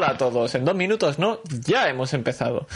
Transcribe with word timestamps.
Hola 0.00 0.12
a 0.12 0.16
todos, 0.16 0.54
en 0.54 0.64
dos 0.64 0.74
minutos 0.74 1.18
no, 1.18 1.40
ya 1.66 1.90
hemos 1.90 2.14
empezado. 2.14 2.66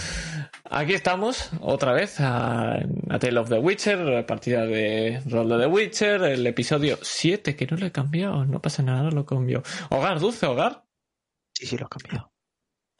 Aquí 0.71 0.93
estamos, 0.93 1.49
otra 1.62 1.95
vez, 1.95 2.21
a, 2.21 2.75
a 2.75 3.19
Tale 3.19 3.41
of 3.41 3.49
the 3.49 3.58
Witcher, 3.58 4.27
partida 4.27 4.67
de 4.67 5.22
rol 5.24 5.48
de 5.48 5.60
The 5.60 5.66
Witcher, 5.66 6.22
el 6.24 6.46
episodio 6.46 6.98
7, 7.00 7.56
que 7.56 7.66
no 7.66 7.79
lo 7.79 7.87
he 7.87 7.92
cambiado, 7.92 8.45
no 8.45 8.60
pasa 8.60 8.82
nada, 8.82 9.10
lo 9.10 9.24
cambio. 9.24 9.62
Hogar, 9.88 10.21
dulce 10.21 10.45
hogar. 10.45 10.84
Sí, 11.54 11.64
sí, 11.64 11.79
lo 11.79 11.87
he 11.87 11.88
cambiado. 11.88 12.30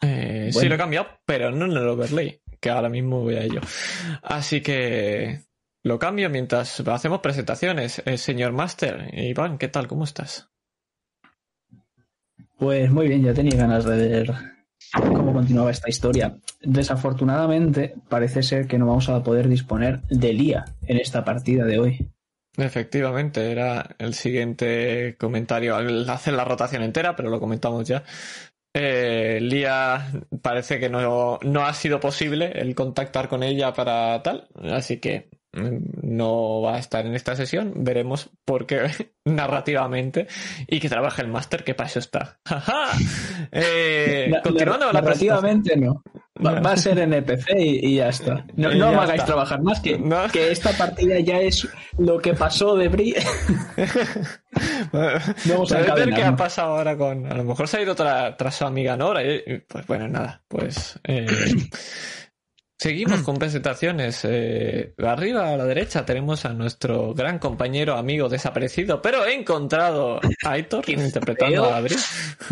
Eh, 0.00 0.50
Sí, 0.54 0.70
lo 0.70 0.75
he 0.77 0.79
cambiado, 0.79 1.06
pero 1.27 1.50
no 1.50 1.66
en 1.66 1.72
el 1.72 1.86
overlay, 1.86 2.41
que 2.62 2.70
ahora 2.70 2.88
mismo 2.88 3.20
voy 3.20 3.34
a 3.34 3.43
ello. 3.43 3.61
Así 4.22 4.62
que 4.62 5.43
lo 5.82 5.98
cambio 5.98 6.30
mientras 6.30 6.80
hacemos 6.80 7.20
presentaciones. 7.20 8.02
Eh, 8.06 8.16
señor 8.16 8.52
Master, 8.52 9.11
Iván, 9.12 9.59
¿qué 9.59 9.68
tal? 9.68 9.86
¿Cómo 9.86 10.04
estás? 10.04 10.54
Pues 12.59 12.91
muy 12.91 13.09
bien, 13.09 13.23
ya 13.23 13.34
tenía 13.34 13.57
ganas 13.57 13.84
de 13.84 13.96
ver 13.96 14.32
cómo 14.93 15.32
continuaba 15.32 15.71
esta 15.71 15.89
historia. 15.89 16.36
Desafortunadamente, 16.61 17.94
parece 18.08 18.43
ser 18.43 18.67
que 18.67 18.79
no 18.79 18.86
vamos 18.86 19.08
a 19.08 19.22
poder 19.22 19.49
disponer 19.49 20.03
de 20.03 20.32
Lía 20.32 20.64
en 20.86 20.99
esta 20.99 21.25
partida 21.25 21.64
de 21.64 21.79
hoy. 21.79 22.08
Efectivamente, 22.57 23.50
era 23.50 23.96
el 23.99 24.14
siguiente 24.14 25.17
comentario 25.18 25.75
al 25.75 26.08
hacer 26.08 26.35
la 26.35 26.44
rotación 26.44 26.82
entera, 26.82 27.17
pero 27.17 27.29
lo 27.29 27.40
comentamos 27.40 27.86
ya. 27.89 28.04
Eh, 28.72 29.39
Lía 29.41 30.07
parece 30.43 30.79
que 30.79 30.89
no, 30.89 31.39
no 31.43 31.64
ha 31.64 31.72
sido 31.75 32.00
posible 32.00 32.52
el 32.55 32.75
contactar 32.75 33.28
con 33.28 33.42
ella 33.42 33.72
para 33.72 34.22
tal, 34.22 34.48
así 34.70 34.98
que 34.98 35.28
no 36.03 36.61
va 36.62 36.77
a 36.77 36.78
estar 36.78 37.06
en 37.06 37.14
esta 37.14 37.36
sesión. 37.36 37.72
Veremos 37.77 38.31
por 38.44 38.67
qué 38.67 38.83
narrativamente 39.25 40.27
y 40.67 40.80
que 40.80 40.89
trabaje 40.89 41.22
el 41.22 41.28
máster, 41.28 41.64
que 41.64 41.75
para 41.75 41.89
eso 41.89 41.98
está. 41.98 42.39
Eh, 43.53 44.28
Na- 44.30 44.41
continuando 44.42 44.86
con 44.86 44.94
la. 44.94 45.00
Narrativamente 45.03 45.77
no. 45.77 46.03
Va, 46.44 46.58
va 46.61 46.72
a 46.72 46.77
ser 46.77 46.98
NPC 46.98 47.47
y, 47.58 47.86
y 47.92 47.97
ya 47.97 48.08
está. 48.08 48.44
No, 48.56 48.70
no 48.70 48.75
ya 48.75 48.91
me 48.91 48.97
hagáis 48.97 49.12
está. 49.20 49.27
trabajar 49.27 49.62
más, 49.62 49.78
que, 49.80 49.97
No. 49.98 50.27
que 50.32 50.50
esta 50.50 50.72
partida 50.72 51.20
ya 51.20 51.38
es 51.41 51.69
lo 51.98 52.19
que 52.19 52.34
pasó 52.34 52.75
de 52.77 52.88
Bri. 52.88 53.14
Vamos 54.92 55.72
a 55.72 55.78
ver 55.94 56.12
qué 56.14 56.22
ha 56.25 56.34
pasado 56.36 56.77
ahora 56.77 56.97
con. 56.97 57.27
A 57.30 57.34
lo 57.36 57.44
mejor 57.44 57.69
se 57.69 57.77
ha 57.78 57.82
ido 57.82 57.94
tra- 57.94 58.34
tras 58.36 58.55
su 58.56 58.64
amiga 58.64 58.97
Nora. 58.97 59.22
y, 59.22 59.58
pues 59.69 59.86
bueno, 59.86 60.08
nada. 60.08 60.42
Pues. 60.48 60.98
eh, 61.05 61.27
seguimos 62.84 63.20
con 63.24 63.36
presentaciones. 63.36 64.20
Eh, 64.24 64.94
arriba 64.98 65.50
a 65.52 65.56
la 65.56 65.64
derecha 65.64 66.04
tenemos 66.04 66.44
a 66.44 66.52
nuestro 66.52 67.14
gran 67.14 67.38
compañero, 67.38 67.96
amigo 67.96 68.28
desaparecido, 68.28 69.00
pero 69.00 69.24
he 69.24 69.34
encontrado 69.34 70.20
a 70.44 70.50
Aitor 70.50 70.88
interpretando 70.91 71.64
feo. 71.64 71.72
a 71.72 71.76
Abril. 71.78 71.98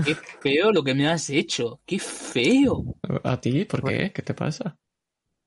Qué 0.05 0.15
feo 0.41 0.73
lo 0.73 0.83
que 0.83 0.95
me 0.95 1.09
has 1.09 1.29
hecho. 1.31 1.81
Qué 1.87 1.99
feo. 1.99 2.85
¿A 3.25 3.41
ti? 3.41 3.65
¿Por 3.67 3.85
qué? 3.85 4.11
¿Qué 4.13 4.23
te 4.23 4.35
pasa? 4.35 4.77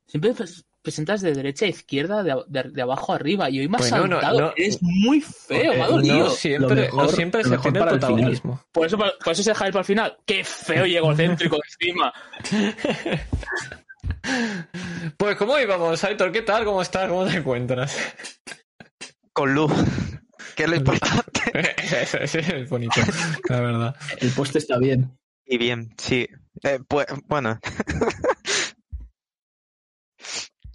Siempre 0.08 0.34
pres- 0.36 0.64
presentas 0.84 1.22
de 1.22 1.34
derecha 1.34 1.66
a 1.66 1.70
izquierda, 1.70 2.22
de, 2.22 2.36
de- 2.48 2.70
de 2.70 2.82
abajo 2.84 3.12
a 3.12 3.16
arriba. 3.16 3.50
Y 3.50 3.60
hoy 3.62 3.68
me 3.68 3.78
has 3.78 3.90
Bueno, 3.90 4.06
no, 4.08 4.22
saltado. 4.22 4.40
no. 4.42 4.54
Eres 4.56 4.78
muy 4.82 5.20
feo, 5.20 5.74
me 5.74 5.82
ha 5.82 5.86
Eh, 5.88 5.90
dolido. 5.92 6.18
no 6.20 6.30
siempre, 6.30 6.70
Lo 6.76 6.76
mejor- 6.76 7.04
no 7.04 7.10
siempre 7.10 7.44
se 7.44 7.58
tiene 7.58 7.80
para 7.80 7.92
el 7.94 8.00
protagonismo. 8.00 8.64
Por 8.72 8.86
eso, 8.86 8.98
por 8.98 9.10
eso 9.34 9.42
se 9.44 9.50
deja 9.50 9.66
ir 9.68 9.74
para 9.74 9.82
el 9.82 9.86
final. 9.86 10.18
Qué 10.28 10.44
feo 10.44 10.86
y 10.86 10.96
egocéntrico 10.96 11.58
encima. 11.82 12.14
Pues, 15.18 15.36
¿cómo 15.38 15.58
íbamos, 15.60 16.04
Aitor? 16.04 16.32
¿Qué 16.32 16.42
tal? 16.42 16.66
¿Cómo 16.66 16.82
estás? 16.82 17.08
¿Cómo 17.10 17.26
te 17.26 17.38
encuentras? 17.38 17.96
Con 19.34 19.54
luz. 19.54 19.72
Que 20.56 20.64
es 20.64 20.70
lo 20.70 20.76
importante. 20.78 21.42
Eso, 22.02 22.18
eso 22.18 22.40
es 22.40 22.70
bonito, 22.70 23.00
la 23.50 23.62
verdad. 23.62 23.96
El 24.18 24.30
poste 24.32 24.58
está 24.58 24.78
bien. 24.78 25.18
Y 25.46 25.58
bien, 25.58 25.94
sí. 25.98 26.28
Eh, 26.64 26.80
pues, 26.88 27.06
bueno. 27.28 27.60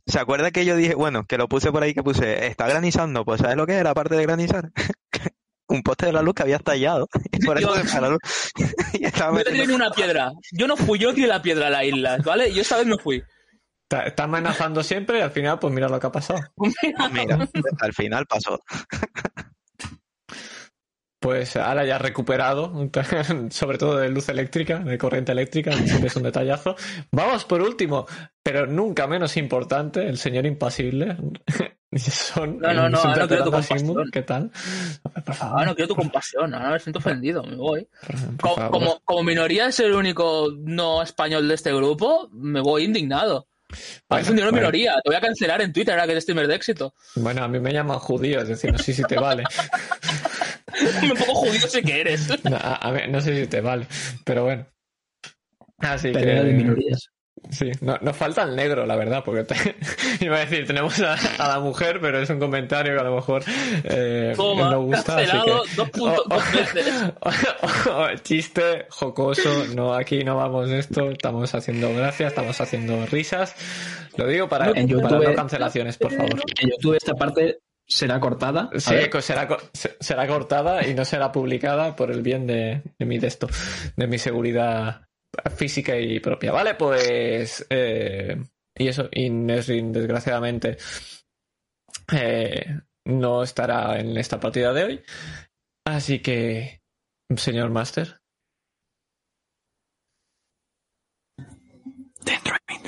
¿Se 0.06 0.18
acuerda 0.18 0.50
que 0.50 0.64
yo 0.64 0.74
dije, 0.76 0.94
bueno, 0.94 1.24
que 1.26 1.36
lo 1.38 1.48
puse 1.48 1.70
por 1.70 1.82
ahí, 1.82 1.92
que 1.94 2.02
puse, 2.02 2.46
está 2.46 2.66
granizando? 2.66 3.24
Pues 3.24 3.40
¿sabes 3.40 3.56
lo 3.56 3.66
que 3.66 3.74
era, 3.74 3.90
aparte 3.90 4.16
de 4.16 4.22
granizar? 4.22 4.70
Un 5.68 5.82
poste 5.82 6.06
de 6.06 6.12
la 6.12 6.22
luz 6.22 6.34
que 6.34 6.42
había 6.42 6.56
estallado. 6.56 7.08
Y 7.30 7.44
por 7.44 7.58
eso 7.58 7.74
se 7.76 7.84
fue 7.84 8.00
la 8.00 8.08
luz. 8.08 8.18
y 8.94 9.04
estaba 9.04 9.32
No 9.32 9.38
te 9.38 9.44
tiré 9.52 9.58
metiendo- 9.66 9.76
una 9.76 9.90
piedra. 9.92 10.32
Yo 10.52 10.66
no 10.66 10.76
fui, 10.76 10.98
yo 10.98 11.14
tiré 11.14 11.28
la 11.28 11.42
piedra 11.42 11.68
a 11.68 11.70
la 11.70 11.84
isla, 11.84 12.18
¿vale? 12.24 12.52
Yo 12.52 12.62
esta 12.62 12.78
vez 12.78 12.86
me 12.86 12.98
fui. 12.98 13.22
Está, 13.90 14.04
está 14.06 14.22
amenazando 14.22 14.84
siempre 14.84 15.18
y 15.18 15.20
al 15.20 15.32
final, 15.32 15.58
pues 15.58 15.74
mira 15.74 15.88
lo 15.88 15.98
que 15.98 16.06
ha 16.06 16.12
pasado. 16.12 16.38
Mira, 17.12 17.48
al 17.80 17.92
final 17.92 18.24
pasó. 18.24 18.60
Pues 21.18 21.56
ahora 21.56 21.84
ya 21.84 21.98
recuperado, 21.98 22.72
sobre 23.50 23.78
todo 23.78 23.96
de 23.96 24.08
luz 24.08 24.28
eléctrica, 24.28 24.78
de 24.78 24.96
corriente 24.96 25.32
eléctrica, 25.32 25.72
es 25.72 26.14
un 26.14 26.22
detallazo. 26.22 26.76
Vamos 27.10 27.44
por 27.44 27.62
último, 27.62 28.06
pero 28.44 28.64
nunca 28.64 29.08
menos 29.08 29.36
importante, 29.36 30.08
el 30.08 30.18
señor 30.18 30.46
impasible. 30.46 31.16
Son, 31.96 32.60
No, 32.60 32.72
no, 32.72 32.88
no, 32.88 32.98
es 32.98 33.04
ahora 33.04 33.26
quiero 33.26 33.42
tu 33.42 33.50
compasión. 33.50 34.10
¿Qué 34.12 34.22
tal? 34.22 34.52
Por 35.26 35.34
favor, 35.34 35.62
Ah, 35.62 35.66
no 35.66 35.74
quiero 35.74 35.88
tu 35.88 35.96
compasión, 35.96 36.54
ahora 36.54 36.70
me 36.70 36.78
siento 36.78 37.00
ofendido, 37.00 37.42
me 37.42 37.56
voy. 37.56 37.88
Como, 38.40 38.70
como, 38.70 39.00
como 39.00 39.24
minoría 39.24 39.72
ser 39.72 39.86
el 39.86 39.94
único 39.94 40.48
no 40.56 41.02
español 41.02 41.48
de 41.48 41.54
este 41.54 41.74
grupo, 41.74 42.28
me 42.30 42.60
voy 42.60 42.84
indignado. 42.84 43.49
Bueno, 44.08 44.22
es 44.22 44.28
un 44.28 44.36
dinero 44.36 44.50
bueno. 44.52 44.66
minoría, 44.68 44.94
te 45.02 45.10
voy 45.10 45.16
a 45.16 45.20
cancelar 45.20 45.60
en 45.62 45.72
Twitter 45.72 45.92
ahora 45.94 46.06
que 46.06 46.12
eres 46.12 46.22
streamer 46.24 46.46
de 46.48 46.54
éxito. 46.54 46.94
Bueno, 47.16 47.42
a 47.44 47.48
mí 47.48 47.58
me 47.60 47.72
llaman 47.72 47.98
judío, 47.98 48.40
es 48.40 48.48
decir, 48.48 48.72
no 48.72 48.78
sé 48.78 48.92
si 48.92 49.02
te 49.04 49.16
vale. 49.16 49.44
Un 51.02 51.10
poco 51.18 51.34
judío 51.34 51.66
sé 51.68 51.82
que 51.82 52.00
eres. 52.00 52.28
No, 52.44 52.56
a- 52.56 52.74
a 52.76 52.90
ver, 52.90 53.08
no 53.10 53.20
sé 53.20 53.38
si 53.40 53.46
te 53.46 53.60
vale, 53.60 53.86
pero 54.24 54.44
bueno. 54.44 54.66
Así 55.78 56.10
Pelea 56.12 56.42
de 56.42 56.50
que. 56.50 56.56
minorías. 56.56 57.08
Sí, 57.50 57.70
no- 57.80 57.98
nos 58.00 58.16
falta 58.16 58.42
el 58.42 58.54
negro, 58.54 58.86
la 58.86 58.96
verdad, 58.96 59.22
porque 59.24 59.44
te- 59.44 59.76
iba 60.24 60.36
a 60.36 60.40
decir, 60.40 60.66
tenemos 60.66 61.00
a, 61.00 61.14
a 61.38 61.48
la 61.48 61.60
mujer, 61.60 61.98
pero 62.00 62.20
es 62.20 62.30
un 62.30 62.38
comentario 62.38 62.94
que 62.94 63.00
a 63.00 63.04
lo 63.04 63.14
mejor 63.16 63.42
eh, 63.84 64.32
Toma, 64.36 64.70
no 64.70 64.82
gusta. 64.82 65.16
Así 65.16 65.26
cancelado 65.30 65.62
que, 65.64 65.74
dos 65.76 65.90
puntos- 65.90 66.24
dos 66.28 66.52
veces. 66.52 66.94
chiste 68.22 68.86
jocoso, 68.90 69.64
no, 69.74 69.94
aquí 69.94 70.22
no 70.24 70.36
vamos 70.36 70.68
de 70.70 70.78
esto, 70.78 71.10
estamos 71.10 71.54
haciendo 71.54 71.92
gracias, 71.94 72.28
estamos 72.32 72.60
haciendo 72.60 73.04
risas. 73.06 73.54
Lo 74.16 74.26
digo 74.26 74.48
para, 74.48 74.66
En 74.66 74.72
para 74.72 74.86
YouTube- 74.86 75.28
no 75.28 75.34
cancelaciones, 75.34 75.96
por 75.98 76.12
favor. 76.12 76.40
En 76.60 76.70
YouTube 76.70 76.96
esta 76.96 77.14
parte 77.14 77.58
será 77.86 78.20
cortada. 78.20 78.70
Sí, 78.76 78.94
co- 79.10 79.20
será, 79.20 79.48
será 79.72 80.26
cortada 80.26 80.86
y 80.86 80.94
no 80.94 81.04
será 81.04 81.32
publicada 81.32 81.96
por 81.96 82.10
el 82.10 82.22
bien 82.22 82.46
de, 82.46 82.82
de 82.98 83.06
mi 83.06 83.18
de 83.18 83.26
esto, 83.26 83.48
de 83.96 84.06
mi 84.06 84.18
seguridad 84.18 85.02
física 85.56 85.96
y 85.98 86.20
propia. 86.20 86.52
Vale, 86.52 86.74
pues. 86.74 87.66
eh, 87.70 88.36
y 88.76 88.88
eso, 88.88 89.08
y 89.12 89.28
Nesrin, 89.30 89.92
desgraciadamente, 89.92 90.78
eh, 92.12 92.80
no 93.04 93.42
estará 93.42 93.98
en 94.00 94.16
esta 94.16 94.40
partida 94.40 94.72
de 94.72 94.84
hoy. 94.84 95.02
Así 95.84 96.20
que, 96.20 96.82
señor 97.36 97.70
Master. 97.70 98.20
dentro 102.24 102.54
hay 102.68 102.78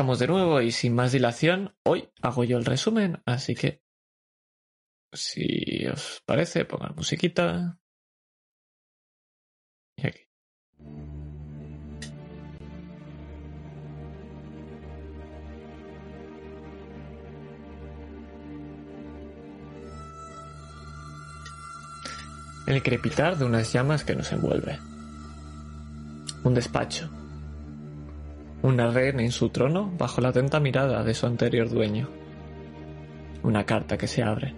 estamos 0.00 0.18
de 0.18 0.28
nuevo 0.28 0.62
y 0.62 0.72
sin 0.72 0.94
más 0.94 1.12
dilación, 1.12 1.74
hoy 1.84 2.08
hago 2.22 2.42
yo 2.44 2.56
el 2.56 2.64
resumen, 2.64 3.20
así 3.26 3.54
que 3.54 3.82
si 5.12 5.86
os 5.92 6.22
parece, 6.24 6.64
pongan 6.64 6.94
musiquita. 6.96 7.78
Y 9.98 10.06
aquí. 10.06 10.20
El 22.66 22.82
crepitar 22.82 23.36
de 23.36 23.44
unas 23.44 23.70
llamas 23.70 24.02
que 24.04 24.16
nos 24.16 24.32
envuelve. 24.32 24.78
Un 26.42 26.54
despacho 26.54 27.19
una 28.62 28.90
reina 28.90 29.22
en 29.22 29.32
su 29.32 29.48
trono 29.48 29.90
bajo 29.96 30.20
la 30.20 30.28
atenta 30.28 30.60
mirada 30.60 31.02
de 31.02 31.14
su 31.14 31.26
anterior 31.26 31.70
dueño. 31.70 32.10
Una 33.42 33.64
carta 33.64 33.96
que 33.96 34.06
se 34.06 34.22
abre. 34.22 34.54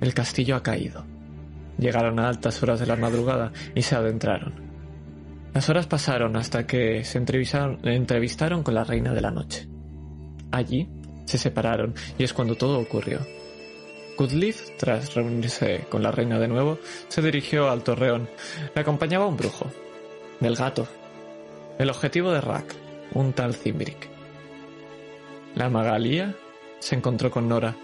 El 0.00 0.14
castillo 0.14 0.56
ha 0.56 0.62
caído. 0.62 1.04
Llegaron 1.78 2.18
a 2.18 2.28
altas 2.28 2.62
horas 2.62 2.80
de 2.80 2.86
la 2.86 2.96
madrugada 2.96 3.52
y 3.74 3.82
se 3.82 3.96
adentraron. 3.96 4.54
Las 5.52 5.68
horas 5.68 5.86
pasaron 5.86 6.36
hasta 6.36 6.66
que 6.66 7.04
se 7.04 7.18
entrevistaron, 7.18 7.86
entrevistaron 7.86 8.62
con 8.62 8.74
la 8.74 8.84
reina 8.84 9.12
de 9.12 9.20
la 9.20 9.30
noche. 9.30 9.68
Allí 10.50 10.88
se 11.26 11.36
separaron 11.36 11.94
y 12.16 12.24
es 12.24 12.32
cuando 12.32 12.54
todo 12.54 12.78
ocurrió. 12.78 13.20
Goodleaf, 14.16 14.76
tras 14.78 15.14
reunirse 15.14 15.86
con 15.90 16.02
la 16.02 16.12
reina 16.12 16.38
de 16.38 16.48
nuevo, 16.48 16.78
se 17.08 17.20
dirigió 17.20 17.68
al 17.68 17.82
torreón. 17.82 18.28
Le 18.74 18.80
acompañaba 18.80 19.26
un 19.26 19.36
brujo, 19.36 19.70
del 20.40 20.56
gato, 20.56 20.86
el 21.78 21.90
objetivo 21.90 22.32
de 22.32 22.40
Rack, 22.40 22.74
un 23.12 23.32
tal 23.32 23.54
Zimbrick. 23.54 24.08
La 25.54 25.68
magalía 25.68 26.34
se 26.80 26.94
encontró 26.94 27.30
con 27.30 27.48
Nora. 27.48 27.76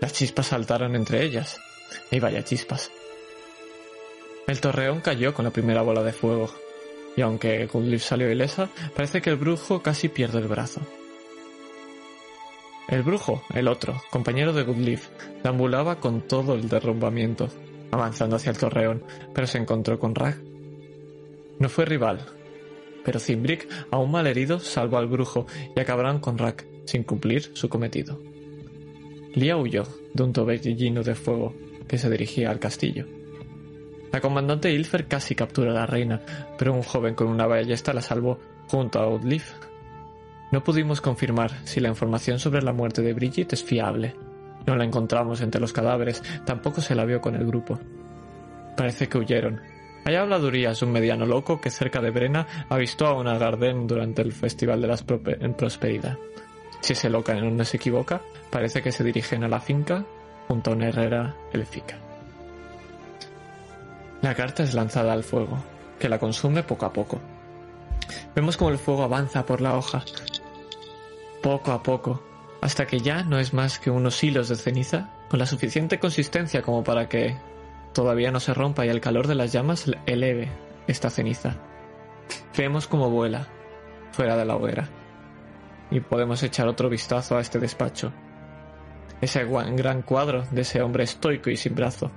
Las 0.00 0.12
chispas 0.12 0.48
saltaron 0.48 0.96
entre 0.96 1.24
ellas. 1.24 1.60
Y 2.10 2.20
vaya 2.20 2.44
chispas. 2.44 2.90
El 4.46 4.60
torreón 4.60 5.00
cayó 5.00 5.34
con 5.34 5.44
la 5.44 5.50
primera 5.50 5.82
bola 5.82 6.02
de 6.02 6.12
fuego. 6.12 6.50
Y 7.16 7.20
aunque 7.20 7.66
Goodleaf 7.66 8.02
salió 8.02 8.30
ilesa, 8.30 8.68
parece 8.94 9.20
que 9.20 9.30
el 9.30 9.36
brujo 9.36 9.82
casi 9.82 10.08
pierde 10.08 10.38
el 10.38 10.48
brazo. 10.48 10.80
El 12.88 13.02
brujo, 13.02 13.42
el 13.54 13.68
otro, 13.68 14.02
compañero 14.10 14.52
de 14.52 14.64
Goodleaf, 14.64 15.08
deambulaba 15.42 16.00
con 16.00 16.22
todo 16.22 16.54
el 16.54 16.68
derrumbamiento, 16.68 17.48
avanzando 17.90 18.36
hacia 18.36 18.50
el 18.50 18.58
torreón, 18.58 19.04
pero 19.32 19.46
se 19.46 19.58
encontró 19.58 19.98
con 19.98 20.14
Rag. 20.14 20.38
No 21.58 21.68
fue 21.68 21.84
rival, 21.84 22.26
pero 23.04 23.20
Zimbrick, 23.20 23.68
aún 23.90 24.10
mal 24.10 24.26
herido, 24.26 24.58
salvó 24.58 24.98
al 24.98 25.06
brujo 25.06 25.46
y 25.74 25.80
acabaron 25.80 26.20
con 26.20 26.38
Rack, 26.38 26.66
sin 26.84 27.04
cumplir 27.04 27.50
su 27.54 27.68
cometido. 27.68 28.20
Lia 29.34 29.56
huyó 29.56 29.84
de 30.12 30.22
un 30.22 30.32
torbellino 30.32 31.02
de 31.02 31.14
fuego 31.14 31.54
que 31.88 31.98
se 31.98 32.10
dirigía 32.10 32.50
al 32.50 32.58
castillo. 32.58 33.06
La 34.12 34.20
comandante 34.20 34.70
Ilfer 34.70 35.08
casi 35.08 35.34
capturó 35.34 35.70
a 35.70 35.74
la 35.74 35.86
reina, 35.86 36.20
pero 36.58 36.74
un 36.74 36.82
joven 36.82 37.14
con 37.14 37.28
una 37.28 37.46
ballesta 37.46 37.94
la 37.94 38.02
salvó 38.02 38.38
junto 38.68 38.98
a 38.98 39.04
Outleaf. 39.04 39.54
No 40.50 40.62
pudimos 40.62 41.00
confirmar 41.00 41.50
si 41.64 41.80
la 41.80 41.88
información 41.88 42.38
sobre 42.38 42.60
la 42.60 42.74
muerte 42.74 43.00
de 43.00 43.14
Bridget 43.14 43.54
es 43.54 43.64
fiable. 43.64 44.14
No 44.66 44.76
la 44.76 44.84
encontramos 44.84 45.40
entre 45.40 45.62
los 45.62 45.72
cadáveres, 45.72 46.22
tampoco 46.44 46.82
se 46.82 46.94
la 46.94 47.06
vio 47.06 47.22
con 47.22 47.34
el 47.36 47.46
grupo. 47.46 47.80
Parece 48.76 49.08
que 49.08 49.16
huyeron. 49.16 49.71
Hay 50.04 50.16
habladurías 50.16 50.82
un 50.82 50.90
mediano 50.90 51.26
loco 51.26 51.60
que 51.60 51.70
cerca 51.70 52.00
de 52.00 52.10
Brena 52.10 52.46
avistó 52.68 53.06
a 53.06 53.14
una 53.14 53.38
Garden 53.38 53.86
durante 53.86 54.22
el 54.22 54.32
Festival 54.32 54.80
de 54.80 54.88
la 54.88 54.96
Prosperidad. 54.96 56.18
Si 56.80 56.94
ese 56.94 57.08
loca 57.08 57.34
no 57.34 57.64
se 57.64 57.76
equivoca, 57.76 58.20
parece 58.50 58.82
que 58.82 58.90
se 58.90 59.04
dirigen 59.04 59.44
a 59.44 59.48
la 59.48 59.60
finca 59.60 60.04
junto 60.48 60.70
a 60.70 60.74
una 60.74 60.88
herrera 60.88 61.36
élfica. 61.52 61.98
La 64.22 64.34
carta 64.34 64.64
es 64.64 64.74
lanzada 64.74 65.12
al 65.12 65.22
fuego, 65.22 65.62
que 66.00 66.08
la 66.08 66.18
consume 66.18 66.64
poco 66.64 66.86
a 66.86 66.92
poco. 66.92 67.20
Vemos 68.34 68.56
como 68.56 68.70
el 68.70 68.78
fuego 68.78 69.04
avanza 69.04 69.46
por 69.46 69.60
la 69.60 69.76
hoja, 69.76 70.04
poco 71.42 71.70
a 71.70 71.82
poco, 71.82 72.22
hasta 72.60 72.86
que 72.86 73.00
ya 73.00 73.22
no 73.22 73.38
es 73.38 73.52
más 73.52 73.78
que 73.78 73.90
unos 73.90 74.22
hilos 74.22 74.48
de 74.48 74.56
ceniza 74.56 75.10
con 75.28 75.38
la 75.38 75.46
suficiente 75.46 75.98
consistencia 75.98 76.62
como 76.62 76.82
para 76.82 77.08
que 77.08 77.36
todavía 77.92 78.30
no 78.30 78.40
se 78.40 78.54
rompa 78.54 78.86
y 78.86 78.88
el 78.88 79.00
calor 79.00 79.26
de 79.26 79.34
las 79.34 79.52
llamas 79.52 79.90
eleve 80.06 80.50
esta 80.86 81.10
ceniza. 81.10 81.56
Vemos 82.56 82.86
cómo 82.86 83.10
vuela 83.10 83.48
fuera 84.12 84.36
de 84.36 84.44
la 84.44 84.56
hoguera 84.56 84.88
y 85.90 86.00
podemos 86.00 86.42
echar 86.42 86.68
otro 86.68 86.88
vistazo 86.88 87.36
a 87.36 87.40
este 87.40 87.58
despacho. 87.58 88.12
Ese 89.20 89.44
gran 89.44 90.02
cuadro 90.02 90.44
de 90.50 90.62
ese 90.62 90.82
hombre 90.82 91.04
estoico 91.04 91.50
y 91.50 91.56
sin 91.56 91.74
brazo. 91.74 92.10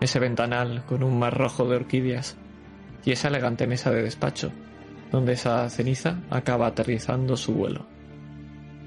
Ese 0.00 0.18
ventanal 0.18 0.84
con 0.86 1.02
un 1.02 1.18
mar 1.18 1.36
rojo 1.36 1.66
de 1.66 1.76
orquídeas. 1.76 2.36
Y 3.04 3.12
esa 3.12 3.28
elegante 3.28 3.66
mesa 3.66 3.90
de 3.90 4.02
despacho, 4.02 4.52
donde 5.10 5.32
esa 5.32 5.68
ceniza 5.70 6.20
acaba 6.28 6.66
aterrizando 6.66 7.36
su 7.36 7.54
vuelo. 7.54 7.86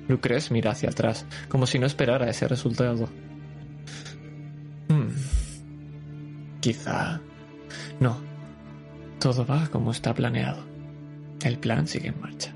Lucres 0.07 0.51
mira 0.51 0.71
hacia 0.71 0.89
atrás, 0.89 1.25
como 1.49 1.65
si 1.65 1.79
no 1.79 1.87
esperara 1.87 2.29
ese 2.29 2.47
resultado. 2.47 3.09
Hmm. 4.87 5.09
Quizá... 6.63 7.19
No. 7.99 8.15
Todo 9.19 9.45
va 9.45 9.67
como 9.67 9.91
está 9.91 10.13
planeado. 10.13 10.63
El 11.41 11.59
plan 11.59 11.85
sigue 11.89 12.07
en 12.07 12.21
marcha. 12.21 12.53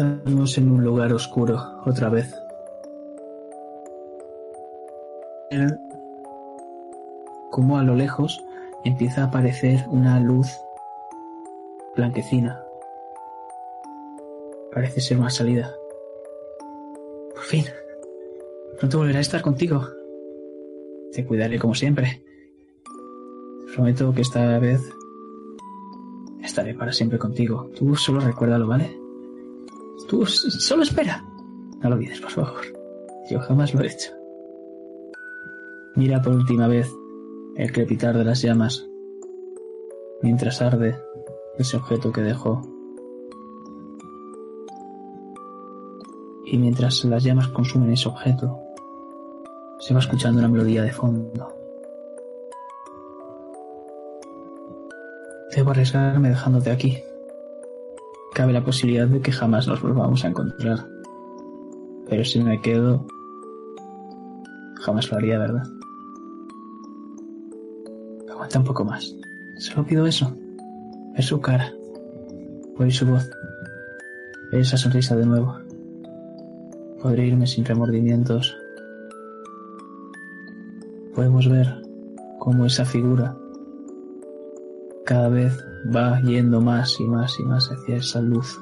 Estamos 0.00 0.56
en 0.56 0.70
un 0.70 0.82
lugar 0.82 1.12
oscuro 1.12 1.60
otra 1.84 2.08
vez. 2.08 2.34
Como 7.50 7.76
a 7.76 7.82
lo 7.82 7.94
lejos 7.94 8.42
empieza 8.86 9.20
a 9.20 9.24
aparecer 9.26 9.84
una 9.90 10.18
luz 10.18 10.48
blanquecina. 11.96 12.64
Parece 14.72 15.02
ser 15.02 15.18
una 15.18 15.28
salida. 15.28 15.70
Por 17.34 17.44
fin. 17.44 17.66
Pronto 18.78 18.96
volveré 18.96 19.18
a 19.18 19.20
estar 19.20 19.42
contigo. 19.42 19.86
Te 21.12 21.26
cuidaré 21.26 21.58
como 21.58 21.74
siempre. 21.74 22.24
Prometo 23.74 24.14
que 24.14 24.22
esta 24.22 24.58
vez 24.60 24.80
estaré 26.42 26.72
para 26.72 26.90
siempre 26.90 27.18
contigo. 27.18 27.68
Tú 27.76 27.94
solo 27.96 28.20
recuérdalo, 28.20 28.66
¿vale? 28.66 28.99
Tú 30.10 30.26
solo 30.26 30.82
espera. 30.82 31.24
No 31.80 31.88
lo 31.88 31.94
olvides, 31.94 32.20
por 32.20 32.32
favor. 32.32 32.60
Yo 33.30 33.38
jamás 33.38 33.72
lo 33.72 33.80
he 33.80 33.86
hecho. 33.86 34.10
Mira 35.94 36.20
por 36.20 36.34
última 36.34 36.66
vez 36.66 36.92
el 37.54 37.70
crepitar 37.70 38.18
de 38.18 38.24
las 38.24 38.42
llamas 38.42 38.88
mientras 40.20 40.60
arde 40.62 40.98
ese 41.58 41.76
objeto 41.76 42.10
que 42.10 42.22
dejó. 42.22 42.60
Y 46.44 46.58
mientras 46.58 47.04
las 47.04 47.22
llamas 47.22 47.46
consumen 47.46 47.92
ese 47.92 48.08
objeto, 48.08 48.58
se 49.78 49.94
va 49.94 50.00
escuchando 50.00 50.40
una 50.40 50.48
melodía 50.48 50.82
de 50.82 50.90
fondo. 50.90 51.54
Debo 55.54 55.70
arriesgarme 55.70 56.30
dejándote 56.30 56.72
aquí 56.72 56.98
cabe 58.40 58.54
la 58.54 58.64
posibilidad 58.64 59.06
de 59.06 59.20
que 59.20 59.32
jamás 59.32 59.68
nos 59.68 59.82
volvamos 59.82 60.24
a 60.24 60.28
encontrar. 60.28 60.78
Pero 62.08 62.24
si 62.24 62.40
me 62.40 62.58
quedo, 62.62 63.06
jamás 64.76 65.10
lo 65.10 65.18
haría, 65.18 65.38
¿verdad? 65.38 65.62
Aguanta 68.30 68.60
un 68.60 68.64
poco 68.64 68.82
más. 68.82 69.14
Solo 69.58 69.86
pido 69.86 70.06
eso. 70.06 70.34
Ver 71.12 71.22
su 71.22 71.38
cara. 71.42 71.70
Oír 72.78 72.94
su 72.94 73.04
voz. 73.04 73.28
Ver 74.50 74.62
esa 74.62 74.78
sonrisa 74.78 75.14
de 75.16 75.26
nuevo. 75.26 75.58
Podré 77.02 77.26
irme 77.26 77.46
sin 77.46 77.66
remordimientos. 77.66 78.56
Podemos 81.14 81.46
ver 81.46 81.82
cómo 82.38 82.64
esa 82.64 82.86
figura 82.86 83.36
cada 85.04 85.28
vez 85.28 85.52
va 85.94 86.20
yendo 86.20 86.60
más 86.60 87.00
y 87.00 87.04
más 87.04 87.38
y 87.38 87.42
más 87.42 87.70
hacia 87.70 87.96
esa 87.96 88.20
luz. 88.20 88.60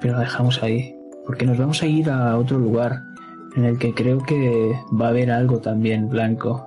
Pero 0.00 0.14
la 0.14 0.20
dejamos 0.20 0.62
ahí, 0.62 0.94
porque 1.26 1.46
nos 1.46 1.58
vamos 1.58 1.82
a 1.82 1.86
ir 1.86 2.10
a 2.10 2.36
otro 2.36 2.58
lugar 2.58 3.00
en 3.56 3.64
el 3.64 3.78
que 3.78 3.94
creo 3.94 4.18
que 4.18 4.72
va 5.00 5.06
a 5.06 5.10
haber 5.10 5.30
algo 5.30 5.58
también 5.58 6.08
blanco. 6.08 6.66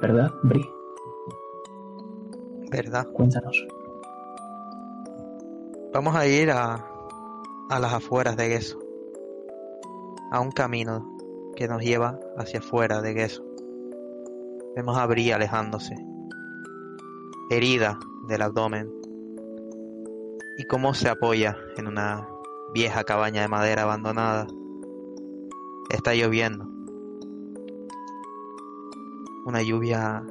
¿Verdad, 0.00 0.30
Bri? 0.44 0.64
¿Verdad? 2.70 3.06
Cuéntanos. 3.12 3.66
Vamos 5.92 6.14
a 6.14 6.26
ir 6.26 6.50
a, 6.50 6.86
a 7.70 7.78
las 7.80 7.92
afueras 7.92 8.36
de 8.36 8.48
Gueso. 8.48 8.78
A 10.30 10.40
un 10.40 10.52
camino 10.52 11.16
que 11.56 11.66
nos 11.66 11.82
lleva 11.82 12.20
hacia 12.36 12.60
afuera 12.60 13.02
de 13.02 13.14
Gueso. 13.14 13.47
Vemos 14.78 14.96
a 14.96 15.06
Bri 15.06 15.32
alejándose, 15.32 15.96
herida 17.50 17.98
del 18.28 18.42
abdomen, 18.42 18.88
y 20.56 20.62
cómo 20.66 20.94
se 20.94 21.08
apoya 21.08 21.56
en 21.76 21.88
una 21.88 22.28
vieja 22.72 23.02
cabaña 23.02 23.42
de 23.42 23.48
madera 23.48 23.82
abandonada. 23.82 24.46
Está 25.90 26.14
lloviendo. 26.14 26.68
Una 29.46 29.62
lluvia 29.62 30.22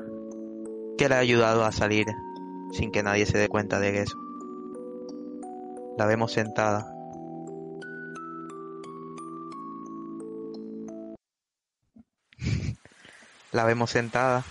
que 0.98 1.10
le 1.10 1.16
ha 1.16 1.20
ayudado 1.20 1.66
a 1.66 1.74
salir 1.74 2.06
sin 2.72 2.90
que 2.92 3.04
nadie 3.04 3.26
se 3.26 3.38
dé 3.38 3.50
cuenta 3.50 3.82
de 3.82 4.02
eso. 4.04 4.18
La 5.98 6.06
vemos 6.06 6.32
sentada. 6.32 6.97
La 13.54 13.64
vemos 13.64 13.92
sentada, 13.92 14.44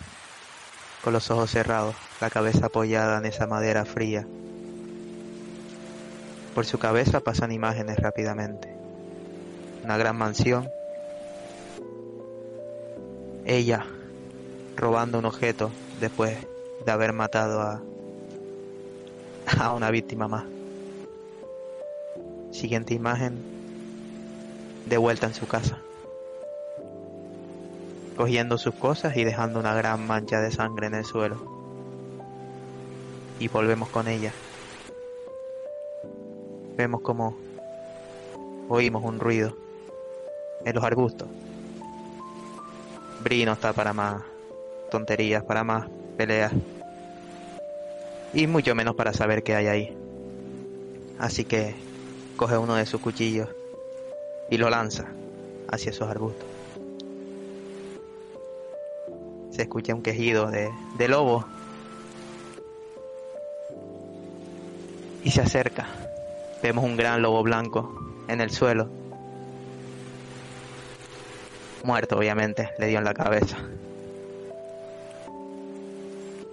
con 1.04 1.12
los 1.12 1.30
ojos 1.30 1.50
cerrados, 1.50 1.94
la 2.20 2.30
cabeza 2.30 2.66
apoyada 2.66 3.18
en 3.18 3.26
esa 3.26 3.46
madera 3.46 3.84
fría. 3.84 4.26
Por 6.54 6.64
su 6.64 6.78
cabeza 6.78 7.20
pasan 7.20 7.52
imágenes 7.52 7.98
rápidamente. 7.98 8.74
Una 9.84 9.98
gran 9.98 10.16
mansión. 10.16 10.70
Ella 13.44 13.84
robando 14.76 15.18
un 15.18 15.26
objeto 15.26 15.70
después 16.00 16.34
de 16.84 16.92
haber 16.92 17.12
matado 17.12 17.60
a, 17.60 17.82
a 19.58 19.72
una 19.74 19.90
víctima 19.90 20.26
más. 20.26 20.44
Siguiente 22.50 22.94
imagen, 22.94 23.36
de 24.86 24.96
vuelta 24.96 25.26
en 25.26 25.34
su 25.34 25.46
casa, 25.46 25.75
cogiendo 28.16 28.56
sus 28.58 28.74
cosas 28.74 29.16
y 29.16 29.24
dejando 29.24 29.60
una 29.60 29.74
gran 29.74 30.06
mancha 30.06 30.40
de 30.40 30.50
sangre 30.50 30.86
en 30.86 30.94
el 30.94 31.04
suelo. 31.04 31.36
Y 33.38 33.48
volvemos 33.48 33.90
con 33.90 34.08
ella. 34.08 34.32
Vemos 36.76 37.02
como 37.02 37.36
oímos 38.68 39.04
un 39.04 39.20
ruido 39.20 39.56
en 40.64 40.74
los 40.74 40.84
arbustos. 40.84 41.28
Bri 43.22 43.44
no 43.44 43.52
está 43.52 43.72
para 43.72 43.92
más 43.92 44.22
tonterías, 44.90 45.42
para 45.44 45.64
más 45.64 45.88
peleas. 46.16 46.52
Y 48.32 48.46
mucho 48.46 48.74
menos 48.74 48.94
para 48.94 49.12
saber 49.12 49.42
qué 49.42 49.54
hay 49.54 49.66
ahí. 49.66 49.96
Así 51.18 51.44
que 51.44 51.74
coge 52.36 52.58
uno 52.58 52.74
de 52.74 52.86
sus 52.86 53.00
cuchillos 53.00 53.48
y 54.50 54.58
lo 54.58 54.70
lanza 54.70 55.06
hacia 55.68 55.90
esos 55.90 56.08
arbustos. 56.08 56.45
Se 59.56 59.62
escucha 59.62 59.94
un 59.94 60.02
quejido 60.02 60.50
de, 60.50 60.70
de 60.98 61.08
lobo 61.08 61.46
y 65.24 65.30
se 65.30 65.40
acerca. 65.40 65.86
Vemos 66.62 66.84
un 66.84 66.94
gran 66.94 67.22
lobo 67.22 67.42
blanco 67.42 67.98
en 68.28 68.42
el 68.42 68.50
suelo. 68.50 68.86
Muerto, 71.84 72.18
obviamente, 72.18 72.68
le 72.78 72.88
dio 72.88 72.98
en 72.98 73.04
la 73.04 73.14
cabeza. 73.14 73.56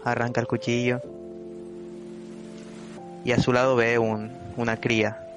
Arranca 0.06 0.40
el 0.40 0.48
cuchillo 0.48 1.02
y 3.26 3.34
a 3.34 3.38
su 3.38 3.52
lado 3.52 3.76
ve 3.76 4.00
un, 4.00 4.32
una 4.56 4.80
cría 4.80 5.28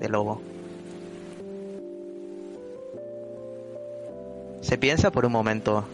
de 0.00 0.08
lobo. 0.10 0.42
Se 4.60 4.76
piensa 4.76 5.10
por 5.10 5.24
un 5.24 5.32
momento, 5.32 5.86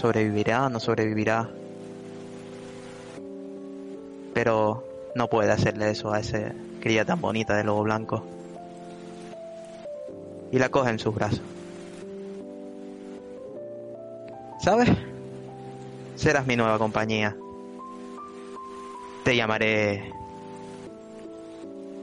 ¿sobrevivirá 0.00 0.70
no 0.70 0.80
sobrevivirá? 0.80 1.50
Pero 4.32 4.82
no 5.14 5.28
puede 5.28 5.52
hacerle 5.52 5.90
eso 5.90 6.10
a 6.12 6.20
esa 6.20 6.52
cría 6.80 7.04
tan 7.04 7.20
bonita 7.20 7.54
de 7.54 7.64
lobo 7.64 7.82
blanco. 7.82 8.24
Y 10.50 10.58
la 10.58 10.70
coge 10.70 10.90
en 10.90 10.98
sus 10.98 11.14
brazos. 11.14 11.42
¿Sabes? 14.60 14.88
Serás 16.16 16.46
mi 16.46 16.56
nueva 16.56 16.78
compañía. 16.78 17.36
Te 19.24 19.36
llamaré 19.36 20.12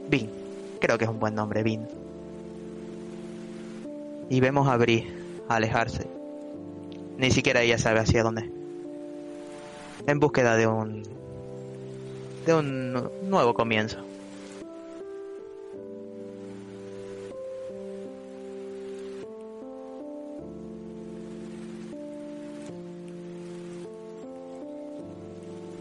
Vin. 0.08 0.30
Creo 0.80 0.98
que 0.98 1.04
es 1.04 1.10
un 1.10 1.18
buen 1.18 1.34
nombre, 1.34 1.64
Vin. 1.64 1.86
Y 4.30 4.40
vemos 4.40 4.68
a 4.68 4.76
Bri 4.76 5.06
alejarse. 5.48 6.07
Ni 7.18 7.32
siquiera 7.32 7.62
ella 7.62 7.78
sabe 7.78 7.98
hacia 7.98 8.22
dónde. 8.22 8.48
En 10.06 10.20
búsqueda 10.20 10.56
de 10.56 10.68
un 10.68 11.02
de 12.46 12.54
un 12.54 12.92
nuevo 13.28 13.52
comienzo. 13.52 13.98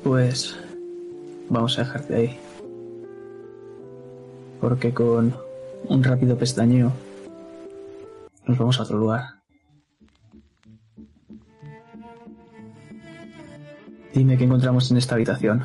Pues 0.04 0.58
vamos 1.50 1.78
a 1.78 1.84
dejarte 1.84 2.16
ahí. 2.16 2.40
Porque 4.60 4.92
con 4.92 5.36
un 5.88 6.04
rápido 6.04 6.36
pestañeo 6.36 6.92
nos 8.48 8.58
vamos 8.58 8.80
a 8.80 8.84
otro 8.84 8.98
lugar. 8.98 9.37
Dime 14.18 14.36
qué 14.36 14.46
encontramos 14.46 14.90
en 14.90 14.98
esta 14.98 15.14
habitación. 15.14 15.64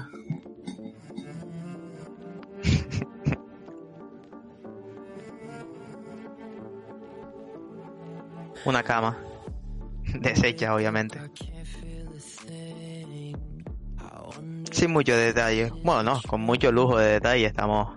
Una 8.66 8.82
cama. 8.82 9.16
Deshecha, 10.20 10.74
obviamente. 10.74 11.18
Sin 14.70 14.92
mucho 14.92 15.16
detalle. 15.16 15.72
Bueno, 15.82 16.02
no, 16.02 16.20
con 16.28 16.42
mucho 16.42 16.70
lujo 16.70 16.98
de 16.98 17.12
detalle. 17.12 17.46
Estamos 17.46 17.96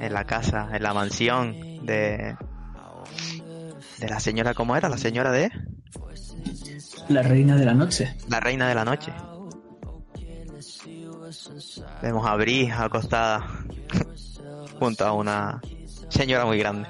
en 0.00 0.14
la 0.14 0.24
casa, 0.24 0.70
en 0.72 0.82
la 0.82 0.94
mansión 0.94 1.52
de... 1.84 2.38
De 3.98 4.08
la 4.08 4.18
señora, 4.18 4.54
¿cómo 4.54 4.74
era? 4.76 4.88
La 4.88 4.96
señora 4.96 5.30
de... 5.30 5.52
La 7.08 7.22
reina 7.22 7.56
de 7.56 7.66
la 7.66 7.74
noche. 7.74 8.16
La 8.28 8.40
reina 8.40 8.66
de 8.66 8.74
la 8.74 8.84
noche. 8.84 9.11
Vemos 12.12 12.26
a 12.28 12.36
Bri 12.36 12.70
acostada 12.70 13.42
junto 14.78 15.06
a 15.06 15.14
una 15.14 15.62
señora 16.10 16.44
muy 16.44 16.58
grande 16.58 16.86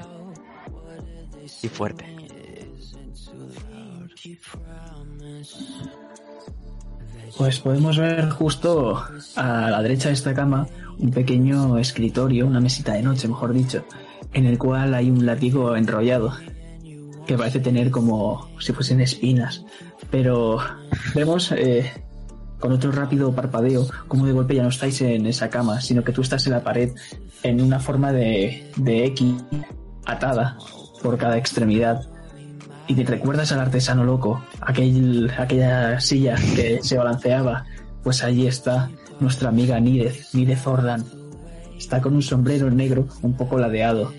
y 1.62 1.68
fuerte. 1.68 2.04
Pues 7.38 7.60
podemos 7.60 7.98
ver 7.98 8.30
justo 8.30 9.04
a 9.36 9.70
la 9.70 9.80
derecha 9.80 10.08
de 10.08 10.14
esta 10.14 10.34
cama 10.34 10.66
un 10.98 11.12
pequeño 11.12 11.78
escritorio, 11.78 12.44
una 12.44 12.58
mesita 12.58 12.94
de 12.94 13.02
noche, 13.02 13.28
mejor 13.28 13.52
dicho, 13.52 13.84
en 14.32 14.46
el 14.46 14.58
cual 14.58 14.92
hay 14.92 15.08
un 15.08 15.24
látigo 15.24 15.76
enrollado 15.76 16.32
que 17.28 17.38
parece 17.38 17.60
tener 17.60 17.92
como 17.92 18.50
si 18.58 18.72
fuesen 18.72 19.00
espinas. 19.00 19.64
Pero 20.10 20.58
vemos 21.14 21.52
eh, 21.52 21.92
con 22.62 22.70
otro 22.70 22.92
rápido 22.92 23.34
parpadeo 23.34 23.88
como 24.06 24.24
de 24.24 24.32
golpe 24.32 24.54
ya 24.54 24.62
no 24.62 24.68
estáis 24.68 25.00
en 25.02 25.26
esa 25.26 25.50
cama, 25.50 25.80
sino 25.80 26.04
que 26.04 26.12
tú 26.12 26.22
estás 26.22 26.46
en 26.46 26.52
la 26.52 26.62
pared 26.62 26.92
en 27.42 27.60
una 27.60 27.80
forma 27.80 28.12
de, 28.12 28.70
de 28.76 29.04
X 29.06 29.34
atada 30.06 30.56
por 31.02 31.18
cada 31.18 31.36
extremidad 31.36 32.06
y 32.86 32.94
te 32.94 33.02
recuerdas 33.02 33.50
al 33.50 33.58
artesano 33.58 34.04
loco, 34.04 34.44
aquel, 34.60 35.28
aquella 35.36 35.98
silla 35.98 36.36
que 36.54 36.78
se 36.82 36.96
balanceaba, 36.96 37.64
pues 38.04 38.22
allí 38.22 38.46
está 38.46 38.90
nuestra 39.18 39.48
amiga 39.48 39.80
Nidez, 39.80 40.32
Nidez 40.32 40.64
Ordan. 40.64 41.04
Está 41.76 42.00
con 42.00 42.14
un 42.14 42.22
sombrero 42.22 42.70
negro 42.70 43.08
un 43.22 43.36
poco 43.36 43.58
ladeado, 43.58 44.12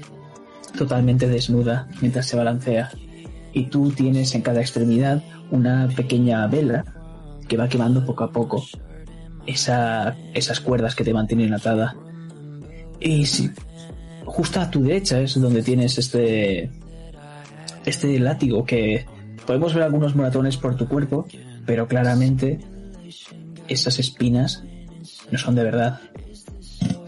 totalmente 0.78 1.30
desnuda 1.30 1.88
mientras 2.02 2.26
se 2.26 2.36
balancea. 2.36 2.92
Y 3.54 3.68
tú 3.68 3.92
tienes 3.92 4.36
en 4.36 4.42
cada 4.42 4.60
extremidad 4.60 5.24
una 5.50 5.88
pequeña 5.96 6.46
vela 6.48 6.84
que 7.48 7.58
va 7.58 7.68
quemando 7.68 8.06
poco 8.06 8.24
a 8.24 8.32
poco 8.32 8.64
esa, 9.46 10.16
esas 10.34 10.60
cuerdas 10.60 10.96
que 10.96 11.04
te 11.04 11.14
mantienen 11.14 11.54
atada. 11.54 11.96
Y 13.00 13.26
si, 13.26 13.52
justo 14.26 14.60
a 14.60 14.70
tu 14.70 14.84
derecha 14.84 15.20
es 15.20 15.40
donde 15.40 15.62
tienes 15.64 15.98
este, 15.98 16.72
este 17.86 18.20
látigo 18.20 18.66
que 18.66 19.06
podemos 19.46 19.74
ver 19.74 19.84
algunos 19.84 20.16
moratones 20.16 20.58
por 20.58 20.76
tu 20.76 20.88
cuerpo, 20.88 21.28
pero 21.66 21.88
claramente 21.88 22.60
esas 23.68 24.00
espinas 24.00 24.64
no 25.32 25.38
son 25.38 25.56
de 25.56 25.64
verdad. 25.64 26.00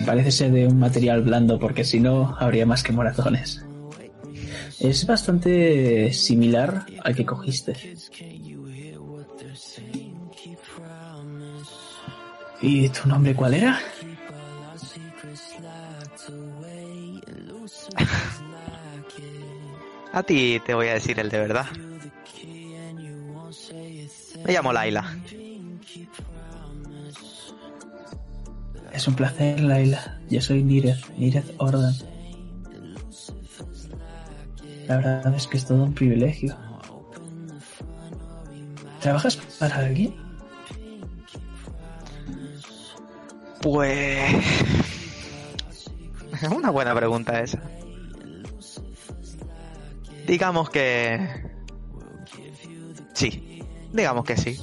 Parece 0.06 0.32
ser 0.32 0.51
de 0.51 0.68
un 0.68 0.77
material 0.77 1.22
blando 1.22 1.60
porque 1.60 1.84
si 1.84 2.00
no 2.00 2.36
habría 2.39 2.65
más 2.65 2.84
que 2.84 2.92
moratones. 2.92 3.65
Es 4.80 5.08
bastante 5.08 6.12
similar 6.12 6.86
al 7.04 7.15
que 7.15 7.25
cogiste. 7.25 7.74
¿Y 12.67 12.89
tu 12.89 13.07
nombre 13.07 13.36
cuál 13.36 13.53
era? 13.53 13.77
a 20.12 20.24
ti 20.24 20.60
te 20.65 20.74
voy 20.74 20.88
a 20.88 20.95
decir 20.95 21.19
el 21.19 21.29
de 21.29 21.38
verdad. 21.38 21.67
Me 24.43 24.51
llamo 24.51 24.74
Laila. 24.74 25.15
Es 28.91 29.07
un 29.07 29.13
placer, 29.13 29.60
Laila. 29.60 30.19
Yo 30.27 30.41
soy 30.41 30.63
Nirez, 30.63 31.07
Nirez 31.19 31.53
Orden. 31.60 31.93
La 34.88 34.98
verdad 34.98 35.36
es 35.36 35.45
que 35.45 35.57
es 35.57 35.67
todo 35.67 35.84
un 35.84 35.93
privilegio. 35.93 36.57
¿Trabajas 39.01 39.36
para 39.60 39.75
alguien? 39.75 40.25
Pues... 43.65 44.31
Es 46.34 46.51
una 46.51 46.69
buena 46.69 46.93
pregunta 46.93 47.39
esa. 47.39 47.60
Digamos 50.27 50.69
que... 50.69 51.19
Sí, 53.13 53.63
digamos 53.91 54.24
que 54.24 54.38
sí. 54.38 54.60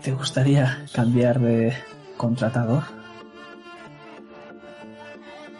¿Te 0.00 0.12
gustaría 0.12 0.86
cambiar 0.94 1.38
de 1.38 1.76
contratador? 2.16 2.84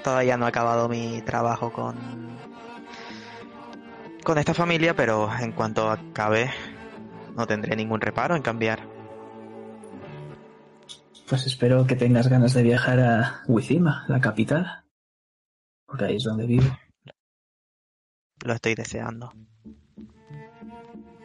Todavía 0.02 0.38
no 0.38 0.46
he 0.46 0.48
acabado 0.48 0.88
mi 0.88 1.20
trabajo 1.20 1.70
con... 1.70 1.96
con 4.24 4.38
esta 4.38 4.54
familia, 4.54 4.96
pero 4.96 5.28
en 5.38 5.52
cuanto 5.52 5.90
acabe 5.90 6.50
no 7.36 7.46
tendré 7.46 7.76
ningún 7.76 8.00
reparo 8.00 8.36
en 8.36 8.40
cambiar. 8.40 8.97
Pues 11.28 11.46
espero 11.46 11.86
que 11.86 11.94
tengas 11.94 12.28
ganas 12.28 12.54
de 12.54 12.62
viajar 12.62 13.00
a 13.00 13.42
Wizima, 13.46 14.06
la 14.08 14.18
capital. 14.18 14.84
Porque 15.86 16.06
ahí 16.06 16.16
es 16.16 16.24
donde 16.24 16.46
vivo. 16.46 16.78
Lo 18.44 18.54
estoy 18.54 18.74
deseando. 18.74 19.32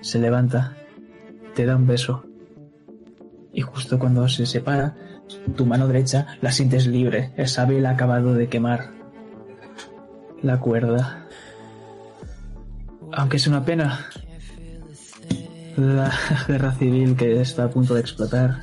Se 0.02 0.20
levanta, 0.20 0.76
te 1.56 1.66
da 1.66 1.78
un 1.78 1.88
beso. 1.88 2.26
Y 3.54 3.62
justo 3.62 3.98
cuando 3.98 4.28
se 4.28 4.46
separa, 4.46 4.96
tu 5.56 5.66
mano 5.66 5.88
derecha 5.88 6.38
la 6.42 6.52
sientes 6.52 6.86
libre. 6.86 7.32
El 7.38 7.48
sable 7.48 7.86
ha 7.88 7.92
acabado 7.92 8.34
de 8.34 8.50
quemar 8.50 8.92
la 10.42 10.60
cuerda. 10.60 11.30
Aunque 13.14 13.38
es 13.38 13.48
una 13.48 13.64
pena. 13.64 14.10
La 15.78 16.12
guerra 16.48 16.74
civil 16.74 17.16
que 17.16 17.40
está 17.40 17.66
a 17.66 17.70
punto 17.70 17.94
de 17.94 18.02
explotar. 18.02 18.60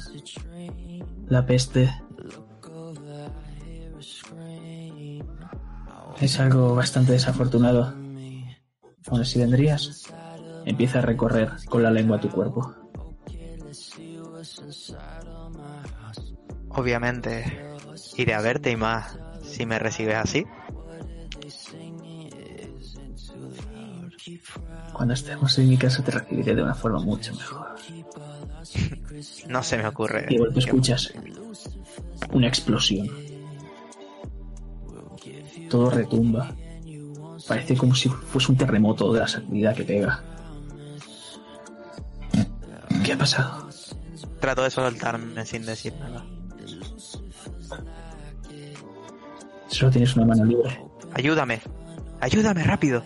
La 1.30 1.46
peste. 1.46 1.88
Es 6.20 6.40
algo 6.40 6.74
bastante 6.74 7.12
desafortunado. 7.12 7.94
Aún 9.06 9.24
si 9.24 9.38
vendrías, 9.38 10.12
empieza 10.64 10.98
a 10.98 11.02
recorrer 11.02 11.50
con 11.68 11.84
la 11.84 11.92
lengua 11.92 12.20
tu 12.20 12.28
cuerpo. 12.28 12.74
Obviamente 16.70 17.76
iré 18.16 18.34
a 18.34 18.40
verte 18.40 18.72
y 18.72 18.76
más 18.76 19.16
si 19.42 19.66
me 19.66 19.78
recibes 19.78 20.16
así. 20.16 20.44
Cuando 24.92 25.14
estemos 25.14 25.56
en 25.58 25.68
mi 25.68 25.76
casa 25.78 26.02
te 26.02 26.10
recibiré 26.10 26.56
de 26.56 26.62
una 26.64 26.74
forma 26.74 26.98
mucho 26.98 27.32
mejor. 27.34 27.68
No 29.48 29.62
se 29.62 29.76
me 29.76 29.86
ocurre. 29.86 30.26
Y 30.28 30.34
de 30.34 30.38
golpe 30.40 30.58
escuchas 30.60 31.12
una 32.32 32.48
explosión. 32.48 33.08
Todo 35.68 35.90
retumba. 35.90 36.54
Parece 37.46 37.76
como 37.76 37.94
si 37.94 38.08
fuese 38.08 38.52
un 38.52 38.58
terremoto 38.58 39.12
de 39.12 39.20
la 39.20 39.28
sacudida 39.28 39.74
que 39.74 39.84
pega. 39.84 40.22
¿Qué 43.04 43.12
ha 43.12 43.18
pasado? 43.18 43.68
Trato 44.40 44.62
de 44.62 44.70
soltarme 44.70 45.44
sin 45.46 45.64
decir 45.66 45.94
nada. 45.94 46.24
Solo 49.68 49.90
tienes 49.90 50.14
una 50.16 50.26
mano 50.26 50.44
libre. 50.44 50.80
Ayúdame. 51.14 51.60
Ayúdame 52.20 52.64
rápido. 52.64 53.02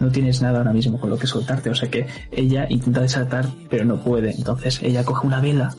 No 0.00 0.10
tienes 0.10 0.40
nada 0.40 0.58
ahora 0.58 0.72
mismo 0.72 0.98
con 0.98 1.10
lo 1.10 1.18
que 1.18 1.26
soltarte, 1.26 1.70
o 1.70 1.74
sea 1.74 1.90
que 1.90 2.06
ella 2.32 2.66
intenta 2.70 3.02
desatar, 3.02 3.46
pero 3.68 3.84
no 3.84 4.02
puede. 4.02 4.32
Entonces 4.32 4.82
ella 4.82 5.04
coge 5.04 5.26
una 5.26 5.40
vela 5.40 5.74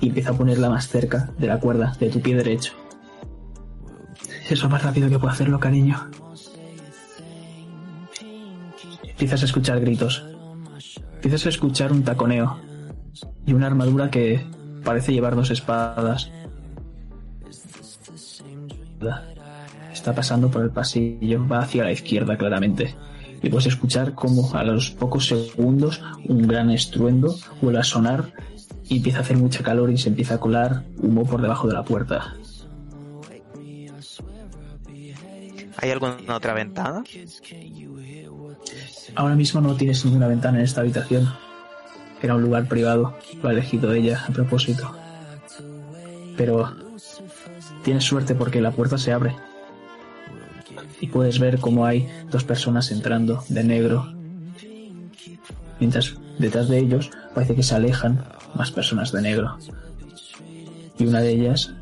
y 0.00 0.08
empieza 0.08 0.30
a 0.30 0.34
ponerla 0.34 0.68
más 0.68 0.88
cerca 0.88 1.30
de 1.38 1.46
la 1.46 1.58
cuerda 1.58 1.96
de 1.98 2.10
tu 2.10 2.20
pie 2.20 2.36
derecho. 2.36 2.74
Es 4.50 4.62
lo 4.62 4.68
más 4.68 4.82
rápido 4.82 5.08
que 5.08 5.18
puedo 5.18 5.32
hacerlo, 5.32 5.58
cariño. 5.58 6.10
Empiezas 9.08 9.42
a 9.42 9.44
escuchar 9.46 9.80
gritos. 9.80 10.24
Empiezas 11.14 11.46
a 11.46 11.48
escuchar 11.48 11.92
un 11.92 12.02
taconeo 12.02 12.58
y 13.46 13.54
una 13.54 13.68
armadura 13.68 14.10
que 14.10 14.44
parece 14.84 15.12
llevar 15.12 15.36
dos 15.36 15.50
espadas. 15.50 16.30
Está 19.92 20.14
pasando 20.14 20.50
por 20.50 20.62
el 20.62 20.70
pasillo, 20.70 21.46
va 21.46 21.60
hacia 21.60 21.84
la 21.84 21.92
izquierda 21.92 22.36
claramente. 22.36 22.94
Y 23.42 23.48
puedes 23.48 23.66
escuchar 23.66 24.14
como 24.14 24.54
a 24.54 24.62
los 24.62 24.90
pocos 24.90 25.26
segundos 25.26 26.00
un 26.26 26.46
gran 26.46 26.70
estruendo 26.70 27.34
vuelve 27.60 27.80
a 27.80 27.84
sonar 27.84 28.32
y 28.88 28.98
empieza 28.98 29.18
a 29.18 29.22
hacer 29.22 29.36
mucha 29.36 29.62
calor 29.62 29.90
y 29.90 29.98
se 29.98 30.08
empieza 30.08 30.34
a 30.34 30.40
colar 30.40 30.84
humo 30.98 31.24
por 31.24 31.42
debajo 31.42 31.66
de 31.66 31.74
la 31.74 31.84
puerta. 31.84 32.34
¿Hay 35.78 35.90
alguna 35.90 36.36
otra 36.36 36.54
ventana? 36.54 37.02
Ahora 39.16 39.34
mismo 39.34 39.60
no 39.60 39.74
tienes 39.74 40.04
ninguna 40.04 40.28
ventana 40.28 40.58
en 40.58 40.64
esta 40.64 40.80
habitación. 40.80 41.28
Era 42.22 42.36
un 42.36 42.42
lugar 42.42 42.68
privado, 42.68 43.16
lo 43.42 43.48
ha 43.48 43.52
elegido 43.52 43.92
ella 43.92 44.24
a 44.28 44.32
propósito. 44.32 44.94
Pero 46.36 46.72
tienes 47.82 48.04
suerte 48.04 48.36
porque 48.36 48.60
la 48.60 48.70
puerta 48.70 48.96
se 48.96 49.12
abre. 49.12 49.34
Y 51.02 51.08
puedes 51.08 51.40
ver 51.40 51.58
cómo 51.58 51.84
hay 51.84 52.08
dos 52.30 52.44
personas 52.44 52.92
entrando 52.92 53.42
de 53.48 53.64
negro. 53.64 54.14
Mientras 55.80 56.14
detrás 56.38 56.68
de 56.68 56.78
ellos 56.78 57.10
parece 57.34 57.56
que 57.56 57.64
se 57.64 57.74
alejan 57.74 58.24
más 58.54 58.70
personas 58.70 59.10
de 59.10 59.20
negro. 59.20 59.58
Y 60.96 61.04
una 61.04 61.20
de 61.20 61.32
ellas 61.32 61.74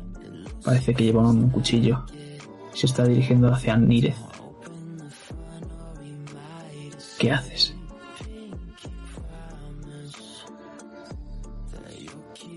parece 0.65 0.95
que 0.95 1.03
lleva 1.03 1.29
un 1.29 1.51
cuchillo. 1.51 2.03
Se 2.73 2.87
está 2.87 3.05
dirigiendo 3.05 3.53
hacia 3.53 3.77
Nírez. 3.77 4.15
¿Qué 7.19 7.31
haces? 7.31 7.75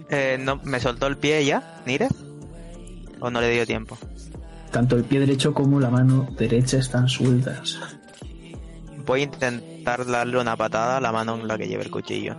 Eh, 0.09 0.38
no, 0.40 0.57
¿Me 0.64 0.81
soltó 0.81 1.09
el 1.09 1.18
pie 1.18 1.44
ya, 1.44 1.83
Nírez? 1.85 2.12
¿O 3.20 3.31
no 3.31 3.42
le 3.42 3.50
dio 3.50 3.66
tiempo? 3.66 3.98
Tanto 4.75 4.97
el 4.97 5.05
pie 5.05 5.21
derecho 5.21 5.55
como 5.55 5.79
la 5.79 5.89
mano 5.89 6.27
derecha 6.37 6.79
están 6.79 7.09
sueltas. 7.09 7.79
Voy 9.07 9.21
a 9.21 9.23
intentar 9.23 10.05
darle 10.05 10.41
una 10.41 10.57
patada 10.57 10.97
a 10.97 11.01
la 11.01 11.13
mano 11.13 11.37
en 11.37 11.47
la 11.47 11.57
que 11.57 11.69
lleva 11.69 11.85
el 11.85 11.93
cuchillo. 11.93 12.35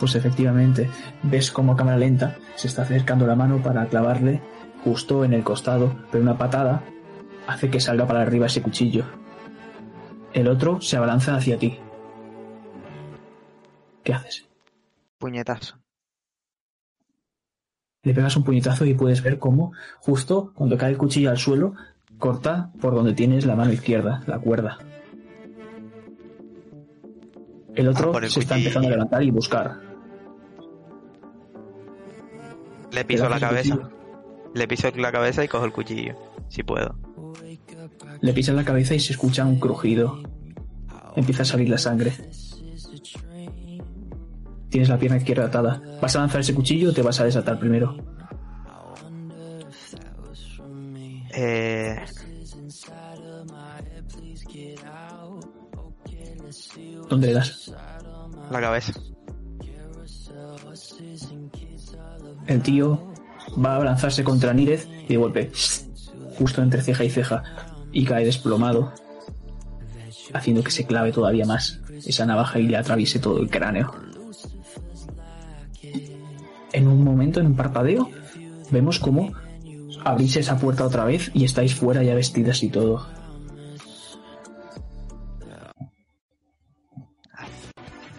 Pues 0.00 0.16
efectivamente, 0.16 0.90
ves 1.22 1.52
como 1.52 1.74
a 1.74 1.76
cámara 1.76 1.98
lenta 1.98 2.36
se 2.56 2.66
está 2.66 2.82
acercando 2.82 3.28
la 3.28 3.36
mano 3.36 3.62
para 3.62 3.86
clavarle 3.86 4.42
justo 4.82 5.24
en 5.24 5.32
el 5.32 5.44
costado, 5.44 5.94
pero 6.10 6.24
una 6.24 6.36
patada 6.36 6.82
hace 7.46 7.70
que 7.70 7.78
salga 7.78 8.08
para 8.08 8.22
arriba 8.22 8.46
ese 8.46 8.62
cuchillo. 8.62 9.04
El 10.32 10.48
otro 10.48 10.80
se 10.80 10.96
abalanza 10.96 11.36
hacia 11.36 11.58
ti. 11.58 11.78
¿Qué 14.02 14.12
haces? 14.12 14.48
Puñetazo. 15.18 15.76
Le 18.06 18.14
pegas 18.14 18.36
un 18.36 18.44
puñetazo 18.44 18.84
y 18.84 18.94
puedes 18.94 19.20
ver 19.20 19.40
cómo, 19.40 19.72
justo 19.98 20.52
cuando 20.54 20.78
cae 20.78 20.92
el 20.92 20.96
cuchillo 20.96 21.28
al 21.28 21.38
suelo, 21.38 21.74
corta 22.20 22.70
por 22.80 22.94
donde 22.94 23.14
tienes 23.14 23.44
la 23.46 23.56
mano 23.56 23.72
izquierda, 23.72 24.22
la 24.28 24.38
cuerda. 24.38 24.78
El 27.74 27.88
otro 27.88 28.12
Ah, 28.14 28.20
el 28.22 28.30
se 28.30 28.38
está 28.38 28.58
empezando 28.58 28.86
a 28.86 28.90
levantar 28.92 29.24
y 29.24 29.32
buscar. 29.32 29.80
Le 32.92 33.04
piso 33.04 33.28
la 33.28 33.40
cabeza. 33.40 33.76
Le 34.54 34.68
piso 34.68 34.88
la 34.94 35.10
cabeza 35.10 35.42
y 35.42 35.48
cojo 35.48 35.64
el 35.64 35.72
cuchillo. 35.72 36.14
Si 36.48 36.62
puedo. 36.62 36.94
Le 38.20 38.32
pisas 38.32 38.54
la 38.54 38.64
cabeza 38.64 38.94
y 38.94 39.00
se 39.00 39.14
escucha 39.14 39.44
un 39.44 39.58
crujido. 39.58 40.22
Empieza 41.16 41.42
a 41.42 41.46
salir 41.46 41.68
la 41.70 41.78
sangre. 41.78 42.12
Tienes 44.70 44.88
la 44.88 44.98
pierna 44.98 45.18
izquierda 45.18 45.46
atada. 45.46 45.80
¿Vas 46.00 46.16
a 46.16 46.20
lanzar 46.20 46.40
ese 46.40 46.54
cuchillo 46.54 46.90
o 46.90 46.92
te 46.92 47.02
vas 47.02 47.20
a 47.20 47.24
desatar 47.24 47.58
primero? 47.58 47.96
Eh, 51.34 51.96
¿Dónde 57.08 57.26
le 57.28 57.32
das? 57.34 57.72
la 58.50 58.60
cabeza. 58.60 58.92
El 62.46 62.62
tío 62.62 63.12
va 63.62 63.76
a 63.76 63.84
lanzarse 63.84 64.22
contra 64.22 64.52
Nírez 64.52 64.88
y 64.88 65.08
de 65.08 65.16
golpe, 65.16 65.50
justo 66.38 66.62
entre 66.62 66.82
ceja 66.82 67.04
y 67.04 67.10
ceja, 67.10 67.42
y 67.92 68.04
cae 68.04 68.24
desplomado, 68.24 68.92
haciendo 70.32 70.62
que 70.62 70.70
se 70.70 70.86
clave 70.86 71.12
todavía 71.12 71.44
más 71.44 71.80
esa 72.06 72.26
navaja 72.26 72.58
y 72.58 72.68
le 72.68 72.76
atraviese 72.76 73.18
todo 73.18 73.40
el 73.40 73.50
cráneo. 73.50 73.92
En 76.76 76.88
un 76.88 77.02
momento, 77.02 77.40
en 77.40 77.46
un 77.46 77.56
parpadeo, 77.56 78.10
vemos 78.70 78.98
cómo 78.98 79.32
abrís 80.04 80.36
esa 80.36 80.58
puerta 80.58 80.84
otra 80.84 81.06
vez 81.06 81.30
y 81.32 81.46
estáis 81.46 81.74
fuera 81.74 82.02
ya 82.02 82.14
vestidas 82.14 82.62
y 82.62 82.68
todo. 82.68 83.06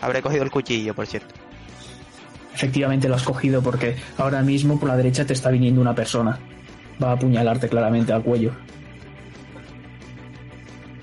Habré 0.02 0.24
cogido 0.24 0.44
el 0.44 0.50
cuchillo, 0.50 0.96
por 0.96 1.06
cierto. 1.06 1.36
Efectivamente 2.56 3.08
lo 3.08 3.14
has 3.14 3.22
cogido 3.22 3.62
porque 3.62 3.96
ahora 4.18 4.42
mismo 4.42 4.80
por 4.80 4.90
la 4.90 4.98
derecha 4.98 5.24
te 5.24 5.34
está 5.34 5.52
viniendo 5.52 5.80
una 5.80 5.94
persona. 5.94 6.40
Va 7.02 7.12
a 7.12 7.14
apuñalarte 7.14 7.70
claramente 7.70 8.12
al 8.12 8.24
cuello. 8.24 8.54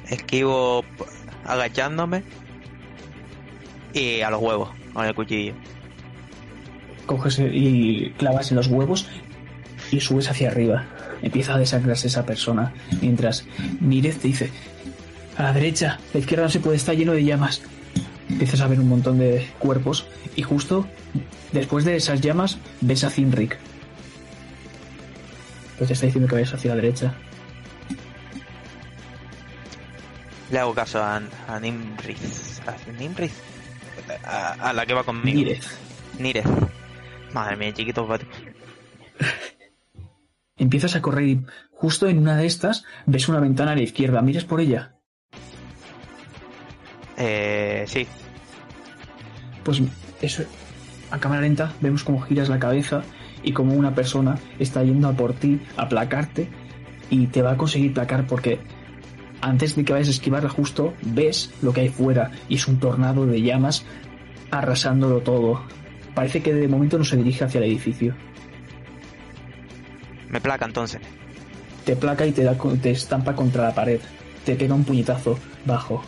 Esquivo 0.09 0.85
agachándome 1.45 2.25
y 3.93 4.23
a 4.23 4.31
los 4.31 4.43
huevos 4.43 4.71
con 4.93 5.07
el 5.07 5.15
cuchillo. 5.15 5.55
Coges 7.07 7.39
y 7.39 8.13
clavas 8.17 8.51
en 8.51 8.57
los 8.57 8.67
huevos 8.69 9.09
y 9.91 10.01
subes 10.01 10.31
hacia 10.31 10.49
arriba. 10.49 10.87
Empieza 11.23 11.55
a 11.55 11.59
desangrarse 11.59 12.09
esa 12.09 12.27
persona. 12.27 12.73
Mientras 13.01 13.45
Nírez 13.81 14.19
te 14.19 14.29
dice, 14.29 14.51
a 15.37 15.45
la 15.45 15.53
derecha, 15.53 15.99
la 16.13 16.21
izquierda 16.21 16.45
no 16.45 16.51
se 16.51 16.61
puede, 16.61 16.77
está 16.77 16.95
lleno 16.95 17.13
de 17.13 17.25
llamas. 17.25 17.63
Empiezas 18.29 18.61
a 18.61 18.69
ver 18.69 18.81
un 18.81 18.89
montón 18.89 19.19
de 19.19 19.47
cuerpos 19.59 20.07
y 20.35 20.43
justo 20.43 20.87
después 21.53 21.85
de 21.85 21.97
esas 21.97 22.21
llamas 22.21 22.59
ves 22.81 23.05
a 23.05 23.11
Zinric. 23.11 23.59
Pues 25.79 25.89
te 25.89 25.95
está 25.95 26.07
diciendo 26.07 26.29
que 26.29 26.37
vayas 26.37 26.55
hacia 26.55 26.71
la 26.71 26.77
derecha. 26.77 27.15
Le 30.51 30.59
hago 30.59 30.75
caso 30.75 31.03
a, 31.03 31.21
a 31.49 31.61
Nimriz. 31.61 32.61
¿A 32.67 32.77
Nimriz? 32.99 33.33
A, 34.25 34.53
a 34.53 34.73
la 34.73 34.87
que 34.87 34.95
va 34.95 35.03
conmigo. 35.03 35.39
Nírez. 35.39 35.67
Nírez. 36.19 36.45
Madre 37.35 37.57
mía, 37.57 37.75
chiquito. 37.75 38.07
pato. 38.07 38.27
Empiezas 40.57 40.95
a 40.95 41.03
correr 41.03 41.29
y 41.29 41.45
justo 41.73 42.07
en 42.09 42.19
una 42.19 42.37
de 42.37 42.47
estas 42.47 42.85
ves 43.07 43.29
una 43.29 43.41
ventana 43.41 43.73
a 43.73 43.75
la 43.75 43.83
izquierda. 43.83 44.23
Mires 44.23 44.45
por 44.45 44.61
ella. 44.61 44.95
Eh, 47.17 47.85
sí. 47.89 48.07
Pues 49.65 49.83
eso, 50.23 50.45
a 51.11 51.19
cámara 51.19 51.43
lenta 51.43 51.73
vemos 51.81 52.05
cómo 52.05 52.21
giras 52.21 52.49
la 52.49 52.61
cabeza 52.61 53.03
y 53.43 53.53
como 53.53 53.75
una 53.75 53.95
persona 53.95 54.39
está 54.59 54.85
yendo 54.85 55.09
a 55.09 55.13
por 55.13 55.33
ti, 55.35 55.61
a 55.77 55.89
placarte 55.89 56.49
y 57.11 57.27
te 57.27 57.43
va 57.43 57.53
a 57.53 57.57
conseguir 57.57 57.95
placar 57.95 58.27
porque 58.27 58.61
antes 59.41 59.75
de 59.75 59.85
que 59.85 59.93
vayas 59.93 60.09
a 60.09 60.13
esquivarla 60.13 60.49
justo 60.49 60.95
ves 61.03 61.53
lo 61.63 61.73
que 61.73 61.83
hay 61.83 61.89
fuera 61.89 62.31
y 62.49 62.57
es 62.57 62.69
un 62.69 62.79
tornado 62.79 63.27
de 63.27 63.43
llamas 63.43 63.85
arrasándolo 64.51 65.21
todo. 65.21 65.63
Parece 66.15 66.43
que 66.43 66.55
de 66.55 66.69
momento 66.69 66.97
no 66.99 67.05
se 67.05 67.17
dirige 67.17 67.45
hacia 67.45 67.59
el 67.59 67.65
edificio. 67.65 68.15
Me 70.29 70.41
placa 70.41 70.65
entonces. 70.65 71.01
Te 71.85 71.97
placa 71.97 72.27
y 72.27 72.33
te, 72.33 72.45
da, 72.45 72.57
te 72.81 72.91
estampa 72.91 73.35
contra 73.35 73.65
la 73.65 73.75
pared. 73.75 74.01
Te 74.45 74.55
pega 74.57 74.75
un 74.75 74.85
puñetazo 74.85 75.39
bajo. 75.65 76.03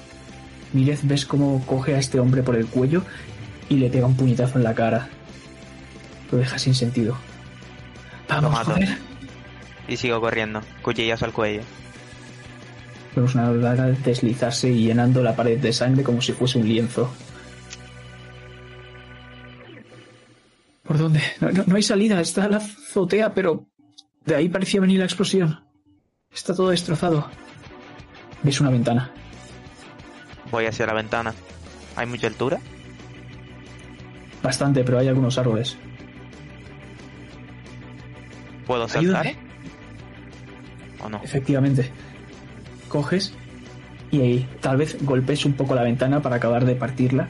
Mírez 0.73 1.01
ves 1.05 1.27
cómo 1.27 1.64
coge 1.66 1.95
a 1.95 1.99
este 1.99 2.19
hombre 2.21 2.42
por 2.42 2.57
el 2.57 2.66
cuello 2.66 3.03
y 3.69 3.77
le 3.77 3.88
pega 3.90 4.07
un 4.07 4.16
puñetazo 4.16 4.59
en 4.59 4.64
la 4.64 4.75
cara. 4.75 5.09
Lo 6.31 6.38
deja 6.38 6.59
sin 6.59 6.75
sentido. 6.75 7.16
Lo 8.29 8.35
Vamos, 8.35 8.53
mato. 8.53 8.73
joder. 8.73 8.99
Y 9.88 9.97
sigo 9.97 10.21
corriendo. 10.21 10.61
Cuchillazo 10.83 11.25
al 11.25 11.33
cuello. 11.33 11.62
Vemos 13.14 13.35
una 13.35 13.53
daga 13.53 13.87
deslizarse 13.87 14.69
y 14.71 14.87
llenando 14.87 15.23
la 15.23 15.35
pared 15.37 15.59
de 15.59 15.73
sangre 15.73 16.03
como 16.03 16.21
si 16.21 16.33
fuese 16.33 16.59
un 16.59 16.69
lienzo. 16.69 17.11
¿Por 20.87 20.99
dónde? 20.99 21.20
No, 21.40 21.51
no- 21.51 21.64
no 21.66 21.77
hay 21.77 21.83
salida, 21.83 22.20
está 22.20 22.49
la 22.49 22.59
azotea, 22.59 23.35
pero 23.35 23.66
de 24.25 24.35
ahí 24.37 24.49
parecía 24.49 24.81
venir 24.81 24.99
la 24.99 25.05
explosión. 25.05 25.61
Está 26.33 26.55
todo 26.55 26.70
destrozado. 26.70 27.29
Ves 28.42 28.61
una 28.61 28.70
ventana. 28.70 29.11
Voy 30.51 30.66
hacia 30.66 30.87
la 30.87 30.92
ventana. 30.94 31.35
¿Hay 31.96 32.07
mucha 32.07 32.27
altura? 32.27 32.59
Bastante, 34.42 34.85
pero 34.85 34.99
hay 34.99 35.09
algunos 35.09 35.38
árboles. 35.38 35.77
¿Puedo 38.66 38.88
saltar? 38.88 39.27
Ayúdame. 39.27 39.37
¿O 41.03 41.09
no? 41.09 41.20
Efectivamente. 41.22 41.90
Coges 42.88 43.33
y 44.11 44.20
ahí 44.20 44.49
tal 44.61 44.77
vez 44.77 44.96
golpes 45.05 45.44
un 45.44 45.55
poco 45.55 45.75
la 45.75 45.83
ventana 45.83 46.22
para 46.22 46.37
acabar 46.37 46.64
de 46.64 46.77
partirla 46.77 47.29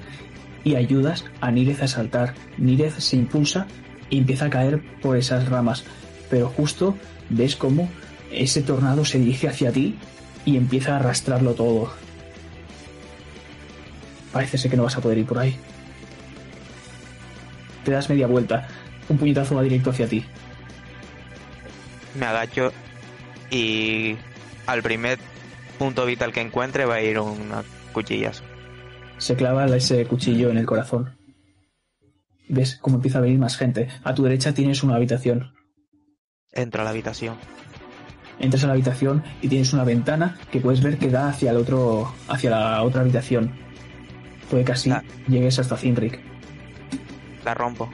y 0.66 0.74
ayudas 0.74 1.24
a 1.40 1.52
Nírez 1.52 1.80
a 1.80 1.86
saltar. 1.86 2.34
Nírez 2.58 2.94
se 2.98 3.14
impulsa 3.14 3.68
y 4.10 4.18
empieza 4.18 4.46
a 4.46 4.50
caer 4.50 4.82
por 5.00 5.16
esas 5.16 5.48
ramas, 5.48 5.84
pero 6.28 6.48
justo 6.48 6.98
ves 7.30 7.54
cómo 7.54 7.88
ese 8.32 8.62
tornado 8.62 9.04
se 9.04 9.20
dirige 9.20 9.46
hacia 9.46 9.70
ti 9.70 9.94
y 10.44 10.56
empieza 10.56 10.94
a 10.94 10.96
arrastrarlo 10.96 11.54
todo. 11.54 11.92
Parece 14.32 14.58
ser 14.58 14.72
que 14.72 14.76
no 14.76 14.82
vas 14.82 14.96
a 14.96 15.00
poder 15.00 15.18
ir 15.18 15.26
por 15.26 15.38
ahí. 15.38 15.56
Te 17.84 17.92
das 17.92 18.10
media 18.10 18.26
vuelta, 18.26 18.66
un 19.08 19.18
puñetazo 19.18 19.54
va 19.54 19.62
directo 19.62 19.90
hacia 19.90 20.08
ti. 20.08 20.24
Me 22.18 22.26
agacho 22.26 22.72
y 23.52 24.16
al 24.66 24.82
primer 24.82 25.20
punto 25.78 26.04
vital 26.06 26.32
que 26.32 26.40
encuentre 26.40 26.86
va 26.86 26.96
a 26.96 27.02
ir 27.02 27.20
una 27.20 27.62
cuchillazo. 27.92 28.55
Se 29.18 29.34
clava 29.34 29.66
ese 29.66 30.04
cuchillo 30.06 30.50
en 30.50 30.58
el 30.58 30.66
corazón. 30.66 31.16
Ves 32.48 32.78
cómo 32.80 32.96
empieza 32.96 33.18
a 33.18 33.22
venir 33.22 33.38
más 33.38 33.56
gente. 33.56 33.88
A 34.04 34.14
tu 34.14 34.22
derecha 34.22 34.54
tienes 34.54 34.82
una 34.82 34.96
habitación. 34.96 35.52
Entro 36.52 36.82
a 36.82 36.84
la 36.84 36.90
habitación. 36.90 37.36
Entras 38.38 38.64
a 38.64 38.66
la 38.66 38.74
habitación 38.74 39.24
y 39.40 39.48
tienes 39.48 39.72
una 39.72 39.84
ventana 39.84 40.36
que 40.50 40.60
puedes 40.60 40.82
ver 40.82 40.98
que 40.98 41.10
da 41.10 41.28
hacia 41.28 41.50
el 41.50 41.56
otro, 41.56 42.12
hacia 42.28 42.50
la 42.50 42.82
otra 42.82 43.00
habitación. 43.00 43.52
Puede 44.50 44.64
que 44.64 44.72
así 44.72 44.92
llegues 45.26 45.58
hasta 45.58 45.76
Zinric. 45.76 46.20
La 47.44 47.54
rompo. 47.54 47.90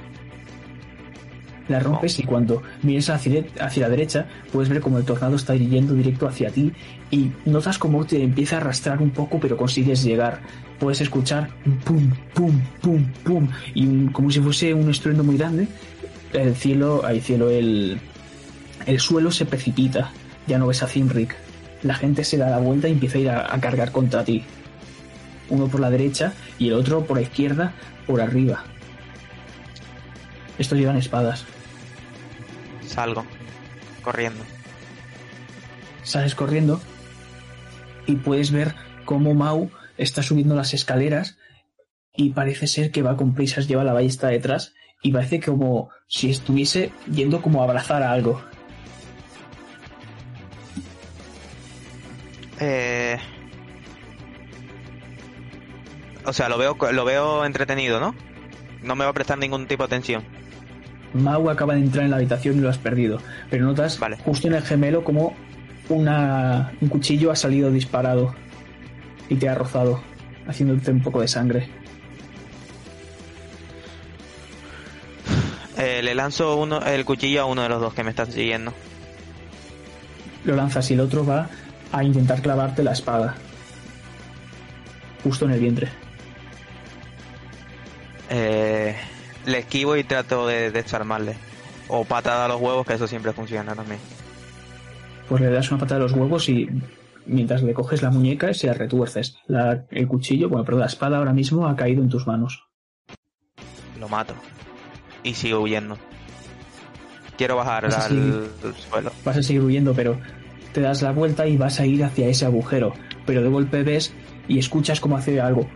La 1.68 1.78
rompes 1.78 2.18
y 2.18 2.24
cuando 2.24 2.62
mires 2.82 3.08
hacia, 3.08 3.44
hacia 3.61 3.82
la 3.82 3.88
derecha 3.88 4.26
puedes 4.52 4.68
ver 4.68 4.80
como 4.80 4.98
el 4.98 5.04
tornado 5.04 5.37
está 5.37 5.54
yendo 5.54 5.94
directo 5.94 6.26
hacia 6.26 6.50
ti 6.50 6.72
y 7.11 7.30
notas 7.44 7.78
como 7.78 8.04
te 8.04 8.22
empieza 8.22 8.56
a 8.56 8.61
arrastrar 8.61 9.00
un 9.00 9.11
poco 9.11 9.38
pero 9.38 9.56
consigues 9.56 10.02
llegar. 10.02 10.40
Puedes 10.78 11.00
escuchar 11.00 11.48
un 11.64 11.78
pum, 11.78 12.11
pum, 12.35 12.61
pum, 12.80 13.04
pum 13.24 13.48
y 13.74 13.87
un- 13.87 14.08
como 14.08 14.30
si 14.30 14.40
fuese 14.40 14.74
un 14.74 14.90
estruendo 14.90 15.22
muy 15.22 15.37
grande. 15.37 15.68
El 16.32 16.54
cielo, 16.56 17.06
el 17.08 17.20
cielo, 17.22 17.50
el, 17.50 18.00
el 18.87 19.00
suelo 19.00 19.30
se 19.30 19.44
precipita. 19.46 20.11
Ya 20.46 20.58
no 20.58 20.66
ves 20.66 20.82
a 20.82 20.88
Zinric. 20.88 21.37
La 21.82 21.94
gente 21.94 22.24
se 22.24 22.37
da 22.37 22.50
la 22.50 22.58
vuelta 22.58 22.88
y 22.88 22.92
empieza 22.92 23.18
a 23.18 23.20
ir 23.20 23.30
a, 23.30 23.54
a 23.54 23.61
cargar 23.61 23.92
contra 23.92 24.24
ti. 24.24 24.44
Uno 25.50 25.68
por 25.68 25.80
la 25.80 25.90
derecha 25.90 26.32
y 26.58 26.68
el 26.68 26.74
otro 26.74 27.04
por 27.04 27.16
la 27.16 27.22
izquierda, 27.22 27.74
por 28.06 28.20
arriba. 28.20 28.64
Estos 30.58 30.78
llevan 30.78 30.96
espadas. 30.96 31.44
Salgo. 32.87 33.24
Corriendo. 34.02 34.42
Sales 36.02 36.35
corriendo 36.35 36.80
y 38.06 38.16
puedes 38.16 38.50
ver 38.50 38.74
cómo 39.04 39.35
Mau 39.35 39.70
está 40.02 40.22
subiendo 40.22 40.54
las 40.54 40.74
escaleras 40.74 41.38
y 42.14 42.30
parece 42.30 42.66
ser 42.66 42.90
que 42.90 43.02
va 43.02 43.16
con 43.16 43.34
prisas, 43.34 43.68
lleva 43.68 43.84
la 43.84 43.92
ballesta 43.92 44.28
detrás 44.28 44.74
y 45.02 45.12
parece 45.12 45.40
como 45.40 45.90
si 46.06 46.30
estuviese 46.30 46.92
yendo 47.12 47.42
como 47.42 47.60
a 47.60 47.64
abrazar 47.64 48.02
a 48.02 48.12
algo. 48.12 48.42
Eh... 52.60 53.18
O 56.24 56.32
sea, 56.32 56.48
lo 56.48 56.56
veo, 56.56 56.76
lo 56.92 57.04
veo 57.04 57.44
entretenido, 57.44 57.98
¿no? 57.98 58.14
No 58.82 58.94
me 58.94 59.04
va 59.04 59.10
a 59.10 59.14
prestar 59.14 59.38
ningún 59.38 59.66
tipo 59.66 59.82
de 59.82 59.86
atención. 59.86 60.22
Mau 61.14 61.50
acaba 61.50 61.74
de 61.74 61.80
entrar 61.80 62.04
en 62.04 62.10
la 62.10 62.16
habitación 62.16 62.56
y 62.56 62.60
lo 62.60 62.70
has 62.70 62.78
perdido, 62.78 63.18
pero 63.50 63.66
notas 63.66 63.98
Vale. 63.98 64.16
justo 64.18 64.48
en 64.48 64.54
el 64.54 64.62
gemelo 64.62 65.04
como 65.04 65.34
una, 65.88 66.72
un 66.80 66.88
cuchillo 66.88 67.30
ha 67.30 67.36
salido 67.36 67.70
disparado 67.70 68.34
y 69.28 69.37
te 69.37 69.48
ha 69.48 69.54
rozado, 69.54 70.02
haciéndote 70.46 70.90
un 70.90 71.02
poco 71.02 71.20
de 71.20 71.28
sangre. 71.28 71.68
Eh, 75.78 76.02
le 76.02 76.14
lanzo 76.14 76.56
uno, 76.56 76.80
el 76.85 77.04
cuchillo 77.04 77.42
a 77.42 77.44
uno 77.44 77.62
de 77.62 77.68
los 77.68 77.80
dos 77.80 77.94
que 77.94 78.04
me 78.04 78.11
están 78.11 78.30
siguiendo. 78.30 78.72
Lo 80.44 80.54
lanzas 80.54 80.90
y 80.90 80.94
el 80.94 81.00
otro 81.00 81.24
va 81.24 81.48
a 81.92 82.04
intentar 82.04 82.40
clavarte 82.42 82.82
la 82.82 82.92
espada. 82.92 83.35
Justo 85.22 85.44
en 85.44 85.52
el 85.52 85.61
vientre. 85.61 85.88
Eh, 88.30 88.96
le 89.46 89.58
esquivo 89.58 89.96
y 89.96 90.04
trato 90.04 90.46
de 90.46 90.70
desarmarle. 90.70 91.37
O 91.88 92.04
patada 92.04 92.46
a 92.46 92.48
los 92.48 92.61
huevos, 92.61 92.87
que 92.87 92.94
eso 92.94 93.06
siempre 93.06 93.32
funciona 93.32 93.74
también. 93.74 94.00
Pues 95.28 95.40
le 95.40 95.50
das 95.50 95.70
una 95.70 95.80
patada 95.80 96.00
a 96.00 96.02
los 96.04 96.12
huevos 96.12 96.48
y 96.48 96.68
mientras 97.26 97.62
le 97.62 97.74
coges 97.74 98.02
la 98.02 98.11
muñeca 98.11 98.52
se 98.54 98.66
la 98.66 98.74
retuerces. 98.74 99.37
La- 99.46 99.85
el 99.90 100.06
cuchillo, 100.08 100.48
bueno, 100.48 100.64
perdón, 100.64 100.80
la 100.80 100.87
espada 100.87 101.18
ahora 101.18 101.32
mismo 101.32 101.66
ha 101.66 101.76
caído 101.76 102.02
en 102.02 102.08
tus 102.08 102.26
manos. 102.26 102.64
Lo 104.00 104.08
mato. 104.08 104.35
Y 105.22 105.35
sigo 105.35 105.61
huyendo. 105.61 105.96
Quiero 107.37 107.56
bajar 107.56 107.87
al 107.87 107.92
seguir. 107.92 108.50
suelo. 108.90 109.12
Vas 109.24 109.37
a 109.37 109.42
seguir 109.42 109.62
huyendo, 109.62 109.94
pero 109.94 110.18
te 110.72 110.80
das 110.80 111.02
la 111.02 111.12
vuelta 111.12 111.46
y 111.46 111.56
vas 111.56 111.80
a 111.80 111.87
ir 111.87 112.04
hacia 112.04 112.28
ese 112.28 112.44
agujero. 112.44 112.92
Pero 113.26 113.42
de 113.42 113.48
golpe 113.48 113.82
ves 113.82 114.12
y 114.48 114.58
escuchas 114.58 115.00
como 115.00 115.16
hace 115.16 115.40
algo. 115.40 115.68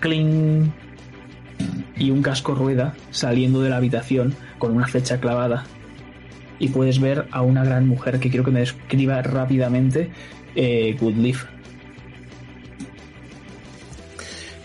¡Cling! 0.00 0.70
Y 1.96 2.10
un 2.10 2.22
casco 2.22 2.54
rueda 2.54 2.94
saliendo 3.10 3.60
de 3.62 3.70
la 3.70 3.76
habitación 3.76 4.34
con 4.58 4.74
una 4.76 4.86
flecha 4.86 5.18
clavada. 5.20 5.64
Y 6.58 6.68
puedes 6.68 7.00
ver 7.00 7.26
a 7.32 7.42
una 7.42 7.64
gran 7.64 7.88
mujer 7.88 8.20
que 8.20 8.28
quiero 8.28 8.44
que 8.44 8.50
me 8.50 8.60
describa 8.60 9.20
rápidamente 9.22 10.10
eh, 10.54 10.96
Goodleaf. 11.00 11.44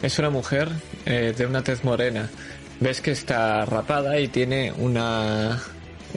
Es 0.01 0.19
una 0.19 0.29
mujer 0.29 0.69
eh, 1.05 1.33
de 1.35 1.45
una 1.45 1.63
tez 1.63 1.83
morena. 1.83 2.29
Ves 2.79 3.01
que 3.01 3.11
está 3.11 3.65
rapada 3.65 4.19
y 4.19 4.27
tiene 4.27 4.71
una. 4.71 5.59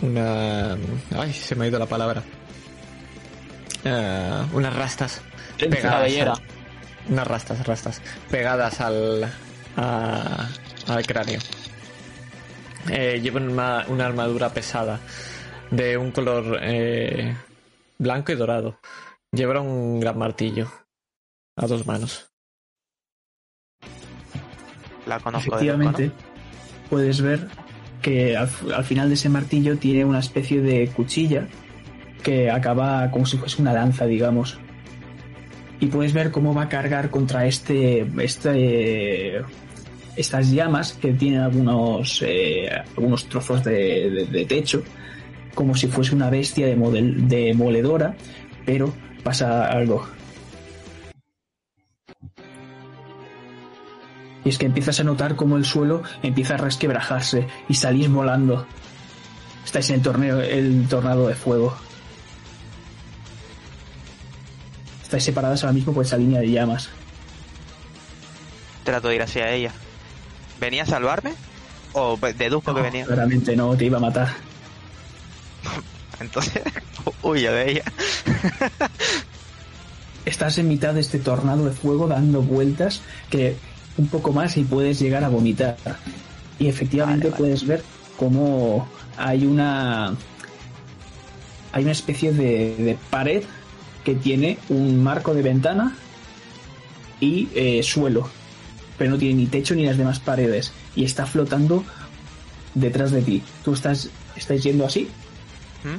Una. 0.02 0.76
Ay, 1.16 1.32
se 1.32 1.54
me 1.54 1.64
ha 1.64 1.68
ido 1.68 1.78
la 1.78 1.86
palabra. 1.86 2.22
Eh, 3.84 4.42
unas 4.52 4.74
rastas. 4.74 5.22
pegadas 5.58 6.12
al- 6.20 6.42
unas 7.08 7.26
rastas, 7.26 7.66
rastas. 7.66 8.02
Pegadas 8.30 8.80
al. 8.80 9.24
a- 9.76 10.48
al 10.88 11.06
cráneo. 11.06 11.40
Eh, 12.90 13.20
lleva 13.22 13.40
una, 13.40 13.84
una 13.88 14.06
armadura 14.06 14.50
pesada. 14.50 15.00
De 15.70 15.96
un 15.96 16.10
color 16.10 16.58
eh, 16.62 17.34
blanco 17.98 18.32
y 18.32 18.34
dorado. 18.34 18.78
Lleva 19.32 19.60
un 19.60 20.00
gran 20.00 20.18
martillo. 20.18 20.68
A 21.56 21.66
dos 21.66 21.86
manos. 21.86 22.30
La 25.06 25.18
conozco 25.20 25.50
de 25.50 25.56
Efectivamente, 25.56 26.04
loco, 26.06 26.16
puedes 26.90 27.20
ver 27.20 27.48
que 28.02 28.36
al, 28.36 28.48
al 28.74 28.84
final 28.84 29.08
de 29.08 29.14
ese 29.14 29.28
martillo 29.28 29.76
tiene 29.78 30.04
una 30.04 30.20
especie 30.20 30.60
de 30.60 30.88
cuchilla 30.88 31.46
que 32.22 32.50
acaba 32.50 33.10
como 33.10 33.26
si 33.26 33.36
fuese 33.38 33.62
una 33.62 33.72
lanza, 33.72 34.06
digamos. 34.06 34.58
Y 35.80 35.86
puedes 35.86 36.12
ver 36.12 36.30
cómo 36.30 36.54
va 36.54 36.62
a 36.64 36.68
cargar 36.68 37.10
contra 37.10 37.46
este, 37.46 38.06
este 38.22 39.42
estas 40.16 40.50
llamas 40.50 40.92
que 40.94 41.12
tienen 41.14 41.40
algunos, 41.40 42.22
eh, 42.26 42.68
algunos 42.96 43.26
trozos 43.26 43.64
de, 43.64 44.10
de- 44.10 44.26
de 44.26 44.44
techo, 44.44 44.82
como 45.54 45.74
si 45.74 45.86
fuese 45.86 46.14
una 46.14 46.28
bestia 46.28 46.66
de, 46.66 46.76
model, 46.76 47.26
de 47.28 47.54
moledora, 47.54 48.14
pero 48.66 48.92
pasa 49.20 49.66
algo. 49.66 50.06
Y 54.44 54.48
es 54.48 54.58
que 54.58 54.66
empiezas 54.66 54.98
a 55.00 55.04
notar 55.04 55.36
cómo 55.36 55.56
el 55.56 55.64
suelo 55.64 56.02
empieza 56.22 56.54
a 56.54 56.58
resquebrajarse 56.58 57.46
y 57.68 57.74
salís 57.74 58.10
volando. 58.10 58.66
Estáis 59.64 59.90
en 59.90 59.96
el 59.96 60.02
torneo, 60.02 60.40
el 60.40 60.86
tornado 60.88 61.28
de 61.28 61.34
fuego. 61.34 61.76
Estáis 65.02 65.24
separadas 65.24 65.62
ahora 65.62 65.74
mismo 65.74 65.92
por 65.92 66.04
esa 66.04 66.16
línea 66.16 66.40
de 66.40 66.50
llamas. 66.50 66.88
Trato 68.84 69.08
de 69.08 69.16
ir 69.16 69.22
hacia 69.22 69.50
ella. 69.52 69.72
¿Venía 70.58 70.84
a 70.84 70.86
salvarme? 70.86 71.34
¿O 71.92 72.16
deduzco 72.16 72.74
que 72.74 72.80
venía? 72.80 73.04
Claramente 73.04 73.56
no, 73.56 73.76
te 73.76 73.86
iba 73.86 73.98
a 73.98 74.00
matar. 74.00 74.49
Entonces, 76.20 76.62
huyo 77.22 77.52
de 77.52 77.70
ella. 77.72 77.84
Estás 80.24 80.58
en 80.58 80.68
mitad 80.68 80.94
de 80.94 81.00
este 81.00 81.18
tornado 81.18 81.64
de 81.64 81.72
fuego 81.72 82.06
dando 82.06 82.42
vueltas 82.42 83.00
que 83.30 83.56
un 83.96 84.08
poco 84.08 84.32
más 84.32 84.56
y 84.56 84.64
puedes 84.64 85.00
llegar 85.00 85.24
a 85.24 85.28
vomitar. 85.28 85.76
Y 86.58 86.68
efectivamente 86.68 87.28
Vale, 87.28 87.30
vale. 87.30 87.38
puedes 87.38 87.66
ver 87.66 87.82
cómo 88.16 88.86
hay 89.16 89.46
una 89.46 90.14
hay 91.72 91.82
una 91.84 91.92
especie 91.92 92.32
de, 92.32 92.74
de 92.76 92.98
pared 93.10 93.42
que 94.04 94.14
tiene 94.14 94.58
un 94.68 95.02
marco 95.02 95.34
de 95.34 95.42
ventana 95.42 95.96
y 97.20 97.48
eh, 97.54 97.82
suelo, 97.82 98.28
pero 98.98 99.10
no 99.12 99.18
tiene 99.18 99.34
ni 99.34 99.46
techo 99.46 99.74
ni 99.74 99.84
las 99.86 99.96
demás 99.96 100.20
paredes 100.20 100.72
y 100.96 101.04
está 101.04 101.26
flotando 101.26 101.84
detrás 102.74 103.10
de 103.10 103.22
ti. 103.22 103.42
Tú 103.64 103.72
estás 103.74 104.10
estás 104.36 104.62
yendo 104.62 104.84
así, 104.86 105.08
¿Mm? 105.84 105.98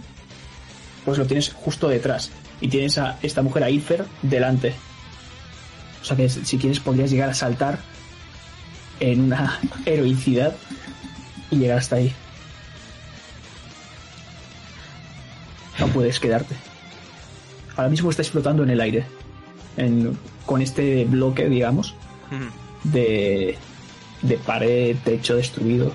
pues 1.05 1.17
lo 1.17 1.25
tienes 1.25 1.51
justo 1.53 1.87
detrás. 1.89 2.29
Y 2.61 2.67
tienes 2.67 2.97
a 2.99 3.17
esta 3.23 3.41
mujer, 3.41 3.63
a 3.63 3.69
Ifer, 3.71 4.05
delante. 4.21 4.75
O 6.01 6.05
sea 6.05 6.15
que 6.15 6.29
si 6.29 6.57
quieres 6.59 6.79
podrías 6.79 7.09
llegar 7.09 7.29
a 7.29 7.33
saltar 7.33 7.79
en 8.99 9.21
una 9.21 9.59
heroicidad 9.85 10.55
y 11.49 11.55
llegar 11.57 11.79
hasta 11.79 11.95
ahí. 11.95 12.13
No 15.79 15.87
puedes 15.87 16.19
quedarte. 16.19 16.55
Ahora 17.75 17.89
mismo 17.89 18.09
estáis 18.11 18.29
flotando 18.29 18.61
en 18.63 18.69
el 18.69 18.81
aire. 18.81 19.05
En- 19.77 20.17
con 20.45 20.61
este 20.61 21.05
bloque, 21.05 21.47
digamos, 21.49 21.95
de, 22.83 23.57
de 24.21 24.37
pared, 24.37 24.95
techo 25.03 25.35
destruido. 25.35 25.93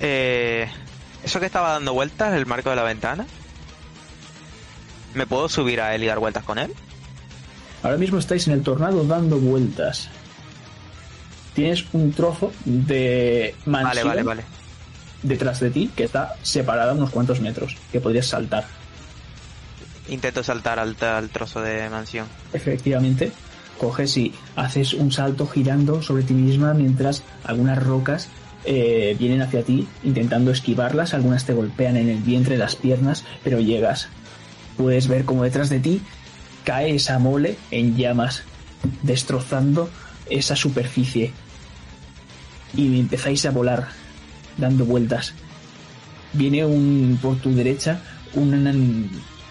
Eh, 0.00 0.68
eso 1.24 1.40
que 1.40 1.46
estaba 1.46 1.70
dando 1.72 1.92
vueltas, 1.94 2.34
el 2.34 2.46
marco 2.46 2.70
de 2.70 2.76
la 2.76 2.82
ventana. 2.82 3.26
¿Me 5.14 5.26
puedo 5.26 5.48
subir 5.48 5.80
a 5.80 5.94
él 5.94 6.02
y 6.02 6.06
dar 6.06 6.18
vueltas 6.18 6.44
con 6.44 6.58
él? 6.58 6.72
Ahora 7.82 7.96
mismo 7.96 8.18
estáis 8.18 8.46
en 8.48 8.54
el 8.54 8.62
tornado 8.62 9.04
dando 9.04 9.38
vueltas. 9.38 10.08
Tienes 11.54 11.84
un 11.92 12.12
trozo 12.12 12.52
de 12.64 13.54
Vale, 13.64 13.84
mansión 13.84 14.08
vale, 14.08 14.22
vale. 14.22 14.44
detrás 15.22 15.60
de 15.60 15.70
ti 15.70 15.90
que 15.94 16.04
está 16.04 16.34
separada 16.42 16.94
unos 16.94 17.10
cuantos 17.10 17.40
metros, 17.40 17.76
que 17.92 18.00
podrías 18.00 18.26
saltar. 18.26 18.64
Intento 20.08 20.42
saltar 20.42 20.78
al, 20.78 20.96
al 21.00 21.28
trozo 21.30 21.60
de 21.60 21.88
mansión. 21.90 22.26
Efectivamente, 22.52 23.32
coges 23.78 24.16
y 24.16 24.34
haces 24.56 24.94
un 24.94 25.12
salto 25.12 25.46
girando 25.46 26.02
sobre 26.02 26.24
ti 26.24 26.34
misma 26.34 26.74
mientras 26.74 27.22
algunas 27.44 27.80
rocas 27.82 28.28
eh, 28.64 29.16
vienen 29.18 29.42
hacia 29.42 29.62
ti 29.62 29.86
intentando 30.02 30.50
esquivarlas, 30.50 31.14
algunas 31.14 31.44
te 31.44 31.52
golpean 31.52 31.96
en 31.96 32.08
el 32.08 32.18
vientre, 32.18 32.56
las 32.56 32.76
piernas, 32.76 33.24
pero 33.42 33.60
llegas. 33.60 34.08
Puedes 34.76 35.08
ver 35.08 35.24
como 35.24 35.44
detrás 35.44 35.68
de 35.70 35.80
ti 35.80 36.00
cae 36.64 36.94
esa 36.94 37.18
mole 37.18 37.56
en 37.70 37.96
llamas, 37.96 38.42
destrozando 39.02 39.90
esa 40.30 40.56
superficie. 40.56 41.32
Y 42.74 42.98
empezáis 42.98 43.46
a 43.46 43.50
volar, 43.50 43.88
dando 44.56 44.84
vueltas. 44.84 45.34
Viene 46.32 46.64
un 46.64 47.18
por 47.22 47.36
tu 47.36 47.54
derecha 47.54 48.00
una, 48.34 48.74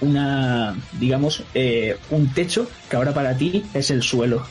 una 0.02 0.76
digamos, 1.00 1.44
eh, 1.54 1.98
un 2.10 2.30
techo 2.34 2.68
que 2.90 2.96
ahora 2.96 3.14
para 3.14 3.38
ti 3.38 3.64
es 3.74 3.92
el 3.92 4.04
suelo. 4.04 4.46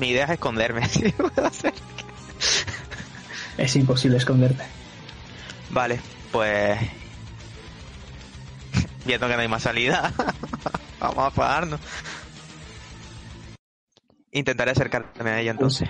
Mi 0.00 0.08
idea 0.08 0.24
es 0.24 0.30
esconderme. 0.30 0.88
si 0.88 1.12
puedo 1.12 1.46
hacer. 1.46 1.74
Es 3.58 3.76
imposible 3.76 4.16
esconderte. 4.16 4.64
Vale, 5.68 6.00
pues. 6.32 6.78
Viendo 9.04 9.28
que 9.28 9.34
no 9.34 9.42
hay 9.42 9.48
más 9.48 9.62
salida, 9.62 10.12
vamos 11.00 11.18
a 11.18 11.26
apagarnos. 11.26 11.80
Intentaré 14.32 14.70
acercarme 14.70 15.30
a 15.30 15.40
ella 15.40 15.50
entonces. 15.50 15.88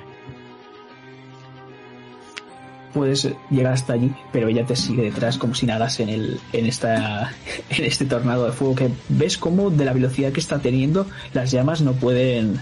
Puedes 2.93 3.29
llegar 3.51 3.75
hasta 3.75 3.93
allí, 3.93 4.13
pero 4.33 4.49
ella 4.49 4.67
te 4.67 4.75
sigue 4.75 5.03
detrás 5.03 5.39
como 5.39 5.55
si 5.55 5.67
nadas 5.67 6.01
en 6.01 6.09
el, 6.09 6.41
en 6.53 6.67
esta, 6.67 7.33
en 7.69 7.85
este 7.85 8.07
tornado 8.07 8.47
de 8.47 8.53
fuego 8.53 8.75
que 8.75 8.91
ves 9.09 9.39
como 9.39 9.71
de 9.71 9.85
la 9.85 9.93
velocidad 9.93 10.33
que 10.33 10.41
está 10.41 10.59
teniendo 10.59 11.07
las 11.33 11.53
llamas 11.53 11.83
no 11.83 11.93
pueden 11.93 12.61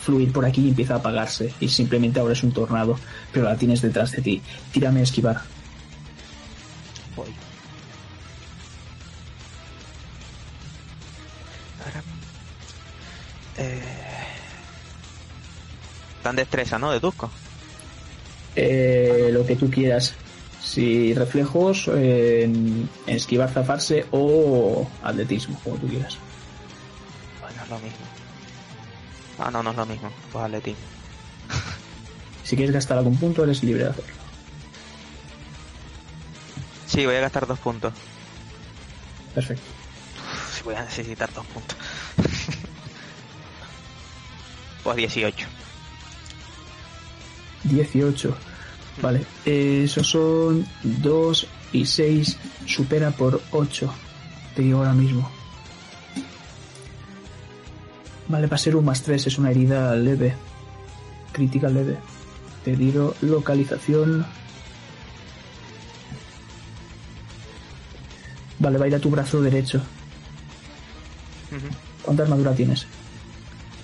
fluir 0.00 0.32
por 0.32 0.44
aquí 0.44 0.62
y 0.62 0.68
empieza 0.68 0.94
a 0.94 0.98
apagarse 0.98 1.52
y 1.60 1.68
simplemente 1.68 2.20
ahora 2.20 2.32
es 2.32 2.42
un 2.42 2.52
tornado, 2.52 2.98
pero 3.32 3.44
la 3.44 3.56
tienes 3.56 3.82
detrás 3.82 4.12
de 4.12 4.22
ti. 4.22 4.42
Tírame 4.72 5.00
a 5.00 5.02
esquivar. 5.02 5.40
Voy. 7.16 7.28
Ahora. 11.84 12.02
Eh... 13.58 13.82
Tan 16.22 16.36
destreza, 16.36 16.78
¿no? 16.78 16.90
Deduzco. 16.90 17.30
Eh, 18.56 19.30
lo 19.32 19.46
que 19.46 19.56
tú 19.56 19.70
quieras. 19.70 20.14
Si 20.62 21.14
reflejos, 21.14 21.88
eh, 21.88 22.42
en, 22.44 22.88
esquivar, 23.06 23.50
zafarse 23.50 24.04
o 24.10 24.86
atletismo, 25.02 25.58
como 25.64 25.76
tú 25.76 25.88
quieras. 25.88 26.18
Bueno, 27.40 27.62
lo 27.70 27.78
mismo. 27.78 28.19
Ah, 29.40 29.50
no, 29.50 29.62
no 29.62 29.70
es 29.70 29.76
lo 29.76 29.86
mismo. 29.86 30.10
Pues 30.32 30.44
atletismo. 30.44 30.80
Si 32.44 32.56
quieres 32.56 32.74
gastar 32.74 32.98
algún 32.98 33.16
punto, 33.16 33.44
eres 33.44 33.62
libre 33.62 33.84
de 33.84 33.90
hacerlo. 33.90 34.14
Sí, 36.86 37.06
voy 37.06 37.14
a 37.14 37.20
gastar 37.20 37.46
dos 37.46 37.58
puntos. 37.58 37.92
Perfecto. 39.34 39.62
Uf, 40.18 40.56
sí, 40.56 40.62
voy 40.64 40.74
a 40.74 40.82
necesitar 40.82 41.32
dos 41.32 41.46
puntos. 41.46 41.78
pues 44.82 44.96
18. 44.96 45.46
18. 47.64 48.36
Vale, 49.00 49.24
eh, 49.46 49.82
esos 49.84 50.06
son 50.08 50.66
2 50.82 51.46
y 51.72 51.86
6. 51.86 52.36
Supera 52.66 53.12
por 53.12 53.40
8. 53.52 53.94
Te 54.54 54.62
digo 54.62 54.78
ahora 54.78 54.92
mismo. 54.92 55.39
Vale, 58.30 58.46
va 58.46 58.54
a 58.54 58.58
ser 58.58 58.76
un 58.76 58.84
más 58.84 59.02
3. 59.02 59.26
Es 59.26 59.38
una 59.38 59.50
herida 59.50 59.94
leve. 59.96 60.34
Crítica 61.32 61.68
leve. 61.68 61.96
Te 62.64 62.76
digo 62.76 63.14
localización. 63.22 64.24
Vale, 68.60 68.78
va 68.78 68.84
a 68.84 68.88
ir 68.88 68.94
a 68.94 69.00
tu 69.00 69.10
brazo 69.10 69.42
derecho. 69.42 69.82
¿Cuánta 72.02 72.22
armadura 72.22 72.54
tienes? 72.54 72.86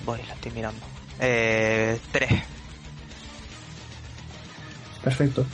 Voy, 0.05 0.21
la 0.29 0.35
estoy 0.35 0.53
mirando. 0.53 0.81
Eh, 1.19 1.99
3. 2.13 2.31
Perfecto. 5.03 5.45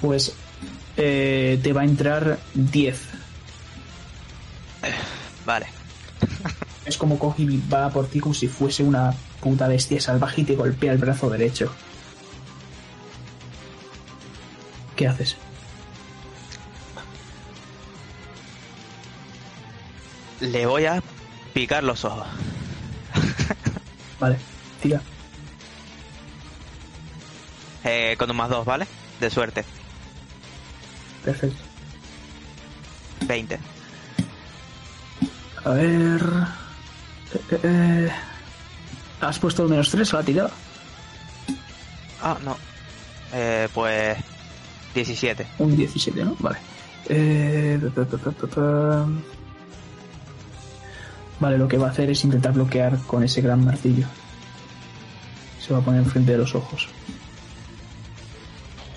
Pues 0.00 0.32
eh, 0.96 1.60
te 1.62 1.72
va 1.74 1.82
a 1.82 1.84
entrar 1.84 2.38
10. 2.54 3.00
Vale. 5.44 5.79
Es 6.84 6.96
como 6.96 7.18
coge 7.18 7.42
y 7.42 7.62
va 7.72 7.90
por 7.90 8.06
ti 8.08 8.20
como 8.20 8.34
si 8.34 8.48
fuese 8.48 8.82
una 8.82 9.14
puta 9.40 9.68
bestia 9.68 10.00
salvaje 10.00 10.40
y 10.40 10.44
te 10.44 10.56
golpea 10.56 10.92
el 10.92 10.98
brazo 10.98 11.28
derecho. 11.28 11.72
¿Qué 14.96 15.06
haces? 15.06 15.36
Le 20.40 20.66
voy 20.66 20.86
a 20.86 21.02
picar 21.52 21.84
los 21.84 22.04
ojos. 22.04 22.26
Vale, 24.20 24.38
tira. 24.82 25.00
Eh, 27.84 28.14
con 28.18 28.30
un 28.30 28.36
más 28.36 28.50
2, 28.50 28.64
¿vale? 28.64 28.86
De 29.20 29.30
suerte. 29.30 29.64
Perfecto. 31.24 31.62
20. 33.26 33.58
A 35.64 35.70
ver. 35.70 36.20
Eh, 37.34 37.40
eh, 37.52 37.58
eh. 37.62 38.10
¿Has 39.20 39.38
puesto 39.38 39.62
el 39.64 39.68
menos 39.68 39.90
3 39.90 40.14
a 40.14 40.16
la 40.18 40.22
tirada? 40.22 40.50
Ah, 42.22 42.38
no. 42.44 42.56
Eh, 43.32 43.68
pues 43.72 44.16
17. 44.94 45.46
Un 45.58 45.76
17, 45.76 46.24
¿no? 46.24 46.36
Vale. 46.38 46.58
Eh. 47.08 47.78
Vale, 51.38 51.56
lo 51.58 51.68
que 51.68 51.78
va 51.78 51.88
a 51.88 51.90
hacer 51.90 52.10
es 52.10 52.24
intentar 52.24 52.52
bloquear 52.52 52.98
con 53.06 53.22
ese 53.22 53.40
gran 53.40 53.64
martillo. 53.64 54.06
Se 55.60 55.72
va 55.72 55.80
a 55.80 55.82
poner 55.82 56.02
enfrente 56.02 56.32
de 56.32 56.38
los 56.38 56.54
ojos. 56.54 56.88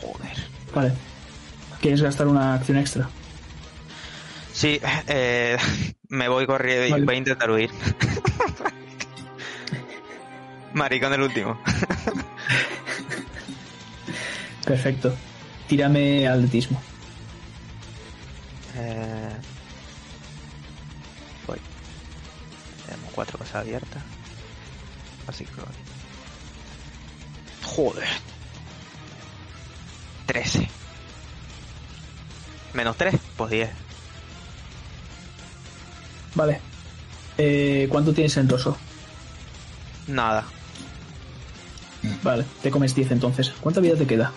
Joder. 0.02 0.38
Vale. 0.74 0.94
¿Quieres 1.82 2.02
gastar 2.02 2.28
una 2.28 2.54
acción 2.56 2.78
extra? 2.78 3.10
Sí, 4.52 4.80
eh, 5.08 5.58
me 6.10 6.28
voy 6.28 6.46
corriendo 6.46 6.88
y 6.88 6.92
Vale. 6.92 7.06
voy 7.06 7.16
a 7.16 7.18
intentar 7.18 7.52
huir. 7.52 7.70
Maricón 10.74 11.14
el 11.14 11.22
último. 11.22 11.60
Perfecto. 14.66 15.16
Tírame 15.68 16.28
atletismo. 16.28 16.82
Eh, 18.76 19.30
voy. 21.48 21.60
Tenemos 22.86 23.12
cuatro 23.14 23.38
cosas 23.38 23.56
abiertas. 23.56 24.02
Así 25.28 25.46
que. 25.46 25.52
Joder. 27.66 28.08
13. 30.26 30.70
Menos 32.74 32.98
3, 32.98 33.16
pues 33.38 33.52
10. 33.52 33.70
Vale. 36.36 36.60
Eh, 37.38 37.88
¿Cuánto 37.90 38.14
tienes 38.14 38.36
en 38.38 38.48
torso? 38.48 38.78
Nada. 40.08 40.46
Vale, 42.22 42.46
te 42.62 42.72
comes 42.72 42.96
10 42.96 43.12
entonces. 43.12 43.54
¿Cuánta 43.62 43.82
vida 43.82 43.96
te 43.96 44.06
queda? 44.06 44.32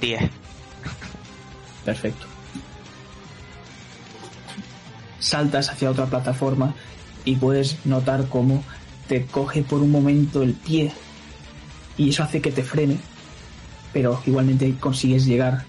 10. 0.00 0.30
Perfecto. 1.84 2.26
Saltas 5.18 5.70
hacia 5.70 5.90
otra 5.90 6.06
plataforma 6.06 6.74
y 7.24 7.36
puedes 7.36 7.84
notar 7.84 8.26
cómo 8.28 8.64
te 9.08 9.26
coge 9.26 9.62
por 9.62 9.82
un 9.82 9.90
momento 9.90 10.42
el 10.42 10.54
pie 10.54 10.92
y 11.96 12.10
eso 12.10 12.22
hace 12.22 12.40
que 12.40 12.50
te 12.50 12.62
frene, 12.62 12.96
pero 13.92 14.22
igualmente 14.26 14.74
consigues 14.80 15.26
llegar, 15.26 15.64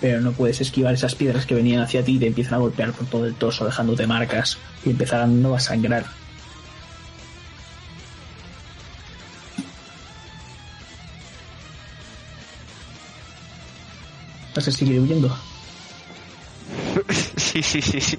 pero 0.00 0.20
no 0.20 0.32
puedes 0.32 0.60
esquivar 0.60 0.94
esas 0.94 1.14
piedras 1.14 1.46
que 1.46 1.54
venían 1.54 1.80
hacia 1.80 2.04
ti 2.04 2.16
y 2.16 2.18
te 2.18 2.26
empiezan 2.28 2.54
a 2.54 2.58
golpear 2.58 2.92
por 2.92 3.06
todo 3.06 3.26
el 3.26 3.34
torso 3.34 3.64
dejándote 3.64 4.06
marcas 4.06 4.58
y 4.84 4.90
empezarán 4.90 5.44
a 5.44 5.58
sangrar. 5.58 6.21
¿Vas 14.54 14.68
a 14.68 14.72
seguir 14.72 15.00
huyendo? 15.00 15.34
sí, 17.36 17.62
sí, 17.62 17.80
sí, 17.80 18.00
sí. 18.00 18.18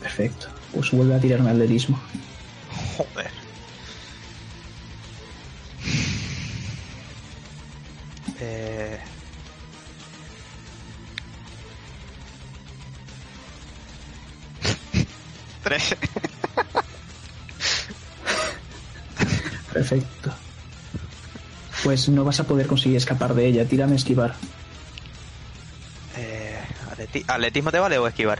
Perfecto. 0.00 0.46
Pues 0.72 0.90
vuelve 0.90 1.14
a 1.14 1.20
tirarme 1.20 1.50
atletismo. 1.50 1.98
Joder. 1.98 2.27
Pues 21.98 22.08
no 22.10 22.22
vas 22.22 22.38
a 22.38 22.44
poder 22.44 22.68
conseguir 22.68 22.96
escapar 22.96 23.34
de 23.34 23.44
ella. 23.44 23.64
Tírame 23.66 23.94
a 23.94 23.96
esquivar. 23.96 24.36
Eh, 26.16 26.56
atleti- 26.92 27.24
¿Atletismo 27.26 27.72
te 27.72 27.80
vale 27.80 27.98
o 27.98 28.06
esquivar? 28.06 28.38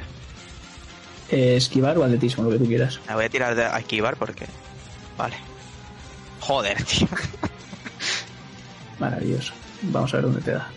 Eh, 1.28 1.56
esquivar 1.56 1.98
o 1.98 2.04
atletismo, 2.04 2.44
lo 2.44 2.50
que 2.50 2.58
tú 2.58 2.66
quieras. 2.68 3.00
Me 3.08 3.14
voy 3.16 3.24
a 3.24 3.28
tirar 3.28 3.56
de- 3.56 3.64
a 3.66 3.76
esquivar 3.80 4.14
porque... 4.16 4.46
Vale. 5.16 5.34
Joder, 6.38 6.80
tío. 6.84 7.08
Maravilloso. 9.00 9.52
Vamos 9.82 10.14
a 10.14 10.18
ver 10.18 10.26
dónde 10.26 10.40
te 10.42 10.52
da. 10.52 10.70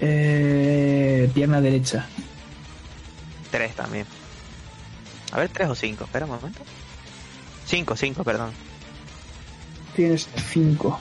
Eh, 0.00 1.30
pierna 1.32 1.60
derecha. 1.60 2.04
Tres 3.52 3.76
también. 3.76 4.06
A 5.30 5.38
ver, 5.38 5.50
tres 5.50 5.68
o 5.68 5.76
cinco. 5.76 6.02
Espera 6.02 6.24
un 6.26 6.32
momento. 6.32 6.62
Cinco, 7.64 7.94
cinco, 7.94 8.24
perdón. 8.24 8.50
Tienes 9.98 10.28
5. 10.52 11.00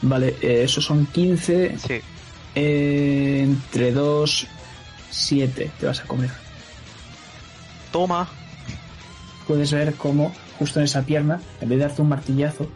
Vale, 0.00 0.36
eh, 0.40 0.62
esos 0.64 0.86
son 0.86 1.04
15. 1.04 1.76
Sí. 1.76 2.00
Eh, 2.54 3.40
entre 3.42 3.92
2, 3.92 4.46
7 5.10 5.70
te 5.78 5.86
vas 5.86 6.00
a 6.00 6.04
comer. 6.04 6.30
Toma. 7.92 8.26
Puedes 9.46 9.70
ver 9.72 9.96
cómo 9.96 10.34
justo 10.58 10.80
en 10.80 10.86
esa 10.86 11.02
pierna, 11.02 11.42
en 11.60 11.68
vez 11.68 11.78
de 11.78 11.84
darte 11.84 12.00
un 12.00 12.08
martillazo, 12.08 12.70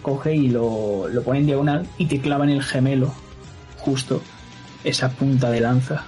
coge 0.00 0.34
y 0.34 0.48
lo, 0.48 1.06
lo 1.08 1.22
pone 1.22 1.40
en 1.40 1.46
diagonal 1.46 1.86
y 1.98 2.06
te 2.06 2.22
clava 2.22 2.44
en 2.44 2.52
el 2.52 2.62
gemelo. 2.62 3.12
Justo 3.76 4.22
esa 4.82 5.10
punta 5.10 5.50
de 5.50 5.60
lanza. 5.60 6.04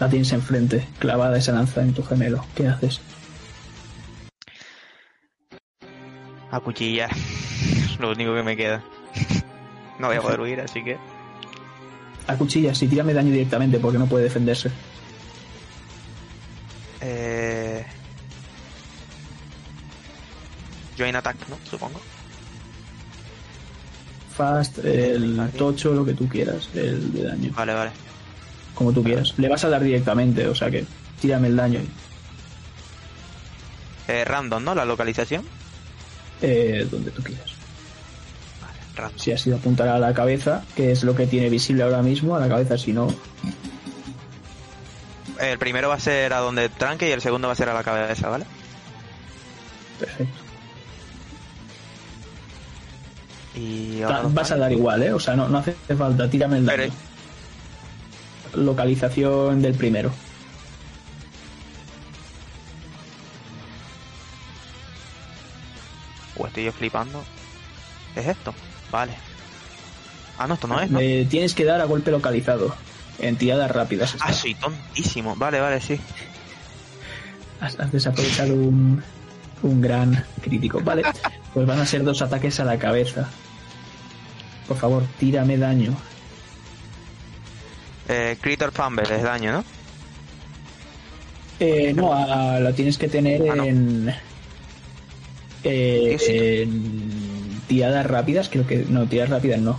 La 0.00 0.08
tienes 0.08 0.32
enfrente, 0.32 0.88
clavada 0.98 1.38
esa 1.38 1.52
lanza 1.52 1.82
en 1.82 1.94
tu 1.94 2.02
gemelo. 2.02 2.44
¿Qué 2.56 2.66
haces? 2.66 3.00
A 6.50 6.60
cuchillar. 6.60 7.10
Lo 7.98 8.10
único 8.10 8.34
que 8.34 8.42
me 8.42 8.56
queda. 8.56 8.82
No 9.98 10.08
voy 10.08 10.16
a 10.16 10.22
poder 10.22 10.40
huir, 10.40 10.60
así 10.60 10.82
que... 10.82 10.98
A 12.26 12.36
cuchillas 12.36 12.80
y 12.82 12.88
tírame 12.88 13.12
daño 13.12 13.32
directamente 13.32 13.78
porque 13.78 13.98
no 13.98 14.06
puede 14.06 14.24
defenderse. 14.24 14.70
Eh... 17.00 17.84
Join 20.96 21.16
attack, 21.16 21.36
¿no? 21.48 21.58
Supongo. 21.68 22.00
fast, 24.36 24.78
el 24.78 25.50
tocho, 25.56 25.92
lo 25.92 26.04
que 26.04 26.14
tú 26.14 26.28
quieras, 26.28 26.68
el 26.74 27.12
de 27.12 27.24
daño. 27.24 27.52
Vale, 27.54 27.74
vale. 27.74 27.90
Como 28.74 28.92
tú 28.92 29.02
quieras. 29.02 29.34
Le 29.38 29.48
vas 29.48 29.64
a 29.64 29.68
dar 29.68 29.82
directamente, 29.82 30.46
o 30.46 30.54
sea 30.54 30.70
que 30.70 30.86
tírame 31.20 31.48
el 31.48 31.56
daño. 31.56 31.80
Eh, 34.08 34.24
random, 34.24 34.64
¿no? 34.64 34.74
La 34.74 34.84
localización. 34.84 35.44
Eh, 36.42 36.86
donde 36.90 37.10
tú 37.10 37.22
quieras. 37.22 37.50
Vale. 38.96 39.12
Si 39.16 39.32
ha 39.32 39.38
sido 39.38 39.56
apuntar 39.56 39.88
a 39.88 39.98
la 39.98 40.14
cabeza, 40.14 40.62
que 40.74 40.90
es 40.92 41.02
lo 41.04 41.14
que 41.14 41.26
tiene 41.26 41.48
visible 41.50 41.82
ahora 41.82 42.02
mismo, 42.02 42.34
a 42.36 42.40
la 42.40 42.48
cabeza, 42.48 42.76
si 42.78 42.92
no, 42.92 43.08
El 45.38 45.58
primero 45.58 45.88
va 45.88 45.94
a 45.94 46.00
ser 46.00 46.32
a 46.34 46.38
donde 46.40 46.68
tranque 46.68 47.08
y 47.08 47.12
el 47.12 47.20
segundo 47.22 47.48
va 47.48 47.52
a 47.52 47.56
ser 47.56 47.68
a 47.70 47.74
la 47.74 47.82
cabeza, 47.82 48.28
¿vale? 48.28 48.44
perfecto. 49.98 50.38
Y 53.56 54.02
ahora 54.02 54.22
Vas 54.28 54.50
a 54.52 54.56
dar 54.56 54.72
igual, 54.72 55.02
¿eh? 55.02 55.12
O 55.12 55.20
sea, 55.20 55.34
no, 55.36 55.48
no 55.48 55.58
hace 55.58 55.74
falta, 55.96 56.28
tírame 56.30 56.58
el 56.58 56.66
daño. 56.66 56.92
Pero- 58.52 58.62
Localización 58.64 59.62
del 59.62 59.74
primero. 59.74 60.10
Estoy 66.60 66.64
yo 66.64 66.72
flipando. 66.72 67.22
¿Qué 68.14 68.20
es 68.20 68.28
esto? 68.28 68.54
Vale. 68.90 69.12
Ah, 70.38 70.46
no, 70.46 70.54
esto 70.54 70.66
no 70.66 70.80
es, 70.80 70.90
¿no? 70.90 70.98
Me 70.98 71.24
tienes 71.26 71.54
que 71.54 71.64
dar 71.64 71.80
a 71.80 71.84
golpe 71.84 72.10
localizado. 72.10 72.74
En 73.18 73.36
tiradas 73.36 73.70
rápidas. 73.70 74.16
Ah, 74.20 74.32
soy 74.32 74.54
tontísimo. 74.54 75.36
Vale, 75.36 75.60
vale, 75.60 75.80
sí. 75.80 75.98
Has, 77.60 77.78
has 77.78 77.92
desaprovechado 77.92 78.54
un, 78.54 79.02
un 79.62 79.80
gran 79.82 80.24
crítico. 80.42 80.80
Vale, 80.80 81.02
pues 81.52 81.66
van 81.66 81.78
a 81.80 81.86
ser 81.86 82.02
dos 82.02 82.22
ataques 82.22 82.58
a 82.60 82.64
la 82.64 82.78
cabeza. 82.78 83.28
Por 84.66 84.78
favor, 84.78 85.04
tírame 85.18 85.58
daño. 85.58 85.94
Eh, 88.08 88.38
Critter 88.40 88.72
Fumble 88.72 89.14
es 89.14 89.22
daño, 89.22 89.52
¿no? 89.52 89.64
Eh, 91.60 91.92
no, 91.94 92.14
a- 92.14 92.58
la 92.58 92.72
tienes 92.72 92.96
que 92.96 93.08
tener 93.08 93.42
Ah, 93.50 93.54
no. 93.56 93.64
en, 93.64 94.14
eh, 95.64 96.68
tiradas 97.68 98.06
rápidas. 98.06 98.48
Creo 98.48 98.66
que 98.66 98.84
no, 98.88 99.06
tiradas 99.06 99.30
rápidas 99.30 99.60
no. 99.60 99.78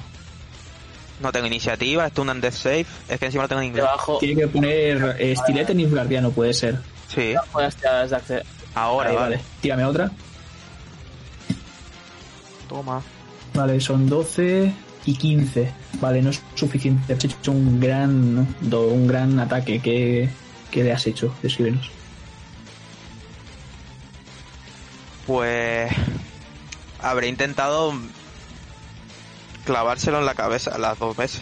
No 1.22 1.32
tengo 1.32 1.46
iniciativa, 1.46 2.10
Stun 2.10 2.30
and 2.32 2.42
Death 2.42 2.54
Save. 2.54 2.86
Es 3.10 3.20
que 3.20 3.26
encima 3.28 3.44
lo 3.44 3.48
tengo 3.50 3.62
en 3.62 3.68
inglés. 3.68 3.84
Debajo 3.86 4.18
Tiene 4.20 4.42
que 4.42 4.48
poner 4.48 5.16
eh, 5.20 5.32
estilete 5.34 5.76
ni 5.76 5.86
guardiano, 5.86 6.32
puede 6.32 6.54
ser. 6.54 6.80
Sí, 7.08 7.36
ahora, 8.74 9.10
Ahí, 9.10 9.16
vale. 9.16 9.36
vale. 9.36 9.40
Tírame 9.62 9.86
otra. 9.86 10.10
Toma. 12.68 13.02
Vale, 13.54 13.80
son 13.82 14.08
12 14.10 14.74
y 15.06 15.14
15. 15.16 15.72
Vale, 16.00 16.22
no 16.22 16.30
es 16.30 16.42
suficiente. 16.56 17.14
Has 17.14 17.24
hecho 17.24 17.52
un 17.52 17.80
gran, 17.80 18.48
do- 18.62 18.88
un 18.88 19.08
gran 19.08 19.40
ataque. 19.40 19.80
¿Qué, 19.82 20.30
qué 20.72 20.84
le 20.84 20.94
has 20.94 21.06
hecho? 21.06 21.34
Descríbenos. 21.44 21.92
Pues 25.28 25.91
habré 26.99 27.28
intentado 27.28 27.93
clavárselo 29.65 30.19
en 30.19 30.26
la 30.26 30.36
cabeza 30.36 30.78
las 30.78 30.97
dos 30.99 31.15
veces. 31.15 31.41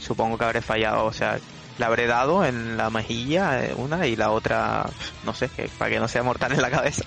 Supongo 0.00 0.38
que 0.38 0.44
habré 0.44 0.60
fallado, 0.62 1.04
o 1.06 1.12
sea, 1.12 1.38
le 1.78 1.84
habré 1.84 2.06
dado 2.06 2.44
en 2.44 2.76
la 2.76 2.90
mejilla 2.90 3.64
eh, 3.64 3.74
una 3.76 4.06
y 4.06 4.16
la 4.16 4.30
otra, 4.30 4.86
no 5.24 5.34
sé, 5.34 5.48
que, 5.48 5.68
para 5.78 5.90
que 5.90 5.98
no 5.98 6.08
sea 6.08 6.22
mortal 6.22 6.52
en 6.52 6.62
la 6.62 6.70
cabeza. 6.70 7.04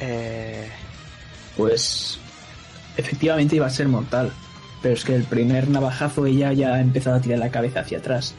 Eh, 0.00 0.70
Pues 1.56 2.18
efectivamente 2.96 3.56
iba 3.56 3.66
a 3.66 3.70
ser 3.70 3.88
mortal. 3.88 4.32
Pero 4.80 4.94
es 4.94 5.04
que 5.04 5.14
el 5.14 5.24
primer 5.24 5.68
navajazo 5.68 6.24
ella 6.26 6.52
ya 6.52 6.74
ha 6.74 6.80
empezado 6.80 7.16
a 7.16 7.20
tirar 7.20 7.40
la 7.40 7.50
cabeza 7.50 7.80
hacia 7.80 7.98
atrás. 7.98 8.34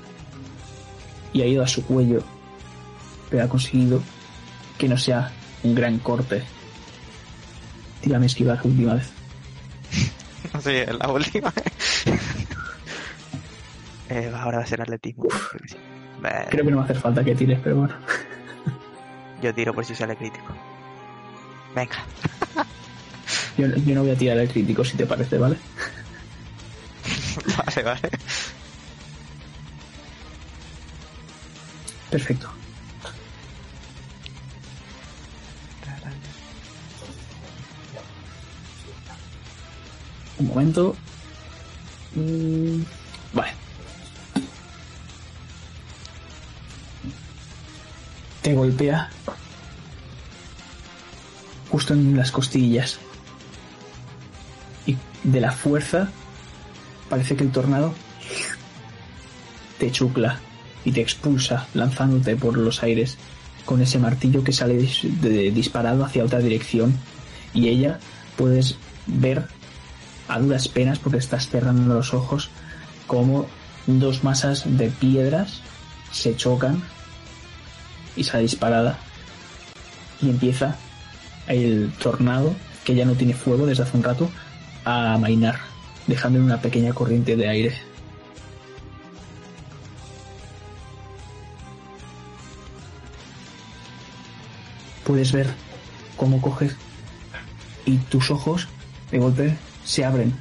Y 1.34 1.42
ha 1.42 1.46
ido 1.46 1.62
a 1.64 1.68
su 1.68 1.86
cuello. 1.86 2.24
Pero 3.30 3.44
ha 3.44 3.50
conseguido 3.50 4.02
que 4.80 4.88
no 4.88 4.98
sea 4.98 5.32
un 5.62 5.76
gran 5.76 6.00
corte. 6.00 6.42
Tírame 8.02 8.26
esquivar 8.26 8.60
última 8.64 8.96
vez. 8.96 9.12
sí, 10.64 10.72
es 10.72 10.98
la 10.98 11.10
última. 11.10 11.54
Eh, 14.12 14.32
ahora 14.36 14.58
va 14.58 14.64
a 14.64 14.66
ser 14.66 14.82
atletismo. 14.82 15.26
Creo 16.50 16.66
que 16.66 16.72
no 16.72 16.78
va 16.78 16.82
a 16.82 16.86
hacer 16.86 17.00
falta 17.00 17.24
que 17.24 17.36
tires, 17.36 17.60
pero 17.64 17.76
bueno. 17.76 17.94
Yo 19.44 19.54
tiro 19.54 19.72
por 19.72 19.86
si 19.86 19.94
sale 19.94 20.16
crítico. 20.16 20.48
Venga. 21.76 22.04
Yo, 23.56 23.68
yo 23.68 23.94
no 23.94 24.02
voy 24.02 24.10
a 24.10 24.18
tirar 24.18 24.40
el 24.40 24.50
crítico 24.50 24.84
si 24.84 24.98
te 24.98 25.06
parece, 25.06 25.38
¿vale? 25.38 25.58
vale, 27.56 27.84
vale. 27.84 28.10
Perfecto. 32.10 32.59
Un 40.40 40.48
momento. 40.48 40.96
Mm, 42.16 42.82
vale. 43.34 43.52
Te 48.42 48.54
golpea 48.54 49.10
justo 51.70 51.94
en 51.94 52.18
las 52.18 52.32
costillas. 52.32 53.00
Y 54.86 54.98
de 55.24 55.42
la 55.42 55.52
fuerza 55.52 56.10
parece 57.10 57.36
que 57.36 57.44
el 57.44 57.52
tornado 57.52 57.94
te 59.78 59.92
chucla 59.92 60.40
y 60.86 60.92
te 60.92 61.02
expulsa 61.02 61.68
lanzándote 61.74 62.36
por 62.36 62.58
los 62.58 62.82
aires 62.84 63.18
con 63.66 63.82
ese 63.82 64.00
martillo 64.00 64.44
que 64.44 64.54
sale 64.54 64.78
disparado 65.52 66.04
hacia 66.04 66.24
otra 66.24 66.40
dirección 66.40 66.98
y 67.54 67.68
ella 67.68 68.00
puedes 68.36 68.78
ver 69.06 69.48
a 70.30 70.40
duras 70.40 70.68
penas 70.68 71.00
porque 71.00 71.18
estás 71.18 71.50
cerrando 71.50 71.94
los 71.94 72.14
ojos 72.14 72.50
como 73.08 73.48
dos 73.88 74.24
masas 74.24 74.64
de 74.66 74.90
piedras 74.90 75.62
se 76.12 76.36
chocan 76.36 76.82
y 78.16 78.24
sale 78.24 78.44
disparada 78.44 79.00
y 80.22 80.30
empieza 80.30 80.76
el 81.48 81.92
tornado 82.00 82.56
que 82.84 82.96
ya 82.96 83.06
no 83.06 83.14
tiene 83.14 83.34
fuego 83.34 83.66
desde 83.66 83.84
hace 83.84 83.98
un 83.98 84.04
rato 84.04 84.30
a 84.86 85.14
amainar 85.14 85.60
dejando 86.08 86.40
una 86.40 86.62
pequeña 86.62 86.94
corriente 86.94 87.36
de 87.36 87.48
aire. 87.48 87.78
Puedes 95.06 95.32
ver 95.32 95.48
cómo 96.18 96.42
coges 96.42 96.76
y 97.86 97.98
tus 97.98 98.30
ojos 98.30 98.68
de 99.12 99.18
golpe 99.18 99.58
se 99.90 100.06
abren 100.06 100.32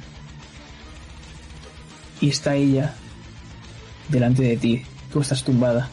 y 2.21 2.29
está 2.29 2.53
ella 2.53 2.93
delante 4.09 4.43
de 4.43 4.57
ti 4.57 4.85
tú 5.11 5.21
estás 5.21 5.43
tumbada 5.43 5.89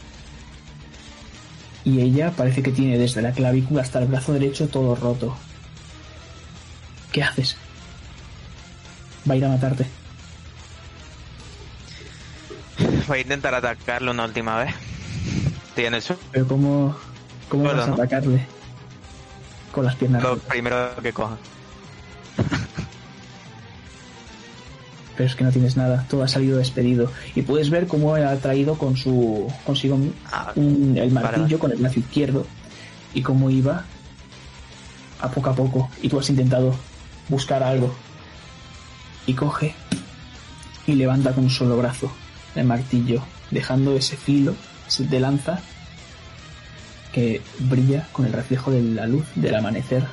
y 1.83 2.01
ella 2.01 2.31
parece 2.37 2.61
que 2.61 2.71
tiene 2.71 2.99
desde 2.99 3.23
la 3.23 3.31
clavícula 3.31 3.81
hasta 3.81 3.97
el 3.97 4.07
brazo 4.07 4.33
derecho 4.33 4.67
todo 4.67 4.93
roto 4.95 5.35
¿qué 7.11 7.23
haces? 7.23 7.57
va 9.27 9.33
a 9.33 9.37
ir 9.37 9.45
a 9.45 9.49
matarte 9.49 9.87
Voy 13.07 13.19
a 13.19 13.21
intentar 13.21 13.55
atacarlo 13.55 14.11
una 14.11 14.25
última 14.25 14.57
vez. 14.57 14.75
Estoy 15.69 15.85
en 15.85 15.93
el 15.93 16.01
suelo. 16.01 16.21
pero 16.29 16.45
¿cómo, 16.45 16.93
cómo 17.47 17.63
vas 17.63 17.87
a 17.87 17.93
atacarle? 17.93 18.45
con 19.71 19.85
las 19.85 19.95
piernas 19.95 20.21
Lo 20.21 20.31
rotas. 20.31 20.47
primero 20.49 20.89
que 21.01 21.13
coja. 21.13 21.37
Pero 25.17 25.27
es 25.27 25.35
que 25.35 25.43
no 25.43 25.51
tienes 25.51 25.75
nada, 25.75 26.05
todo 26.09 26.23
ha 26.23 26.27
salido 26.27 26.59
despedido. 26.59 27.11
Y 27.35 27.41
puedes 27.41 27.69
ver 27.71 27.87
cómo 27.87 28.13
ha 28.15 28.35
traído 28.37 28.77
con 28.77 28.95
su 28.95 29.51
consigo 29.65 29.95
un- 29.95 30.13
Ah, 30.31 30.51
un- 30.55 30.95
el 30.97 31.11
martillo 31.11 31.57
con 31.59 31.71
el 31.71 31.77
brazo 31.79 31.99
izquierdo 31.99 32.45
y 33.13 33.21
cómo 33.23 33.49
iba 33.49 33.83
a 35.19 35.31
poco 35.31 35.49
a 35.49 35.55
poco. 35.55 35.89
Y 36.01 36.09
tú 36.09 36.19
has 36.19 36.29
intentado 36.29 36.75
buscar 37.29 37.63
algo. 37.63 37.93
Y 39.25 39.33
coge 39.33 39.73
y 40.85 40.93
levanta 40.93 41.33
con 41.33 41.45
un 41.45 41.49
solo 41.49 41.75
brazo 41.77 42.11
el 42.55 42.65
martillo, 42.65 43.21
dejando 43.51 43.95
ese 43.97 44.15
filo 44.15 44.55
de 44.99 45.19
lanza 45.19 45.59
que 47.11 47.41
brilla 47.59 48.07
con 48.13 48.25
el 48.25 48.33
reflejo 48.33 48.71
de 48.71 48.81
la 48.81 49.05
luz 49.07 49.25
del 49.35 49.55
amanecer. 49.55 50.05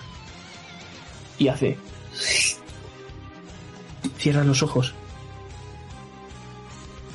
Y 1.39 1.49
hace... 1.49 1.77
Cierra 4.25 4.43
los 4.43 4.63
ojos 4.63 4.95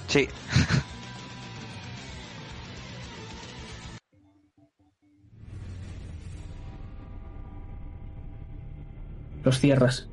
sí. 0.07 0.29
los 9.43 9.57
cierras 9.57 10.07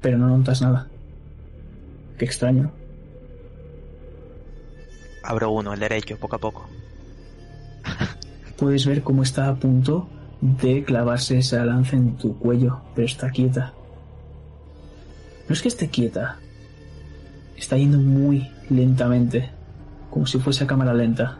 pero 0.00 0.18
no 0.18 0.36
notas 0.36 0.60
nada. 0.60 0.88
Qué 2.18 2.24
extraño. 2.24 2.72
Abro 5.22 5.52
uno, 5.52 5.74
el 5.74 5.78
derecho, 5.78 6.18
poco 6.18 6.34
a 6.34 6.40
poco. 6.40 6.68
Puedes 8.56 8.84
ver 8.84 9.04
cómo 9.04 9.22
está 9.22 9.46
a 9.46 9.54
punto 9.54 10.08
de 10.40 10.82
clavarse 10.82 11.38
esa 11.38 11.64
lanza 11.64 11.94
en 11.94 12.16
tu 12.16 12.36
cuello, 12.36 12.80
pero 12.96 13.06
está 13.06 13.30
quieta. 13.30 13.74
No 15.48 15.54
es 15.54 15.62
que 15.62 15.68
esté 15.68 15.88
quieta, 15.88 16.38
está 17.56 17.76
yendo 17.76 17.98
muy 17.98 18.50
lentamente, 18.70 19.50
como 20.10 20.26
si 20.26 20.38
fuese 20.38 20.64
a 20.64 20.66
cámara 20.66 20.94
lenta. 20.94 21.38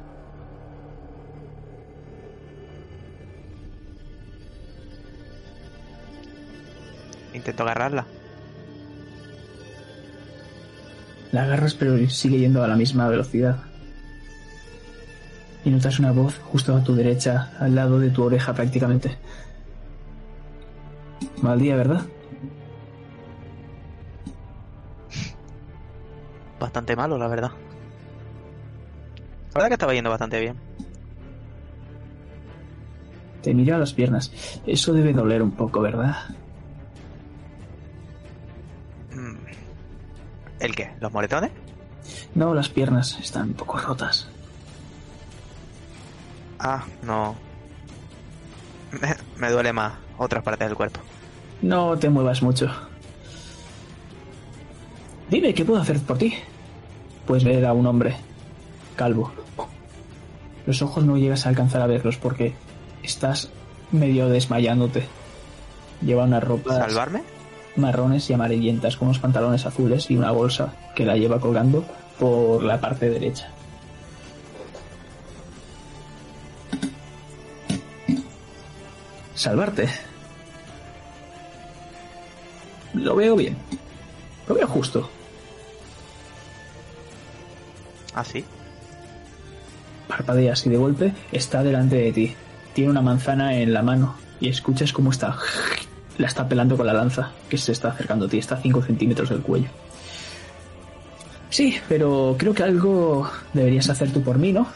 Intento 7.33 7.63
agarrarla. 7.63 8.07
La 11.33 11.45
agarras 11.45 11.75
pero 11.75 11.97
sigue 12.11 12.39
yendo 12.39 12.63
a 12.63 12.69
la 12.69 12.77
misma 12.77 13.09
velocidad. 13.09 13.57
Y 15.65 15.71
notas 15.71 15.99
una 15.99 16.13
voz 16.13 16.39
justo 16.39 16.77
a 16.77 16.85
tu 16.85 16.95
derecha, 16.95 17.53
al 17.59 17.75
lado 17.75 17.99
de 17.99 18.11
tu 18.11 18.23
oreja 18.23 18.53
prácticamente. 18.53 19.17
Mal 21.41 21.59
día, 21.59 21.77
¿verdad? 21.77 22.03
Bastante 26.63 26.95
malo, 26.95 27.19
la 27.19 27.27
verdad. 27.27 27.51
La 29.49 29.55
verdad 29.55 29.67
que 29.67 29.75
estaba 29.75 29.95
yendo 29.95 30.11
bastante 30.11 30.39
bien. 30.39 30.57
Te 33.43 33.53
mira 33.53 33.75
a 33.75 33.79
las 33.81 33.93
piernas. 33.93 34.31
Eso 34.65 34.93
debe 34.93 35.13
doler 35.13 35.43
un 35.43 35.51
poco, 35.51 35.81
¿verdad? 35.81 36.15
Mm. 39.13 39.35
¿El 40.61 40.75
qué? 40.77 40.93
¿Los 41.01 41.13
moretones? 41.13 41.51
No, 42.37 42.55
las 42.55 42.69
piernas 42.69 43.19
están 43.19 43.49
un 43.49 43.55
poco 43.55 43.79
rotas. 43.79 44.29
Ah, 46.61 46.85
no. 47.03 47.35
Me, 49.01 49.17
me 49.37 49.51
duele 49.51 49.73
más 49.73 49.95
otras 50.17 50.45
partes 50.45 50.69
del 50.69 50.77
cuerpo. 50.77 51.01
No 51.61 51.99
te 51.99 52.09
muevas 52.09 52.41
mucho. 52.41 52.71
Dime, 55.29 55.53
¿qué 55.53 55.65
puedo 55.65 55.83
hacer 55.83 55.99
por 55.99 56.19
ti? 56.19 56.33
Puedes 57.27 57.45
ver 57.45 57.65
a 57.67 57.73
un 57.73 57.87
hombre 57.87 58.17
calvo. 58.97 59.33
Los 60.67 60.83
ojos 60.83 61.05
no 61.05 61.17
llegas 61.17 61.47
a 61.47 61.49
alcanzar 61.49 61.83
a 61.83 61.87
verlos 61.87 62.17
porque 62.17 62.55
estás 63.03 63.51
medio 63.91 64.29
desmayándote. 64.29 65.05
Lleva 66.01 66.25
unas 66.25 66.43
ropas 66.43 66.79
¿Salvarme? 66.79 67.23
marrones 67.77 68.29
y 68.29 68.33
amarillentas 68.33 68.97
con 68.97 69.09
unos 69.09 69.19
pantalones 69.19 69.67
azules 69.67 70.11
y 70.11 70.17
una 70.17 70.31
bolsa 70.31 70.75
que 70.95 71.07
la 71.07 71.17
lleva 71.17 71.41
colgando 71.41 71.85
por 72.19 72.63
la 72.63 72.81
parte 72.81 73.09
derecha. 73.09 73.49
Salvarte. 79.35 79.89
Lo 82.95 83.17
veo 83.17 83.35
bien. 83.37 83.57
Lo 84.47 84.55
veo 84.55 84.67
justo. 84.67 85.09
Ah, 88.15 88.25
sí. 88.25 88.45
Parpadeas 90.09 90.67
y 90.67 90.71
de 90.71 90.77
golpe 90.77 91.13
está 91.33 91.63
delante 91.63 91.97
de 91.97 92.13
ti. 92.13 92.35
Tiene 92.75 92.91
una 92.91 93.03
manzana 93.03 93.57
en 93.57 93.73
la 93.73 93.83
mano 93.83 94.15
y 94.41 94.49
escuchas 94.49 94.93
cómo 94.93 95.11
está. 95.11 95.37
La 96.19 96.27
está 96.27 96.49
pelando 96.49 96.77
con 96.77 96.87
la 96.87 96.93
lanza 96.93 97.31
que 97.49 97.57
se 97.57 97.73
está 97.73 97.89
acercando 97.89 98.27
a 98.27 98.29
ti. 98.29 98.39
Está 98.39 98.57
a 98.57 98.61
5 98.61 98.83
centímetros 98.83 99.31
del 99.31 99.41
cuello. 99.41 99.69
Sí, 101.49 101.79
pero 101.89 102.37
creo 102.39 102.55
que 102.55 102.63
algo 102.63 103.31
deberías 103.53 103.89
hacer 103.91 104.11
tú 104.11 104.23
por 104.23 104.39
mí, 104.39 104.53
¿no? 104.53 104.67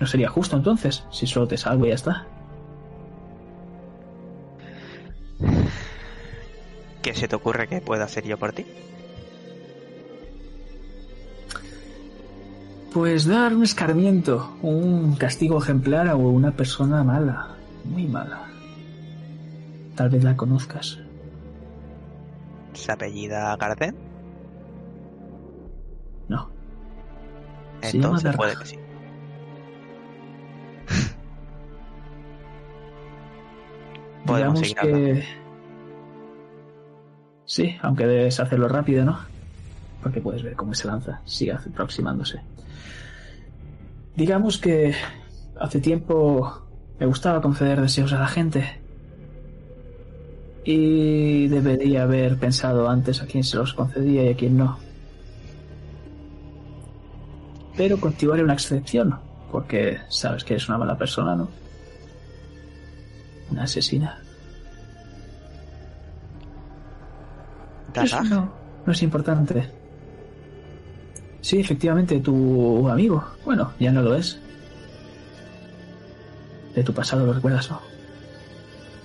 No 0.00 0.06
sería 0.06 0.28
justo 0.28 0.56
entonces, 0.56 1.02
si 1.10 1.26
solo 1.26 1.48
te 1.48 1.56
salvo 1.56 1.86
y 1.86 1.88
ya 1.88 1.94
está. 1.94 2.26
¿Qué 7.02 7.14
se 7.14 7.26
te 7.26 7.36
ocurre 7.36 7.68
que 7.68 7.80
pueda 7.80 8.04
hacer 8.04 8.24
yo 8.24 8.36
por 8.38 8.52
ti? 8.52 8.66
Pues 12.92 13.26
dar 13.26 13.54
un 13.54 13.62
escarmiento, 13.62 14.56
un 14.62 15.14
castigo 15.16 15.58
ejemplar 15.58 16.08
a 16.08 16.16
una 16.16 16.52
persona 16.52 17.04
mala, 17.04 17.48
muy 17.84 18.06
mala. 18.06 18.48
Tal 19.94 20.08
vez 20.08 20.24
la 20.24 20.36
conozcas. 20.36 20.98
¿Se 22.72 22.90
apellida 22.90 23.54
Garden? 23.56 23.94
No. 26.28 26.48
Se 27.82 27.96
Entonces 27.96 28.36
puede 28.36 28.56
que 28.56 28.64
sí. 28.64 28.78
Podemos 34.26 34.60
Digamos 34.60 34.60
seguir 34.60 34.76
que... 34.78 35.24
Sí, 37.44 37.76
aunque 37.82 38.06
debes 38.06 38.40
hacerlo 38.40 38.68
rápido, 38.68 39.04
¿no? 39.04 39.18
Porque 40.08 40.22
puedes 40.22 40.42
ver 40.42 40.56
cómo 40.56 40.72
se 40.72 40.88
lanza, 40.88 41.20
sigue 41.26 41.52
aproximándose. 41.52 42.40
Digamos 44.16 44.56
que 44.56 44.94
hace 45.60 45.80
tiempo 45.82 46.62
me 46.98 47.04
gustaba 47.04 47.42
conceder 47.42 47.78
deseos 47.78 48.14
a 48.14 48.20
la 48.20 48.26
gente. 48.26 48.80
Y 50.64 51.48
debería 51.48 52.04
haber 52.04 52.38
pensado 52.38 52.88
antes 52.88 53.20
a 53.20 53.26
quién 53.26 53.44
se 53.44 53.58
los 53.58 53.74
concedía 53.74 54.22
y 54.24 54.28
a 54.30 54.34
quién 54.34 54.56
no. 54.56 54.78
Pero 57.76 58.00
contigo 58.00 58.32
haré 58.32 58.44
una 58.44 58.54
excepción, 58.54 59.14
porque 59.52 59.98
sabes 60.08 60.42
que 60.42 60.54
eres 60.54 60.70
una 60.70 60.78
mala 60.78 60.96
persona, 60.96 61.36
¿no? 61.36 61.50
Una 63.50 63.64
asesina. 63.64 64.22
Eso 67.92 68.22
no 68.86 68.92
es 68.92 69.02
importante. 69.02 69.77
Sí, 71.40 71.60
efectivamente, 71.60 72.18
tu 72.20 72.88
amigo. 72.88 73.24
Bueno, 73.44 73.72
ya 73.78 73.92
no 73.92 74.02
lo 74.02 74.14
es. 74.14 74.38
De 76.74 76.82
tu 76.84 76.92
pasado 76.92 77.24
lo 77.26 77.32
recuerdas, 77.32 77.70
¿no? 77.70 77.80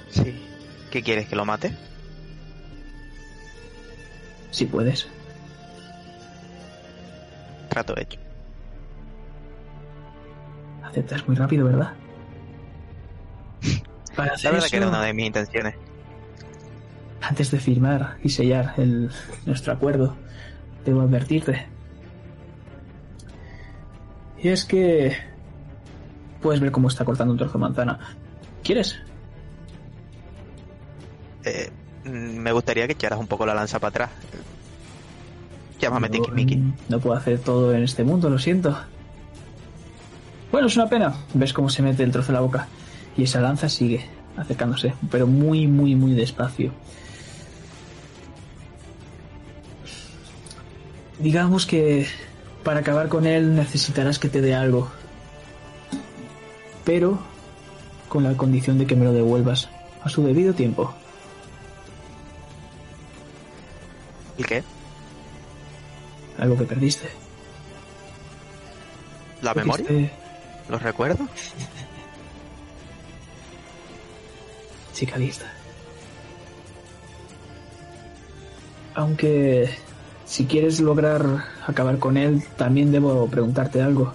Sí. 0.10 0.34
¿Qué 0.92 1.02
quieres? 1.02 1.28
¿Que 1.28 1.36
lo 1.36 1.46
mate? 1.46 1.76
Sí 4.52 4.66
puedes. 4.66 5.08
Trato 7.70 7.98
hecho. 7.98 8.20
Aceptas 10.84 11.28
muy 11.28 11.36
rápido, 11.36 11.66
¿verdad? 11.66 11.94
Para 14.16 14.28
La 14.30 14.34
hacer 14.34 14.52
verdad 14.52 14.68
que 14.70 14.78
era 14.78 14.88
una 14.88 15.02
de 15.04 15.14
mis 15.14 15.26
intenciones. 15.28 15.76
antes 17.22 17.50
de 17.50 17.60
firmar 17.60 18.18
y 18.24 18.30
sellar 18.30 18.74
el, 18.78 19.10
nuestro 19.46 19.74
acuerdo, 19.74 20.16
debo 20.86 21.02
advertirte. 21.02 21.66
Y 24.44 24.50
es 24.50 24.66
que 24.66 25.16
puedes 26.42 26.60
ver 26.60 26.72
cómo 26.72 26.90
está 26.90 27.06
cortando 27.06 27.32
un 27.32 27.38
trozo 27.38 27.54
de 27.54 27.60
manzana. 27.60 28.00
¿Quieres? 28.62 29.00
Eh, 31.46 31.72
me 32.04 32.52
gustaría 32.52 32.86
que 32.86 32.94
echaras 32.94 33.20
un 33.20 33.28
poco 33.28 33.46
la 33.46 33.56
lanza 33.56 33.80
para 33.80 33.90
atrás. 33.90 34.10
Llámame 35.80 36.10
No, 36.10 36.16
Tiki-Miki. 36.16 36.74
No 36.90 37.00
puedo 37.00 37.16
hacer 37.16 37.40
todo 37.40 37.74
en 37.74 37.84
este 37.84 38.04
mundo, 38.04 38.30
lo 38.30 38.38
siento. 38.38 38.78
Bueno, 40.52 40.68
es 40.68 40.76
una 40.76 40.90
pena. 40.90 41.16
Ves 41.34 41.54
cómo 41.54 41.70
se 41.70 41.82
mete 41.82 42.04
el 42.04 42.12
trozo 42.12 42.32
en 42.32 42.36
la 42.36 42.42
boca. 42.42 42.68
Y 43.16 43.24
esa 43.24 43.40
lanza 43.40 43.70
sigue 43.70 44.06
acercándose, 44.36 44.94
pero 45.10 45.26
muy, 45.26 45.68
muy, 45.68 45.96
muy 45.96 46.14
despacio. 46.16 46.74
Digamos 51.20 51.66
que 51.66 52.08
para 52.64 52.80
acabar 52.80 53.10
con 53.10 53.28
él 53.28 53.56
necesitarás 53.56 54.20
que 54.20 54.30
te 54.30 54.42
dé 54.42 54.56
algo. 54.56 54.90
Pero 56.86 57.20
con 58.10 58.24
la 58.24 58.36
condición 58.38 58.78
de 58.78 58.86
que 58.86 58.96
me 58.96 59.06
lo 59.06 59.14
devuelvas 59.14 59.70
a 60.04 60.10
su 60.10 60.24
debido 60.24 60.54
tiempo. 60.54 60.94
¿El 64.38 64.46
qué? 64.46 64.64
Algo 66.40 66.58
que 66.58 66.64
perdiste. 66.66 67.08
¿La 69.42 69.54
memoria? 69.54 69.86
Perdiste- 69.88 70.12
¿Los 70.70 70.82
recuerdos? 70.82 71.30
chica 74.94 75.18
lista. 75.18 75.46
Aunque 78.96 79.70
si 80.26 80.46
quieres 80.46 80.80
lograr 80.80 81.46
acabar 81.66 82.00
con 82.00 82.18
él, 82.18 82.44
también 82.58 82.92
debo 82.92 83.28
preguntarte 83.28 83.82
algo. 83.82 84.14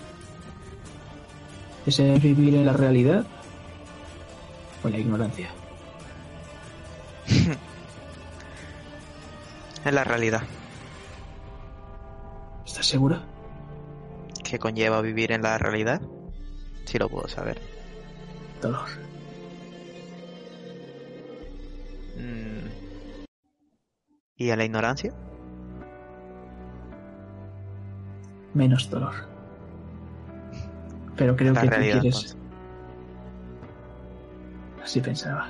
¿Es 1.86 1.98
vivir 2.22 2.54
en 2.54 2.66
la 2.66 2.72
realidad 2.72 3.24
o 4.82 4.88
en 4.88 4.92
la 4.92 4.98
ignorancia? 4.98 5.48
En 9.84 9.94
la 9.94 10.04
realidad. 10.04 10.42
¿Estás 12.66 12.84
seguro? 12.84 13.22
¿Qué 14.44 14.58
conlleva 14.58 15.00
vivir 15.00 15.32
en 15.32 15.40
la 15.40 15.56
realidad? 15.56 16.02
Si 16.84 16.98
lo 16.98 17.08
puedo 17.08 17.26
saber. 17.28 17.58
Dolor. 18.60 18.88
Mm. 22.16 22.68
¿Y 24.36 24.50
en 24.50 24.58
la 24.58 24.64
ignorancia? 24.64 25.14
Menos 28.58 28.90
dolor. 28.90 29.14
Pero 31.16 31.36
creo 31.36 31.52
La 31.52 31.60
que 31.60 31.68
tú 31.68 31.74
quieres... 31.76 31.94
entonces. 31.94 32.36
Así 34.82 35.00
pensaba. 35.00 35.46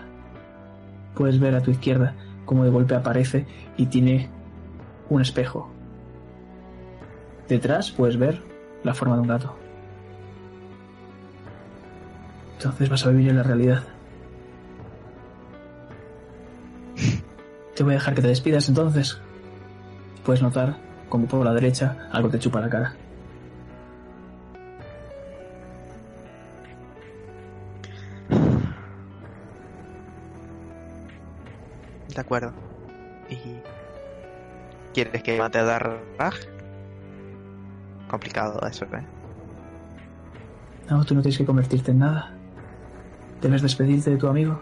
Puedes 1.14 1.40
ver 1.40 1.54
a 1.54 1.62
tu 1.62 1.70
izquierda 1.70 2.14
cómo 2.44 2.64
de 2.64 2.70
golpe 2.70 2.94
aparece 2.94 3.46
y 3.78 3.86
tiene 3.86 4.28
un 5.08 5.22
espejo. 5.22 5.70
Detrás 7.48 7.90
puedes 7.92 8.18
ver 8.18 8.42
la 8.84 8.92
forma 8.92 9.14
de 9.14 9.22
un 9.22 9.28
gato. 9.28 9.56
Entonces 12.58 12.90
vas 12.90 13.06
a 13.06 13.08
vivir 13.08 13.30
en 13.30 13.36
la 13.36 13.42
realidad. 13.42 13.84
Te 17.74 17.82
voy 17.82 17.92
a 17.92 17.94
dejar 17.94 18.14
que 18.14 18.20
te 18.20 18.28
despidas 18.28 18.68
entonces. 18.68 19.18
Puedes 20.26 20.42
notar 20.42 20.87
como 21.08 21.26
por 21.26 21.44
la 21.44 21.52
derecha 21.52 22.08
algo 22.12 22.28
te 22.28 22.38
chupa 22.38 22.60
la 22.60 22.68
cara. 22.68 22.94
De 32.14 32.20
acuerdo. 32.20 32.52
¿Y 33.30 33.38
quieres 34.92 35.22
que 35.22 35.38
mate 35.38 35.58
a 35.58 35.64
Darraj? 35.64 36.34
Complicado 38.08 38.66
eso, 38.66 38.86
¿eh? 38.86 39.04
No, 40.90 41.04
tú 41.04 41.14
no 41.14 41.20
tienes 41.20 41.38
que 41.38 41.44
convertirte 41.44 41.90
en 41.90 41.98
nada. 41.98 42.32
Debes 43.42 43.62
despedirte 43.62 44.10
de 44.10 44.16
tu 44.16 44.26
amigo. 44.26 44.58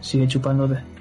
Sigue 0.00 0.26
chupándote. 0.26 0.74
Miro. 0.74 0.97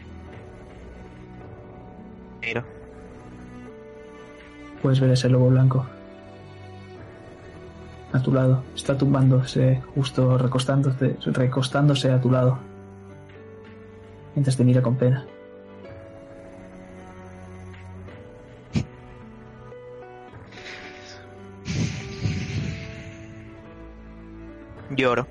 Puedes 4.81 4.99
ver 4.99 5.11
ese 5.11 5.29
lobo 5.29 5.49
blanco. 5.49 5.85
A 8.13 8.21
tu 8.21 8.33
lado. 8.33 8.63
Está 8.75 8.97
tumbándose, 8.97 9.81
justo 9.95 10.37
recostándose, 10.37 11.17
recostándose 11.25 12.11
a 12.11 12.21
tu 12.21 12.31
lado. 12.31 12.59
Mientras 14.35 14.55
te 14.55 14.63
mira 14.63 14.81
con 14.81 14.95
pena. 14.95 15.25
Lloro. 24.95 25.27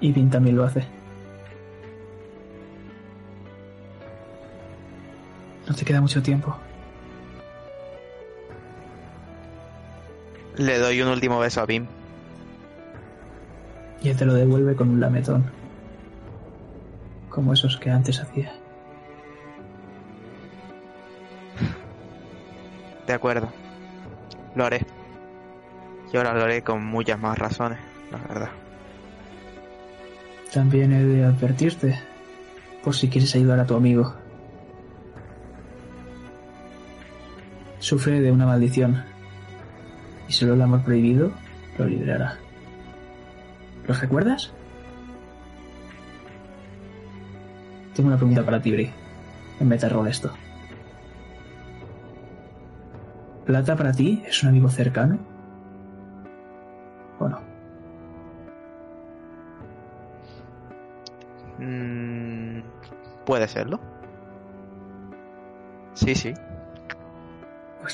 Y 0.00 0.12
Vin 0.12 0.30
también 0.30 0.56
lo 0.56 0.64
hace. 0.64 0.86
Queda 5.86 6.02
mucho 6.02 6.22
tiempo. 6.22 6.54
Le 10.58 10.78
doy 10.78 11.00
un 11.00 11.08
último 11.08 11.38
beso 11.38 11.62
a 11.62 11.66
Bim. 11.66 11.86
Y 14.02 14.10
él 14.10 14.16
te 14.16 14.26
lo 14.26 14.34
devuelve 14.34 14.74
con 14.74 14.90
un 14.90 15.00
lametón. 15.00 15.44
Como 17.30 17.54
esos 17.54 17.78
que 17.78 17.90
antes 17.90 18.20
hacía. 18.20 18.52
De 23.06 23.12
acuerdo. 23.12 23.48
Lo 24.54 24.64
haré. 24.64 24.84
Y 26.12 26.16
ahora 26.16 26.34
lo 26.34 26.42
haré 26.42 26.62
con 26.62 26.84
muchas 26.84 27.18
más 27.18 27.38
razones, 27.38 27.78
la 28.10 28.18
verdad. 28.18 28.50
También 30.52 30.92
he 30.92 31.04
de 31.04 31.24
advertirte, 31.24 32.00
por 32.82 32.94
si 32.94 33.08
quieres 33.08 33.34
ayudar 33.34 33.60
a 33.60 33.66
tu 33.66 33.74
amigo. 33.74 34.25
Sufre 37.86 38.20
de 38.20 38.32
una 38.32 38.46
maldición, 38.46 39.04
y 40.26 40.32
solo 40.32 40.54
el 40.54 40.62
amor 40.62 40.82
prohibido 40.82 41.30
lo 41.78 41.86
liberará. 41.86 42.34
¿Lo 43.86 43.94
recuerdas? 43.94 44.52
Tengo 47.94 48.08
una 48.08 48.16
pregunta 48.16 48.44
para 48.44 48.60
ti, 48.60 48.72
Bri. 48.72 48.90
En 49.60 49.68
Metarroll 49.68 50.08
esto. 50.08 50.32
¿Plata 53.44 53.76
para 53.76 53.92
ti 53.92 54.20
es 54.26 54.42
un 54.42 54.48
amigo 54.48 54.68
cercano? 54.68 55.20
¿O 57.20 57.28
no? 57.28 57.40
Mm, 61.60 62.62
Puede 63.24 63.46
serlo. 63.46 63.78
Sí, 65.94 66.16
sí. 66.16 66.34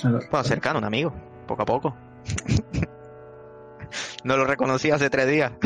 Pues 0.02 0.12
no 0.12 0.18
lo 0.18 0.28
Puedo 0.28 0.40
acercar 0.40 0.74
a 0.74 0.78
un 0.78 0.84
amigo, 0.84 1.12
poco 1.46 1.62
a 1.62 1.64
poco. 1.64 1.96
no 4.24 4.36
lo 4.36 4.44
reconocí 4.44 4.90
hace 4.90 5.08
tres 5.08 5.28
días. 5.28 5.52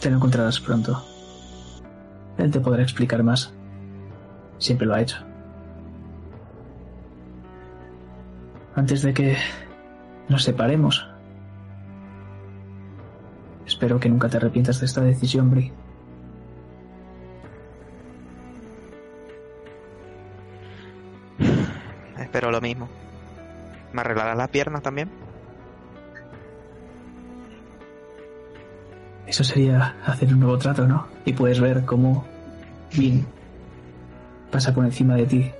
Te 0.00 0.10
lo 0.10 0.16
encontrarás 0.16 0.60
pronto. 0.60 1.04
Él 2.38 2.50
te 2.50 2.60
podrá 2.60 2.82
explicar 2.82 3.22
más. 3.22 3.52
Siempre 4.58 4.86
lo 4.86 4.94
ha 4.94 5.00
hecho. 5.00 5.18
Antes 8.74 9.02
de 9.02 9.14
que 9.14 9.36
nos 10.28 10.44
separemos. 10.44 11.08
Espero 13.66 13.98
que 13.98 14.08
nunca 14.08 14.28
te 14.28 14.36
arrepientas 14.36 14.80
de 14.80 14.86
esta 14.86 15.00
decisión, 15.00 15.50
Bri. 15.50 15.72
Mismo. 22.66 22.88
¿Me 23.92 24.00
arreglarás 24.00 24.36
las 24.36 24.48
piernas 24.48 24.82
también? 24.82 25.10
Eso 29.26 29.44
sería 29.44 29.96
hacer 30.04 30.32
un 30.32 30.40
nuevo 30.40 30.58
trato, 30.58 30.86
¿no? 30.86 31.06
Y 31.24 31.32
puedes 31.32 31.60
ver 31.60 31.84
cómo 31.84 32.24
Vin 32.96 33.26
pasa 34.50 34.72
por 34.72 34.84
encima 34.84 35.16
de 35.16 35.26
ti 35.26 35.50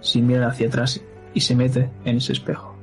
sin 0.00 0.26
mirar 0.26 0.50
hacia 0.50 0.68
atrás 0.68 1.00
y 1.34 1.40
se 1.40 1.54
mete 1.54 1.90
en 2.04 2.16
ese 2.16 2.32
espejo. 2.32 2.74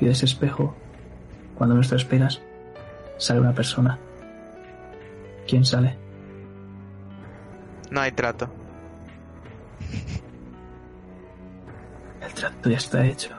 Y 0.00 0.06
de 0.06 0.10
ese 0.12 0.26
espejo, 0.26 0.74
cuando 1.54 1.74
menos 1.74 1.88
te 1.88 1.96
esperas, 1.96 2.40
sale 3.16 3.40
una 3.40 3.54
persona. 3.54 3.98
¿Quién 5.46 5.64
sale? 5.64 5.96
No 7.90 8.00
hay 8.00 8.12
trato. 8.12 8.50
El 12.64 12.70
ya 12.70 12.76
está 12.76 13.04
hecho. 13.06 13.30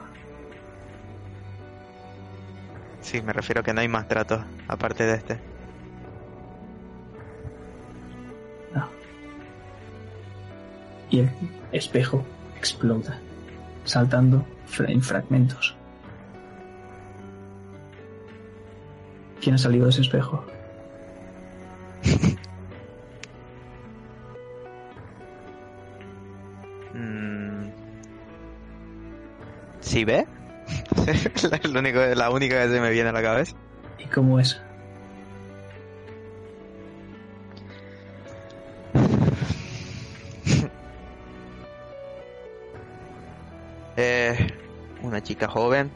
Sí, 3.00 3.22
me 3.22 3.32
refiero 3.32 3.62
que 3.62 3.72
no 3.72 3.80
hay 3.80 3.88
más 3.88 4.08
tratos 4.08 4.42
aparte 4.66 5.04
de 5.04 5.14
este. 5.14 5.38
No. 8.74 8.88
Y 11.10 11.20
el 11.20 11.30
espejo 11.72 12.24
explota, 12.56 13.18
saltando 13.84 14.44
en 14.78 15.02
fragmentos. 15.02 15.76
¿Quién 19.40 19.54
ha 19.54 19.58
salido 19.58 19.84
de 19.84 19.90
ese 19.90 20.00
espejo? 20.00 20.44
¿Sí 29.96 30.04
ve? 30.04 30.26
es 31.06 31.64
lo 31.72 31.80
único, 31.80 31.98
la 32.00 32.28
única 32.28 32.62
que 32.62 32.68
se 32.68 32.82
me 32.82 32.90
viene 32.90 33.08
a 33.08 33.12
la 33.12 33.22
cabeza. 33.22 33.56
¿Y 33.98 34.04
cómo 34.08 34.38
es? 34.38 34.60
Eh, 43.96 44.36
una 45.00 45.22
chica 45.22 45.48
joven. 45.48 45.90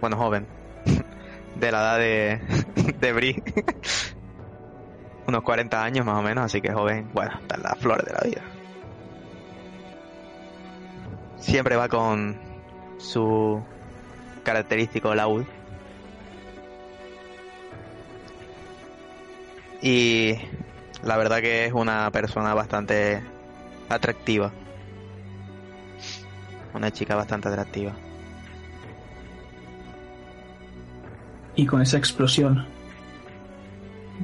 Bueno, 0.00 0.16
joven. 0.16 0.46
De 1.56 1.70
la 1.70 1.78
edad 1.78 1.98
de, 1.98 2.40
de 2.98 3.12
Bri. 3.12 3.42
Unos 5.26 5.42
40 5.42 5.84
años 5.84 6.06
más 6.06 6.18
o 6.18 6.22
menos, 6.22 6.46
así 6.46 6.62
que 6.62 6.72
joven. 6.72 7.10
Bueno, 7.12 7.32
está 7.38 7.56
en 7.56 7.62
la 7.64 7.74
flor 7.74 8.02
de 8.02 8.12
la 8.14 8.20
vida. 8.20 8.42
Siempre 11.36 11.76
va 11.76 11.90
con 11.90 12.51
su 13.02 13.60
característico 14.44 15.14
laúd. 15.14 15.44
Y 19.82 20.36
la 21.02 21.16
verdad 21.16 21.40
que 21.40 21.66
es 21.66 21.72
una 21.72 22.10
persona 22.10 22.54
bastante 22.54 23.20
atractiva. 23.88 24.52
Una 26.72 26.90
chica 26.90 27.16
bastante 27.16 27.48
atractiva. 27.48 27.92
Y 31.54 31.66
con 31.66 31.82
esa 31.82 31.98
explosión, 31.98 32.64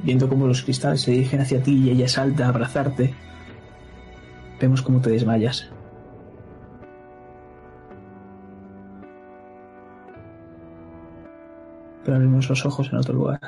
viendo 0.01 0.27
cómo 0.27 0.47
los 0.47 0.63
cristales 0.63 1.01
se 1.01 1.11
dirigen 1.11 1.41
hacia 1.41 1.61
ti 1.61 1.73
y 1.73 1.91
ella 1.91 2.07
salta 2.07 2.45
a 2.45 2.49
abrazarte, 2.49 3.13
vemos 4.59 4.81
cómo 4.81 4.99
te 4.99 5.11
desmayas. 5.11 5.69
Abrimos 12.13 12.49
los 12.49 12.65
ojos 12.65 12.89
en 12.91 12.97
otro 12.97 13.13
lugar. 13.13 13.39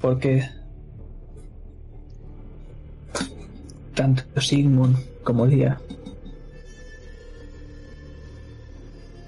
Porque 0.00 0.48
tanto 3.94 4.22
Sigmund 4.40 4.96
como 5.22 5.44
Lía 5.46 5.78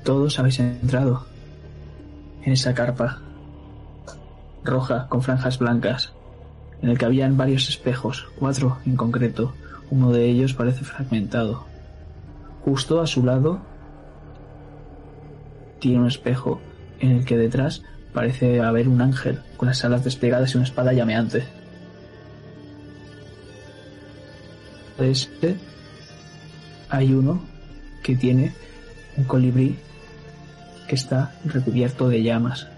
todos 0.03 0.39
habéis 0.39 0.59
entrado 0.61 1.27
en 2.43 2.53
esa 2.53 2.75
carpa 2.75 3.21
roja 4.65 5.07
con 5.09 5.23
franjas 5.23 5.59
blancas, 5.59 6.13
en 6.81 6.91
el 6.91 6.99
que 6.99 7.05
habían 7.05 7.37
varios 7.37 7.69
espejos, 7.69 8.27
cuatro 8.39 8.79
en 8.85 8.97
concreto. 8.97 9.53
Uno 9.91 10.11
de 10.11 10.25
ellos 10.27 10.55
parece 10.55 10.85
fragmentado. 10.85 11.72
Justo 12.65 13.01
a 13.01 13.07
su 13.07 13.25
lado 13.25 13.61
tiene 15.81 16.01
un 16.01 16.07
espejo 16.07 16.61
en 17.01 17.11
el 17.13 17.25
que 17.25 17.37
detrás 17.37 17.83
parece 18.13 18.61
haber 18.61 18.89
un 18.89 19.01
ángel 19.01 19.41
con 19.57 19.69
las 19.69 19.85
alas 19.85 20.05
desplegadas 20.05 20.55
y 20.55 20.59
una 20.59 20.67
espada 20.67 20.93
llameante. 20.93 21.45
De 24.99 25.11
este 25.11 25.57
hay 26.89 27.13
uno 27.15 27.43
que 28.03 28.15
tiene 28.15 28.53
un 29.17 29.25
colibrí 29.25 29.79
que 30.87 30.95
está 30.95 31.35
recubierto 31.45 32.09
de 32.09 32.23
llamas. 32.23 32.69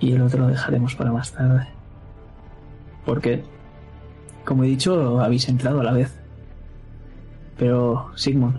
Y 0.00 0.12
el 0.12 0.22
otro 0.22 0.42
lo 0.42 0.48
dejaremos 0.48 0.94
para 0.94 1.12
más 1.12 1.32
tarde. 1.32 1.68
Porque, 3.04 3.44
como 4.44 4.64
he 4.64 4.68
dicho, 4.68 5.20
habéis 5.20 5.48
entrado 5.48 5.80
a 5.80 5.84
la 5.84 5.92
vez. 5.92 6.12
Pero, 7.58 8.10
Sigmund, 8.16 8.58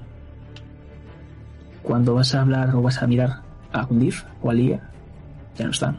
cuando 1.82 2.16
vas 2.16 2.34
a 2.34 2.42
hablar 2.42 2.76
o 2.76 2.82
vas 2.82 3.02
a 3.02 3.08
mirar 3.08 3.42
a 3.74 3.84
Gundif 3.84 4.24
o 4.42 4.50
a 4.50 4.54
Lía, 4.54 4.90
ya 5.58 5.66
no 5.66 5.72
están. 5.72 5.98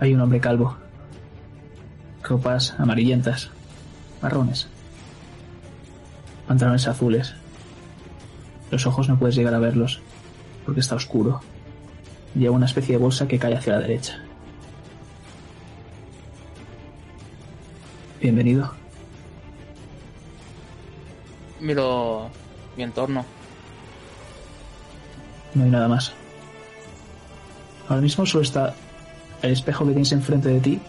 Hay 0.00 0.14
un 0.14 0.20
hombre 0.20 0.40
calvo. 0.40 0.76
Ropas 2.22 2.74
amarillentas, 2.78 3.50
marrones. 4.20 4.68
Pantalones 6.48 6.88
azules. 6.88 7.34
Los 8.70 8.86
ojos 8.86 9.08
no 9.08 9.18
puedes 9.18 9.36
llegar 9.36 9.54
a 9.54 9.60
verlos, 9.60 10.00
porque 10.64 10.80
está 10.80 10.96
oscuro. 10.96 11.40
Lleva 12.34 12.56
una 12.56 12.66
especie 12.66 12.96
de 12.96 13.02
bolsa 13.02 13.28
que 13.28 13.38
cae 13.38 13.54
hacia 13.54 13.74
la 13.74 13.80
derecha. 13.80 14.25
Bienvenido. 18.26 18.68
Miro 21.60 22.28
mi 22.76 22.82
entorno. 22.82 23.24
No 25.54 25.62
hay 25.62 25.70
nada 25.70 25.86
más. 25.86 26.12
Ahora 27.88 28.02
mismo 28.02 28.26
solo 28.26 28.42
está 28.42 28.74
el 29.42 29.52
espejo 29.52 29.84
que 29.84 29.92
tienes 29.92 30.10
enfrente 30.10 30.48
de 30.48 30.58
ti, 30.58 30.80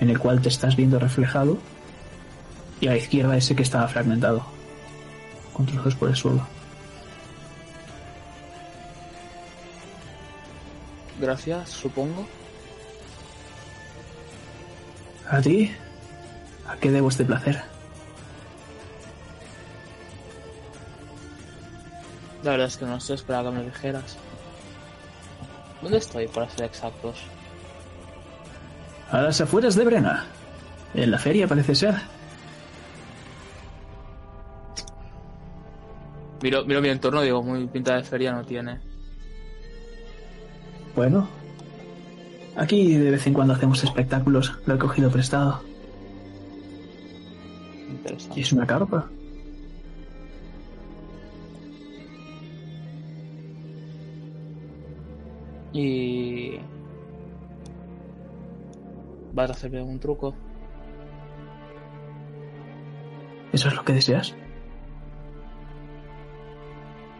en 0.00 0.10
el 0.10 0.18
cual 0.18 0.42
te 0.42 0.50
estás 0.50 0.76
viendo 0.76 0.98
reflejado, 0.98 1.56
y 2.78 2.88
a 2.88 2.90
la 2.90 2.98
izquierda 2.98 3.38
ese 3.38 3.56
que 3.56 3.62
estaba 3.62 3.88
fragmentado, 3.88 4.44
con 5.54 5.64
trozos 5.64 5.94
por 5.94 6.10
el 6.10 6.14
suelo. 6.14 6.46
Gracias, 11.18 11.70
supongo. 11.70 12.26
¿A 15.30 15.40
ti? 15.40 15.74
¿A 16.74 16.76
qué 16.76 16.90
debo 16.90 17.08
este 17.08 17.24
placer? 17.24 17.62
La 22.42 22.50
verdad 22.52 22.66
es 22.66 22.76
que 22.76 22.84
no 22.84 22.98
sé, 23.00 23.14
esperaba 23.14 23.50
que 23.50 23.58
me 23.58 23.64
dijeras. 23.64 24.16
¿Dónde 25.80 25.98
estoy, 25.98 26.26
para 26.26 26.50
ser 26.50 26.64
exactos? 26.64 27.22
A 29.10 29.22
las 29.22 29.40
afueras 29.40 29.76
de 29.76 29.84
Brena. 29.84 30.24
En 30.94 31.10
la 31.10 31.18
feria 31.18 31.46
parece 31.46 31.74
ser. 31.74 31.94
Miro, 36.42 36.64
miro 36.64 36.82
mi 36.82 36.88
entorno 36.88 37.22
digo, 37.22 37.42
muy 37.42 37.66
pinta 37.68 37.96
de 37.96 38.02
feria 38.02 38.32
no 38.32 38.44
tiene. 38.44 38.80
Bueno. 40.96 41.28
Aquí 42.56 42.96
de 42.96 43.10
vez 43.12 43.26
en 43.26 43.34
cuando 43.34 43.54
hacemos 43.54 43.82
espectáculos. 43.84 44.52
Lo 44.66 44.74
he 44.74 44.78
cogido 44.78 45.10
prestado. 45.10 45.73
Interesante. 48.14 48.38
¿Y 48.38 48.42
es 48.42 48.52
una 48.52 48.66
carpa? 48.66 49.10
Y... 55.72 56.58
¿Vas 59.32 59.50
a 59.50 59.52
hacerme 59.54 59.82
un 59.82 59.98
truco? 59.98 60.34
¿Eso 63.52 63.68
es 63.68 63.74
lo 63.74 63.84
que 63.84 63.92
deseas? 63.94 64.34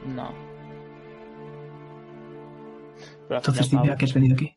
No. 0.06 0.30
Pero 3.26 3.40
Entonces 3.40 3.70
dime 3.70 3.90
a 3.90 3.96
qué 3.96 4.04
has 4.04 4.14
venido 4.14 4.34
aquí. 4.34 4.56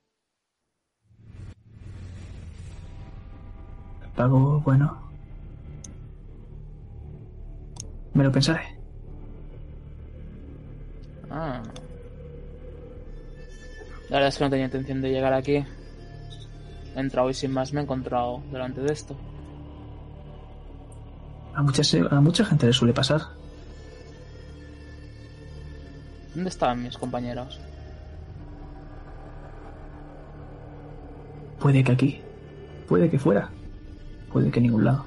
Pago 4.15 4.59
bueno. 4.61 5.06
Me 8.17 8.23
lo 8.23 8.31
pensaré. 8.31 8.61
Ah. 11.29 11.61
La 14.09 14.15
verdad 14.15 14.29
es 14.29 14.37
que 14.39 14.43
no 14.43 14.49
tenía 14.49 14.65
intención 14.65 15.01
de 15.01 15.11
llegar 15.11 15.33
aquí. 15.33 15.63
He 16.95 16.99
entrado 16.99 17.29
y 17.29 17.35
sin 17.35 17.51
más 17.51 17.73
me 17.73 17.79
he 17.79 17.83
encontrado 17.83 18.41
delante 18.51 18.81
de 18.81 18.91
esto. 18.91 19.15
A 21.53 21.59
a 21.59 22.21
mucha 22.21 22.43
gente 22.43 22.65
le 22.65 22.73
suele 22.73 22.91
pasar. 22.91 23.21
¿Dónde 26.33 26.49
estaban 26.49 26.81
mis 26.81 26.97
compañeros? 26.97 27.59
Puede 31.59 31.83
que 31.83 31.91
aquí. 31.91 32.21
Puede 32.87 33.11
que 33.11 33.19
fuera. 33.19 33.51
Puede 34.33 34.49
que 34.49 34.57
en 34.57 34.63
ningún 34.63 34.85
lado. 34.85 35.05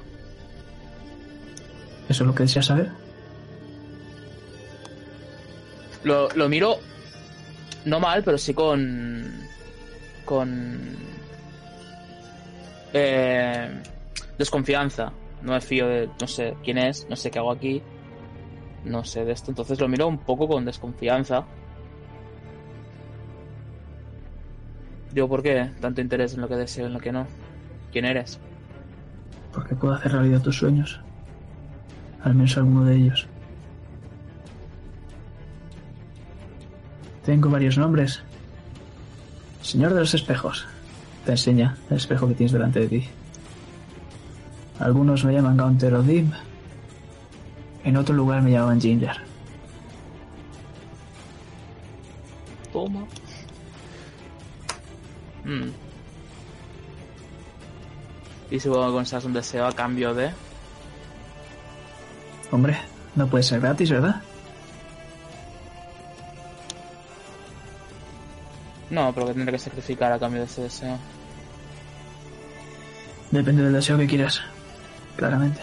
¿Eso 2.09 2.23
es 2.23 2.27
lo 2.29 2.35
que 2.35 2.45
deseas 2.45 2.67
saber? 2.67 3.00
Lo, 6.05 6.29
lo 6.31 6.49
miro 6.49 6.79
no 7.85 8.01
mal, 8.01 8.23
pero 8.23 8.39
sí 8.39 8.55
con. 8.55 9.25
con. 10.25 10.79
eh, 12.93 13.83
desconfianza. 14.39 15.13
No 15.43 15.53
me 15.53 15.61
fío 15.61 15.89
de. 15.89 16.11
no 16.21 16.27
sé 16.27 16.57
quién 16.63 16.79
es, 16.79 17.07
no 17.09 17.17
sé 17.17 17.31
qué 17.31 17.39
hago 17.39 17.53
aquí. 17.53 17.83
No 18.85 19.05
sé 19.05 19.25
de 19.25 19.33
esto. 19.33 19.51
Entonces 19.51 19.81
lo 19.81 19.89
miro 19.89 20.07
un 20.07 20.19
poco 20.19 20.49
con 20.49 20.65
desconfianza. 20.65 21.45
Digo, 25.13 25.29
¿por 25.29 25.43
qué 25.43 25.71
tanto 25.81 26.01
interés 26.01 26.35
en 26.35 26.41
lo 26.41 26.49
que 26.49 26.57
deseo 26.57 26.85
y 26.85 26.87
en 26.87 26.93
lo 26.93 27.01
que 27.01 27.13
no? 27.13 27.27
¿Quién 27.93 28.05
eres? 28.05 28.39
Porque 29.53 29.75
puedo 29.75 29.95
hacer 29.95 30.13
realidad 30.13 30.41
tus 30.41 30.57
sueños. 30.59 31.01
Al 32.23 32.35
menos 32.35 32.57
alguno 32.57 32.85
de 32.85 32.97
ellos. 32.97 33.27
Tengo 37.25 37.51
varios 37.51 37.77
nombres. 37.79 38.23
Señor 39.63 39.95
de 39.95 40.01
los 40.01 40.15
espejos. 40.15 40.67
Te 41.25 41.33
enseña 41.33 41.77
el 41.91 41.99
espejo 41.99 42.27
que 42.29 42.35
tienes 42.35 42.53
delante 42.53 42.81
de 42.81 42.89
ti. 42.89 43.09
Algunos 44.79 45.25
me 45.25 45.35
llaman 45.35 45.57
Gaunter 45.57 45.95
o 45.95 46.03
Dim. 46.03 46.31
En 47.85 47.97
otro 47.97 48.15
lugar 48.15 48.43
me 48.43 48.53
llamaban 48.53 48.81
Ginger. 48.81 49.17
Toma. 52.73 53.05
Mm. 55.45 55.71
Y 58.51 58.61
supongo 58.61 58.87
que 58.87 58.93
consigues 58.93 59.25
un 59.25 59.33
deseo 59.33 59.67
a 59.67 59.73
cambio 59.73 60.15
de. 60.15 60.31
Hombre, 62.51 62.79
no 63.15 63.27
puede 63.29 63.45
ser 63.45 63.61
gratis, 63.61 63.91
¿verdad? 63.91 64.23
No, 68.91 69.13
pero 69.15 69.27
que 69.27 69.35
tendré 69.35 69.53
que 69.53 69.59
sacrificar 69.59 70.13
a 70.13 70.19
cambio 70.19 70.41
de 70.41 70.47
ese 70.47 70.63
deseo. 70.63 70.99
Depende 73.31 73.63
del 73.63 73.73
deseo 73.73 73.97
que 73.97 74.09
quieras. 74.09 74.43
Claramente. 75.17 75.61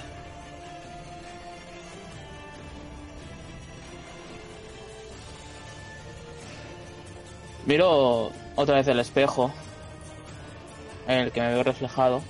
Miro 7.65 8.31
otra 8.55 8.75
vez 8.75 8.87
el 8.87 8.99
espejo 9.01 9.51
en 11.05 11.19
el 11.19 11.31
que 11.33 11.41
me 11.41 11.49
veo 11.49 11.63
reflejado. 11.63 12.21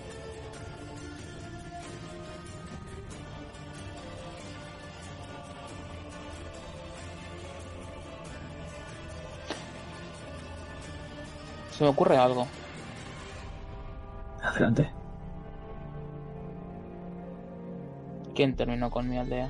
Se 11.77 11.83
me 11.83 11.91
ocurre 11.91 12.17
algo. 12.17 12.47
Adelante. 14.41 14.89
¿Quién 18.33 18.55
terminó 18.55 18.89
con 18.89 19.07
mi 19.07 19.17
aldea? 19.17 19.49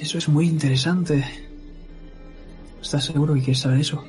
Eso 0.00 0.18
es 0.18 0.28
muy 0.28 0.48
interesante. 0.48 1.24
¿Estás 2.80 3.04
seguro 3.04 3.34
que 3.34 3.40
quieres 3.40 3.60
saber 3.60 3.80
eso? 3.80 4.02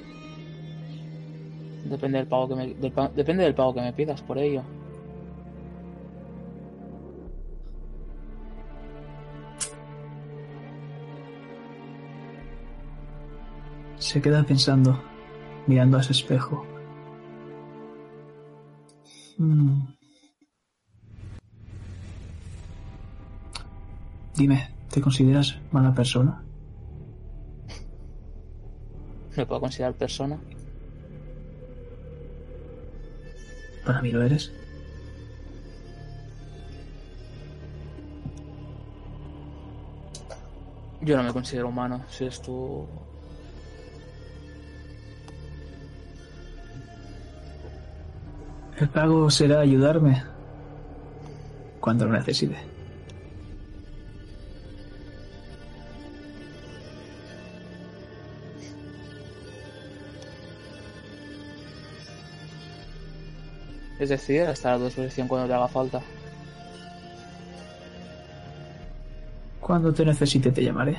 Depende 1.85 2.17
del 2.17 2.27
pago 2.27 2.49
que 2.49 2.55
me, 2.55 2.73
del 2.73 2.93
depende 3.15 3.43
del 3.43 3.53
pago 3.53 3.75
que 3.75 3.81
me 3.81 3.93
pidas 3.93 4.23
por 4.23 4.39
ello. 4.39 4.63
Se 14.13 14.21
queda 14.21 14.43
pensando, 14.43 15.01
mirando 15.65 15.97
a 15.97 16.01
ese 16.01 16.11
espejo. 16.11 16.63
Mm. 19.39 19.87
Dime, 24.35 24.69
¿te 24.91 25.01
consideras 25.01 25.57
mala 25.71 25.95
persona? 25.95 26.43
¿Me 29.35 29.47
puedo 29.47 29.61
considerar 29.61 29.95
persona? 29.95 30.39
Para 33.83 33.99
mí 34.03 34.11
lo 34.11 34.21
eres. 34.21 34.53
Yo 41.01 41.17
no 41.17 41.23
me 41.23 41.33
considero 41.33 41.69
humano, 41.69 42.05
si 42.09 42.25
es 42.25 42.39
tú. 42.43 42.87
El 48.83 48.89
pago 48.89 49.29
será 49.29 49.61
ayudarme 49.61 50.21
cuando 51.79 52.05
lo 52.05 52.11
necesite. 52.11 52.57
Es 63.99 64.09
decir, 64.09 64.41
estar 64.41 64.73
a 64.73 64.77
tu 64.77 64.83
disposición 64.83 65.29
cuando 65.29 65.47
te 65.47 65.53
haga 65.53 65.69
falta. 65.69 66.01
Cuando 69.61 69.93
te 69.93 70.03
necesite 70.03 70.51
te 70.51 70.61
llamaré. 70.61 70.97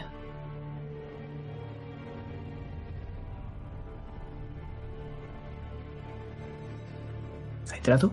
¿Hay 7.85 7.93
trato? 7.93 8.13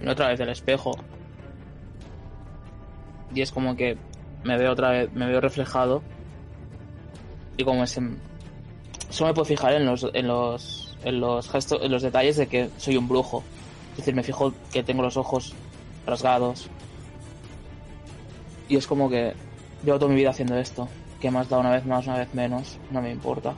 Miro 0.00 0.10
otra 0.10 0.26
vez 0.26 0.40
el 0.40 0.48
espejo. 0.48 0.90
Y 3.32 3.42
es 3.42 3.52
como 3.52 3.76
que 3.76 3.96
me 4.42 4.58
veo 4.58 4.72
otra 4.72 4.90
vez, 4.90 5.12
me 5.12 5.26
veo 5.26 5.40
reflejado. 5.40 6.02
Y 7.56 7.62
como 7.62 7.84
ese. 7.84 8.00
Solo 9.08 9.28
me 9.28 9.34
puedo 9.34 9.44
fijar 9.44 9.74
en 9.74 9.86
los, 9.86 10.04
en 10.12 10.26
los, 10.26 10.98
en 11.04 11.20
los 11.20 11.48
gestos, 11.48 11.78
en 11.80 11.92
los 11.92 12.02
detalles 12.02 12.36
de 12.36 12.48
que 12.48 12.70
soy 12.76 12.96
un 12.96 13.06
brujo. 13.06 13.44
Es 13.92 13.98
decir, 13.98 14.16
me 14.16 14.24
fijo 14.24 14.52
que 14.72 14.82
tengo 14.82 15.04
los 15.04 15.16
ojos 15.16 15.54
rasgados. 16.06 16.68
Y 18.68 18.74
es 18.74 18.88
como 18.88 19.08
que 19.08 19.32
llevo 19.84 20.00
toda 20.00 20.10
mi 20.10 20.16
vida 20.16 20.30
haciendo 20.30 20.58
esto. 20.58 20.88
Que 21.20 21.30
más 21.30 21.48
da 21.48 21.58
una 21.58 21.70
vez 21.70 21.86
más, 21.86 22.04
una 22.08 22.18
vez 22.18 22.34
menos. 22.34 22.78
No 22.90 23.00
me 23.00 23.12
importa. 23.12 23.54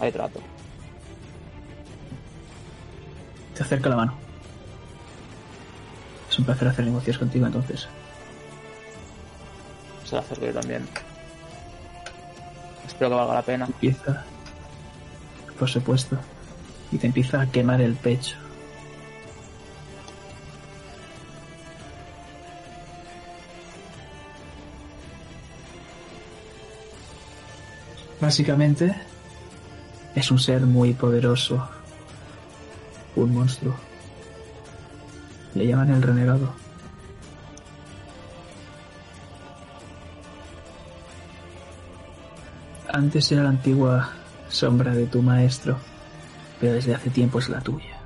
Hay 0.00 0.12
trato. 0.12 0.40
Te 3.54 3.62
acerca 3.62 3.88
la 3.88 3.96
mano. 3.96 4.14
Es 6.30 6.38
un 6.38 6.44
placer 6.44 6.68
hacer 6.68 6.84
negocios 6.84 7.18
contigo 7.18 7.46
entonces. 7.46 7.88
Se 10.04 10.14
la 10.14 10.20
acerco 10.20 10.46
yo 10.46 10.52
también. 10.52 10.86
Espero 12.86 13.10
que 13.10 13.16
valga 13.16 13.34
la 13.34 13.42
pena. 13.42 13.66
Empieza, 13.66 14.24
por 15.58 15.68
supuesto, 15.68 16.16
y 16.92 16.98
te 16.98 17.06
empieza 17.06 17.40
a 17.40 17.46
quemar 17.46 17.80
el 17.80 17.94
pecho. 17.94 18.36
Básicamente, 28.20 28.94
es 30.14 30.30
un 30.30 30.38
ser 30.38 30.62
muy 30.62 30.94
poderoso. 30.94 31.68
Un 33.16 33.34
monstruo. 33.34 33.74
Le 35.54 35.66
llaman 35.66 35.90
el 35.90 36.02
renegado. 36.02 36.52
Antes 42.92 43.30
era 43.30 43.42
la 43.44 43.50
antigua 43.50 44.10
sombra 44.48 44.94
de 44.94 45.06
tu 45.06 45.22
maestro, 45.22 45.78
pero 46.58 46.72
desde 46.72 46.94
hace 46.94 47.10
tiempo 47.10 47.38
es 47.38 47.48
la 47.48 47.60
tuya. 47.60 47.98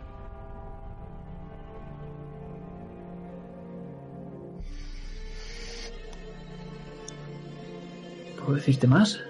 ¿Puedo 8.38 8.55
decirte 8.55 8.86
más? 8.86 9.20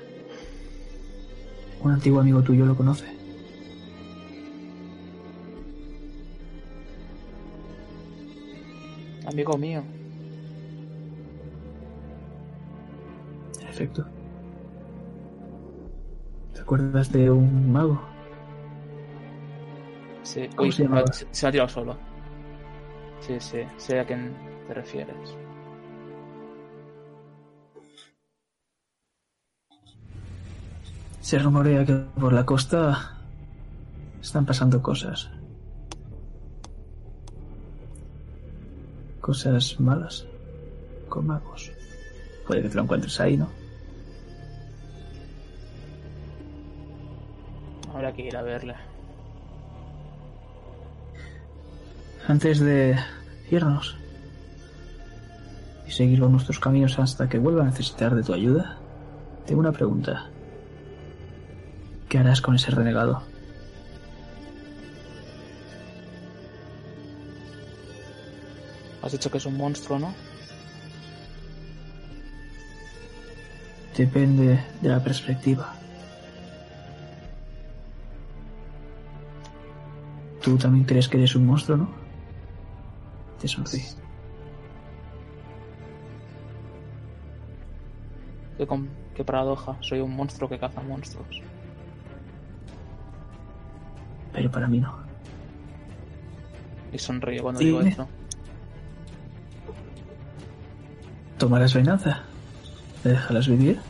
Un 1.82 1.90
antiguo 1.90 2.20
amigo 2.20 2.42
tuyo 2.42 2.64
lo 2.64 2.76
conoce. 2.76 3.06
Amigo 9.26 9.56
mío. 9.56 9.82
En 13.60 13.68
efecto. 13.68 14.06
¿Te 16.54 16.60
acuerdas 16.60 17.10
de 17.10 17.30
un 17.30 17.72
mago? 17.72 18.00
Sí. 20.22 20.48
¿Cómo 20.54 20.68
Uy, 20.68 20.72
se 20.72 20.86
se, 21.32 21.46
ha 21.46 21.50
tirado 21.50 21.68
solo. 21.68 21.96
Sí, 23.20 23.36
sí, 23.40 23.58
sé 23.76 23.98
a 23.98 24.04
quién 24.04 24.32
te 24.68 24.74
refieres. 24.74 25.36
Se 31.32 31.38
rumorea 31.38 31.86
que 31.86 31.94
por 31.94 32.34
la 32.34 32.44
costa 32.44 33.16
están 34.20 34.44
pasando 34.44 34.82
cosas. 34.82 35.30
Cosas 39.18 39.80
malas. 39.80 40.26
Con 41.08 41.28
magos. 41.28 41.72
Puede 42.46 42.60
que 42.60 42.68
te 42.68 42.74
lo 42.74 42.82
encuentres 42.82 43.18
ahí, 43.18 43.38
¿no? 43.38 43.48
Habrá 47.94 48.12
que 48.12 48.26
ir 48.26 48.36
a 48.36 48.42
verle. 48.42 48.74
Antes 52.28 52.60
de 52.60 52.94
irnos 53.50 53.96
y 55.88 55.92
seguir 55.92 56.20
con 56.20 56.32
nuestros 56.32 56.60
caminos 56.60 56.98
hasta 56.98 57.26
que 57.26 57.38
vuelva 57.38 57.62
a 57.62 57.68
necesitar 57.68 58.14
de 58.14 58.22
tu 58.22 58.34
ayuda, 58.34 58.76
tengo 59.46 59.60
una 59.60 59.72
pregunta. 59.72 60.28
¿Qué 62.12 62.18
harás 62.18 62.42
con 62.42 62.54
ese 62.54 62.70
renegado? 62.70 63.22
Has 69.00 69.12
dicho 69.12 69.30
que 69.30 69.38
es 69.38 69.46
un 69.46 69.56
monstruo, 69.56 69.98
¿no? 69.98 70.12
Depende 73.96 74.62
de 74.82 74.88
la 74.90 75.02
perspectiva. 75.02 75.72
Tú 80.42 80.58
también 80.58 80.84
crees 80.84 81.08
que 81.08 81.16
eres 81.16 81.34
un 81.34 81.46
monstruo, 81.46 81.78
¿no? 81.78 81.88
Te 83.40 83.48
sonríe. 83.48 83.86
Qué, 88.58 88.68
qué 89.14 89.24
paradoja. 89.24 89.78
Soy 89.80 90.00
un 90.00 90.14
monstruo 90.14 90.50
que 90.50 90.58
caza 90.58 90.82
monstruos. 90.82 91.40
Pero 94.32 94.50
para 94.50 94.66
mí 94.68 94.80
no. 94.80 94.94
Y 96.92 96.98
sonríe 96.98 97.40
cuando 97.40 97.60
Sí. 97.60 97.66
digo 97.66 97.80
esto. 97.80 98.08
¿Tomarás 101.38 101.74
venganza? 101.74 102.22
¿Déjalas 103.02 103.48
vivir? 103.48 103.80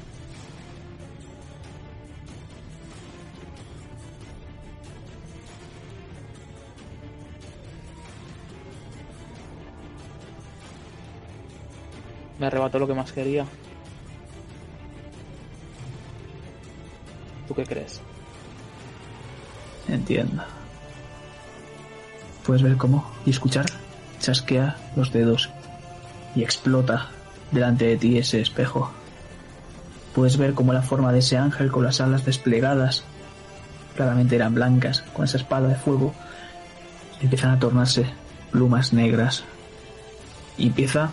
Me 12.39 12.47
arrebató 12.47 12.79
lo 12.79 12.87
que 12.87 12.95
más 12.95 13.13
quería. 13.13 13.47
¿Tú 17.47 17.55
qué 17.55 17.65
crees? 17.65 18.01
Entiendo. 19.93 20.43
Puedes 22.47 22.63
ver 22.63 22.77
cómo 22.77 23.07
y 23.27 23.31
escuchar. 23.31 23.67
Chasquea 24.21 24.77
los 24.97 25.13
dedos 25.13 25.51
y 26.35 26.43
explota 26.43 27.11
delante 27.51 27.85
de 27.85 27.97
ti 27.99 28.17
ese 28.17 28.41
espejo. 28.41 28.91
Puedes 30.15 30.39
ver 30.39 30.55
cómo 30.55 30.73
la 30.73 30.83
forma 30.83 31.13
de 31.13 31.19
ese 31.19 31.37
ángel 31.37 31.71
con 31.71 31.85
las 31.85 32.01
alas 32.01 32.25
desplegadas, 32.25 33.05
claramente 33.95 34.37
eran 34.37 34.55
blancas, 34.55 35.03
con 35.13 35.27
esa 35.27 35.37
espada 35.37 35.69
de 35.69 35.75
fuego, 35.75 36.15
empiezan 37.21 37.51
a 37.51 37.59
tornarse 37.59 38.07
plumas 38.51 38.95
negras. 38.95 39.45
Y 40.57 40.69
empieza 40.69 41.11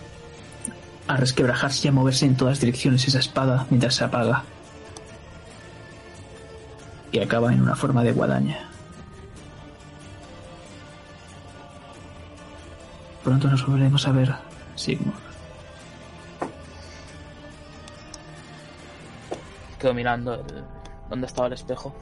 a 1.07 1.17
resquebrajarse 1.17 1.87
y 1.87 1.89
a 1.89 1.93
moverse 1.93 2.25
en 2.25 2.37
todas 2.37 2.59
direcciones 2.61 3.07
esa 3.07 3.19
espada 3.19 3.67
mientras 3.69 3.95
se 3.95 4.05
apaga. 4.05 4.43
Y 7.11 7.19
acaba 7.19 7.51
en 7.51 7.61
una 7.61 7.75
forma 7.75 8.03
de 8.03 8.11
guadaña. 8.13 8.68
Pronto 13.29 13.47
nos 13.47 13.63
volveremos 13.63 14.07
a 14.07 14.11
ver, 14.11 14.33
Sigmund. 14.73 15.13
Quedo 19.79 19.93
mirando 19.93 20.33
el... 20.33 20.41
dónde 21.11 21.27
estaba 21.27 21.45
el 21.45 21.53
espejo. 21.53 21.93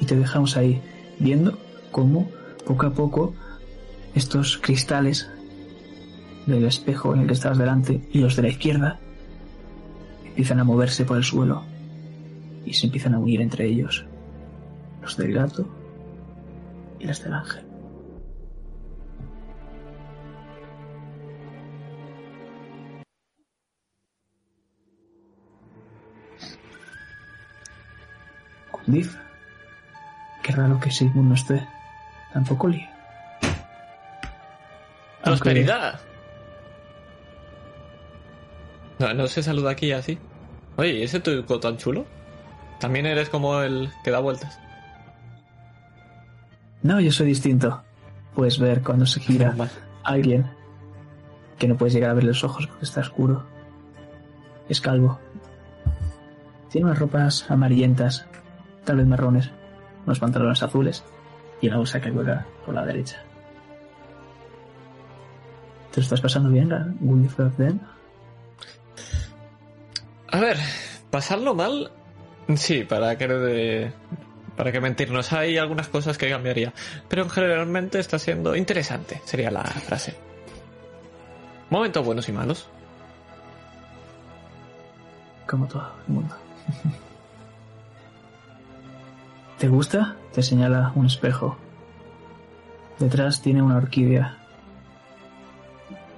y 0.00 0.04
te 0.04 0.16
dejamos 0.16 0.56
ahí 0.56 0.82
viendo 1.20 1.56
cómo 1.92 2.28
poco 2.66 2.86
a 2.86 2.90
poco 2.90 3.34
estos 4.16 4.58
cristales 4.58 5.30
del 6.46 6.64
espejo 6.64 7.14
en 7.14 7.20
el 7.20 7.26
que 7.28 7.34
estabas 7.34 7.58
delante 7.58 8.08
y 8.10 8.18
los 8.18 8.34
de 8.34 8.42
la 8.42 8.48
izquierda 8.48 8.98
empiezan 10.24 10.58
a 10.58 10.64
moverse 10.64 11.04
por 11.04 11.18
el 11.18 11.22
suelo 11.22 11.62
y 12.66 12.72
se 12.72 12.86
empiezan 12.86 13.14
a 13.14 13.20
unir 13.20 13.40
entre 13.42 13.68
ellos 13.68 14.06
los 15.02 15.16
del 15.16 15.34
gato 15.34 15.79
y 17.00 17.06
las 17.06 17.22
del 17.24 17.34
ángel. 17.34 17.64
Div, 28.86 29.10
qué 30.42 30.52
raro 30.52 30.80
que 30.80 30.90
Sigmund 30.90 31.28
no 31.28 31.34
esté. 31.34 31.66
Tampoco. 32.32 32.66
Aunque- 32.68 32.88
¡Prosperidad! 35.22 36.00
No, 38.98 39.14
no 39.14 39.26
se 39.26 39.42
saluda 39.42 39.70
aquí 39.72 39.92
así. 39.92 40.18
Oye, 40.76 40.92
¿y 40.92 41.02
ese 41.02 41.20
truco 41.20 41.60
tan 41.60 41.76
chulo? 41.76 42.06
También 42.80 43.06
eres 43.06 43.28
como 43.28 43.60
el 43.60 43.90
que 44.02 44.10
da 44.10 44.18
vueltas. 44.20 44.58
No, 46.82 47.00
yo 47.00 47.12
soy 47.12 47.26
distinto. 47.26 47.82
Puedes 48.34 48.58
ver 48.58 48.82
cuando 48.82 49.06
se 49.06 49.20
gira 49.20 49.54
alguien 50.02 50.46
que 51.58 51.68
no 51.68 51.76
puedes 51.76 51.92
llegar 51.94 52.10
a 52.10 52.14
ver 52.14 52.24
los 52.24 52.42
ojos 52.44 52.66
porque 52.66 52.84
está 52.84 53.00
oscuro. 53.00 53.44
Es 54.68 54.80
calvo. 54.80 55.18
Tiene 56.70 56.86
unas 56.86 56.98
ropas 56.98 57.50
amarillentas, 57.50 58.26
tal 58.84 58.96
vez 58.98 59.06
marrones, 59.06 59.50
unos 60.06 60.18
pantalones 60.20 60.62
azules 60.62 61.04
y 61.60 61.68
una 61.68 61.78
bolsa 61.78 62.00
que 62.00 62.12
cuelga 62.12 62.46
por 62.64 62.74
la 62.74 62.86
derecha. 62.86 63.16
¿Te 65.90 65.96
lo 66.00 66.02
estás 66.04 66.20
pasando 66.20 66.48
bien, 66.50 66.96
Winifred 67.00 67.50
Den? 67.58 67.80
A 70.28 70.38
ver, 70.38 70.56
pasarlo 71.10 71.54
mal. 71.54 71.90
Sí, 72.54 72.84
para 72.84 73.18
que 73.18 73.26
de- 73.28 73.92
para 74.60 74.72
que 74.72 74.80
mentirnos 74.82 75.32
hay 75.32 75.56
algunas 75.56 75.88
cosas 75.88 76.18
que 76.18 76.28
cambiaría, 76.28 76.74
pero 77.08 77.26
generalmente 77.30 77.98
está 77.98 78.18
siendo 78.18 78.54
interesante, 78.54 79.22
sería 79.24 79.50
la 79.50 79.64
frase. 79.64 80.14
Momentos 81.70 82.04
buenos 82.04 82.28
y 82.28 82.32
malos. 82.32 82.68
Como 85.46 85.66
todo 85.66 85.90
el 86.06 86.12
mundo. 86.12 86.36
¿Te 89.58 89.68
gusta? 89.68 90.16
Te 90.34 90.42
señala 90.42 90.92
un 90.94 91.06
espejo. 91.06 91.56
Detrás 92.98 93.40
tiene 93.40 93.62
una 93.62 93.78
orquídea. 93.78 94.36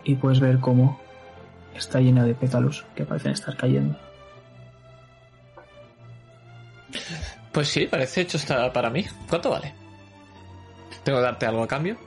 Y 0.03 0.16
puedes 0.16 0.40
ver 0.40 0.59
cómo 0.59 1.01
está 1.76 2.01
llena 2.01 2.24
de 2.24 2.34
pétalos 2.34 2.84
que 2.97 3.05
parecen 3.05 3.34
estar 3.34 3.57
cayendo. 3.57 3.97
Pues 7.53 7.68
sí, 7.68 7.86
parece 7.86 8.22
hecho 8.22 8.38
está 8.38 8.72
para 8.72 8.90
mí. 8.90 9.05
¿Cuánto 9.28 9.50
vale? 9.50 9.74
¿Tengo 11.05 11.18
que 11.18 11.24
darte 11.24 11.46
algo 11.46 11.62
a 11.62 11.68
cambio? 11.68 11.98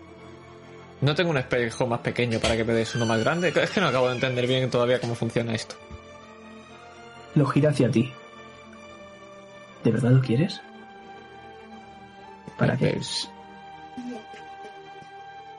No 1.01 1.13
tengo 1.13 1.29
un 1.29 1.37
espejo 1.37 1.85
más 1.85 1.99
pequeño 1.99 2.39
para 2.39 2.55
que 2.55 2.63
me 2.63 2.73
des 2.73 2.95
uno 2.95 3.05
más 3.05 3.19
grande. 3.19 3.53
Es 3.55 3.69
que 3.69 3.81
no 3.81 3.87
acabo 3.87 4.07
de 4.07 4.15
entender 4.15 4.47
bien 4.47 4.69
todavía 4.69 4.99
cómo 4.99 5.13
funciona 5.13 5.53
esto. 5.53 5.75
Lo 7.35 7.45
gira 7.45 7.69
hacia 7.69 7.91
ti. 7.91 8.11
¿De 9.83 9.91
verdad 9.91 10.11
lo 10.11 10.21
quieres? 10.21 10.61
¿Para 12.57 12.77
qué? 12.77 12.93
Pues, 12.93 13.29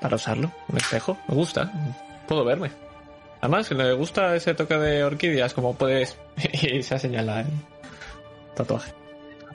Para 0.00 0.16
usarlo. 0.16 0.50
Un 0.68 0.78
espejo. 0.78 1.16
Me 1.28 1.34
gusta. 1.34 1.70
Puedo 2.26 2.44
verme. 2.44 2.72
Además, 3.40 3.70
le 3.70 3.92
gusta 3.92 4.34
ese 4.34 4.54
toque 4.54 4.76
de 4.78 5.04
orquídeas, 5.04 5.52
como 5.52 5.74
puedes. 5.74 6.18
y 6.52 6.82
se 6.82 6.98
señala 6.98 7.42
el 7.42 7.46
tatuaje. 8.56 8.92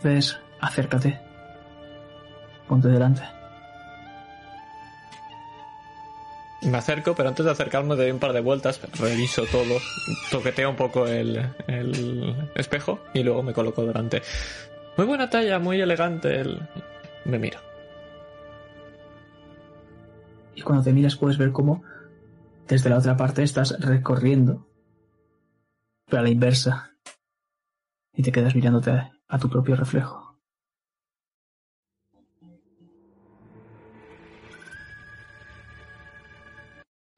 Entonces, 0.04 0.40
acércate. 0.60 1.20
Ponte 2.68 2.88
delante. 2.88 3.22
Me 6.64 6.78
acerco, 6.78 7.16
pero 7.16 7.30
antes 7.30 7.46
de 7.46 7.52
acercarme 7.52 7.96
doy 7.96 8.12
un 8.12 8.20
par 8.20 8.34
de 8.34 8.40
vueltas, 8.40 8.80
reviso 9.00 9.46
todo, 9.46 9.80
toqueteo 10.30 10.70
un 10.70 10.76
poco 10.76 11.08
el, 11.08 11.38
el 11.68 12.50
espejo 12.56 13.00
y 13.14 13.24
luego 13.24 13.42
me 13.44 13.54
coloco 13.54 13.84
delante. 13.84 14.22
Muy 14.98 15.06
buena 15.08 15.30
talla, 15.30 15.60
muy 15.60 15.82
elegante. 15.82 16.42
El... 16.42 16.60
Me 17.26 17.38
miro. 17.38 17.60
Y 20.56 20.62
cuando 20.62 20.84
te 20.84 20.94
miras 20.94 21.16
puedes 21.16 21.38
ver 21.38 21.52
cómo 21.52 21.84
desde 22.68 22.90
la 22.90 22.98
otra 22.98 23.18
parte 23.18 23.44
estás 23.44 23.80
recorriendo, 23.80 24.68
pero 26.06 26.22
a 26.22 26.24
la 26.24 26.30
inversa. 26.30 26.92
Y 28.14 28.24
te 28.24 28.32
quedas 28.32 28.56
mirándote 28.56 28.92
a, 29.32 29.40
tu 29.40 29.50
propio 29.50 29.76
reflejo. 29.76 30.38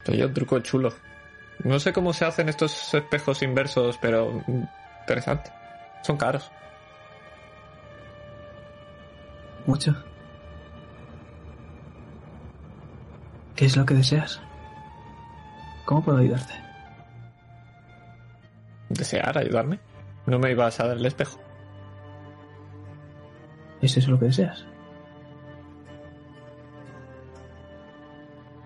Soy 0.05 0.21
un 0.21 0.33
truco 0.33 0.59
chulo. 0.59 0.93
No 1.63 1.79
sé 1.79 1.93
cómo 1.93 2.13
se 2.13 2.25
hacen 2.25 2.49
estos 2.49 2.93
espejos 2.93 3.41
inversos, 3.41 3.97
pero 3.97 4.43
interesante. 5.01 5.51
Son 6.01 6.17
caros. 6.17 6.51
Mucho. 9.65 9.95
¿Qué 13.55 13.65
es 13.65 13.77
lo 13.77 13.85
que 13.85 13.93
deseas? 13.93 14.41
¿Cómo 15.85 16.03
puedo 16.03 16.17
ayudarte? 16.17 16.53
¿Desear 18.89 19.37
ayudarme? 19.37 19.79
¿No 20.25 20.39
me 20.39 20.51
ibas 20.51 20.79
a 20.79 20.87
dar 20.87 20.97
el 20.97 21.05
espejo? 21.05 21.39
¿Es 23.83 23.97
eso 23.97 24.11
lo 24.11 24.19
que 24.19 24.27
deseas? 24.27 24.65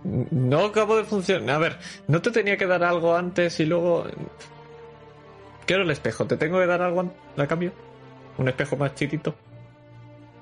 No 0.03 0.65
acabo 0.65 0.95
de 0.95 1.05
funcionar. 1.05 1.55
A 1.55 1.57
ver, 1.57 1.79
¿no 2.07 2.21
te 2.21 2.29
tenía 2.29 2.55
que 2.55 2.67
dar 2.67 2.83
algo 2.83 3.15
antes 3.15 3.59
y 3.59 3.65
luego... 3.65 4.05
Quiero 5.65 5.81
el 5.81 5.89
espejo. 5.89 6.27
¿Te 6.27 6.37
tengo 6.37 6.59
que 6.59 6.67
dar 6.67 6.83
algo 6.83 7.11
a 7.35 7.47
cambio? 7.47 7.73
Un 8.37 8.47
espejo 8.47 8.77
más 8.77 8.93
chiquito. 8.93 9.33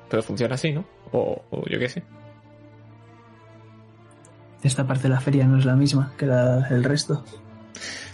Pero 0.09 0.21
funciona 0.21 0.55
así, 0.55 0.73
¿no? 0.73 0.83
O, 1.13 1.41
o 1.49 1.65
yo 1.67 1.79
qué 1.79 1.87
sé. 1.87 2.03
Esta 4.61 4.85
parte 4.85 5.03
de 5.03 5.09
la 5.09 5.21
feria 5.21 5.45
no 5.47 5.57
es 5.57 5.63
la 5.63 5.77
misma 5.77 6.11
que 6.17 6.25
la, 6.25 6.67
el 6.69 6.83
resto. 6.83 7.23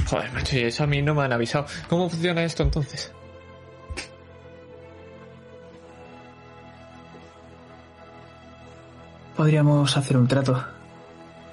Joder, 0.07 0.31
macho, 0.31 0.57
y 0.57 0.61
eso 0.61 0.83
a 0.83 0.87
mí 0.87 1.01
no 1.01 1.15
me 1.15 1.23
han 1.23 1.33
avisado. 1.33 1.65
¿Cómo 1.89 2.07
funciona 2.07 2.43
esto 2.43 2.61
entonces? 2.61 3.11
Podríamos 9.35 9.97
hacer 9.97 10.17
un 10.17 10.27
trato. 10.27 10.63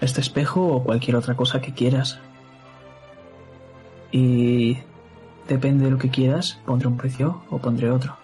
Este 0.01 0.21
espejo 0.21 0.67
o 0.67 0.83
cualquier 0.85 1.17
otra 1.17 1.35
cosa 1.35 1.61
que 1.61 1.73
quieras. 1.73 2.19
Y 4.13 4.79
depende 5.49 5.85
de 5.87 5.91
lo 5.91 5.99
que 5.99 6.11
quieras, 6.11 6.59
pondré 6.67 6.89
un 6.89 6.97
precio 6.97 7.43
o 7.51 7.59
pondré 7.59 7.91
otro. 7.91 8.17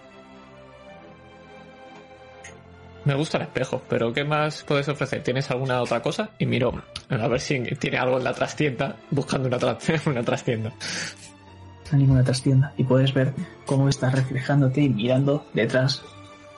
Me 3.03 3.13
gusta 3.13 3.37
el 3.37 3.43
espejo, 3.43 3.81
pero 3.87 4.11
¿qué 4.13 4.23
más 4.23 4.63
puedes 4.63 4.87
ofrecer? 4.89 5.21
¿Tienes 5.21 5.51
alguna 5.51 5.79
otra 5.81 6.01
cosa? 6.01 6.31
Y 6.39 6.47
miro 6.47 6.73
a 7.09 7.27
ver 7.27 7.39
si 7.39 7.61
tiene 7.75 7.97
algo 7.97 8.17
en 8.17 8.23
la 8.23 8.33
trastienda, 8.33 8.95
buscando 9.11 9.47
una, 9.47 9.59
tra- 9.59 10.07
una 10.07 10.23
trastienda. 10.23 10.69
No 10.71 11.91
hay 11.91 11.97
ninguna 11.99 12.23
trastienda. 12.23 12.73
Y 12.77 12.83
puedes 12.83 13.13
ver 13.13 13.33
cómo 13.67 13.89
estás 13.89 14.13
reflejándote 14.15 14.81
y 14.81 14.89
mirando 14.89 15.45
detrás 15.53 16.01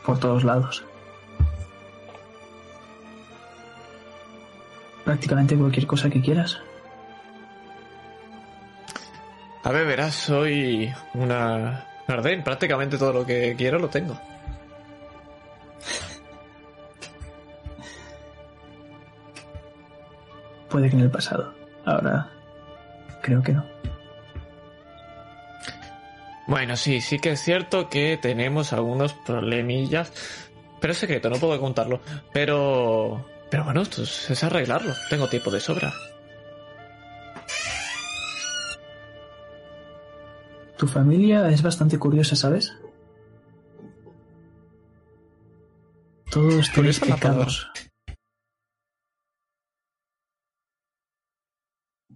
por 0.05 0.19
todos 0.19 0.45
lados. 0.45 0.85
Prácticamente 5.07 5.55
cualquier 5.55 5.87
cosa 5.87 6.09
que 6.09 6.19
quieras. 6.19 6.59
A 9.63 9.71
ver, 9.71 9.87
verás, 9.87 10.13
soy 10.13 10.93
una 11.13 11.87
Arden. 12.07 12.43
Prácticamente 12.43 12.97
todo 12.97 13.13
lo 13.13 13.25
que 13.25 13.55
quiero 13.57 13.79
lo 13.79 13.87
tengo. 13.87 14.19
Puede 20.69 20.89
que 20.89 20.97
en 20.97 21.03
el 21.03 21.09
pasado. 21.09 21.53
Ahora 21.85 22.29
creo 23.21 23.41
que 23.41 23.53
no. 23.53 23.65
Bueno, 26.47 26.75
sí, 26.75 26.99
sí 26.99 27.17
que 27.19 27.31
es 27.31 27.39
cierto 27.39 27.87
que 27.87 28.19
tenemos 28.21 28.73
algunos 28.73 29.13
problemillas. 29.13 30.11
Pero 30.81 30.91
es 30.91 30.99
secreto, 30.99 31.29
no 31.29 31.37
puedo 31.37 31.57
contarlo. 31.61 32.01
Pero... 32.33 33.36
Pero 33.49 33.63
bueno, 33.63 33.81
esto 33.81 34.03
es, 34.03 34.43
arreglarlo. 34.43 34.93
Tengo 35.09 35.27
tiempo 35.27 35.51
de 35.51 35.59
sobra. 35.59 35.93
Tu 40.77 40.87
familia 40.87 41.49
es 41.49 41.61
bastante 41.61 41.97
curiosa, 41.97 42.35
¿sabes? 42.35 42.75
Todos 46.29 46.71
la 46.71 46.99
pecados. 46.99 47.71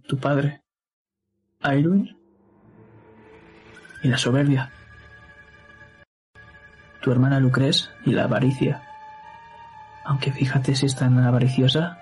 Tu 0.06 0.18
padre, 0.18 0.62
Irwin, 1.64 2.16
y 4.02 4.08
la 4.08 4.18
soberbia. 4.18 4.70
Tu 7.00 7.10
hermana 7.10 7.40
Lucrece 7.40 7.88
y 8.04 8.12
la 8.12 8.24
avaricia. 8.24 8.91
Aunque 10.04 10.32
fíjate 10.32 10.74
si 10.74 10.86
es 10.86 10.96
tan 10.96 11.18
avariciosa 11.18 11.98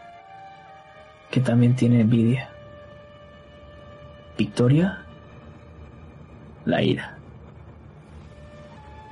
que 1.30 1.40
también 1.40 1.74
tiene 1.76 2.00
envidia. 2.00 2.50
Victoria 4.38 5.02
la 6.64 6.82
ira. 6.82 7.16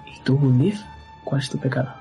¿Y 0.06 0.20
tú, 0.20 0.38
Gundif? 0.38 0.80
¿Cuál 1.24 1.40
es 1.40 1.50
tu 1.50 1.58
pecado? 1.58 1.94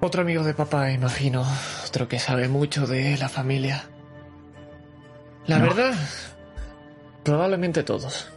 Otro 0.00 0.22
amigo 0.22 0.42
de 0.44 0.54
papá, 0.54 0.90
imagino. 0.90 1.44
Otro 1.86 2.08
que 2.08 2.18
sabe 2.18 2.48
mucho 2.48 2.86
de 2.86 3.16
la 3.16 3.28
familia. 3.28 3.84
La 5.46 5.58
No. 5.58 5.64
verdad, 5.66 5.94
probablemente 7.22 7.82
todos. 7.82 8.30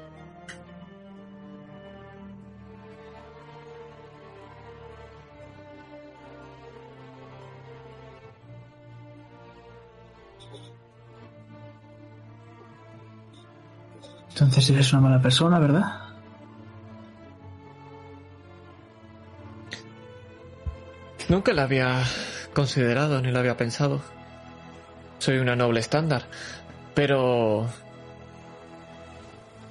Entonces 14.40 14.70
eres 14.70 14.94
una 14.94 15.02
mala 15.02 15.20
persona, 15.20 15.58
¿verdad? 15.58 16.00
Nunca 21.28 21.54
la 21.54 21.64
había 21.64 22.04
considerado 22.54 23.20
ni 23.20 23.32
lo 23.32 23.40
había 23.40 23.58
pensado. 23.58 24.00
Soy 25.18 25.40
una 25.40 25.56
noble 25.56 25.80
estándar, 25.80 26.26
pero 26.94 27.68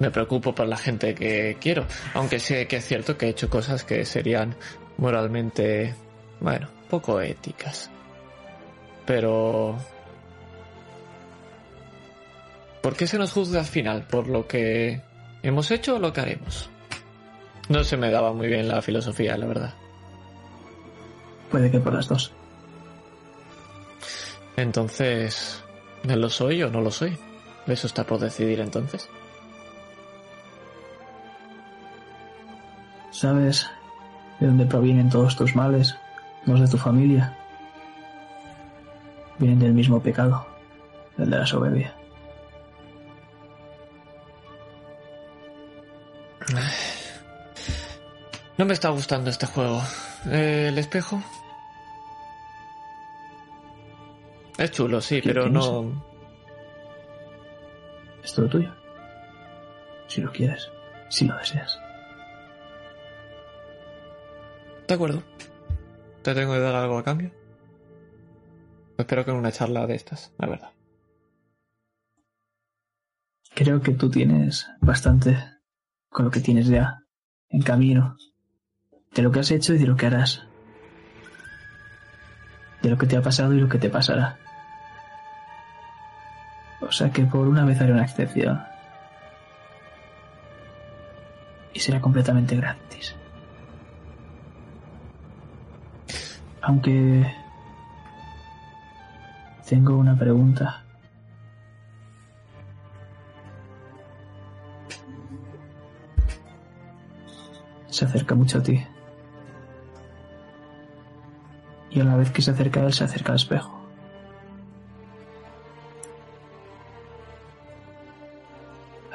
me 0.00 0.10
preocupo 0.10 0.52
por 0.52 0.66
la 0.66 0.76
gente 0.76 1.14
que 1.14 1.56
quiero, 1.60 1.86
aunque 2.14 2.40
sé 2.40 2.66
que 2.66 2.78
es 2.78 2.84
cierto 2.84 3.16
que 3.16 3.26
he 3.26 3.28
hecho 3.28 3.48
cosas 3.48 3.84
que 3.84 4.04
serían 4.04 4.56
moralmente, 4.98 5.94
bueno, 6.40 6.68
poco 6.90 7.20
éticas. 7.20 7.88
Pero... 9.06 9.78
¿Por 12.86 12.94
qué 12.94 13.08
se 13.08 13.18
nos 13.18 13.32
juzga 13.32 13.58
al 13.58 13.66
final? 13.66 14.06
¿Por 14.06 14.28
lo 14.28 14.46
que 14.46 15.02
hemos 15.42 15.72
hecho 15.72 15.96
o 15.96 15.98
lo 15.98 16.12
que 16.12 16.20
haremos? 16.20 16.70
No 17.68 17.82
se 17.82 17.96
me 17.96 18.12
daba 18.12 18.32
muy 18.32 18.46
bien 18.46 18.68
la 18.68 18.80
filosofía, 18.80 19.36
la 19.36 19.46
verdad. 19.46 19.74
Puede 21.50 21.68
que 21.68 21.80
por 21.80 21.94
las 21.94 22.06
dos. 22.06 22.30
Entonces, 24.56 25.64
¿no 26.04 26.14
lo 26.14 26.30
soy 26.30 26.62
o 26.62 26.70
no 26.70 26.80
lo 26.80 26.92
soy? 26.92 27.18
Eso 27.66 27.88
está 27.88 28.04
por 28.04 28.20
decidir 28.20 28.60
entonces. 28.60 29.08
¿Sabes 33.10 33.68
de 34.38 34.46
dónde 34.46 34.64
provienen 34.64 35.10
todos 35.10 35.34
tus 35.34 35.56
males? 35.56 35.96
Los 36.44 36.60
de 36.60 36.68
tu 36.68 36.78
familia. 36.78 37.36
Vienen 39.40 39.58
del 39.58 39.74
mismo 39.74 40.00
pecado, 40.00 40.46
el 41.18 41.30
de 41.30 41.36
la 41.36 41.46
soberbia. 41.46 41.95
No 48.58 48.64
me 48.64 48.72
está 48.72 48.88
gustando 48.88 49.30
este 49.30 49.46
juego. 49.46 49.82
Eh, 50.26 50.68
¿El 50.68 50.78
espejo? 50.78 51.22
Es 54.56 54.70
chulo, 54.70 55.00
sí, 55.00 55.20
¿Qué 55.20 55.28
pero 55.28 55.48
no... 55.48 56.04
Es 58.24 58.32
todo 58.34 58.48
tuyo. 58.48 58.74
Si 60.08 60.20
lo 60.22 60.32
quieres, 60.32 60.70
si 61.10 61.26
lo 61.26 61.36
deseas. 61.36 61.78
De 64.88 64.94
acuerdo. 64.94 65.22
¿Te 66.22 66.34
tengo 66.34 66.54
que 66.54 66.60
dar 66.60 66.74
algo 66.74 66.98
a 66.98 67.04
cambio? 67.04 67.32
Espero 68.96 69.24
que 69.24 69.30
en 69.30 69.36
una 69.36 69.52
charla 69.52 69.86
de 69.86 69.94
estas, 69.94 70.32
la 70.38 70.48
verdad. 70.48 70.72
Creo 73.54 73.80
que 73.80 73.92
tú 73.92 74.10
tienes 74.10 74.66
bastante 74.80 75.36
con 76.08 76.24
lo 76.24 76.30
que 76.30 76.40
tienes 76.40 76.66
ya 76.66 77.02
en 77.50 77.62
camino. 77.62 78.16
De 79.16 79.22
lo 79.22 79.32
que 79.32 79.40
has 79.40 79.50
hecho 79.50 79.74
y 79.74 79.78
de 79.78 79.86
lo 79.86 79.96
que 79.96 80.06
harás. 80.06 80.44
De 82.82 82.90
lo 82.90 82.98
que 82.98 83.06
te 83.06 83.16
ha 83.16 83.22
pasado 83.22 83.52
y 83.54 83.60
lo 83.60 83.68
que 83.68 83.78
te 83.78 83.90
pasará. 83.90 84.36
O 86.80 86.92
sea 86.92 87.10
que 87.10 87.24
por 87.24 87.48
una 87.48 87.64
vez 87.64 87.80
haré 87.80 87.92
una 87.92 88.04
excepción. 88.04 88.62
Y 91.72 91.80
será 91.80 92.00
completamente 92.00 92.54
gratis. 92.56 93.16
Aunque... 96.62 97.34
Tengo 99.66 99.96
una 99.96 100.16
pregunta. 100.16 100.86
se 107.96 108.04
acerca 108.04 108.34
mucho 108.34 108.58
a 108.58 108.62
ti. 108.62 108.86
Y 111.96 112.00
a 112.00 112.04
la 112.04 112.14
vez 112.14 112.30
que 112.30 112.42
se 112.42 112.50
acerca 112.50 112.80
a 112.80 112.84
él, 112.84 112.92
se 112.92 113.04
acerca 113.04 113.32
al 113.32 113.36
espejo. 113.36 113.74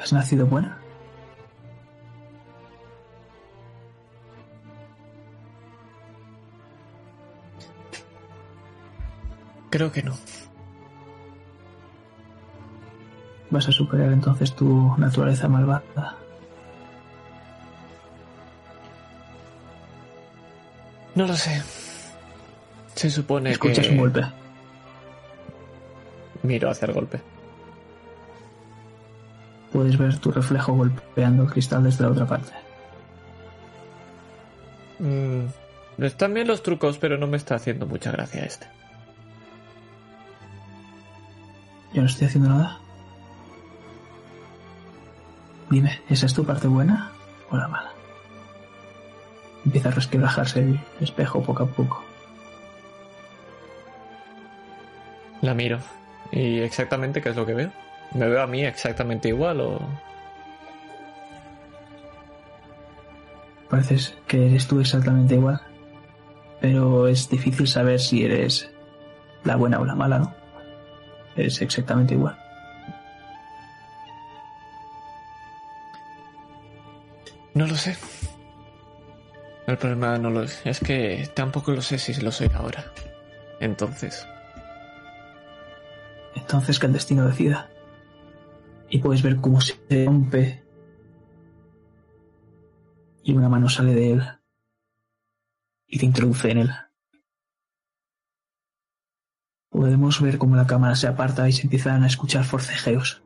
¿Has 0.00 0.12
nacido 0.12 0.46
buena? 0.46 0.78
Creo 9.70 9.92
que 9.92 10.02
no. 10.02 10.16
Vas 13.50 13.68
a 13.68 13.70
superar 13.70 14.12
entonces 14.12 14.56
tu 14.56 14.92
naturaleza 14.98 15.46
malvada. 15.46 16.16
No 21.14 21.28
lo 21.28 21.36
sé. 21.36 21.62
Se 23.02 23.10
supone 23.10 23.50
Escuchas 23.50 23.88
que... 23.88 23.94
un 23.94 23.98
golpe. 23.98 24.24
Miro 26.44 26.68
a 26.68 26.70
hacer 26.70 26.92
golpe. 26.92 27.20
Puedes 29.72 29.98
ver 29.98 30.16
tu 30.18 30.30
reflejo 30.30 30.72
golpeando 30.74 31.42
el 31.42 31.50
cristal 31.50 31.82
desde 31.82 32.04
la 32.04 32.10
otra 32.12 32.26
parte. 32.26 32.52
Mm, 35.00 35.46
están 35.98 36.32
bien 36.32 36.46
los 36.46 36.62
trucos, 36.62 36.96
pero 36.98 37.18
no 37.18 37.26
me 37.26 37.38
está 37.38 37.56
haciendo 37.56 37.86
mucha 37.86 38.12
gracia 38.12 38.44
este. 38.44 38.68
Yo 41.92 42.02
no 42.02 42.06
estoy 42.06 42.28
haciendo 42.28 42.50
nada. 42.50 42.78
Dime, 45.70 46.02
¿esa 46.08 46.26
es 46.26 46.34
tu 46.34 46.44
parte 46.44 46.68
buena 46.68 47.10
o 47.50 47.56
la 47.56 47.66
mala? 47.66 47.90
Empieza 49.64 49.88
a 49.88 49.92
resquebrajarse 49.92 50.60
el 50.60 50.80
espejo 51.00 51.42
poco 51.42 51.64
a 51.64 51.66
poco. 51.66 52.11
La 55.52 55.56
miro. 55.56 55.80
¿Y 56.30 56.60
exactamente 56.60 57.20
qué 57.20 57.28
es 57.28 57.36
lo 57.36 57.44
que 57.44 57.52
veo? 57.52 57.70
¿Me 58.14 58.26
veo 58.26 58.40
a 58.40 58.46
mí 58.46 58.64
exactamente 58.64 59.28
igual 59.28 59.60
o...? 59.60 59.78
Pareces 63.68 64.16
que 64.26 64.46
eres 64.46 64.66
tú 64.66 64.80
exactamente 64.80 65.34
igual. 65.34 65.60
Pero 66.62 67.06
es 67.06 67.28
difícil 67.28 67.68
saber 67.68 68.00
si 68.00 68.24
eres 68.24 68.70
la 69.44 69.56
buena 69.56 69.78
o 69.78 69.84
la 69.84 69.94
mala, 69.94 70.20
¿no? 70.20 70.34
Eres 71.36 71.60
exactamente 71.60 72.14
igual. 72.14 72.34
No 77.52 77.66
lo 77.66 77.76
sé. 77.76 77.94
El 79.66 79.76
problema 79.76 80.16
no 80.16 80.30
lo 80.30 80.44
es. 80.44 80.62
Es 80.64 80.80
que 80.80 81.28
tampoco 81.34 81.72
lo 81.72 81.82
sé 81.82 81.98
si 81.98 82.14
lo 82.22 82.32
soy 82.32 82.50
ahora. 82.54 82.86
Entonces... 83.60 84.26
Entonces 86.52 86.78
que 86.78 86.84
el 86.84 86.92
destino 86.92 87.26
decida. 87.26 87.70
Y 88.90 88.98
puedes 88.98 89.22
ver 89.22 89.36
cómo 89.36 89.62
se 89.62 89.74
rompe. 90.04 90.62
Y 93.24 93.32
una 93.32 93.48
mano 93.48 93.70
sale 93.70 93.94
de 93.94 94.12
él. 94.12 94.22
Y 95.86 95.98
te 95.98 96.04
introduce 96.04 96.50
en 96.50 96.58
él. 96.58 96.70
Podemos 99.70 100.20
ver 100.20 100.36
cómo 100.36 100.54
la 100.54 100.66
cámara 100.66 100.94
se 100.94 101.06
aparta 101.06 101.48
y 101.48 101.52
se 101.52 101.62
empiezan 101.62 102.02
a 102.02 102.06
escuchar 102.06 102.44
forcejeos. 102.44 103.22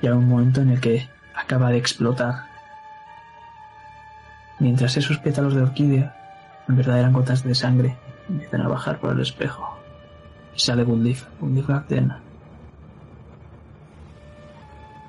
Y 0.00 0.06
hay 0.06 0.14
un 0.14 0.26
momento 0.26 0.62
en 0.62 0.70
el 0.70 0.80
que 0.80 1.06
acaba 1.34 1.68
de 1.68 1.76
explotar. 1.76 2.46
Mientras 4.58 4.96
esos 4.96 5.18
pétalos 5.18 5.54
de 5.54 5.60
orquídea, 5.60 6.64
en 6.66 6.76
verdad 6.76 6.98
eran 6.98 7.12
gotas 7.12 7.44
de 7.44 7.54
sangre, 7.54 7.98
empiezan 8.26 8.62
a 8.62 8.68
bajar 8.68 8.98
por 9.00 9.12
el 9.12 9.20
espejo. 9.20 9.77
Sale 10.58 10.82
Gundif, 10.82 11.24
Gundif 11.40 11.68
Gakden. 11.68 12.12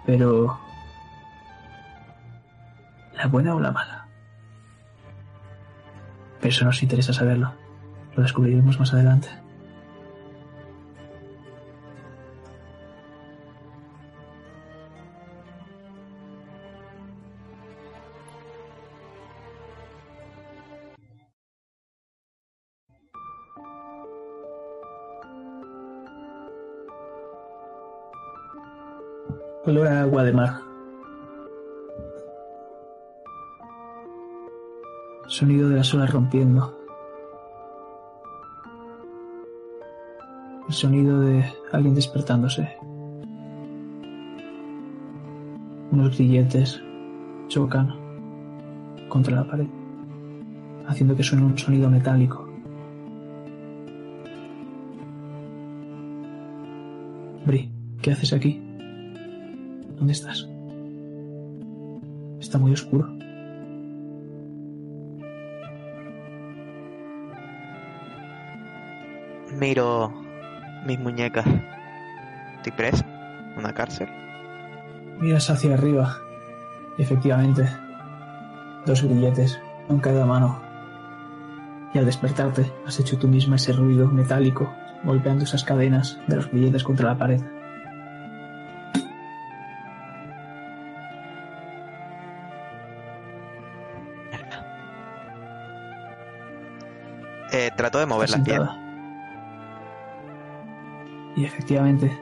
Pero... 0.06 0.60
¿La 3.16 3.26
buena 3.26 3.56
o 3.56 3.60
la 3.60 3.72
mala? 3.72 4.08
Pero 6.40 6.50
eso 6.50 6.66
nos 6.66 6.84
interesa 6.84 7.14
saberlo. 7.14 7.52
Lo 8.16 8.22
descubriremos 8.22 8.80
más 8.80 8.94
adelante. 8.94 9.28
Olor 29.70 29.88
a 29.88 30.02
agua 30.02 30.24
de 30.24 30.34
mar. 30.34 30.62
Sonido 35.28 35.70
de 35.70 35.76
las 35.76 35.94
olas 35.94 36.12
rompiendo. 36.12 36.76
El 40.68 40.74
sonido 40.74 41.20
de 41.20 41.46
alguien 41.72 41.94
despertándose. 41.94 42.68
Unos 45.92 46.18
grilletes 46.18 46.82
chocan 47.48 47.94
contra 49.08 49.36
la 49.36 49.48
pared, 49.48 49.68
haciendo 50.88 51.16
que 51.16 51.22
suene 51.22 51.46
un 51.46 51.60
sonido 51.60 51.92
metálico. 51.92 52.50
Bri, 57.46 57.72
¿qué 58.02 58.14
haces 58.14 58.34
aquí? 58.34 58.69
¿Dónde 60.00 60.14
estás? 60.14 60.48
Está 62.40 62.58
muy 62.58 62.72
oscuro. 62.72 63.06
Miro 69.60 70.14
mis 70.86 71.00
muñecas. 71.00 71.46
Estoy 72.56 72.72
preso. 72.72 73.04
Una 73.58 73.74
cárcel. 73.74 74.08
Miras 75.20 75.50
hacia 75.50 75.74
arriba. 75.74 76.16
Efectivamente, 76.98 77.68
dos 78.86 79.04
grilletes 79.04 79.60
en 79.90 80.00
cada 80.00 80.26
mano. 80.26 80.62
Y 81.94 81.98
al 81.98 82.06
despertarte, 82.06 82.72
has 82.86 83.00
hecho 83.02 83.18
tú 83.18 83.28
misma 83.28 83.58
ese 83.58 83.74
ruido 83.74 84.08
metálico, 84.08 84.74
golpeando 85.04 85.44
esas 85.44 85.66
cadenas 85.66 86.18
de 86.28 86.38
los 86.38 86.50
grilletes 86.50 86.84
contra 86.84 87.10
la 87.10 87.18
pared. 87.18 87.42
De 98.00 98.06
mover 98.06 98.30
piernas. 98.30 98.48
sentada. 98.48 98.90
Y 101.36 101.44
efectivamente, 101.46 102.18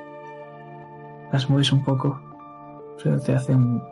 las 1.32 1.50
mueves 1.50 1.72
un 1.72 1.84
poco, 1.84 2.20
pero 3.04 3.20
te 3.20 3.36
hacen. 3.36 3.84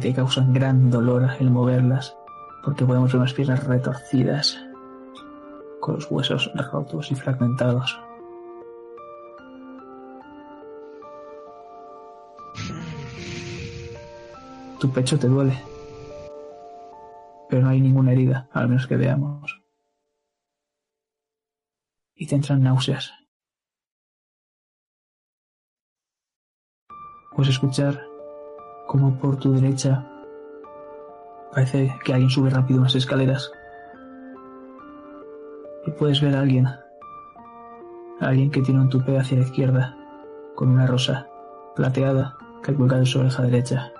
te 0.00 0.12
causan 0.12 0.52
gran 0.52 0.90
dolor 0.90 1.28
el 1.38 1.50
moverlas, 1.50 2.16
porque 2.64 2.84
podemos 2.84 3.12
ver 3.12 3.20
unas 3.20 3.32
piernas 3.32 3.64
retorcidas, 3.64 4.58
con 5.80 5.94
los 5.94 6.10
huesos 6.10 6.50
rotos 6.70 7.10
y 7.10 7.14
fragmentados. 7.14 7.98
Tu 14.80 14.90
pecho 14.90 15.18
te 15.18 15.28
duele, 15.28 15.58
pero 17.48 17.62
no 17.62 17.70
hay 17.70 17.80
ninguna 17.80 18.12
herida, 18.12 18.48
al 18.52 18.68
menos 18.68 18.86
que 18.86 18.96
veamos. 18.96 19.55
Te 22.26 22.34
entran 22.34 22.62
náuseas. 22.62 23.12
Puedes 27.34 27.52
escuchar 27.52 28.02
como 28.88 29.16
por 29.18 29.38
tu 29.38 29.52
derecha 29.52 30.10
parece 31.52 31.90
que 32.04 32.12
alguien 32.12 32.28
sube 32.28 32.50
rápido 32.50 32.80
unas 32.80 32.94
escaleras. 32.94 33.50
Y 35.86 35.90
puedes 35.92 36.20
ver 36.20 36.34
a 36.36 36.40
alguien. 36.40 36.66
Alguien 38.20 38.50
que 38.50 38.60
tiene 38.60 38.80
un 38.80 38.90
tupé 38.90 39.18
hacia 39.18 39.38
la 39.38 39.44
izquierda, 39.44 39.96
con 40.54 40.68
una 40.68 40.86
rosa 40.86 41.28
plateada 41.74 42.36
que 42.62 42.74
cuelga 42.74 42.98
de 42.98 43.06
su 43.06 43.20
oreja 43.20 43.42
derecha. 43.44 43.92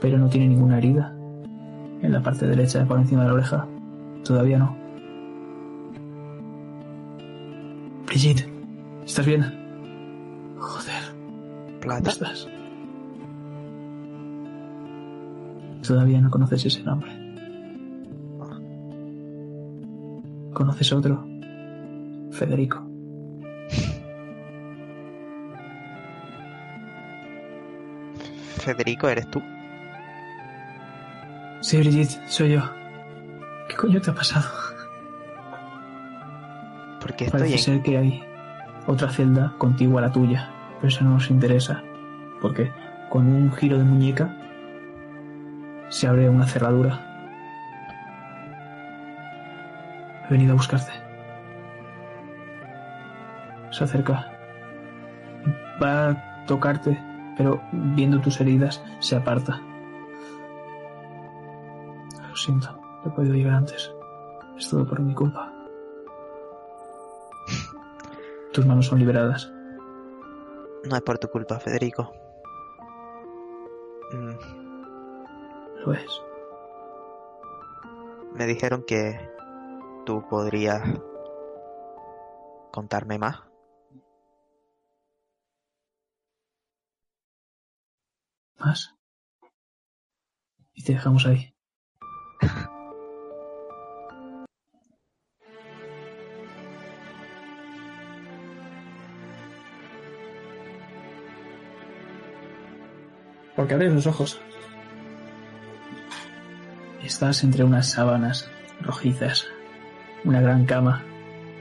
Pero 0.00 0.18
no 0.18 0.28
tiene 0.28 0.48
ninguna 0.48 0.78
herida. 0.78 1.14
En 2.00 2.12
la 2.12 2.20
parte 2.20 2.46
derecha, 2.46 2.84
por 2.84 2.98
encima 2.98 3.22
de 3.22 3.28
la 3.28 3.34
oreja. 3.34 3.68
Todavía 4.24 4.58
no. 4.58 4.81
Brigitte, 8.12 8.46
¿estás 9.06 9.24
bien? 9.24 9.40
Joder. 10.60 11.02
¿Dónde 11.14 11.78
Plata. 11.80 12.10
estás? 12.10 12.46
Todavía 15.86 16.20
no 16.20 16.30
conoces 16.30 16.66
ese 16.66 16.82
nombre. 16.82 17.10
¿Conoces 20.52 20.92
otro? 20.92 21.26
Federico. 22.32 22.86
Federico, 28.58 29.08
¿eres 29.08 29.30
tú? 29.30 29.42
Sí, 31.62 31.78
Brigitte, 31.78 32.20
soy 32.28 32.52
yo. 32.52 32.60
¿Qué 33.70 33.74
coño 33.76 34.02
te 34.02 34.10
ha 34.10 34.14
pasado? 34.14 34.50
Porque 37.12 37.24
estoy 37.26 37.40
Parece 37.40 37.56
en... 37.56 37.60
ser 37.60 37.82
que 37.82 37.98
hay 37.98 38.24
otra 38.86 39.10
celda 39.10 39.52
contigua 39.58 40.00
a 40.00 40.06
la 40.06 40.12
tuya, 40.12 40.48
pero 40.76 40.88
eso 40.88 41.04
no 41.04 41.10
nos 41.10 41.30
interesa, 41.30 41.82
porque 42.40 42.72
con 43.10 43.26
un 43.26 43.52
giro 43.52 43.76
de 43.76 43.84
muñeca 43.84 44.34
se 45.90 46.08
abre 46.08 46.30
una 46.30 46.46
cerradura. 46.46 46.98
He 50.24 50.32
venido 50.32 50.52
a 50.52 50.56
buscarte. 50.56 50.90
Se 53.72 53.84
acerca. 53.84 54.32
Va 55.82 56.08
a 56.08 56.44
tocarte, 56.46 56.98
pero 57.36 57.60
viendo 57.72 58.20
tus 58.20 58.40
heridas 58.40 58.82
se 59.00 59.16
aparta. 59.16 59.60
Lo 62.26 62.36
siento, 62.36 62.72
no 63.04 63.12
he 63.12 63.14
podido 63.14 63.34
llegar 63.34 63.56
antes. 63.56 63.92
Es 64.56 64.70
todo 64.70 64.86
por 64.86 65.00
mi 65.00 65.12
culpa. 65.12 65.51
Tus 68.52 68.66
manos 68.66 68.86
son 68.86 68.98
liberadas. 68.98 69.50
No 70.84 70.96
es 70.96 71.02
por 71.02 71.18
tu 71.18 71.28
culpa, 71.28 71.58
Federico. 71.58 72.12
Mm, 74.12 74.32
Lo 75.84 75.92
es. 75.94 76.22
me 78.34 78.46
dijeron 78.46 78.84
que 78.86 79.18
tú 80.06 80.26
podrías 80.28 80.82
contarme 82.72 83.18
más. 83.18 83.42
¿Más? 88.58 88.94
Y 90.74 90.84
te 90.84 90.92
dejamos 90.94 91.26
ahí. 91.26 91.51
Porque 103.62 103.74
abres 103.74 103.92
los 103.92 104.08
ojos. 104.08 104.40
Estás 107.00 107.44
entre 107.44 107.62
unas 107.62 107.88
sábanas 107.88 108.50
rojizas, 108.80 109.46
una 110.24 110.40
gran 110.40 110.66
cama, 110.66 111.04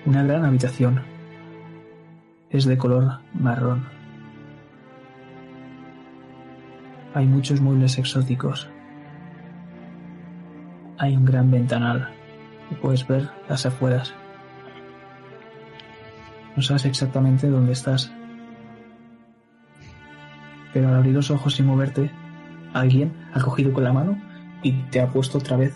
una 0.08 0.24
gran 0.24 0.44
habitación. 0.44 1.04
Es 2.50 2.66
de 2.66 2.76
color 2.76 3.20
marrón. 3.36 3.86
Hay 7.14 7.28
muchos 7.28 7.62
muebles 7.62 8.00
exóticos. 8.00 8.68
Hay 10.98 11.16
un 11.16 11.26
gran 11.26 11.52
ventanal 11.52 12.10
y 12.72 12.74
puedes 12.74 13.08
ver 13.08 13.30
las 13.48 13.68
afueras. 13.68 14.12
No 16.56 16.64
sabes 16.64 16.86
exactamente 16.86 17.48
dónde 17.48 17.74
estás. 17.74 18.12
Pero 20.74 20.88
al 20.88 20.96
abrir 20.96 21.14
los 21.14 21.32
ojos 21.32 21.56
sin 21.56 21.66
moverte, 21.66 22.12
alguien 22.74 23.14
ha 23.34 23.42
cogido 23.42 23.74
con 23.74 23.84
la 23.84 23.94
mano 23.94 24.18
y 24.64 24.74
te 24.92 25.02
ha 25.02 25.08
puesto 25.08 25.38
otra 25.38 25.58
vez 25.58 25.76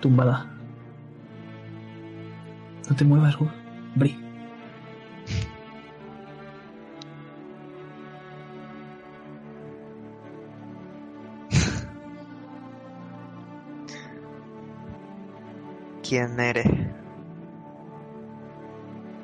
tumbada. 0.00 0.46
No 2.88 2.96
te 2.96 3.04
muevas. 3.04 3.36
Bri. 3.94 4.26
¿Quién 16.08 16.38
eres? 16.38 16.66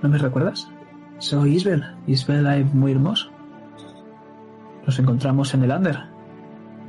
¿No 0.02 0.08
me 0.08 0.18
recuerdas? 0.18 0.68
Soy 1.18 1.54
Isbel, 1.54 1.84
Isbel 2.08 2.44
Aib 2.44 2.74
muy 2.74 2.90
hermoso. 2.90 3.31
Nos 4.92 4.98
encontramos 4.98 5.54
en 5.54 5.62
el 5.62 5.70
Under 5.70 5.98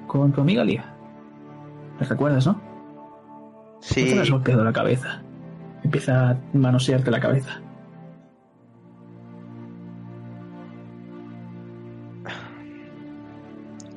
con 0.08 0.34
tu 0.34 0.42
amiga 0.42 0.62
Lia. 0.66 0.94
¿Me 1.98 2.06
recuerdas, 2.06 2.46
no? 2.46 2.52
¿No 2.52 3.78
Sí, 3.80 4.10
te 4.10 4.16
la 4.16 4.24
has 4.24 4.30
golpeado 4.30 4.62
la 4.62 4.74
cabeza? 4.74 5.22
Empieza 5.86 6.32
a 6.32 6.38
manosearte 6.52 7.10
la 7.10 7.22
cabeza. 7.22 7.62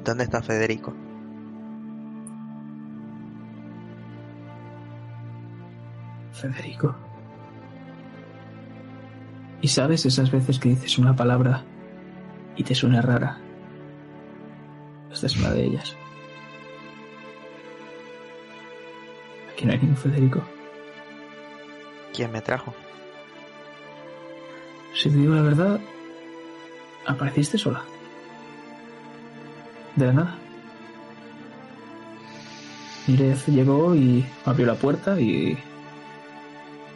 ¿dónde 0.05 0.23
está 0.23 0.41
Federico? 0.41 0.95
Federico. 6.31 6.95
Y 9.63 9.67
sabes 9.67 10.07
esas 10.07 10.31
veces 10.31 10.61
que 10.61 10.69
dices 10.69 10.97
una 10.97 11.17
palabra 11.17 11.65
y 12.55 12.63
te 12.63 12.77
suena 12.77 13.03
rara. 13.03 13.41
Esta 15.17 15.29
es 15.29 15.37
una 15.39 15.49
de 15.49 15.65
ellas. 15.65 15.97
Aquí 19.51 19.65
no 19.65 19.73
hay 19.73 19.79
ningún 19.79 19.97
Federico. 19.97 20.43
¿Quién 22.13 22.31
me 22.33 22.43
trajo? 22.43 22.75
Si 24.93 25.09
te 25.09 25.17
digo 25.17 25.35
la 25.35 25.41
verdad, 25.41 25.81
apareciste 27.07 27.57
sola. 27.57 27.83
De 29.95 30.05
la 30.05 30.13
nada. 30.13 30.39
Mirez 33.07 33.47
llegó 33.47 33.95
y 33.95 34.27
abrió 34.45 34.67
la 34.67 34.75
puerta 34.75 35.19
y... 35.19 35.57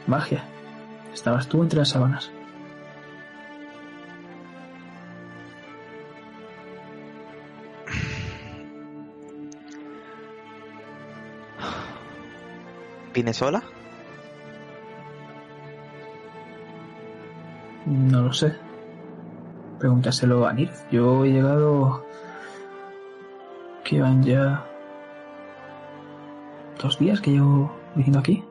Magia. 0.06 0.44
Estabas 1.14 1.48
tú 1.48 1.62
entre 1.62 1.78
las 1.78 1.88
sábanas. 1.88 2.30
¿Vine 13.20 13.34
sola? 13.34 13.62
No 17.84 18.22
lo 18.22 18.32
sé. 18.32 18.56
Pregúntaselo 19.78 20.46
a 20.46 20.54
Nir. 20.54 20.70
Yo 20.90 21.26
he 21.26 21.32
llegado... 21.32 22.02
Que 23.84 24.00
van 24.00 24.22
ya... 24.22 24.64
Dos 26.82 26.98
días 26.98 27.20
que 27.20 27.32
llevo 27.32 27.70
viviendo 27.94 28.20
aquí. 28.20 28.42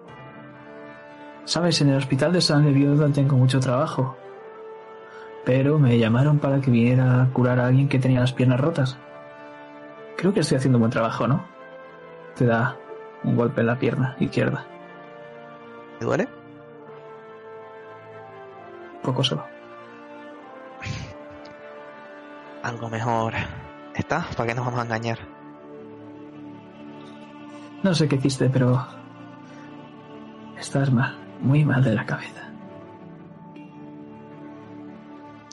Sabes, 1.45 1.81
en 1.81 1.89
el 1.89 1.97
hospital 1.97 2.31
de 2.31 2.41
San 2.41 2.71
Viuda 2.71 3.09
tengo 3.11 3.37
mucho 3.37 3.59
trabajo. 3.59 4.17
Pero 5.45 5.79
me 5.79 5.97
llamaron 5.97 6.37
para 6.37 6.61
que 6.61 6.69
viniera 6.69 7.23
a 7.23 7.29
curar 7.33 7.59
a 7.59 7.65
alguien 7.65 7.89
que 7.89 7.97
tenía 7.97 8.19
las 8.19 8.33
piernas 8.33 8.59
rotas. 8.59 8.99
Creo 10.15 10.31
que 10.31 10.41
estoy 10.41 10.59
haciendo 10.59 10.77
un 10.77 10.81
buen 10.81 10.91
trabajo, 10.91 11.27
¿no? 11.27 11.43
Te 12.35 12.45
da 12.45 12.77
un 13.23 13.35
golpe 13.35 13.61
en 13.61 13.67
la 13.67 13.77
pierna 13.77 14.15
izquierda. 14.19 14.65
¿Me 15.99 16.05
duele? 16.05 16.27
Poco 19.03 19.23
solo. 19.23 19.45
Algo 22.63 22.89
mejor. 22.89 23.33
¿Está? 23.95 24.25
¿Para 24.35 24.49
qué 24.49 24.55
nos 24.55 24.65
vamos 24.65 24.79
a 24.79 24.83
engañar? 24.83 25.19
No 27.83 27.93
sé 27.93 28.07
qué 28.07 28.15
hiciste, 28.15 28.49
pero... 28.49 28.85
Estás 30.57 30.91
mal, 30.91 31.15
muy 31.41 31.63
mal 31.63 31.83
de 31.83 31.95
la 31.95 32.05
cabeza. 32.05 32.41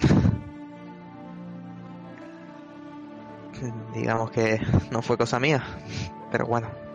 Digamos 3.95 4.31
que 4.31 4.61
no 4.91 5.03
fue 5.03 5.17
cosa 5.17 5.39
mía. 5.39 5.63
Pero 6.31 6.47
bueno. 6.47 6.86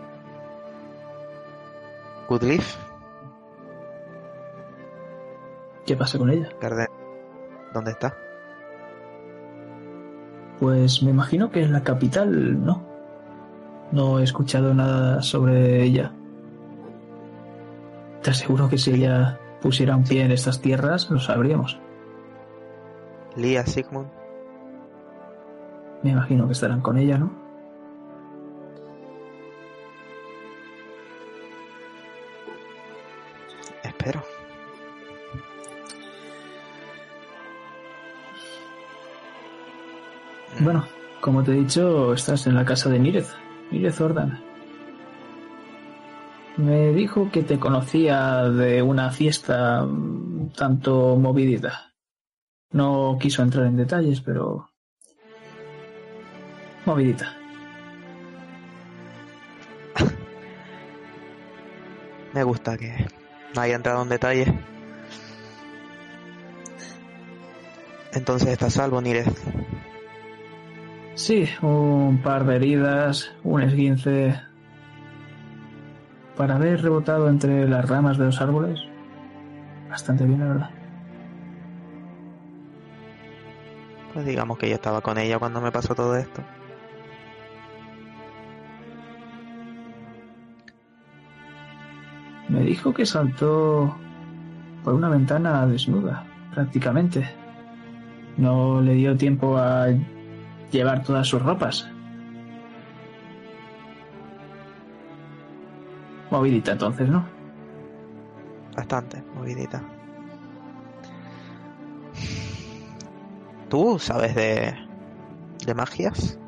Goodleaf, 2.32 2.78
¿Qué 5.84 5.94
pasa 5.94 6.16
con 6.16 6.30
ella? 6.30 6.48
Garden. 6.62 6.86
¿Dónde 7.74 7.90
está? 7.90 8.16
Pues 10.58 11.02
me 11.02 11.10
imagino 11.10 11.50
que 11.50 11.62
en 11.62 11.72
la 11.72 11.82
capital, 11.82 12.64
¿no? 12.64 12.82
No 13.90 14.18
he 14.18 14.22
escuchado 14.22 14.72
nada 14.72 15.20
sobre 15.20 15.82
ella. 15.82 16.14
Te 18.22 18.30
aseguro 18.30 18.66
que 18.70 18.78
si 18.78 18.92
ella 18.92 19.38
pusiera 19.60 19.94
un 19.94 20.04
pie 20.04 20.24
en 20.24 20.32
estas 20.32 20.62
tierras, 20.62 21.10
lo 21.10 21.20
sabríamos. 21.20 21.78
Lia 23.36 23.66
Sigmund. 23.66 24.08
Me 26.02 26.12
imagino 26.12 26.46
que 26.46 26.54
estarán 26.54 26.80
con 26.80 26.96
ella, 26.96 27.18
¿no? 27.18 27.41
Como 41.22 41.42
te 41.44 41.52
he 41.52 41.54
dicho, 41.54 42.12
estás 42.12 42.46
en 42.48 42.56
la 42.56 42.64
casa 42.64 42.90
de 42.90 42.98
Mírez, 42.98 43.32
Mírez 43.70 44.00
Ordan. 44.00 44.42
Me 46.56 46.92
dijo 46.92 47.30
que 47.30 47.44
te 47.44 47.60
conocía 47.60 48.48
de 48.50 48.82
una 48.82 49.12
fiesta 49.12 49.84
mm, 49.84 50.50
tanto 50.50 51.14
movidita. 51.16 51.92
No 52.72 53.16
quiso 53.20 53.42
entrar 53.42 53.66
en 53.66 53.76
detalles, 53.76 54.20
pero... 54.20 54.68
Movidita. 56.84 57.36
Me 62.34 62.42
gusta 62.42 62.76
que 62.76 63.06
no 63.54 63.60
haya 63.60 63.76
entrado 63.76 64.02
en 64.02 64.08
detalle. 64.08 64.52
Entonces 68.12 68.48
está 68.48 68.68
salvo, 68.70 69.00
Nires. 69.00 69.28
Sí, 71.22 71.48
un 71.62 72.20
par 72.20 72.44
de 72.44 72.56
heridas, 72.56 73.32
un 73.44 73.62
esguince. 73.62 74.40
Para 76.36 76.56
haber 76.56 76.82
rebotado 76.82 77.28
entre 77.28 77.68
las 77.68 77.88
ramas 77.88 78.18
de 78.18 78.24
los 78.24 78.40
árboles, 78.40 78.80
bastante 79.88 80.24
bien, 80.24 80.40
la 80.40 80.48
verdad. 80.48 80.70
Pues 84.12 84.26
digamos 84.26 84.58
que 84.58 84.68
yo 84.68 84.74
estaba 84.74 85.00
con 85.00 85.16
ella 85.16 85.38
cuando 85.38 85.60
me 85.60 85.70
pasó 85.70 85.94
todo 85.94 86.16
esto. 86.16 86.42
Me 92.48 92.62
dijo 92.62 92.92
que 92.92 93.06
saltó 93.06 93.94
por 94.82 94.94
una 94.94 95.08
ventana 95.08 95.68
desnuda, 95.68 96.24
prácticamente. 96.52 97.30
No 98.36 98.80
le 98.80 98.94
dio 98.94 99.16
tiempo 99.16 99.56
a 99.56 99.86
llevar 100.72 101.04
todas 101.04 101.28
sus 101.28 101.40
ropas. 101.42 101.88
Movidita 106.30 106.72
entonces, 106.72 107.08
¿no? 107.08 107.24
Bastante, 108.74 109.22
movidita. 109.34 109.82
¿Tú 113.68 113.98
sabes 113.98 114.34
de, 114.34 114.74
de 115.64 115.74
magias? 115.74 116.38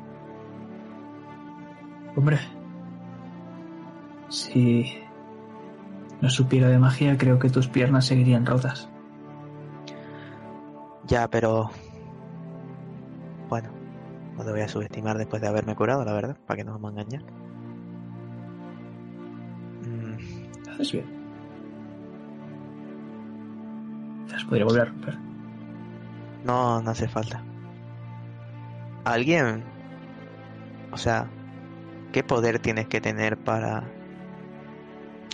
Hombre, 2.15 2.39
si 4.29 4.85
no 6.21 6.29
supiera 6.29 6.67
de 6.69 6.79
magia, 6.79 7.17
creo 7.17 7.39
que 7.39 7.49
tus 7.49 7.67
piernas 7.67 8.05
seguirían 8.05 8.45
rotas. 8.45 8.89
Ya, 11.05 11.27
pero... 11.27 11.69
Bueno, 13.49 13.69
no 14.37 14.43
te 14.43 14.51
voy 14.51 14.61
a 14.61 14.67
subestimar 14.67 15.17
después 15.17 15.41
de 15.41 15.47
haberme 15.47 15.75
curado, 15.75 16.03
la 16.03 16.13
verdad, 16.13 16.37
para 16.45 16.57
que 16.57 16.63
no 16.63 16.73
vamos 16.73 16.89
a 16.89 17.01
engañar. 17.01 17.23
Mm, 19.83 20.69
Haces 20.71 20.91
bien. 20.91 21.05
Las 24.29 24.43
podría 24.43 24.65
volver 24.65 24.81
a 24.81 24.85
romper. 24.85 25.17
No, 26.43 26.81
no 26.81 26.91
hace 26.91 27.07
falta. 27.07 27.41
¿Alguien? 29.05 29.63
O 30.91 30.97
sea, 30.97 31.27
¿qué 32.11 32.23
poder 32.23 32.59
tienes 32.59 32.87
que 32.87 32.99
tener 33.01 33.37
para 33.37 33.83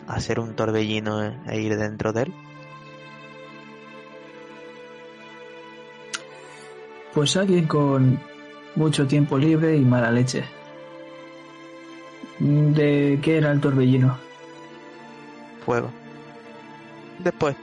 hacer 0.07 0.39
un 0.39 0.55
torbellino 0.55 1.21
e 1.47 1.61
ir 1.61 1.77
dentro 1.77 2.13
de 2.13 2.23
él? 2.23 2.33
Pues 7.13 7.35
alguien 7.35 7.67
con 7.67 8.19
mucho 8.75 9.07
tiempo 9.07 9.37
libre 9.37 9.75
y 9.77 9.81
mala 9.81 10.11
leche. 10.11 10.43
¿De 12.39 13.19
qué 13.21 13.37
era 13.37 13.51
el 13.51 13.61
torbellino? 13.61 14.17
Fuego. 15.65 15.89
Después 17.19 17.55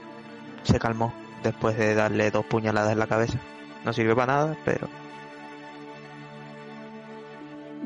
se 0.63 0.79
calmó, 0.79 1.13
después 1.43 1.77
de 1.77 1.95
darle 1.95 2.31
dos 2.31 2.45
puñaladas 2.45 2.93
en 2.93 2.99
la 2.99 3.07
cabeza. 3.07 3.39
No 3.83 3.91
sirve 3.93 4.15
para 4.15 4.33
nada, 4.33 4.57
pero 4.63 4.87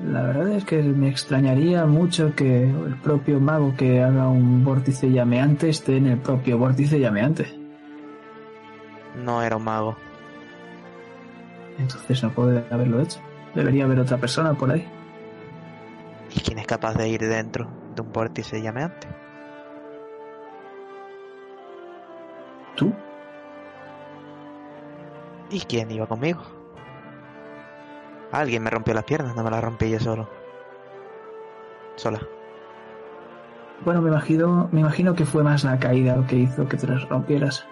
La 0.08 0.24
verdad 0.24 0.52
es 0.52 0.66
que 0.66 0.82
me 0.82 1.08
extrañaría 1.08 1.86
mucho 1.86 2.36
que 2.36 2.64
el 2.64 2.96
propio 3.02 3.40
mago 3.40 3.76
que 3.78 4.02
haga 4.02 4.28
un 4.28 4.64
vórtice 4.64 5.12
llameante 5.12 5.70
esté 5.70 5.98
en 5.98 6.08
el 6.08 6.18
propio 6.18 6.58
vórtice 6.58 7.00
llameante. 7.00 7.46
no 9.24 9.42
era 9.42 9.56
un 9.56 9.64
mago. 9.64 9.96
Entonces 11.78 12.24
no 12.24 12.32
puede 12.32 12.64
haberlo 12.72 13.02
hecho. 13.02 13.20
Debería 13.56 13.86
haber 13.86 14.00
otra 14.00 14.18
persona 14.18 14.54
por 14.54 14.72
ahí. 14.72 14.88
¿Y 16.36 16.40
quién 16.40 16.60
es 16.60 16.68
capaz 16.68 16.96
de 16.96 17.08
ir 17.08 17.22
dentro 17.22 17.70
de 17.96 18.02
un 18.02 18.12
vórtice 18.12 18.62
llameante? 18.62 19.08
¿Tú? 22.76 22.92
¿Y 25.50 25.60
quién 25.62 25.92
iba 25.92 26.08
conmigo? 26.08 26.42
Alguien 28.32 28.64
me 28.64 28.72
rompió 28.72 28.96
las 28.96 29.04
piernas, 29.04 29.36
no 29.36 29.44
me 29.44 29.52
las 29.52 29.64
rompí 29.64 29.92
yo 29.92 30.00
solo. 30.00 30.28
Sola. 31.96 32.20
Bueno, 33.86 34.02
me 34.02 34.10
imagino, 34.10 34.70
me 34.72 34.80
imagino 34.80 35.14
que 35.14 35.26
fue 35.26 35.44
más 35.44 35.64
la 35.64 35.78
caída 35.78 36.16
lo 36.16 36.26
que 36.26 36.38
hizo 36.38 36.68
que 36.68 36.78
te 36.78 36.88
las 36.88 37.08
rompieras. 37.10 37.68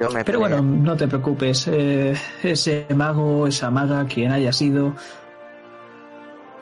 Yo 0.00 0.10
me 0.10 0.24
Pero 0.24 0.40
bueno, 0.40 0.60
no 0.60 0.96
te 0.96 1.08
preocupes. 1.08 1.68
eh, 1.68 2.14
ese 2.42 2.86
mago, 2.94 3.46
esa 3.46 3.70
maga, 3.70 4.04
quien 4.06 4.30
haya 4.30 4.52
sido, 4.52 4.94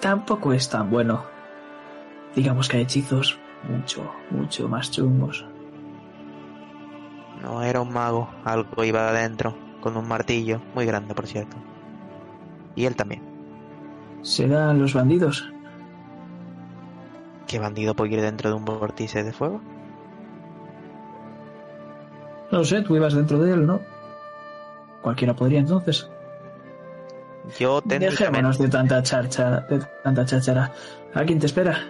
tampoco 0.01 0.53
es 0.53 0.69
tan 0.69 0.91
bueno. 0.91 1.25
Digamos 2.35 2.69
que 2.69 2.77
hay 2.77 2.83
hechizos 2.85 3.39
mucho, 3.69 4.11
mucho 4.31 4.69
más 4.69 4.91
chungos. 4.91 5.45
No 7.43 7.63
era 7.63 7.81
un 7.81 7.93
mago, 7.93 8.29
algo 8.45 8.85
iba 8.85 9.09
adentro, 9.09 9.57
con 9.81 9.97
un 9.97 10.07
martillo, 10.09 10.61
muy 10.75 10.87
grande 10.87 11.15
por 11.15 11.27
cierto. 11.27 11.57
Y 12.75 12.87
él 12.87 12.97
también. 12.97 13.23
¿Serán 14.23 14.81
los 14.81 14.95
bandidos? 14.95 15.51
¿Qué 17.47 17.59
bandido 17.59 17.95
puede 17.95 18.15
ir 18.15 18.23
dentro 18.23 18.49
de 18.51 18.57
un 18.57 18.65
vórtice 18.65 19.23
de 19.23 19.33
fuego? 19.33 19.61
No 22.55 22.61
lo 22.61 22.65
sé, 22.65 22.83
tú 22.83 22.95
ibas 22.95 23.15
dentro 23.15 23.41
de 23.41 23.53
él, 23.53 23.67
¿no? 23.67 23.81
Cualquiera 25.03 25.35
podría 25.35 25.59
entonces. 25.59 26.09
Yo. 27.59 27.81
Dejémonos 27.85 28.59
de 28.61 28.69
tanta 28.69 29.03
charcha, 29.03 29.63
de 29.63 29.85
tanta 30.05 30.25
cháchara. 30.25 30.71
¿Alguien 31.15 31.41
te 31.41 31.47
espera? 31.47 31.81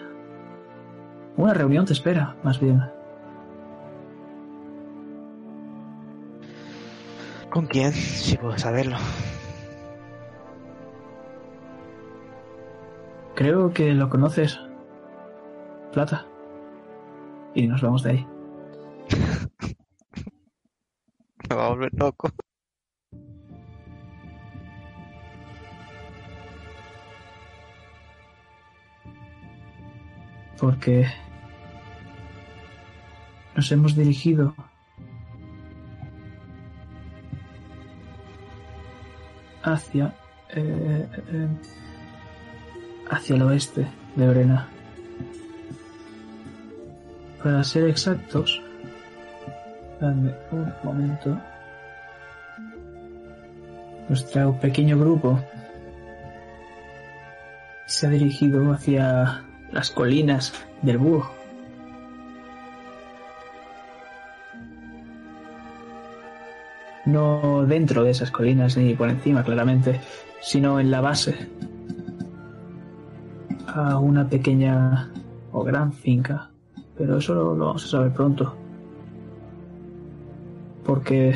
Una 1.37 1.53
reunión 1.53 1.85
te 1.85 1.93
espera, 1.93 2.35
más 2.43 2.59
bien. 2.59 2.83
¿Con 7.51 7.67
quién? 7.67 7.93
Si 7.93 8.39
puedo 8.39 8.57
saberlo. 8.57 8.97
Creo 13.35 13.71
que 13.75 13.93
lo 13.93 14.09
conoces. 14.09 14.59
Plata. 15.93 16.25
Y 17.55 17.67
nos 17.67 17.83
vamos 17.83 18.03
de 18.03 18.11
ahí. 18.13 18.34
Me 21.51 21.57
va 21.57 21.67
a 21.67 21.69
volver 21.71 21.91
loco. 21.95 22.31
Porque 30.59 31.07
nos 33.55 33.71
hemos 33.73 33.95
dirigido 33.95 34.55
hacia 39.63 40.15
eh, 40.51 41.09
eh, 41.33 41.49
hacia 43.11 43.37
el 43.37 43.43
oeste 43.43 43.87
de 44.17 44.29
Brena. 44.29 44.69
Para 47.43 47.63
ser 47.65 47.89
exactos, 47.89 48.64
un 50.11 50.73
momento. 50.83 51.39
Nuestro 54.09 54.53
pequeño 54.61 54.99
grupo 54.99 55.41
se 57.87 58.07
ha 58.07 58.11
dirigido 58.11 58.73
hacia 58.73 59.45
las 59.73 59.91
colinas 59.91 60.53
del 60.83 60.99
búho. 60.99 61.31
No 67.07 67.65
dentro 67.67 68.03
de 68.05 68.11
esas 68.11 68.31
colinas 68.31 68.77
ni 68.77 68.95
por 68.95 69.11
encima, 69.11 69.45
claramente, 69.45 70.01
sino 70.41 70.81
en 70.81 70.91
la 70.91 71.01
base. 71.01 71.49
A 73.67 73.99
una 73.99 74.29
pequeña 74.29 75.11
o 75.53 75.65
gran 75.65 75.93
finca. 75.93 76.51
Pero 76.97 77.19
eso 77.19 77.35
lo 77.35 77.57
vamos 77.57 77.85
a 77.85 77.89
saber 77.89 78.13
pronto. 78.13 78.64
Porque 80.85 81.35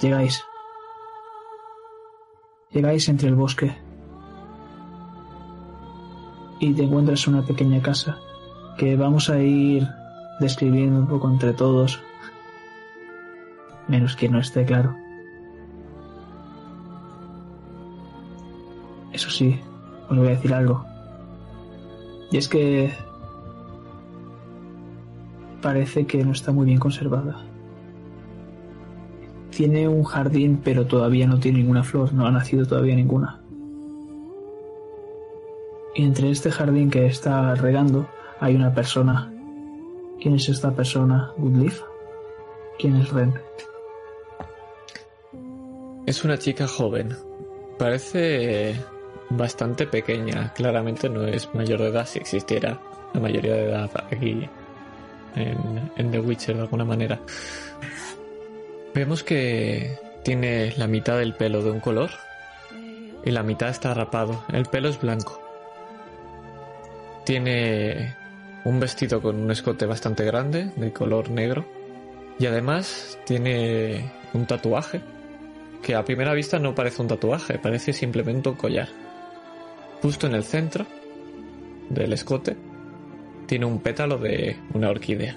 llegáis. 0.00 0.44
Llegáis 2.70 3.08
entre 3.08 3.28
el 3.28 3.34
bosque 3.34 3.76
y 6.60 6.72
te 6.72 6.84
encuentras 6.84 7.26
una 7.28 7.42
pequeña 7.42 7.82
casa 7.82 8.18
que 8.76 8.96
vamos 8.96 9.30
a 9.30 9.38
ir 9.38 9.86
describiendo 10.40 11.00
un 11.00 11.06
poco 11.06 11.28
entre 11.30 11.52
todos. 11.52 12.02
Menos 13.86 14.16
que 14.16 14.28
no 14.28 14.40
esté 14.40 14.64
claro. 14.64 14.96
Eso 19.12 19.30
sí, 19.30 19.60
os 20.08 20.16
voy 20.16 20.26
a 20.26 20.30
decir 20.30 20.52
algo. 20.52 20.84
Y 22.32 22.38
es 22.38 22.48
que 22.48 22.92
parece 25.64 26.06
que 26.06 26.22
no 26.22 26.32
está 26.32 26.52
muy 26.52 26.66
bien 26.66 26.78
conservada. 26.78 27.42
Tiene 29.48 29.88
un 29.88 30.04
jardín, 30.04 30.60
pero 30.62 30.86
todavía 30.86 31.26
no 31.26 31.40
tiene 31.40 31.60
ninguna 31.60 31.82
flor, 31.82 32.12
no 32.12 32.26
ha 32.26 32.30
nacido 32.30 32.66
todavía 32.66 32.94
ninguna. 32.94 33.40
Y 35.94 36.04
entre 36.04 36.30
este 36.30 36.50
jardín 36.50 36.90
que 36.90 37.06
está 37.06 37.54
regando 37.54 38.06
hay 38.40 38.54
una 38.54 38.74
persona. 38.74 39.32
¿Quién 40.20 40.34
es 40.34 40.50
esta 40.50 40.70
persona? 40.72 41.32
¿Goodleaf? 41.38 41.80
¿Quién 42.78 42.96
es 42.96 43.10
Ren? 43.10 43.32
Es 46.04 46.24
una 46.26 46.36
chica 46.36 46.68
joven. 46.68 47.16
Parece 47.78 48.74
bastante 49.30 49.86
pequeña. 49.86 50.52
Claramente 50.52 51.08
no 51.08 51.24
es 51.24 51.54
mayor 51.54 51.80
de 51.80 51.88
edad 51.88 52.06
si 52.06 52.18
existiera 52.18 52.78
la 53.14 53.20
mayoría 53.20 53.54
de 53.54 53.64
edad 53.70 53.90
aquí 54.10 54.46
en, 55.36 56.10
The 56.10 56.20
Witcher 56.20 56.56
de 56.56 56.62
alguna 56.62 56.84
manera. 56.84 57.20
Vemos 58.94 59.22
que 59.22 59.98
tiene 60.22 60.72
la 60.76 60.86
mitad 60.86 61.18
del 61.18 61.34
pelo 61.34 61.62
de 61.62 61.70
un 61.70 61.80
color 61.80 62.10
y 63.24 63.30
la 63.30 63.42
mitad 63.42 63.68
está 63.68 63.94
rapado. 63.94 64.44
El 64.52 64.66
pelo 64.66 64.88
es 64.88 65.00
blanco. 65.00 65.40
Tiene 67.24 68.14
un 68.64 68.80
vestido 68.80 69.20
con 69.20 69.36
un 69.36 69.50
escote 69.50 69.86
bastante 69.86 70.24
grande, 70.24 70.70
de 70.76 70.92
color 70.92 71.30
negro. 71.30 71.64
Y 72.38 72.46
además 72.46 73.18
tiene 73.24 74.10
un 74.32 74.46
tatuaje, 74.46 75.00
que 75.82 75.94
a 75.94 76.04
primera 76.04 76.34
vista 76.34 76.58
no 76.58 76.74
parece 76.74 77.02
un 77.02 77.08
tatuaje, 77.08 77.58
parece 77.58 77.92
simplemente 77.92 78.48
un 78.48 78.56
collar. 78.56 78.88
Justo 80.02 80.26
en 80.26 80.34
el 80.34 80.44
centro 80.44 80.86
del 81.88 82.12
escote 82.12 82.56
tiene 83.46 83.66
un 83.66 83.80
pétalo 83.80 84.18
de 84.18 84.56
una 84.72 84.90
orquídea. 84.90 85.36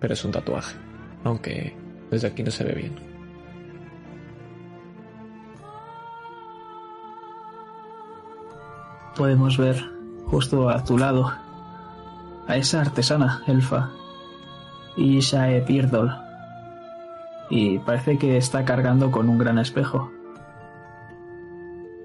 Pero 0.00 0.14
es 0.14 0.24
un 0.24 0.32
tatuaje, 0.32 0.76
aunque 1.24 1.74
desde 2.10 2.28
aquí 2.28 2.42
no 2.42 2.50
se 2.50 2.64
ve 2.64 2.72
bien. 2.74 2.92
Podemos 9.16 9.56
ver 9.58 9.82
justo 10.26 10.68
a 10.68 10.82
tu 10.84 10.98
lado 10.98 11.32
a 12.46 12.56
esa 12.56 12.80
artesana 12.80 13.42
elfa, 13.46 13.90
Ishae 14.96 15.62
Pirdol. 15.62 16.12
Y 17.48 17.78
parece 17.78 18.18
que 18.18 18.36
está 18.36 18.64
cargando 18.64 19.10
con 19.10 19.28
un 19.28 19.38
gran 19.38 19.58
espejo. 19.58 20.10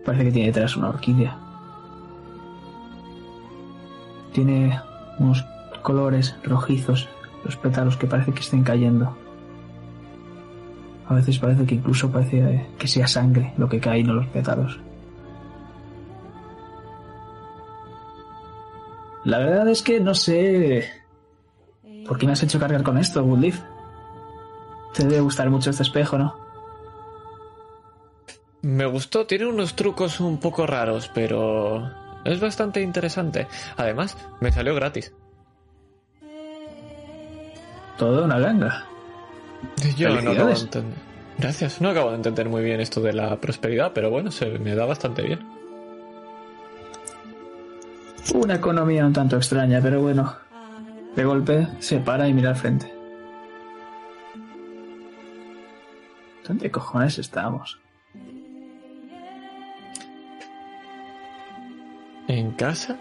Parece 0.06 0.26
que 0.26 0.32
tiene 0.32 0.48
detrás 0.48 0.76
una 0.78 0.90
orquídea. 0.90 1.49
Tiene 4.40 4.80
unos 5.18 5.44
colores 5.82 6.34
rojizos, 6.46 7.10
los 7.44 7.58
pétalos 7.58 7.98
que 7.98 8.08
parece 8.08 8.32
que 8.32 8.40
estén 8.40 8.64
cayendo. 8.64 9.18
A 11.10 11.14
veces 11.14 11.40
parece 11.40 11.66
que 11.66 11.76
incluso 11.76 12.10
parece 12.10 12.66
que 12.78 12.88
sea 12.88 13.06
sangre 13.06 13.54
lo 13.58 13.68
que 13.68 13.82
cae 13.82 14.02
no 14.02 14.14
los 14.14 14.28
pétalos. 14.28 14.80
La 19.26 19.40
verdad 19.40 19.68
es 19.68 19.82
que 19.82 20.00
no 20.00 20.14
sé 20.14 20.90
por 22.08 22.18
qué 22.18 22.26
me 22.26 22.32
has 22.32 22.42
hecho 22.42 22.62
cargar 22.62 22.84
con 22.84 22.98
esto, 22.98 23.22
Woodleaf. 23.22 23.60
Te 24.94 25.04
debe 25.04 25.20
gustar 25.20 25.50
mucho 25.50 25.70
este 25.70 25.84
espejo, 25.84 26.18
¿no? 26.18 26.38
Me 28.62 28.86
gustó, 28.86 29.26
tiene 29.26 29.48
unos 29.48 29.76
trucos 29.76 30.22
un 30.22 30.38
poco 30.38 30.66
raros, 30.66 31.12
pero 31.14 31.92
es 32.26 32.40
bastante 32.40 32.82
interesante. 32.82 33.48
Además, 33.78 34.18
me 34.40 34.52
salió 34.52 34.76
gratis. 34.76 35.14
Toda 37.98 38.26
una 38.26 38.40
ganga. 38.40 38.86
Yo 39.98 40.10
no 40.10 40.32
acabo 40.32 40.50
de 40.50 40.60
entender. 40.60 40.98
Gracias, 41.38 41.82
no 41.82 41.90
acabo 41.90 42.10
de 42.10 42.18
entender 42.18 42.50
muy 42.50 42.64
bien 42.64 42.82
esto 42.82 43.02
de 43.02 43.14
la 43.14 43.36
prosperidad, 43.38 43.92
pero 43.94 44.10
bueno, 44.10 44.32
se 44.32 44.46
me 44.60 44.76
da 44.76 44.86
bastante 44.86 45.22
bien. 45.22 45.40
Una 48.34 48.56
economía 48.56 49.06
un 49.06 49.14
tanto 49.14 49.38
extraña, 49.38 49.80
pero 49.82 50.02
bueno. 50.02 50.36
De 51.16 51.26
golpe 51.26 51.68
se 51.80 52.00
para 52.00 52.28
y 52.28 52.34
mira 52.34 52.50
al 52.50 52.56
frente. 52.56 52.94
¿Dónde 56.48 56.72
cojones 56.72 57.18
estamos? 57.20 57.80
¿En 62.30 62.52
casa? 62.52 62.96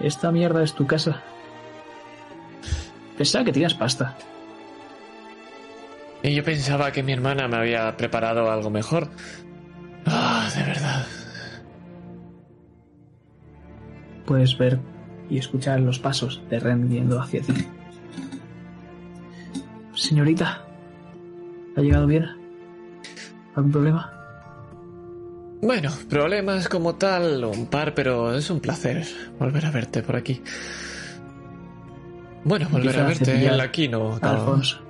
Esta 0.00 0.30
mierda 0.30 0.62
es 0.62 0.74
tu 0.74 0.86
casa. 0.86 1.22
Pensaba 3.16 3.46
que 3.46 3.52
tenías 3.52 3.72
pasta. 3.72 4.14
Y 6.22 6.34
yo 6.34 6.44
pensaba 6.44 6.92
que 6.92 7.02
mi 7.02 7.12
hermana 7.12 7.48
me 7.48 7.56
había 7.56 7.96
preparado 7.96 8.50
algo 8.50 8.68
mejor. 8.68 9.08
Ah, 10.04 10.46
de 10.54 10.62
verdad. 10.62 11.06
Puedes 14.26 14.58
ver 14.58 14.78
y 15.30 15.38
escuchar 15.38 15.80
los 15.80 15.98
pasos 15.98 16.42
de 16.50 16.60
Ren 16.60 16.90
yendo 16.90 17.18
hacia 17.18 17.40
ti. 17.40 17.54
Señorita, 19.94 20.66
¿ha 21.74 21.80
llegado 21.80 22.06
bien? 22.06 22.26
¿Algún 23.54 23.72
problema? 23.72 24.21
Bueno, 25.62 25.90
problemas 26.10 26.68
como 26.68 26.96
tal, 26.96 27.44
un 27.44 27.66
par, 27.66 27.94
pero 27.94 28.34
es 28.34 28.50
un 28.50 28.58
placer 28.58 29.06
volver 29.38 29.64
a 29.64 29.70
verte 29.70 30.02
por 30.02 30.16
aquí. 30.16 30.42
Bueno, 32.42 32.68
volver 32.68 32.98
a 32.98 33.06
verte 33.06 33.26
cepillar 33.26 33.54
él 33.54 33.60
aquí 33.60 33.86
no. 33.86 34.18
no. 34.18 34.28
Alfonso. 34.28 34.80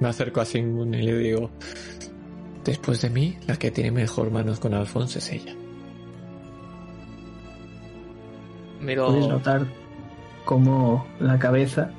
Me 0.00 0.08
acerco 0.08 0.42
a 0.42 0.44
Sigmund 0.44 0.94
y 0.94 1.02
le 1.02 1.16
digo: 1.16 1.50
Después 2.62 3.00
de 3.00 3.08
mí, 3.08 3.38
la 3.46 3.56
que 3.56 3.70
tiene 3.70 3.90
mejor 3.90 4.30
manos 4.30 4.60
con 4.60 4.74
Alfonso 4.74 5.20
es 5.20 5.32
ella. 5.32 5.54
Miro. 8.82 9.06
Puedes 9.06 9.28
notar 9.28 9.66
cómo 10.44 11.06
la 11.20 11.38
cabeza 11.38 11.90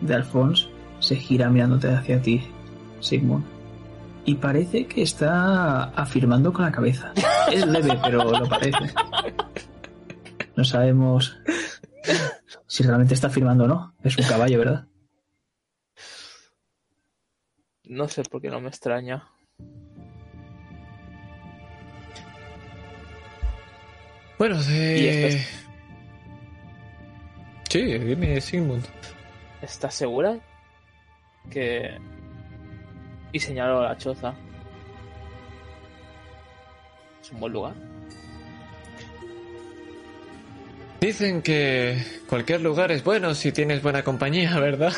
de 0.00 0.14
Alphonse 0.14 0.68
se 1.00 1.16
gira 1.16 1.50
mirándote 1.50 1.88
hacia 1.88 2.22
ti, 2.22 2.44
Sigmund. 3.00 3.57
Y 4.28 4.34
parece 4.34 4.86
que 4.86 5.00
está 5.00 5.84
afirmando 5.84 6.52
con 6.52 6.62
la 6.66 6.70
cabeza. 6.70 7.14
Es 7.50 7.66
leve, 7.66 7.98
pero 8.02 8.22
lo 8.24 8.46
parece. 8.46 8.92
No 10.54 10.64
sabemos 10.64 11.34
si 12.66 12.82
realmente 12.82 13.14
está 13.14 13.28
afirmando 13.28 13.64
o 13.64 13.68
no. 13.68 13.94
Es 14.04 14.18
un 14.18 14.24
caballo, 14.26 14.58
¿verdad? 14.58 14.86
No 17.84 18.06
sé 18.06 18.22
por 18.24 18.42
qué 18.42 18.50
no 18.50 18.60
me 18.60 18.68
extraña. 18.68 19.26
Bueno, 24.38 24.56
¿Y 24.56 25.06
eh... 25.06 25.46
Sí, 27.70 27.80
dime, 27.82 28.38
Sigmund. 28.42 28.84
¿Estás 29.62 29.94
segura? 29.94 30.38
Que. 31.50 31.96
Y 33.32 33.40
señalo 33.40 33.82
la 33.82 33.96
choza. 33.96 34.34
Es 37.22 37.30
un 37.32 37.40
buen 37.40 37.52
lugar. 37.52 37.74
Dicen 41.00 41.42
que 41.42 42.02
cualquier 42.28 42.60
lugar 42.60 42.90
es 42.90 43.04
bueno 43.04 43.34
si 43.34 43.52
tienes 43.52 43.82
buena 43.82 44.02
compañía, 44.02 44.58
¿verdad? 44.60 44.92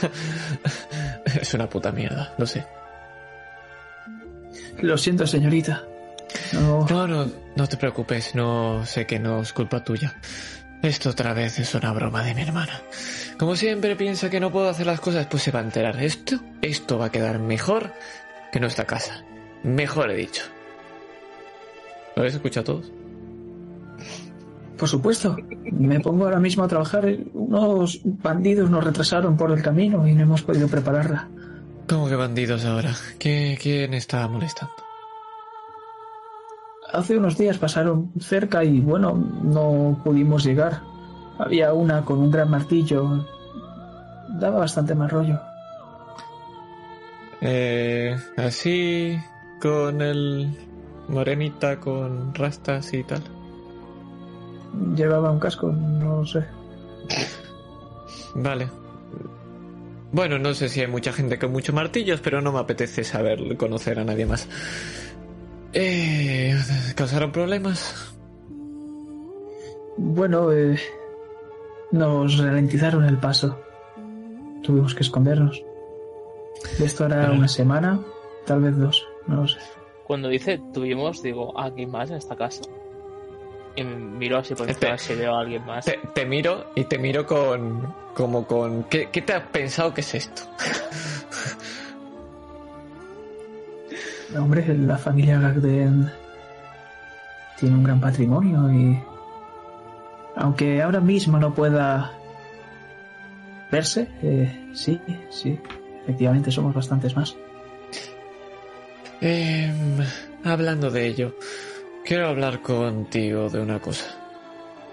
es 1.40 1.52
una 1.54 1.68
puta 1.68 1.92
mierda, 1.92 2.34
lo 2.38 2.46
sé. 2.46 2.64
Lo 4.80 4.96
siento, 4.96 5.26
señorita. 5.26 5.84
No, 6.52 6.86
No, 6.88 7.06
no, 7.06 7.30
no 7.54 7.66
te 7.66 7.76
preocupes, 7.76 8.34
no 8.34 8.86
sé 8.86 9.06
que 9.06 9.18
no 9.18 9.42
es 9.42 9.52
culpa 9.52 9.84
tuya. 9.84 10.14
Esto 10.82 11.10
otra 11.10 11.34
vez 11.34 11.58
es 11.58 11.74
una 11.74 11.92
broma 11.92 12.22
de 12.24 12.34
mi 12.34 12.42
hermana. 12.42 12.80
Como 13.38 13.54
siempre 13.56 13.96
piensa 13.96 14.30
que 14.30 14.40
no 14.40 14.50
puedo 14.50 14.68
hacer 14.70 14.86
las 14.86 15.00
cosas, 15.00 15.26
pues 15.26 15.42
se 15.42 15.50
va 15.50 15.60
a 15.60 15.62
enterar. 15.62 16.02
Esto, 16.02 16.40
esto 16.62 16.98
va 16.98 17.06
a 17.06 17.10
quedar 17.12 17.38
mejor 17.38 17.92
que 18.50 18.60
nuestra 18.60 18.86
casa. 18.86 19.22
Mejor 19.62 20.10
he 20.10 20.16
dicho. 20.16 20.42
¿Lo 22.16 22.22
habéis 22.22 22.34
escuchado 22.34 22.64
todos? 22.64 22.92
por 24.78 24.88
supuesto. 24.88 25.36
Me 25.72 26.00
pongo 26.00 26.24
ahora 26.24 26.40
mismo 26.40 26.64
a 26.64 26.68
trabajar. 26.68 27.06
Unos 27.34 28.00
bandidos 28.02 28.70
nos 28.70 28.82
retrasaron 28.82 29.36
por 29.36 29.50
el 29.52 29.62
camino 29.62 30.08
y 30.08 30.14
no 30.14 30.22
hemos 30.22 30.40
podido 30.40 30.68
prepararla. 30.68 31.28
¿Cómo 31.86 32.08
que 32.08 32.14
bandidos 32.16 32.64
ahora? 32.64 32.94
¿Qué- 33.18 33.58
¿Quién 33.60 33.92
está 33.92 34.26
molestando? 34.26 34.72
Hace 36.92 37.16
unos 37.16 37.36
días 37.36 37.58
pasaron 37.58 38.12
cerca 38.18 38.64
y 38.64 38.80
bueno, 38.80 39.14
no 39.14 40.00
pudimos 40.04 40.44
llegar. 40.44 40.82
Había 41.38 41.72
una 41.72 42.04
con 42.04 42.18
un 42.18 42.30
gran 42.30 42.50
martillo. 42.50 43.26
Daba 44.38 44.60
bastante 44.60 44.94
mal 44.94 45.10
rollo. 45.10 45.40
Eh, 47.40 48.16
así, 48.36 49.18
con 49.60 50.02
el 50.02 50.54
morenita, 51.08 51.80
con 51.80 52.34
rastas 52.34 52.92
y 52.92 53.02
tal. 53.04 53.22
Llevaba 54.94 55.30
un 55.30 55.40
casco, 55.40 55.72
no 55.72 56.24
sé. 56.26 56.44
Vale. 58.34 58.68
Bueno, 60.12 60.38
no 60.38 60.54
sé 60.54 60.68
si 60.68 60.80
hay 60.80 60.88
mucha 60.88 61.12
gente 61.12 61.38
con 61.38 61.52
muchos 61.52 61.74
martillos, 61.74 62.20
pero 62.20 62.40
no 62.40 62.52
me 62.52 62.58
apetece 62.58 63.04
saber 63.04 63.56
conocer 63.56 63.98
a 63.98 64.04
nadie 64.04 64.26
más. 64.26 64.48
Eh, 65.72 66.56
¿Causaron 66.96 67.30
problemas? 67.32 68.12
Bueno, 69.96 70.50
eh, 70.52 70.78
nos 71.92 72.38
ralentizaron 72.38 73.04
el 73.04 73.18
paso. 73.18 73.58
Tuvimos 74.62 74.94
que 74.94 75.02
escondernos. 75.02 75.62
Esto 76.78 77.04
hará 77.04 77.22
Vale. 77.26 77.38
una 77.38 77.48
semana, 77.48 78.00
tal 78.46 78.60
vez 78.62 78.76
dos, 78.76 79.06
no 79.26 79.36
lo 79.42 79.48
sé. 79.48 79.58
Cuando 80.04 80.28
dice 80.28 80.60
tuvimos, 80.74 81.22
digo, 81.22 81.58
¿a 81.58 81.70
quién 81.72 81.90
más 81.90 82.10
en 82.10 82.16
esta 82.16 82.36
casa? 82.36 82.62
Y 83.76 83.84
me 83.84 83.94
miro 83.96 84.38
así 84.38 84.54
por 84.54 84.68
Este- 84.68 84.88
encima 84.88 84.98
si 84.98 85.14
veo 85.20 85.36
a 85.36 85.40
alguien 85.40 85.64
más. 85.64 85.84
Te, 85.84 85.98
te 86.14 86.26
miro 86.26 86.66
y 86.74 86.84
te 86.84 86.98
miro 86.98 87.24
con. 87.26 87.94
como 88.14 88.46
con. 88.46 88.82
¿Qué, 88.84 89.08
qué 89.12 89.22
te 89.22 89.32
has 89.32 89.44
pensado 89.44 89.94
que 89.94 90.00
es 90.00 90.14
esto? 90.14 90.42
Hombre, 94.38 94.76
la 94.78 94.96
familia 94.96 95.40
Gagden 95.40 96.10
tiene 97.58 97.74
un 97.76 97.82
gran 97.82 98.00
patrimonio 98.00 98.72
y 98.72 98.98
aunque 100.36 100.80
ahora 100.80 101.00
mismo 101.00 101.38
no 101.38 101.52
pueda 101.52 102.12
verse, 103.70 104.08
eh, 104.22 104.70
sí, 104.72 105.00
sí, 105.30 105.58
efectivamente 106.02 106.50
somos 106.50 106.74
bastantes 106.74 107.16
más. 107.16 107.36
Em, 109.20 109.98
hablando 110.44 110.90
de 110.90 111.06
ello, 111.06 111.34
quiero 112.04 112.28
hablar 112.28 112.62
contigo 112.62 113.48
de 113.48 113.60
una 113.60 113.80
cosa. 113.80 114.16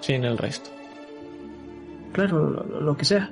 Sin 0.02 0.26
el 0.26 0.38
resto. 0.38 0.70
Claro, 2.12 2.50
lo, 2.50 2.82
lo 2.82 2.98
que 2.98 3.06
sea. 3.06 3.32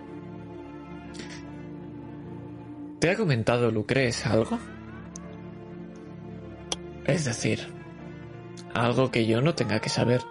¿Te 3.00 3.10
ha 3.10 3.16
comentado 3.16 3.72
Lucres 3.72 4.26
algo? 4.26 4.58
Es 7.08 7.26
decir, 7.26 7.68
algo 8.74 9.12
que 9.12 9.26
yo 9.26 9.42
no 9.42 9.54
tenga 9.56 9.80
que 9.80 9.90
saber. 9.90 10.22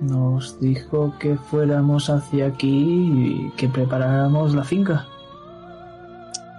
Nos 0.00 0.60
dijo 0.60 1.14
que 1.18 1.36
fuéramos 1.36 2.10
hacia 2.10 2.46
aquí 2.48 3.48
y 3.48 3.50
que 3.56 3.68
preparáramos 3.68 4.54
la 4.54 4.62
finca. 4.62 5.06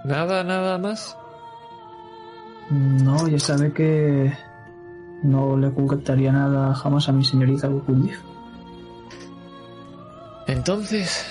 Nada, 0.04 0.42
nada 0.44 0.78
más. 0.78 1.16
No, 2.70 3.28
ya 3.28 3.38
sabe 3.38 3.72
que 3.72 4.32
no 5.22 5.56
le 5.56 5.68
ocultaría 5.68 6.32
nada 6.32 6.74
jamás 6.74 7.08
a 7.08 7.12
mi 7.12 7.24
señorita 7.24 7.68
Bukundif. 7.68 8.20
Entonces, 10.46 11.26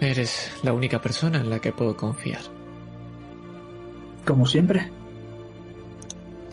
eres 0.00 0.52
la 0.62 0.72
única 0.72 1.00
persona 1.00 1.38
en 1.40 1.50
la 1.50 1.58
que 1.58 1.72
puedo 1.72 1.96
confiar. 1.96 2.53
Como 4.26 4.46
siempre. 4.46 4.90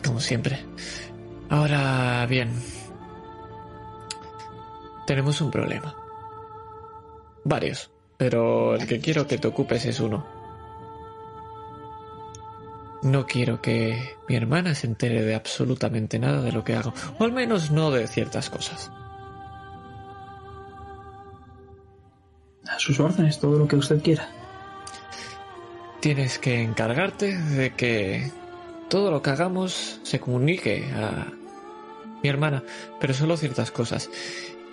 Como 0.04 0.20
siempre. 0.20 0.64
Ahora 1.48 2.26
bien. 2.26 2.52
Tenemos 5.06 5.40
un 5.40 5.50
problema. 5.50 5.94
Varios. 7.44 7.90
Pero 8.16 8.74
el 8.76 8.86
que 8.86 9.00
quiero 9.00 9.26
que 9.26 9.38
te 9.38 9.48
ocupes 9.48 9.84
es 9.86 10.00
uno. 10.00 10.24
No 13.02 13.26
quiero 13.26 13.60
que 13.60 14.16
mi 14.28 14.36
hermana 14.36 14.74
se 14.76 14.86
entere 14.86 15.22
de 15.22 15.34
absolutamente 15.34 16.20
nada 16.20 16.40
de 16.40 16.52
lo 16.52 16.62
que 16.62 16.76
hago. 16.76 16.94
O 17.18 17.24
al 17.24 17.32
menos 17.32 17.72
no 17.72 17.90
de 17.90 18.06
ciertas 18.06 18.48
cosas. 18.48 18.92
A 22.68 22.78
sus 22.78 23.00
órdenes, 23.00 23.40
todo 23.40 23.58
lo 23.58 23.66
que 23.66 23.76
usted 23.76 24.00
quiera. 24.02 24.28
Tienes 26.02 26.40
que 26.40 26.60
encargarte 26.60 27.38
de 27.38 27.74
que 27.76 28.32
todo 28.90 29.12
lo 29.12 29.22
que 29.22 29.30
hagamos 29.30 30.00
se 30.02 30.18
comunique 30.18 30.84
a 30.96 31.28
mi 32.20 32.28
hermana, 32.28 32.64
pero 32.98 33.14
solo 33.14 33.36
ciertas 33.36 33.70
cosas. 33.70 34.10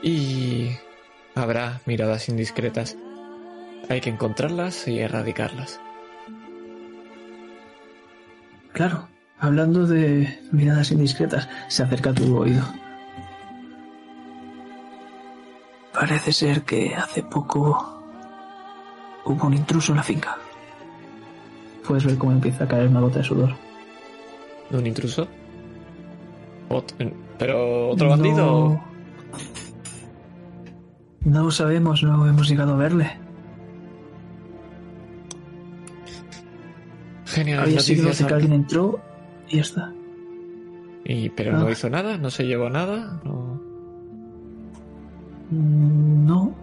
Y 0.02 0.72
habrá 1.36 1.82
miradas 1.86 2.30
indiscretas. 2.30 2.98
Hay 3.90 4.02
que 4.02 4.10
encontrarlas 4.10 4.88
y 4.88 5.02
erradicarlas. 5.02 5.80
Claro, 8.74 9.08
hablando 9.38 9.86
de 9.86 10.40
miradas 10.52 10.90
indiscretas, 10.90 11.48
se 11.68 11.84
acerca 11.84 12.10
a 12.10 12.14
tu 12.16 12.40
oído. 12.40 12.64
Parece 15.94 16.34
ser 16.34 16.64
que 16.64 16.96
hace 16.96 17.22
poco 17.22 18.02
hubo 19.26 19.46
un 19.46 19.54
intruso 19.54 19.92
en 19.92 19.98
la 19.98 20.04
finca. 20.04 20.36
Puedes 21.88 22.06
ver 22.06 22.18
cómo 22.18 22.32
empieza 22.32 22.64
a 22.66 22.68
caer 22.68 22.88
una 22.88 23.00
gota 23.02 23.20
de 23.20 23.24
sudor. 23.26 23.50
¿Un 24.72 24.86
intruso? 24.86 25.28
Ot- 26.70 27.14
¿Pero 27.38 27.90
otro 27.90 28.10
bandido? 28.10 28.80
No, 31.26 31.44
no 31.44 31.52
sabemos, 31.52 32.04
no 32.04 32.28
hemos 32.28 32.48
llegado 32.48 32.74
a 32.74 32.78
verle. 32.78 33.10
Genial, 37.26 37.60
Había 37.64 37.80
sido 37.80 38.10
de 38.10 38.16
que 38.18 38.24
al- 38.26 38.34
alguien 38.34 38.54
entró 38.54 39.00
y 39.50 39.58
ya 39.58 39.62
está. 39.62 39.94
Y, 41.06 41.30
pero 41.30 41.54
no 41.58 41.68
Ah. 41.68 41.72
hizo 41.72 41.90
nada, 41.90 42.18
no 42.18 42.30
se 42.30 42.46
llevó 42.46 42.70
nada. 42.70 43.20
No. 43.24 43.60
Mm, 45.52 46.26
No, 46.28 46.54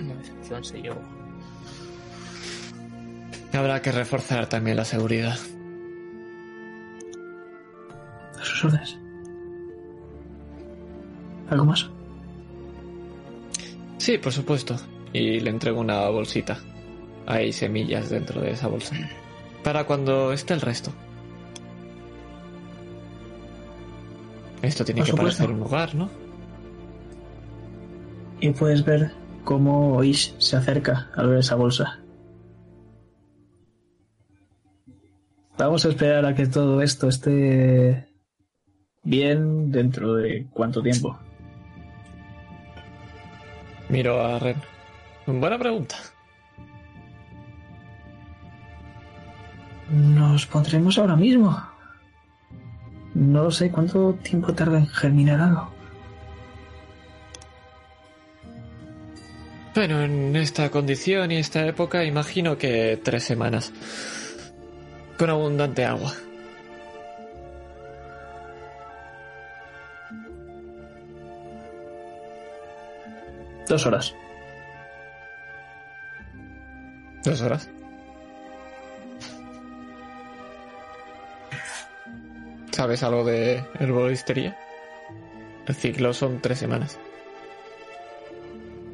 Una 0.00 0.14
decepción 0.16 0.64
se 0.64 0.82
llevó. 0.82 0.96
Habrá 3.54 3.80
que 3.82 3.92
reforzar 3.92 4.48
también 4.48 4.76
la 4.76 4.84
seguridad. 4.84 5.38
a 8.40 8.44
sus 8.44 8.64
órdenes. 8.64 8.98
¿Algo 11.48 11.64
más? 11.64 11.88
Sí, 13.98 14.18
por 14.18 14.32
supuesto. 14.32 14.76
Y 15.12 15.40
le 15.40 15.50
entrego 15.50 15.80
una 15.80 16.08
bolsita. 16.08 16.58
Hay 17.26 17.52
semillas 17.52 18.10
dentro 18.10 18.40
de 18.40 18.50
esa 18.50 18.66
bolsa. 18.68 18.96
Para 19.62 19.84
cuando 19.84 20.32
esté 20.32 20.52
el 20.52 20.60
resto. 20.60 20.92
Esto 24.62 24.84
tiene 24.84 25.00
Por 25.00 25.06
que 25.06 25.10
supuesto. 25.12 25.38
parecer 25.38 25.54
un 25.54 25.60
lugar, 25.60 25.94
¿no? 25.94 26.10
Y 28.40 28.50
puedes 28.50 28.84
ver 28.84 29.12
cómo 29.44 30.02
Ish 30.02 30.34
se 30.38 30.56
acerca 30.56 31.08
al 31.14 31.28
ver 31.28 31.38
esa 31.38 31.54
bolsa. 31.54 32.03
Vamos 35.56 35.84
a 35.84 35.88
esperar 35.88 36.26
a 36.26 36.34
que 36.34 36.46
todo 36.46 36.82
esto 36.82 37.08
esté 37.08 38.08
bien 39.04 39.70
dentro 39.70 40.14
de 40.14 40.46
cuánto 40.52 40.82
tiempo. 40.82 41.18
Miro 43.88 44.20
a 44.24 44.38
Ren. 44.38 44.56
Buena 45.26 45.58
pregunta. 45.58 45.96
Nos 49.90 50.46
pondremos 50.46 50.98
ahora 50.98 51.14
mismo. 51.14 51.56
No 53.14 53.50
sé 53.50 53.70
cuánto 53.70 54.14
tiempo 54.14 54.52
tarda 54.54 54.78
en 54.78 54.88
germinar 54.88 55.40
algo. 55.40 55.72
Bueno, 59.74 60.02
en 60.02 60.34
esta 60.36 60.70
condición 60.70 61.30
y 61.30 61.36
esta 61.36 61.66
época 61.66 62.04
imagino 62.04 62.58
que 62.58 62.98
tres 63.02 63.24
semanas. 63.24 63.72
Con 65.18 65.30
abundante 65.30 65.84
agua. 65.84 66.12
Dos 73.68 73.86
horas. 73.86 74.14
Dos 77.24 77.40
horas. 77.40 77.70
¿Sabes 82.72 83.02
algo 83.02 83.24
de 83.24 83.64
herboristería? 83.78 84.56
El 85.66 85.74
ciclo 85.74 86.12
son 86.12 86.40
tres 86.40 86.58
semanas. 86.58 86.98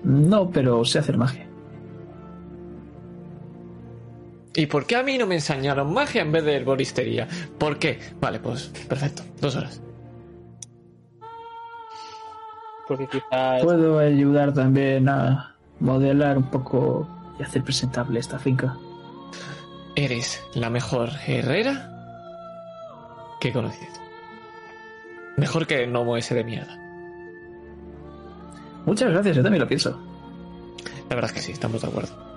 No, 0.05 0.51
pero 0.51 0.85
sé 0.85 0.99
hacer 0.99 1.17
magia. 1.17 1.50
¿Y 4.55 4.67
por 4.67 4.87
qué 4.87 4.97
a 4.97 5.03
mí 5.03 5.17
no 5.17 5.27
me 5.27 5.37
enseñaron 5.37 5.93
magia 5.93 6.23
en 6.23 6.33
vez 6.33 6.45
de 6.45 6.57
herboristería? 6.57 7.29
¿Por 7.59 7.79
qué? 7.79 8.01
Vale, 8.21 8.41
pues 8.41 8.73
perfecto. 8.89 9.23
Dos 9.41 9.55
horas. 9.57 9.81
Porque 12.89 13.07
quizás. 13.07 13.63
Puedo 13.63 14.01
ayudar 14.01 14.53
también 14.53 15.09
a 15.09 15.57
modelar 15.79 16.37
un 16.37 16.51
poco 16.51 17.09
y 17.39 17.43
hacer 17.43 17.63
presentable 17.63 18.19
esta 18.19 18.39
finca. 18.39 18.77
Eres 19.95 20.43
la 20.55 20.71
mejor 20.71 21.11
herrera 21.27 21.87
que 23.41 23.49
he 23.49 23.53
conocido. 23.53 23.93
Mejor 25.37 25.67
que 25.67 25.85
el 25.85 25.91
gnomo 25.91 26.17
ese 26.17 26.35
de 26.35 26.45
mierda. 26.45 26.77
Muchas 28.85 29.11
gracias, 29.11 29.37
yo 29.37 29.43
también 29.43 29.61
lo 29.61 29.69
pienso. 29.69 30.01
La 31.09 31.15
verdad 31.15 31.31
es 31.31 31.37
que 31.37 31.43
sí, 31.43 31.53
estamos 31.53 31.83
de 31.83 31.89
acuerdo. 31.89 32.30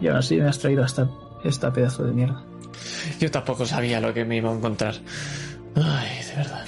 Y 0.00 0.08
aún 0.08 0.16
así 0.18 0.36
me 0.36 0.48
has 0.48 0.58
traído 0.58 0.82
hasta 0.84 1.08
esta 1.44 1.72
pedazo 1.72 2.04
de 2.04 2.12
mierda. 2.12 2.42
Yo 3.18 3.30
tampoco 3.30 3.66
sabía 3.66 4.00
lo 4.00 4.14
que 4.14 4.24
me 4.24 4.36
iba 4.36 4.50
a 4.50 4.54
encontrar. 4.54 4.94
Ay, 5.76 6.24
de 6.28 6.36
verdad. 6.36 6.64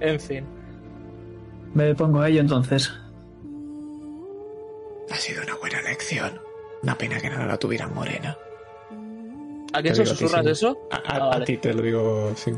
En 0.00 0.20
fin. 0.20 0.44
Me 1.74 1.94
pongo 1.94 2.20
a 2.20 2.28
ello 2.28 2.40
entonces. 2.40 2.92
Ha 5.10 5.16
sido 5.16 5.42
una 5.42 5.54
buena 5.56 5.80
lección. 5.82 6.40
Una 6.82 6.96
pena 6.98 7.20
que 7.20 7.30
no 7.30 7.44
la 7.46 7.56
tuvieran 7.56 7.94
morena. 7.94 8.36
¿A 9.72 9.78
a 9.78 9.82
ti, 9.82 9.94
susurras 9.94 10.44
sí. 10.44 10.50
eso? 10.50 10.78
A, 10.90 10.96
a- 10.96 11.02
Ah, 11.32 11.36
a 11.36 11.44
ti 11.44 11.56
te 11.56 11.72
lo 11.74 11.82
digo, 11.82 12.32
sí. 12.36 12.52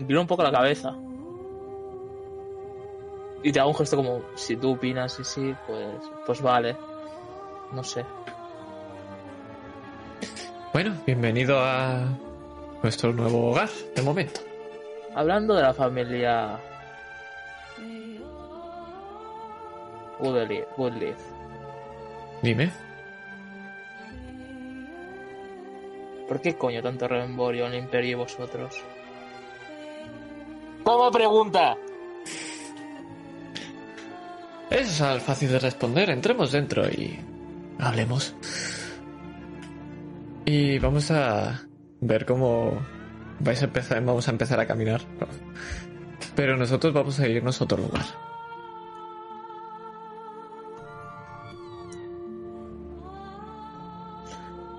Un 0.00 0.26
poco 0.26 0.42
la 0.42 0.52
cabeza. 0.52 0.96
Y 3.42 3.52
te 3.52 3.60
hago 3.60 3.70
un 3.70 3.76
gesto 3.76 3.96
como, 3.96 4.22
si 4.34 4.56
tú 4.56 4.72
opinas 4.72 5.18
y 5.20 5.24
sí, 5.24 5.54
pues, 5.66 5.86
pues 6.26 6.42
vale. 6.42 6.76
No 7.72 7.84
sé. 7.84 8.04
Bueno, 10.72 10.94
bienvenido 11.06 11.58
a 11.60 12.04
nuestro 12.82 13.12
nuevo 13.12 13.50
hogar, 13.50 13.68
de 13.94 14.02
momento. 14.02 14.40
Hablando 15.14 15.54
de 15.54 15.62
la 15.62 15.74
familia 15.74 16.60
Woodleaf, 20.20 21.18
Dime. 22.42 22.70
¿por 26.28 26.40
qué 26.40 26.56
coño 26.56 26.82
tanto 26.82 27.08
rememborio 27.08 27.66
en 27.66 27.72
el 27.72 27.78
imperio 27.78 28.10
y 28.10 28.14
vosotros? 28.14 28.82
¿Cómo 30.84 31.10
pregunta? 31.10 31.76
Es 34.70 35.00
al 35.00 35.20
fácil 35.20 35.50
de 35.50 35.58
responder. 35.58 36.10
Entremos 36.10 36.52
dentro 36.52 36.86
y 36.88 37.18
hablemos. 37.78 38.34
Y 40.44 40.78
vamos 40.78 41.10
a 41.10 41.62
ver 42.00 42.26
cómo 42.26 42.80
vais 43.40 43.60
a 43.62 43.66
empezar, 43.66 44.04
vamos 44.04 44.28
a 44.28 44.30
empezar 44.30 44.60
a 44.60 44.66
caminar. 44.66 45.00
Pero 46.34 46.56
nosotros 46.56 46.92
vamos 46.92 47.18
a 47.20 47.28
irnos 47.28 47.60
a 47.60 47.64
otro 47.64 47.78
lugar. 47.78 48.04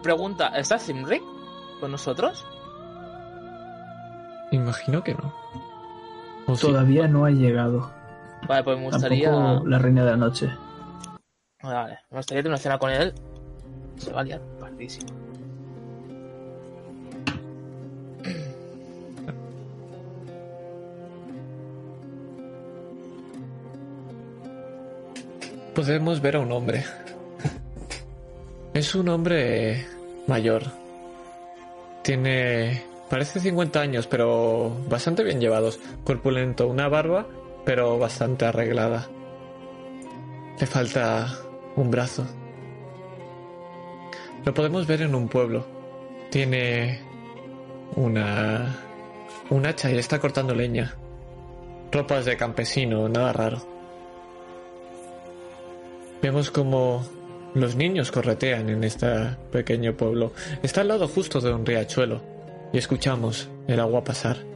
Pregunta, 0.04 0.48
¿está 0.56 0.80
Zimrick 0.80 1.24
con 1.80 1.92
nosotros? 1.92 2.46
Imagino 4.52 5.04
que 5.04 5.14
no. 5.14 5.34
¿O 6.48 6.56
sí? 6.56 6.66
Todavía 6.66 7.08
no 7.08 7.26
ha 7.26 7.32
llegado. 7.32 7.99
Vale, 8.48 8.64
pues 8.64 8.78
me 8.78 8.86
gustaría... 8.86 9.32
Tampoco 9.32 9.68
la 9.68 9.80
reina 9.80 10.06
de 10.06 10.12
la 10.12 10.18
noche. 10.18 10.50
Vale, 11.62 12.00
me 12.10 12.18
gustaría 12.18 12.42
tener 12.42 12.52
una 12.52 12.58
cena 12.58 12.78
con 12.78 12.92
él. 12.92 13.14
Se 13.98 14.12
va 14.12 14.22
a 14.22 14.24
liar 14.24 14.42
pardísimo. 14.60 15.30
podemos 25.80 26.20
ver 26.22 26.36
a 26.36 26.40
un 26.40 26.52
hombre. 26.52 26.84
Es 28.74 28.96
un 28.96 29.08
hombre 29.08 29.86
mayor. 30.28 30.64
Tiene... 32.02 32.84
Parece 33.10 33.40
50 33.40 33.80
años, 33.80 34.06
pero 34.06 34.72
bastante 34.90 35.24
bien 35.24 35.40
llevados. 35.40 35.80
Corpulento, 36.04 36.68
una 36.68 36.90
barba, 36.90 37.28
pero 37.66 37.98
bastante 37.98 38.46
arreglada. 38.46 39.08
Le 40.60 40.66
falta 40.66 41.28
un 41.76 41.90
brazo. 41.90 42.26
Lo 44.46 44.54
podemos 44.54 44.88
ver 44.88 45.02
en 45.02 45.16
un 45.16 45.28
pueblo. 45.28 45.66
Tiene 46.30 47.00
una... 47.96 48.76
un 49.50 49.66
hacha 49.66 49.92
y 49.92 49.98
está 49.98 50.20
cortando 50.20 50.54
leña. 50.54 50.96
Ropas 51.92 52.26
de 52.26 52.38
campesino, 52.38 53.10
nada 53.10 53.34
raro. 53.34 53.62
Vemos 56.22 56.52
como 56.52 57.06
los 57.54 57.76
niños 57.76 58.12
corretean 58.12 58.70
en 58.70 58.84
este 58.84 59.08
pequeño 59.52 59.96
pueblo. 59.96 60.34
Está 60.62 60.82
al 60.82 60.90
lado 60.90 61.08
justo 61.08 61.40
de 61.40 61.54
un 61.54 61.66
riachuelo 61.66 62.22
y 62.74 62.78
escuchamos 62.78 63.50
el 63.68 63.80
agua 63.80 64.04
pasar. 64.04 64.49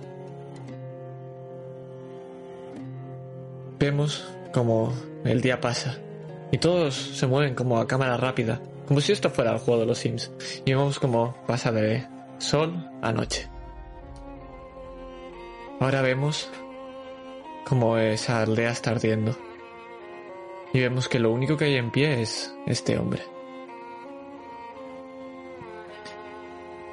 Vemos 3.79 4.27
como 4.53 4.93
el 5.25 5.41
día 5.41 5.59
pasa 5.59 5.97
y 6.51 6.59
todos 6.59 6.93
se 6.93 7.25
mueven 7.25 7.55
como 7.55 7.79
a 7.79 7.87
cámara 7.87 8.15
rápida, 8.15 8.61
como 8.87 9.01
si 9.01 9.11
esto 9.11 9.29
fuera 9.29 9.53
el 9.53 9.57
juego 9.57 9.81
de 9.81 9.87
los 9.87 9.97
Sims. 9.97 10.31
Y 10.65 10.71
vemos 10.71 10.99
como 10.99 11.35
pasa 11.47 11.71
de 11.71 12.07
sol 12.37 12.91
a 13.01 13.11
noche. 13.11 13.49
Ahora 15.79 16.01
vemos 16.01 16.49
como 17.65 17.97
esa 17.97 18.43
aldea 18.43 18.69
está 18.69 18.91
ardiendo. 18.91 19.35
Y 20.73 20.79
vemos 20.79 21.07
que 21.07 21.19
lo 21.19 21.31
único 21.31 21.57
que 21.57 21.65
hay 21.65 21.75
en 21.75 21.91
pie 21.91 22.21
es 22.21 22.53
este 22.67 22.97
hombre. 22.97 23.23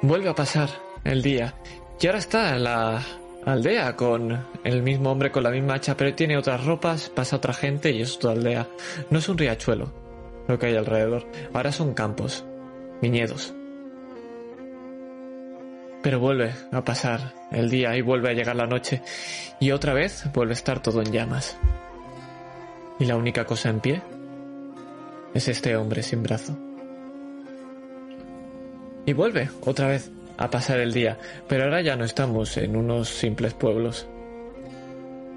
Vuelve 0.01 0.29
a 0.29 0.35
pasar 0.35 0.69
el 1.03 1.21
día. 1.21 1.53
Y 1.99 2.07
ahora 2.07 2.19
está 2.19 2.57
la 2.57 3.03
aldea 3.45 3.95
con 3.95 4.45
el 4.63 4.83
mismo 4.83 5.11
hombre 5.11 5.31
con 5.31 5.43
la 5.43 5.51
misma 5.51 5.75
hacha, 5.75 5.97
pero 5.97 6.13
tiene 6.13 6.37
otras 6.37 6.65
ropas, 6.65 7.09
pasa 7.09 7.37
otra 7.37 7.53
gente 7.53 7.91
y 7.91 8.01
es 8.01 8.15
otra 8.17 8.31
aldea. 8.31 8.67
No 9.09 9.19
es 9.19 9.29
un 9.29 9.37
riachuelo 9.37 9.91
lo 10.47 10.59
que 10.59 10.67
hay 10.67 10.75
alrededor. 10.75 11.25
Ahora 11.53 11.71
son 11.71 11.93
campos, 11.93 12.45
viñedos. 13.01 13.53
Pero 16.01 16.19
vuelve 16.19 16.53
a 16.71 16.83
pasar 16.83 17.33
el 17.51 17.69
día 17.69 17.95
y 17.95 18.01
vuelve 18.01 18.29
a 18.29 18.33
llegar 18.33 18.55
la 18.55 18.65
noche. 18.65 19.01
Y 19.59 19.71
otra 19.71 19.93
vez 19.93 20.25
vuelve 20.33 20.53
a 20.53 20.55
estar 20.55 20.81
todo 20.81 21.01
en 21.01 21.11
llamas. 21.11 21.57
Y 22.99 23.05
la 23.05 23.15
única 23.15 23.45
cosa 23.45 23.69
en 23.69 23.79
pie 23.79 24.01
es 25.33 25.47
este 25.47 25.75
hombre 25.75 26.01
sin 26.03 26.23
brazo. 26.23 26.57
Y 29.05 29.13
vuelve 29.13 29.49
otra 29.65 29.87
vez 29.87 30.11
a 30.43 30.49
pasar 30.49 30.79
el 30.79 30.93
día, 30.93 31.17
pero 31.47 31.65
ahora 31.65 31.81
ya 31.81 31.95
no 31.95 32.03
estamos 32.03 32.57
en 32.57 32.75
unos 32.75 33.09
simples 33.09 33.53
pueblos. 33.53 34.07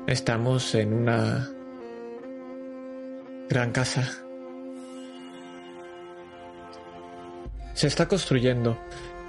Estamos 0.07 0.75
en 0.75 0.93
una 0.93 1.51
gran 3.49 3.73
casa. 3.73 4.11
Se 7.75 7.87
está 7.87 8.09
construyendo 8.09 8.79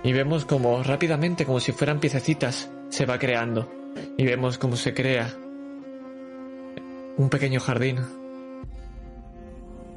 y 0.04 0.14
vemos 0.14 0.46
como 0.46 0.84
rápidamente, 0.84 1.46
como 1.46 1.60
si 1.60 1.72
fueran 1.72 2.00
piececitas, 2.00 2.70
se 2.90 3.06
va 3.06 3.20
creando. 3.20 3.72
Y 4.18 4.26
vemos 4.26 4.58
cómo 4.58 4.76
se 4.76 4.94
crea 4.94 5.34
un 7.18 7.30
pequeño 7.30 7.60
jardín 7.60 8.00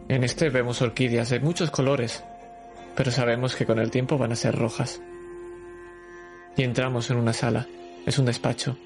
en 0.09 0.25
este 0.25 0.49
vemos 0.49 0.81
orquídeas 0.81 1.29
de 1.29 1.39
muchos 1.39 1.71
colores, 1.71 2.25
pero 2.97 3.11
sabemos 3.11 3.55
que 3.55 3.67
con 3.67 3.79
el 3.79 3.91
tiempo 3.91 4.17
van 4.17 4.33
a 4.33 4.37
ser 4.37 4.55
rojas. 4.55 5.03
Y 6.59 6.65
entramos 6.65 7.09
en 7.09 7.19
una 7.19 7.33
sala. 7.33 7.69
Es 8.05 8.19
un 8.19 8.27
despacho. 8.27 8.77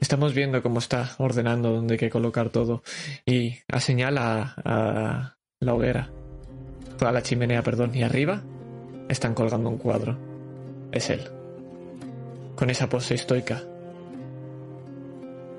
Estamos 0.00 0.34
viendo 0.34 0.60
cómo 0.64 0.80
está 0.80 1.14
ordenando 1.18 1.70
dónde 1.70 1.96
que 1.96 2.10
colocar 2.10 2.50
todo 2.50 2.82
y 3.24 3.54
a 3.68 3.78
señala 3.78 4.56
a 4.64 5.36
la 5.60 5.74
hoguera, 5.74 6.10
a 7.00 7.12
la 7.12 7.22
chimenea, 7.22 7.62
perdón, 7.62 7.94
y 7.94 8.02
arriba 8.02 8.42
están 9.08 9.34
colgando 9.34 9.70
un 9.70 9.78
cuadro. 9.78 10.18
Es 10.90 11.08
él. 11.10 11.20
Con 12.56 12.68
esa 12.68 12.88
pose 12.88 13.14
estoica. 13.14 13.62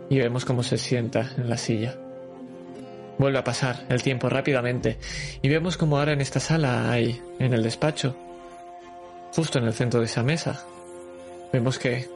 Y 0.10 0.20
vemos 0.20 0.44
cómo 0.44 0.62
se 0.62 0.78
sienta 0.78 1.36
en 1.38 1.50
la 1.50 1.58
silla. 1.58 1.96
Vuelve 3.18 3.40
a 3.40 3.46
pasar 3.46 3.86
el 3.88 4.04
tiempo 4.04 4.28
rápidamente 4.28 4.98
y 5.42 5.48
vemos 5.48 5.78
como 5.78 6.00
ahora 6.00 6.12
en 6.12 6.20
esta 6.20 6.42
sala 6.42 6.92
hay, 6.92 7.22
en 7.40 7.54
el 7.54 7.64
despacho, 7.64 8.14
justo 9.34 9.58
en 9.58 9.66
el 9.66 9.74
centro 9.74 10.02
de 10.02 10.08
esa 10.08 10.24
mesa, 10.24 10.66
vemos 11.52 11.80
que 11.80 12.08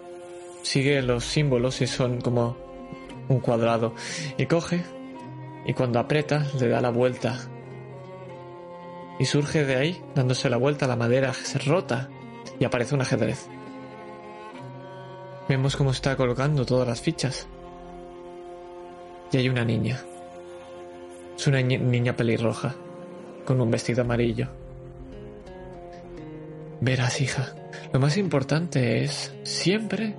sigue 0.61 1.01
los 1.01 1.25
símbolos 1.25 1.81
y 1.81 1.87
son 1.87 2.21
como 2.21 2.57
un 3.27 3.39
cuadrado 3.39 3.93
y 4.37 4.45
coge 4.45 4.83
y 5.65 5.73
cuando 5.73 5.99
aprieta 5.99 6.45
le 6.59 6.67
da 6.67 6.81
la 6.81 6.89
vuelta 6.89 7.39
y 9.19 9.25
surge 9.25 9.63
de 9.63 9.75
ahí, 9.75 10.01
dándose 10.15 10.49
la 10.49 10.57
vuelta, 10.57 10.87
la 10.87 10.95
madera 10.95 11.33
se 11.33 11.59
rota 11.59 12.09
y 12.59 12.65
aparece 12.65 12.95
un 12.95 13.01
ajedrez. 13.01 13.47
Vemos 15.47 15.75
cómo 15.75 15.91
está 15.91 16.15
colocando 16.15 16.65
todas 16.65 16.87
las 16.87 17.01
fichas. 17.01 17.47
Y 19.31 19.37
hay 19.37 19.49
una 19.49 19.65
niña. 19.65 20.03
Es 21.37 21.47
una 21.47 21.61
niña 21.61 22.15
pelirroja, 22.15 22.75
con 23.45 23.61
un 23.61 23.69
vestido 23.69 24.01
amarillo. 24.01 24.47
Verás, 26.81 27.21
hija, 27.21 27.53
lo 27.91 27.99
más 27.99 28.17
importante 28.17 29.03
es 29.03 29.33
siempre 29.43 30.15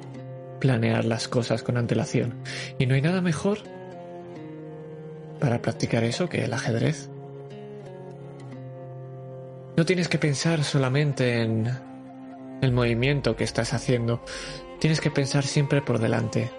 planear 0.61 1.05
las 1.05 1.29
cosas 1.29 1.63
con 1.63 1.77
antelación. 1.77 2.35
Y 2.79 2.87
no 2.87 2.95
hay 2.95 3.03
nada 3.03 3.21
mejor 3.21 3.59
para 5.41 5.61
practicar 5.61 6.05
eso 6.05 6.29
que 6.29 6.45
el 6.45 6.53
ajedrez. 6.53 7.11
No 9.77 9.85
tienes 9.85 10.09
que 10.09 10.19
pensar 10.19 10.65
solamente 10.65 11.43
en 11.43 11.69
el 12.63 12.73
movimiento 12.73 13.37
que 13.37 13.45
estás 13.45 13.75
haciendo. 13.75 14.25
Tienes 14.79 15.01
que 15.01 15.11
pensar 15.11 15.45
siempre 15.45 15.83
por 15.83 15.99
delante. 15.99 16.51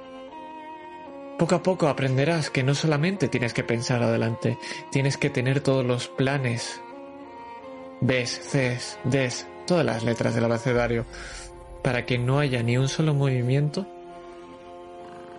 Poco 1.40 1.56
a 1.56 1.64
poco 1.64 1.88
aprenderás 1.88 2.50
que 2.50 2.64
no 2.64 2.76
solamente 2.76 3.28
tienes 3.28 3.54
que 3.54 3.64
pensar 3.64 4.04
adelante, 4.04 4.58
tienes 4.92 5.18
que 5.18 5.30
tener 5.30 5.62
todos 5.62 5.86
los 5.86 6.08
planes. 6.08 6.80
Bs, 8.02 8.40
Cs, 8.52 9.00
Ds, 9.04 9.48
todas 9.66 9.86
las 9.86 10.04
letras 10.04 10.36
del 10.36 10.46
abecedario, 10.46 11.06
para 11.84 12.06
que 12.06 12.18
no 12.18 12.40
haya 12.40 12.64
ni 12.64 12.78
un 12.78 12.88
solo 12.88 13.14
movimiento 13.14 13.86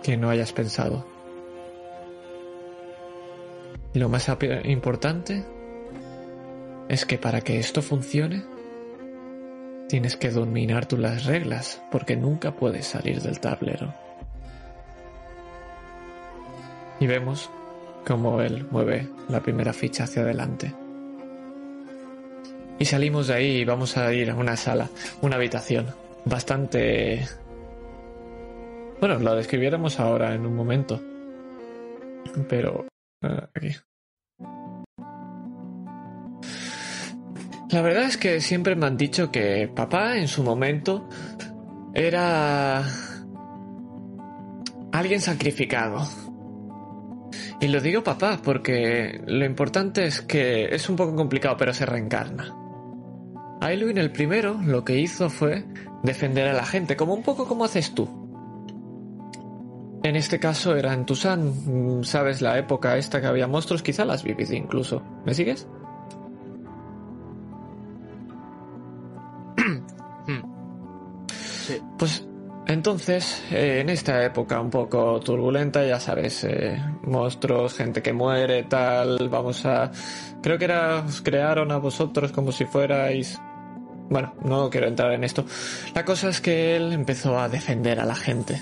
que 0.03 0.17
no 0.17 0.29
hayas 0.29 0.53
pensado. 0.53 1.05
Lo 3.93 4.09
más 4.09 4.29
importante 4.65 5.43
es 6.87 7.05
que 7.05 7.17
para 7.17 7.41
que 7.41 7.59
esto 7.59 7.81
funcione, 7.81 8.45
tienes 9.89 10.15
que 10.15 10.29
dominar 10.29 10.85
tú 10.85 10.97
las 10.97 11.25
reglas, 11.25 11.81
porque 11.91 12.15
nunca 12.15 12.51
puedes 12.51 12.85
salir 12.85 13.21
del 13.21 13.39
tablero. 13.39 13.93
Y 16.99 17.07
vemos 17.07 17.49
cómo 18.05 18.41
él 18.41 18.67
mueve 18.71 19.09
la 19.29 19.41
primera 19.41 19.73
ficha 19.73 20.05
hacia 20.05 20.21
adelante. 20.21 20.73
Y 22.79 22.85
salimos 22.85 23.27
de 23.27 23.33
ahí 23.33 23.57
y 23.57 23.65
vamos 23.65 23.97
a 23.97 24.13
ir 24.13 24.29
a 24.29 24.35
una 24.35 24.55
sala, 24.55 24.89
una 25.21 25.35
habitación, 25.35 25.87
bastante... 26.25 27.27
Bueno, 28.99 29.19
lo 29.19 29.35
describiéramos 29.35 29.99
ahora 29.99 30.33
en 30.33 30.45
un 30.45 30.55
momento. 30.55 31.01
Pero... 32.47 32.85
eh, 33.23 33.47
aquí. 33.55 33.75
La 37.69 37.81
verdad 37.81 38.03
es 38.03 38.17
que 38.17 38.39
siempre 38.39 38.75
me 38.75 38.85
han 38.85 38.95
dicho 38.95 39.29
que 39.29 39.67
papá 39.67 40.17
en 40.17 40.27
su 40.27 40.41
momento 40.41 41.09
era 41.93 42.83
alguien 44.91 45.19
sacrificado. 45.19 46.07
Y 47.59 47.67
lo 47.67 47.81
digo 47.81 48.03
papá 48.03 48.39
porque 48.41 49.21
lo 49.25 49.45
importante 49.45 50.05
es 50.05 50.21
que 50.21 50.73
es 50.73 50.89
un 50.89 50.95
poco 50.95 51.15
complicado 51.15 51.57
pero 51.57 51.73
se 51.73 51.85
reencarna. 51.85 52.66
Ailwin 53.61 53.97
el 53.97 54.11
primero 54.11 54.59
lo 54.63 54.83
que 54.83 54.97
hizo 54.99 55.29
fue 55.29 55.65
defender 56.03 56.47
a 56.47 56.53
la 56.53 56.65
gente, 56.65 56.95
como 56.95 57.13
un 57.13 57.23
poco 57.23 57.47
como 57.47 57.65
haces 57.65 57.93
tú. 57.93 58.07
En 60.03 60.15
este 60.15 60.39
caso 60.39 60.75
era 60.75 60.93
en 60.93 61.05
Tucson, 61.05 62.01
¿sabes 62.03 62.41
la 62.41 62.57
época 62.57 62.97
esta 62.97 63.19
que 63.19 63.27
había 63.27 63.47
monstruos? 63.47 63.83
Quizá 63.83 64.05
las 64.05 64.23
vivido 64.23 64.53
incluso. 64.53 65.01
¿Me 65.25 65.33
sigues? 65.33 65.67
Sí. 71.67 71.81
Pues 71.97 72.25
entonces, 72.67 73.43
eh, 73.51 73.79
en 73.81 73.89
esta 73.89 74.23
época 74.23 74.59
un 74.59 74.69
poco 74.69 75.19
turbulenta, 75.19 75.85
ya 75.85 75.99
sabes, 75.99 76.43
eh, 76.43 76.77
monstruos, 77.03 77.73
gente 77.73 78.01
que 78.01 78.13
muere, 78.13 78.63
tal, 78.63 79.29
vamos 79.29 79.65
a... 79.65 79.89
Creo 80.41 80.57
que 80.57 80.65
era, 80.65 80.99
os 80.99 81.21
crearon 81.21 81.71
a 81.71 81.77
vosotros 81.77 82.31
como 82.31 82.51
si 82.51 82.65
fuerais... 82.65 83.39
Bueno, 84.09 84.33
no 84.43 84.69
quiero 84.69 84.87
entrar 84.87 85.11
en 85.11 85.23
esto. 85.23 85.45
La 85.93 86.05
cosa 86.05 86.29
es 86.29 86.39
que 86.39 86.75
él 86.75 86.93
empezó 86.93 87.39
a 87.39 87.49
defender 87.49 87.99
a 87.99 88.05
la 88.05 88.15
gente. 88.15 88.61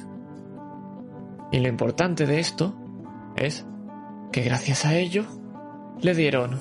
Y 1.51 1.59
lo 1.59 1.67
importante 1.67 2.25
de 2.25 2.39
esto 2.39 2.75
es 3.35 3.65
que 4.31 4.41
gracias 4.41 4.85
a 4.85 4.95
ello 4.97 5.25
le 6.01 6.15
dieron 6.15 6.59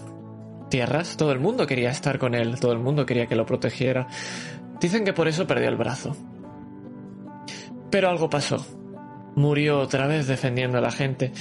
tierras, 0.68 1.16
todo 1.16 1.32
el 1.32 1.40
mundo 1.40 1.66
quería 1.66 1.90
estar 1.90 2.18
con 2.18 2.34
él, 2.34 2.60
todo 2.60 2.72
el 2.72 2.78
mundo 2.78 3.06
quería 3.06 3.26
que 3.26 3.36
lo 3.36 3.46
protegiera. 3.46 4.06
Dicen 4.80 5.04
que 5.04 5.12
por 5.12 5.28
eso 5.28 5.46
perdió 5.46 5.68
el 5.68 5.76
brazo. 5.76 6.16
Pero 7.90 8.08
algo 8.08 8.28
pasó. 8.28 8.64
Murió 9.36 9.80
otra 9.80 10.06
vez 10.06 10.26
defendiendo 10.26 10.78
a 10.78 10.80
la 10.80 10.90
gente. 10.90 11.32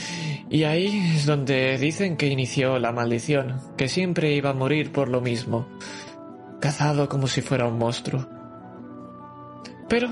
Y 0.49 0.63
ahí 0.63 1.13
es 1.15 1.25
donde 1.25 1.77
dicen 1.77 2.15
que 2.15 2.27
inició 2.27 2.79
la 2.79 2.91
maldición, 2.91 3.59
que 3.77 3.87
siempre 3.87 4.33
iba 4.33 4.51
a 4.51 4.53
morir 4.53 4.91
por 4.91 5.09
lo 5.09 5.21
mismo, 5.21 5.67
cazado 6.63 7.09
como 7.09 7.27
si 7.27 7.41
fuera 7.41 7.67
un 7.67 7.77
monstruo. 7.77 8.25
Pero 9.89 10.07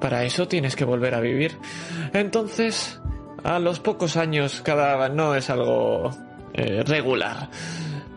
para 0.00 0.24
eso 0.24 0.48
tienes 0.48 0.74
que 0.74 0.84
volver 0.84 1.14
a 1.14 1.20
vivir. 1.20 1.56
Entonces, 2.12 3.00
a 3.44 3.60
los 3.60 3.78
pocos 3.78 4.16
años, 4.16 4.62
cada 4.62 5.08
no 5.10 5.36
es 5.36 5.48
algo 5.48 6.10
eh, 6.54 6.82
regular. 6.84 7.50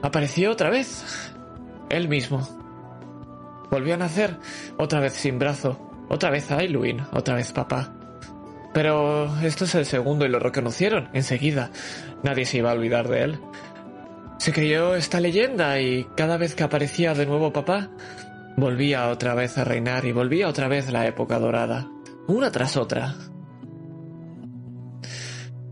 Apareció 0.02 0.50
otra 0.50 0.72
vez. 0.72 1.32
Él 1.92 2.08
mismo. 2.08 2.42
Volvió 3.70 3.94
a 3.94 3.98
nacer, 3.98 4.38
otra 4.78 5.00
vez 5.00 5.14
sin 5.14 5.38
brazo, 5.38 5.80
otra 6.10 6.32
vez 6.32 6.50
Ailuin, 6.50 7.02
otra 7.12 7.36
vez 7.36 7.52
papá. 7.52 7.94
Pero 8.74 9.32
esto 9.44 9.66
es 9.66 9.76
el 9.76 9.86
segundo 9.86 10.26
y 10.26 10.30
lo 10.30 10.40
reconocieron 10.40 11.08
enseguida. 11.14 11.70
Nadie 12.24 12.46
se 12.46 12.58
iba 12.58 12.72
a 12.72 12.74
olvidar 12.74 13.10
de 13.10 13.22
él. 13.22 13.40
Se 14.44 14.52
creyó 14.52 14.94
esta 14.94 15.22
leyenda 15.22 15.80
y 15.80 16.04
cada 16.18 16.36
vez 16.36 16.54
que 16.54 16.66
aparecía 16.66 17.14
de 17.14 17.26
nuevo 17.26 17.54
papá, 17.54 17.92
volvía 18.58 19.08
otra 19.08 19.36
vez 19.36 19.58
a 19.58 19.64
reinar 19.64 20.04
y 20.04 20.12
volvía 20.12 20.50
otra 20.50 20.68
vez 20.68 20.92
la 20.92 21.08
época 21.08 21.40
dorada, 21.40 21.90
una 22.28 22.52
tras 22.52 22.76
otra. 22.76 23.16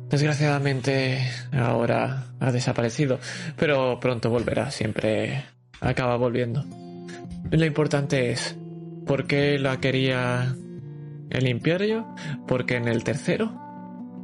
Desgraciadamente 0.07 1.19
ahora 1.52 2.27
ha 2.39 2.52
desaparecido, 2.53 3.19
pero 3.57 3.99
pronto 3.99 4.30
volverá, 4.30 4.72
siempre 4.72 5.43
acaba 5.81 6.15
volviendo. 6.15 6.64
Lo 7.49 7.65
importante 7.65 8.31
es 8.31 8.56
por 9.06 9.27
qué 9.27 9.60
la 9.60 9.81
quería 9.81 10.56
el 11.30 11.48
imperio, 11.49 12.07
porque 12.48 12.77
en 12.77 12.88
el 12.88 13.03
tercero 13.03 13.52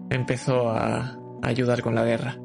empezó 0.09 0.69
a 0.69 1.17
ayudar 1.43 1.81
con 1.81 1.95
la 1.95 2.05
guerra. 2.05 2.37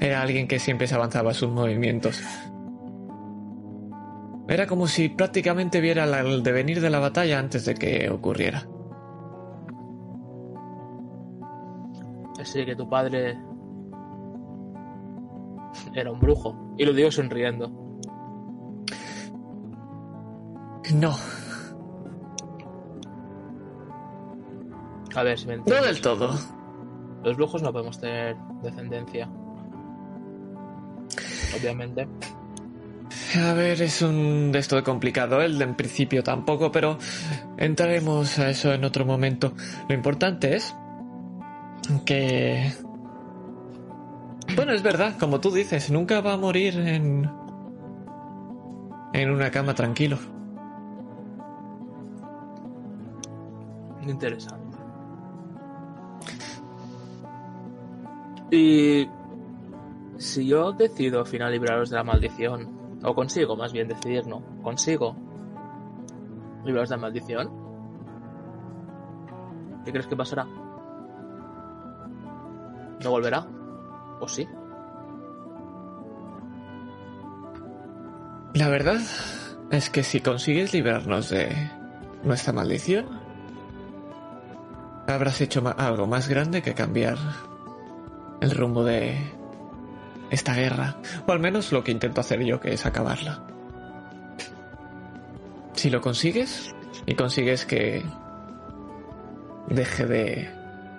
Era 0.00 0.22
alguien 0.22 0.48
que 0.48 0.58
siempre 0.58 0.86
se 0.86 0.94
avanzaba 0.94 1.34
sus 1.34 1.50
movimientos. 1.50 2.20
Era 4.48 4.66
como 4.66 4.86
si 4.86 5.08
prácticamente 5.10 5.80
viera 5.80 6.04
el 6.20 6.42
devenir 6.42 6.80
de 6.80 6.90
la 6.90 6.98
batalla 6.98 7.38
antes 7.38 7.64
de 7.66 7.74
que 7.74 8.10
ocurriera. 8.10 8.66
Así 12.40 12.64
que 12.64 12.74
tu 12.74 12.88
padre 12.88 13.38
era 15.94 16.10
un 16.10 16.18
brujo. 16.18 16.74
Y 16.78 16.84
lo 16.84 16.92
digo 16.92 17.10
sonriendo. 17.12 17.70
No, 20.94 21.14
A 25.14 25.22
ver 25.22 25.38
si 25.38 25.46
me 25.46 25.54
no 25.56 25.58
entiendes. 25.60 25.86
del 25.86 26.00
todo. 26.00 26.30
Los 27.22 27.36
brujos 27.36 27.62
no 27.62 27.72
podemos 27.72 27.98
tener 28.00 28.36
descendencia. 28.62 29.28
Obviamente. 31.58 32.08
A 33.36 33.52
ver, 33.52 33.80
es 33.82 34.02
un 34.02 34.50
de 34.52 34.58
esto 34.58 34.76
de 34.76 34.82
complicado. 34.82 35.40
Él 35.40 35.60
en 35.62 35.74
principio 35.74 36.22
tampoco, 36.22 36.72
pero 36.72 36.98
entraremos 37.56 38.38
a 38.38 38.50
eso 38.50 38.72
en 38.72 38.84
otro 38.84 39.04
momento. 39.04 39.52
Lo 39.88 39.94
importante 39.94 40.56
es 40.56 40.74
que... 42.04 42.72
Bueno, 44.56 44.72
es 44.72 44.82
verdad, 44.82 45.16
como 45.18 45.40
tú 45.40 45.52
dices, 45.52 45.90
nunca 45.90 46.20
va 46.20 46.32
a 46.32 46.36
morir 46.36 46.76
en... 46.76 47.30
en 49.12 49.30
una 49.30 49.50
cama 49.50 49.74
tranquilo. 49.74 50.18
Interesante. 54.06 54.76
Y 58.50 59.06
si 60.20 60.46
yo 60.46 60.72
decido 60.72 61.20
al 61.20 61.26
final 61.26 61.50
libraros 61.50 61.88
de 61.88 61.96
la 61.96 62.04
maldición, 62.04 63.00
o 63.02 63.14
consigo 63.14 63.56
más 63.56 63.72
bien 63.72 63.88
decidir, 63.88 64.26
no, 64.26 64.42
consigo 64.62 65.16
libraros 66.62 66.90
de 66.90 66.96
la 66.96 67.00
maldición, 67.00 67.50
¿qué 69.82 69.92
crees 69.92 70.06
que 70.06 70.16
pasará? 70.16 70.44
¿No 73.02 73.10
volverá? 73.10 73.46
¿O 74.20 74.28
sí? 74.28 74.46
La 78.52 78.68
verdad 78.68 79.00
es 79.70 79.88
que 79.88 80.02
si 80.02 80.20
consigues 80.20 80.74
librarnos 80.74 81.30
de 81.30 81.48
nuestra 82.24 82.52
maldición, 82.52 83.06
habrás 85.08 85.40
hecho 85.40 85.62
algo 85.78 86.06
más 86.06 86.28
grande 86.28 86.60
que 86.60 86.74
cambiar 86.74 87.16
el 88.42 88.50
rumbo 88.50 88.84
de 88.84 89.39
esta 90.30 90.54
guerra. 90.54 90.96
O 91.26 91.32
al 91.32 91.40
menos 91.40 91.72
lo 91.72 91.84
que 91.84 91.92
intento 91.92 92.20
hacer 92.20 92.42
yo, 92.44 92.60
que 92.60 92.72
es 92.72 92.86
acabarla. 92.86 93.44
Si 95.74 95.90
lo 95.90 96.00
consigues 96.00 96.74
y 97.06 97.14
consigues 97.14 97.64
que 97.64 98.04
deje 99.68 100.06
de 100.06 100.50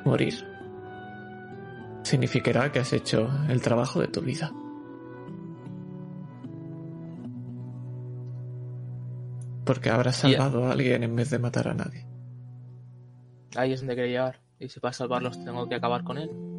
morir, 0.05 0.47
significará 2.03 2.71
que 2.71 2.79
has 2.79 2.93
hecho 2.93 3.29
el 3.49 3.61
trabajo 3.61 3.99
de 3.99 4.07
tu 4.07 4.21
vida. 4.21 4.51
Porque 9.65 9.89
habrás 9.89 10.17
salvado 10.17 10.65
a 10.65 10.71
alguien 10.71 11.03
en 11.03 11.15
vez 11.15 11.29
de 11.29 11.39
matar 11.39 11.67
a 11.67 11.73
nadie. 11.73 12.07
Ahí 13.55 13.73
es 13.73 13.81
donde 13.81 13.95
quería 13.95 14.11
llegar. 14.11 14.41
Y 14.59 14.69
si 14.69 14.79
para 14.79 14.93
salvarlos 14.93 15.43
tengo 15.43 15.67
que 15.69 15.75
acabar 15.75 16.03
con 16.03 16.17
él. 16.17 16.50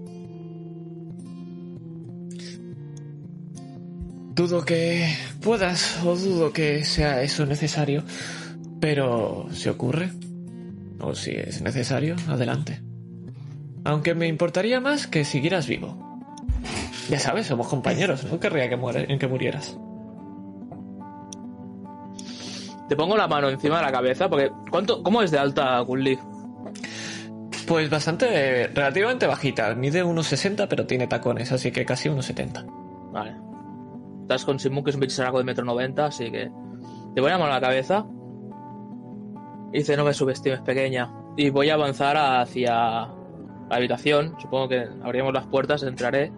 Dudo 4.35 4.65
que 4.65 5.15
puedas 5.43 5.99
o 6.05 6.17
dudo 6.17 6.53
que 6.53 6.85
sea 6.85 7.23
eso 7.23 7.45
necesario, 7.45 8.03
pero 8.81 9.47
si 9.53 9.69
ocurre, 9.69 10.11
o 11.01 11.15
si 11.15 11.33
es 11.33 11.61
necesario, 11.63 12.17
adelante. 12.29 12.81
Aunque 13.85 14.15
me 14.15 14.29
importaría 14.29 14.81
más 14.81 15.07
que 15.07 15.25
siguieras 15.25 15.67
vivo. 15.67 15.99
Ya 17.11 17.19
sabes, 17.19 17.47
somos 17.49 17.69
compañeros, 17.69 18.25
no 18.25 18.39
querría 18.41 18.69
que, 18.69 18.77
muere- 18.79 19.19
que 19.19 19.29
murieras. 19.29 19.77
Te 22.89 22.97
pongo 22.97 23.17
la 23.17 23.27
mano 23.29 23.49
encima 23.49 23.79
de 23.79 23.83
la 23.85 23.93
cabeza 23.93 24.29
porque... 24.29 24.51
¿cuánto, 24.71 25.03
¿Cómo 25.03 25.23
es 25.23 25.31
de 25.31 25.39
alta 25.39 25.79
Gunlig? 25.81 26.19
Pues 27.67 27.89
bastante, 27.91 28.69
relativamente 28.69 29.27
bajita, 29.27 29.75
mide 29.75 30.05
1,60 30.05 30.67
pero 30.69 30.87
tiene 30.87 31.07
tacones, 31.07 31.53
así 31.53 31.71
que 31.71 31.85
casi 31.85 32.09
1,70. 32.09 33.11
Vale. 33.13 33.35
Estás 34.23 34.45
con 34.45 34.59
Simón, 34.59 34.83
que 34.83 34.91
es 34.91 34.97
un 34.97 35.01
bicharraco 35.01 35.39
de 35.39 35.45
metro 35.45 35.65
noventa, 35.65 36.07
así 36.07 36.31
que... 36.31 36.51
Te 37.15 37.21
voy 37.21 37.31
a 37.31 37.37
mano 37.37 37.53
la 37.53 37.61
cabeza. 37.61 38.07
Y 39.73 39.79
dice, 39.79 39.97
no 39.97 40.05
me 40.05 40.15
subestimes, 40.15 40.61
pequeña. 40.63 41.13
Y 41.37 41.51
voy 41.51 41.69
a 41.69 41.75
avanzar 41.75 42.17
hacia 42.17 42.73
la 42.73 43.11
habitación. 43.71 44.35
Supongo 44.41 44.69
que 44.71 44.89
abriremos 45.03 45.35
las 45.35 45.47
puertas, 45.47 45.83
entraré. 45.83 46.33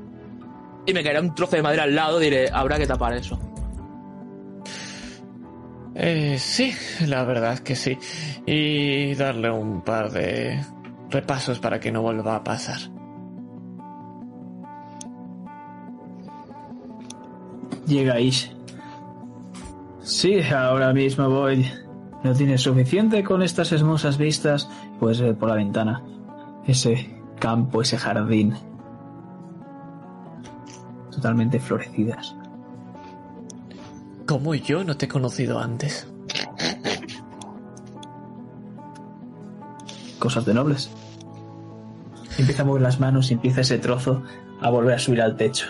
Y 0.87 0.93
me 0.93 1.03
caerá 1.05 1.21
un 1.21 1.35
trozo 1.35 1.57
de 1.57 1.63
madera 1.63 1.85
al 1.85 1.95
lado, 1.95 2.19
diré, 2.19 2.51
habrá 2.53 2.77
que 2.77 2.87
tapar 2.87 3.13
eso. 3.15 3.39
Eh, 5.95 6.37
sí, 6.39 6.75
la 7.07 7.25
verdad 7.25 7.53
es 7.55 7.61
que 7.61 7.77
sí. 7.77 7.97
Y 8.47 9.15
darle 9.15 9.51
un 9.51 9.83
par 9.83 10.11
de 10.11 10.61
repasos 11.09 11.61
para 11.61 11.79
que 11.79 11.93
no 11.93 12.03
vuelva 12.03 12.37
a 12.37 12.45
pasar. 12.45 12.79
Llegáis. 17.87 18.51
Sí, 20.03 20.41
ahora 20.43 20.93
mismo 20.93 21.29
voy. 21.29 21.71
¿No 22.23 22.33
tienes 22.35 22.63
suficiente 22.63 23.23
con 23.23 23.43
estas 23.43 23.73
hermosas 23.73 24.17
vistas? 24.17 24.69
Puedes 24.99 25.21
ver 25.21 25.37
por 25.37 25.51
la 25.51 25.57
ventana. 25.57 26.03
Ese 26.67 27.23
campo, 27.39 27.83
ese 27.83 27.99
jardín. 27.99 28.55
Totalmente 31.11 31.61
florecidas. 31.61 32.35
Como 34.27 34.55
yo 34.55 34.85
no 34.85 34.97
te 34.97 35.05
he 35.05 35.09
conocido 35.09 35.59
antes. 35.59 36.09
Cosas 40.19 40.47
de 40.47 40.55
nobles. 40.55 40.91
Empieza 42.39 42.63
a 42.63 42.65
mover 42.65 42.83
las 42.83 42.99
manos 42.99 43.31
y 43.31 43.35
empieza 43.35 43.61
ese 43.61 43.79
trozo 43.79 44.23
a 44.63 44.71
volver 44.71 44.95
a 44.95 44.99
subir 44.99 45.21
al 45.21 45.37
techo. 45.37 45.67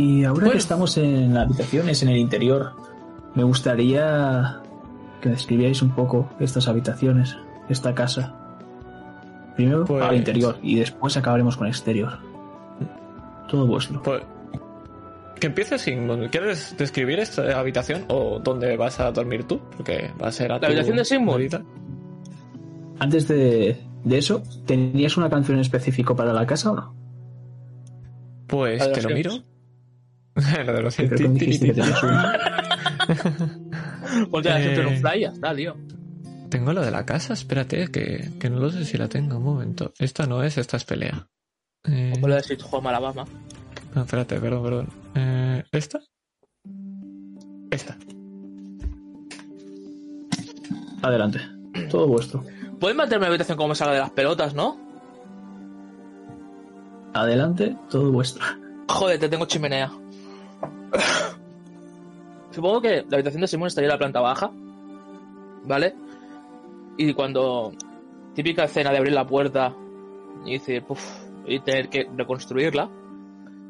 Y 0.00 0.24
ahora 0.24 0.40
Bueno. 0.40 0.52
que 0.52 0.58
estamos 0.58 0.96
en 0.96 1.34
las 1.34 1.44
habitaciones, 1.44 2.02
en 2.02 2.08
el 2.08 2.16
interior, 2.16 2.72
me 3.34 3.42
gustaría 3.44 4.60
que 5.20 5.28
describierais 5.28 5.82
un 5.82 5.90
poco 5.90 6.30
estas 6.40 6.68
habitaciones, 6.68 7.36
esta 7.68 7.94
casa. 7.94 8.34
Primero 9.56 9.84
Pues- 9.84 10.02
al 10.02 10.16
interior 10.16 10.56
y 10.62 10.76
después 10.76 11.18
acabaremos 11.18 11.58
con 11.58 11.66
el 11.66 11.72
exterior. 11.72 12.18
Todo 13.48 13.66
vuestro. 13.66 14.02
Pues. 14.02 14.22
Que 15.38 15.48
empieces 15.48 15.82
sin. 15.82 16.06
¿Quieres 16.28 16.74
describir 16.78 17.18
esta 17.18 17.58
habitación 17.60 18.04
o 18.08 18.38
dónde 18.42 18.76
vas 18.78 19.00
a 19.00 19.12
dormir 19.12 19.44
tú? 19.44 19.60
Porque 19.76 20.10
va 20.22 20.28
a 20.28 20.32
ser 20.32 20.50
a 20.50 20.54
¿La 20.54 20.60
tu 20.60 20.66
habitación 20.66 20.96
de 20.96 21.04
Sigmund? 21.04 21.64
Antes 23.00 23.28
de, 23.28 23.76
de 24.04 24.18
eso, 24.18 24.42
¿tenías 24.66 25.16
una 25.18 25.28
canción 25.28 25.56
en 25.56 25.62
específico 25.62 26.16
para 26.16 26.32
la 26.32 26.46
casa 26.46 26.70
o 26.70 26.74
no? 26.74 26.94
Pues 28.46 28.92
te 28.92 29.02
lo 29.02 29.10
miro. 29.10 29.32
Lo 30.66 30.72
de 30.72 30.82
los. 30.82 30.96
Ponte 34.30 34.48
la 34.48 34.60
Eh. 34.60 34.74
en 34.80 34.86
un 34.86 34.96
fly, 34.98 35.20
ya 35.20 35.28
está, 35.30 35.54
tío. 35.54 35.76
Tengo 36.48 36.72
lo 36.72 36.80
de 36.82 36.90
la 36.90 37.04
casa, 37.06 37.34
espérate, 37.34 37.88
que, 37.88 38.30
que 38.40 38.50
no 38.50 38.58
lo 38.58 38.70
sé 38.70 38.84
si 38.84 38.98
la 38.98 39.08
tengo. 39.08 39.36
Un 39.36 39.44
momento. 39.44 39.92
Esta 39.98 40.26
no 40.26 40.42
es, 40.42 40.58
esta 40.58 40.76
es 40.76 40.84
pelea. 40.84 41.28
Eh, 41.84 42.12
O 42.20 42.28
la 42.28 42.36
de 42.36 42.42
Sweet 42.42 42.62
Home 42.70 42.88
Alabama. 42.88 43.24
no, 43.94 44.02
espérate, 44.02 44.40
perdón, 44.40 44.62
perdón. 44.64 44.88
Eh, 45.14 45.62
¿Esta? 45.72 46.00
Esta. 47.70 47.96
Adelante. 51.02 51.40
Todo 51.88 52.08
vuestro. 52.08 52.44
Puedes 52.80 52.96
mantenerme 52.96 53.26
en 53.26 53.30
la 53.30 53.34
habitación 53.34 53.56
como 53.56 53.68
me 53.70 53.74
salga 53.74 53.94
de 53.94 54.00
las 54.00 54.10
pelotas, 54.10 54.54
¿no? 54.54 54.76
Adelante, 57.14 57.76
todo 57.90 58.10
vuestro. 58.10 58.44
Joder, 58.88 59.18
te 59.20 59.28
tengo 59.28 59.46
chimenea. 59.46 59.90
Supongo 62.50 62.80
que 62.80 63.04
la 63.08 63.16
habitación 63.16 63.42
de 63.42 63.48
Simón 63.48 63.68
estaría 63.68 63.86
en 63.86 63.92
la 63.92 63.98
planta 63.98 64.20
baja. 64.20 64.50
¿Vale? 65.64 65.94
Y 66.96 67.12
cuando. 67.14 67.72
Típica 68.34 68.64
escena 68.64 68.92
de 68.92 68.98
abrir 68.98 69.12
la 69.12 69.26
puerta 69.26 69.74
y 70.46 70.52
decir, 70.52 70.84
y 71.46 71.60
tener 71.60 71.88
que 71.88 72.08
reconstruirla. 72.16 72.88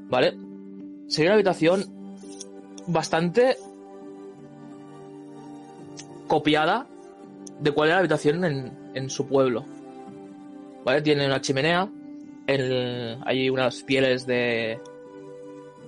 ¿Vale? 0.09 0.37
Sería 1.09 1.31
una 1.31 1.35
habitación 1.35 1.85
bastante 2.87 3.57
copiada 6.29 6.87
de 7.59 7.73
cuál 7.73 7.89
era 7.89 7.97
la 7.97 8.01
habitación 8.01 8.45
en, 8.45 8.73
en 8.95 9.11
su 9.11 9.27
pueblo. 9.27 9.65
¿Vale? 10.85 11.03
Tiene 11.03 11.27
una 11.27 11.41
chimenea. 11.41 11.89
Hay 13.25 13.49
unas 13.49 13.83
pieles 13.83 14.27
de, 14.27 14.81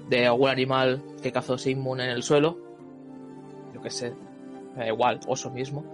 de 0.09 0.27
algún 0.27 0.49
animal 0.49 1.03
que 1.23 1.33
cazó 1.33 1.59
Sigmund 1.59 2.01
en 2.01 2.11
el 2.11 2.23
suelo. 2.23 2.59
Yo 3.74 3.81
qué 3.81 3.91
sé. 3.91 4.15
da 4.77 4.87
igual, 4.87 5.20
oso 5.27 5.51
mismo. 5.51 5.85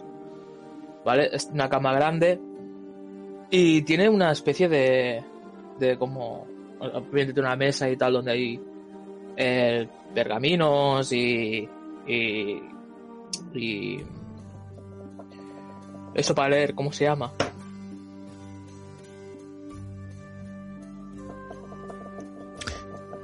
¿Vale? 1.04 1.28
Es 1.32 1.50
una 1.52 1.68
cama 1.68 1.92
grande. 1.92 2.40
Y 3.50 3.82
tiene 3.82 4.08
una 4.08 4.32
especie 4.32 4.68
de. 4.68 5.22
de 5.78 5.96
como. 5.98 6.46
Obviamente 6.80 7.40
una 7.40 7.56
mesa 7.56 7.88
y 7.90 7.96
tal 7.96 8.12
donde 8.12 8.32
hay. 8.32 8.60
eh, 9.36 9.88
pergaminos 10.14 11.12
y. 11.12 11.68
y. 12.06 12.62
y. 13.54 14.02
Eso 16.14 16.34
para 16.34 16.48
leer, 16.50 16.74
¿cómo 16.74 16.92
se 16.92 17.04
llama? 17.04 17.32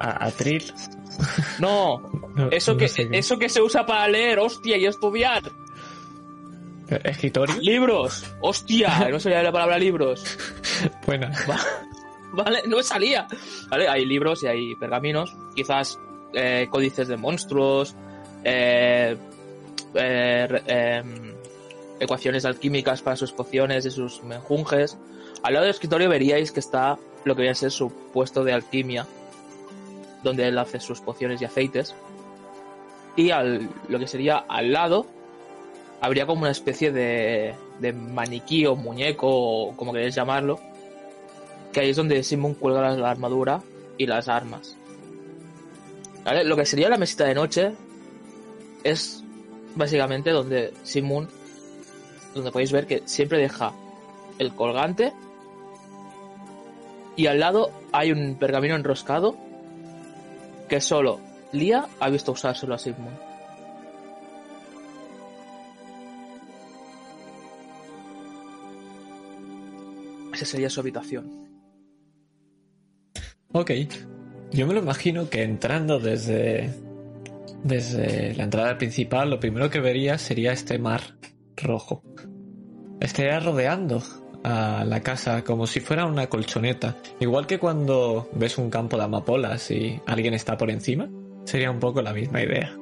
A, 0.04 0.26
Atril. 0.26 0.72
No, 1.60 2.00
No, 2.34 2.50
eso 2.50 2.72
no 2.72 2.78
que, 2.78 2.88
sé 2.88 3.08
qué. 3.08 3.18
eso 3.18 3.38
que 3.38 3.48
se 3.48 3.62
usa 3.62 3.86
para 3.86 4.08
leer, 4.08 4.40
hostia, 4.40 4.76
y 4.76 4.86
estudiar. 4.86 5.42
Escritorio. 6.88 7.56
Libros, 7.60 8.24
hostia, 8.40 9.08
no 9.10 9.18
salía 9.20 9.42
la 9.42 9.52
palabra 9.52 9.78
libros. 9.78 10.24
Buena. 11.06 11.30
Vale, 12.32 12.62
no 12.66 12.82
salía. 12.82 13.26
Vale, 13.68 13.88
hay 13.88 14.04
libros 14.04 14.42
y 14.42 14.48
hay 14.48 14.74
pergaminos, 14.74 15.34
quizás 15.54 15.98
eh, 16.34 16.66
códices 16.68 17.06
de 17.06 17.16
monstruos, 17.16 17.94
eh, 18.42 19.16
eh, 19.94 20.62
em, 20.66 21.32
ecuaciones 22.00 22.44
alquímicas 22.44 23.02
para 23.02 23.14
sus 23.16 23.30
pociones 23.32 23.86
y 23.86 23.90
sus 23.92 24.22
menjunjes. 24.24 24.98
Al 25.44 25.54
lado 25.54 25.64
del 25.66 25.74
escritorio 25.74 26.08
veríais 26.08 26.50
que 26.50 26.58
está 26.60 26.98
lo 27.24 27.36
que 27.36 27.42
viene 27.42 27.52
a 27.52 27.54
ser 27.54 27.70
su 27.70 27.90
puesto 28.12 28.42
de 28.42 28.52
alquimia, 28.52 29.06
donde 30.24 30.48
él 30.48 30.58
hace 30.58 30.80
sus 30.80 31.00
pociones 31.00 31.40
y 31.40 31.44
aceites. 31.44 31.94
Y 33.14 33.30
al, 33.30 33.68
lo 33.88 33.98
que 34.00 34.08
sería 34.08 34.38
al 34.38 34.72
lado 34.72 35.06
habría 36.00 36.26
como 36.26 36.42
una 36.42 36.50
especie 36.50 36.90
de, 36.90 37.54
de 37.78 37.92
maniquí 37.92 38.66
o 38.66 38.74
muñeco 38.74 39.28
o 39.28 39.76
como 39.76 39.92
queréis 39.92 40.14
llamarlo, 40.14 40.58
que 41.72 41.80
ahí 41.80 41.90
es 41.90 41.96
donde 41.96 42.22
Simon 42.22 42.54
cuelga 42.54 42.96
la, 42.96 43.10
armadura 43.10 43.62
y 43.96 44.06
las 44.06 44.28
armas. 44.28 44.76
Lo 46.44 46.56
que 46.56 46.64
sería 46.64 46.88
la 46.88 46.96
mesita 46.96 47.24
de 47.24 47.34
noche 47.34 47.72
es 48.82 49.22
básicamente 49.74 50.30
donde 50.30 50.72
Simon, 50.82 51.28
donde 52.34 52.50
podéis 52.50 52.72
ver 52.72 52.86
que 52.86 53.02
siempre 53.04 53.38
deja 53.38 53.72
el 54.38 54.54
colgante 54.54 55.12
y 57.16 57.26
al 57.26 57.40
lado 57.40 57.70
hay 57.92 58.10
un 58.10 58.36
pergamino 58.36 58.74
enroscado 58.74 59.36
que 60.68 60.80
solo 60.80 61.20
Lia 61.52 61.86
ha 62.00 62.08
visto 62.10 62.32
usárselo 62.32 62.74
a 62.74 62.78
Sigmund. 62.78 63.16
Esa 70.32 70.44
sería 70.44 70.68
su 70.68 70.80
habitación. 70.80 71.48
Ok. 73.52 73.70
Yo 74.50 74.66
me 74.66 74.74
lo 74.74 74.80
imagino 74.80 75.30
que 75.30 75.42
entrando 75.42 76.00
desde, 76.00 76.74
desde 77.62 78.34
la 78.34 78.44
entrada 78.44 78.76
principal, 78.76 79.30
lo 79.30 79.40
primero 79.40 79.70
que 79.70 79.80
vería 79.80 80.18
sería 80.18 80.52
este 80.52 80.78
mar 80.78 81.16
rojo. 81.56 82.02
Estaría 83.00 83.38
rodeando 83.38 84.02
a 84.44 84.84
la 84.84 85.00
casa 85.00 85.42
como 85.42 85.66
si 85.66 85.80
fuera 85.80 86.06
una 86.06 86.28
colchoneta. 86.28 86.96
Igual 87.18 87.46
que 87.46 87.58
cuando 87.58 88.28
ves 88.34 88.58
un 88.58 88.70
campo 88.70 88.96
de 88.96 89.04
amapolas 89.04 89.70
y 89.70 90.00
alguien 90.06 90.34
está 90.34 90.56
por 90.56 90.70
encima. 90.70 91.08
Sería 91.44 91.70
un 91.70 91.80
poco 91.80 92.02
la 92.02 92.12
misma 92.12 92.42
idea. 92.42 92.76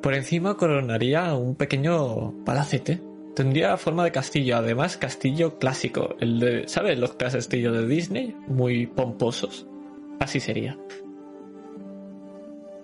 Por 0.00 0.14
encima 0.14 0.56
coronaría 0.56 1.34
un 1.34 1.56
pequeño 1.56 2.44
palacete. 2.44 3.00
Tendría 3.34 3.76
forma 3.76 4.04
de 4.04 4.12
castillo, 4.12 4.56
además 4.56 4.96
castillo 4.96 5.58
clásico, 5.58 6.14
el 6.20 6.38
de, 6.38 6.68
¿sabes? 6.68 6.98
Los 6.98 7.14
castillos 7.14 7.76
de 7.76 7.86
Disney, 7.86 8.36
muy 8.46 8.86
pomposos. 8.86 9.66
Así 10.20 10.38
sería. 10.38 10.78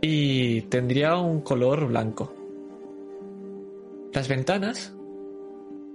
Y 0.01 0.63
tendría 0.63 1.17
un 1.17 1.43
color 1.43 1.87
blanco. 1.87 2.35
Las 4.13 4.27
ventanas 4.27 4.93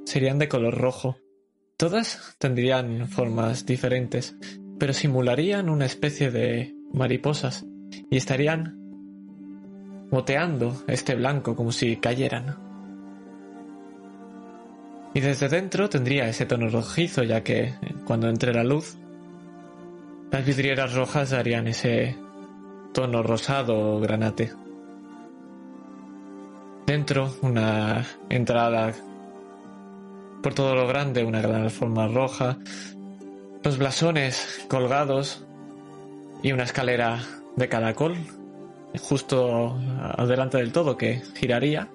serían 0.06 0.40
de 0.40 0.48
color 0.48 0.78
rojo. 0.78 1.18
Todas 1.78 2.36
tendrían 2.40 3.08
formas 3.08 3.66
diferentes, 3.66 4.36
pero 4.80 4.94
simularían 4.94 5.70
una 5.70 5.86
especie 5.86 6.32
de 6.32 6.74
mariposas 6.94 7.66
y 8.10 8.18
estarían 8.18 8.78
moteando 10.12 10.84
este 10.88 11.16
blanco 11.16 11.56
como 11.56 11.72
si 11.72 11.98
cayeran. 11.98 12.58
Y 15.14 15.22
desde 15.22 15.50
dentro 15.50 15.90
tendría 15.90 16.28
ese 16.28 16.46
tono 16.46 16.70
rojizo, 16.70 17.24
ya 17.24 17.42
que 17.42 17.74
cuando 18.06 18.28
entre 18.30 18.54
la 18.54 18.64
luz, 18.64 18.98
las 20.32 20.46
vidrieras 20.46 20.94
rojas 20.94 21.30
darían 21.30 21.68
ese 21.68 22.18
tono 22.94 23.24
rosado 23.24 23.96
o 23.96 24.00
granate. 24.00 24.52
Dentro, 26.86 27.34
una 27.42 28.06
entrada 28.30 28.94
por 30.46 30.54
todo 30.54 30.76
lo 30.76 30.86
grande, 30.86 31.24
una 31.24 31.42
gran 31.42 31.72
forma 31.72 32.08
roja, 32.08 32.60
los 33.64 33.80
blasones 33.80 34.64
colgados 34.68 35.44
y 36.44 36.52
una 36.52 36.66
escalera 36.66 37.20
de 37.56 37.68
caracol 37.68 38.16
justo 39.02 39.76
adelante 40.00 40.60
del 40.60 40.72
todo 40.72 40.98
que 40.98 41.24
giraría 41.36 41.88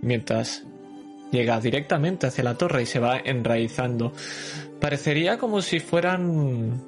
mientras 0.00 0.64
llega 1.32 1.58
directamente 1.58 2.28
hacia 2.28 2.44
la 2.44 2.54
torre 2.54 2.82
y 2.82 2.86
se 2.86 3.00
va 3.00 3.18
enraizando. 3.18 4.12
Parecería 4.80 5.38
como 5.38 5.60
si 5.60 5.80
fueran 5.80 6.80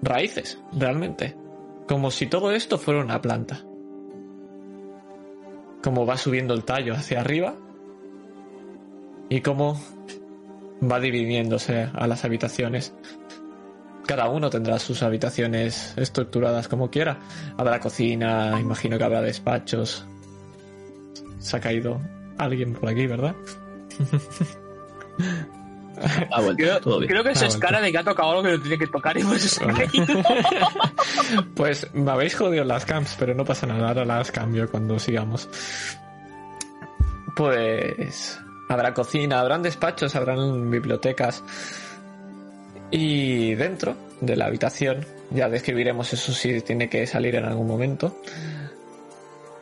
raíces, 0.00 0.58
realmente. 0.72 1.36
Como 1.86 2.10
si 2.10 2.26
todo 2.26 2.52
esto 2.52 2.78
fuera 2.78 3.02
una 3.02 3.20
planta. 3.20 3.60
Como 5.82 6.06
va 6.06 6.16
subiendo 6.16 6.54
el 6.54 6.64
tallo 6.64 6.94
hacia 6.94 7.20
arriba 7.20 7.54
y 9.30 9.40
cómo 9.40 9.80
va 10.82 11.00
dividiéndose 11.00 11.88
a 11.94 12.06
las 12.06 12.24
habitaciones. 12.26 12.92
Cada 14.06 14.28
uno 14.28 14.50
tendrá 14.50 14.78
sus 14.78 15.02
habitaciones 15.02 15.94
estructuradas 15.96 16.68
como 16.68 16.90
quiera. 16.90 17.18
Habrá 17.56 17.80
cocina, 17.80 18.58
imagino 18.60 18.98
que 18.98 19.04
habrá 19.04 19.22
despachos. 19.22 20.04
Se 21.38 21.56
ha 21.56 21.60
caído 21.60 22.00
alguien 22.36 22.74
por 22.74 22.88
aquí, 22.90 23.06
¿verdad? 23.06 23.34
Ha 26.32 26.40
vuelto, 26.40 26.56
Creo, 26.62 26.80
todo 26.80 26.98
bien. 26.98 27.10
creo 27.10 27.22
que 27.22 27.30
eso 27.32 27.44
Ah, 27.44 27.48
es 27.48 27.56
cara 27.58 27.80
de 27.80 27.92
que 27.92 27.98
ha 27.98 28.04
tocado 28.04 28.30
algo 28.30 28.42
que 28.42 28.52
no 28.52 28.60
tiene 28.60 28.78
que 28.78 28.86
tocar 28.86 29.16
y 29.18 29.22
pues 29.22 29.42
se 29.42 29.62
ha 29.62 29.66
Vale. 29.66 29.86
caído. 29.86 30.06
Pues 31.54 31.86
me 31.94 32.10
habéis 32.10 32.34
jodido 32.34 32.64
las 32.64 32.84
camps, 32.86 33.14
pero 33.18 33.34
no 33.34 33.44
pasa 33.44 33.66
nada, 33.66 33.88
ahora 33.88 34.04
las 34.04 34.32
cambio 34.32 34.68
cuando 34.70 34.98
sigamos. 34.98 35.48
Pues 37.36 38.40
habrá 38.70 38.94
cocina, 38.94 39.40
habrán 39.40 39.62
despachos, 39.62 40.14
habrán 40.14 40.70
bibliotecas. 40.70 41.42
Y 42.90 43.54
dentro 43.54 43.96
de 44.20 44.36
la 44.36 44.46
habitación, 44.46 45.04
ya 45.30 45.48
describiremos 45.48 46.12
eso 46.12 46.32
si 46.32 46.60
tiene 46.62 46.88
que 46.88 47.06
salir 47.06 47.34
en 47.34 47.44
algún 47.44 47.66
momento. 47.66 48.16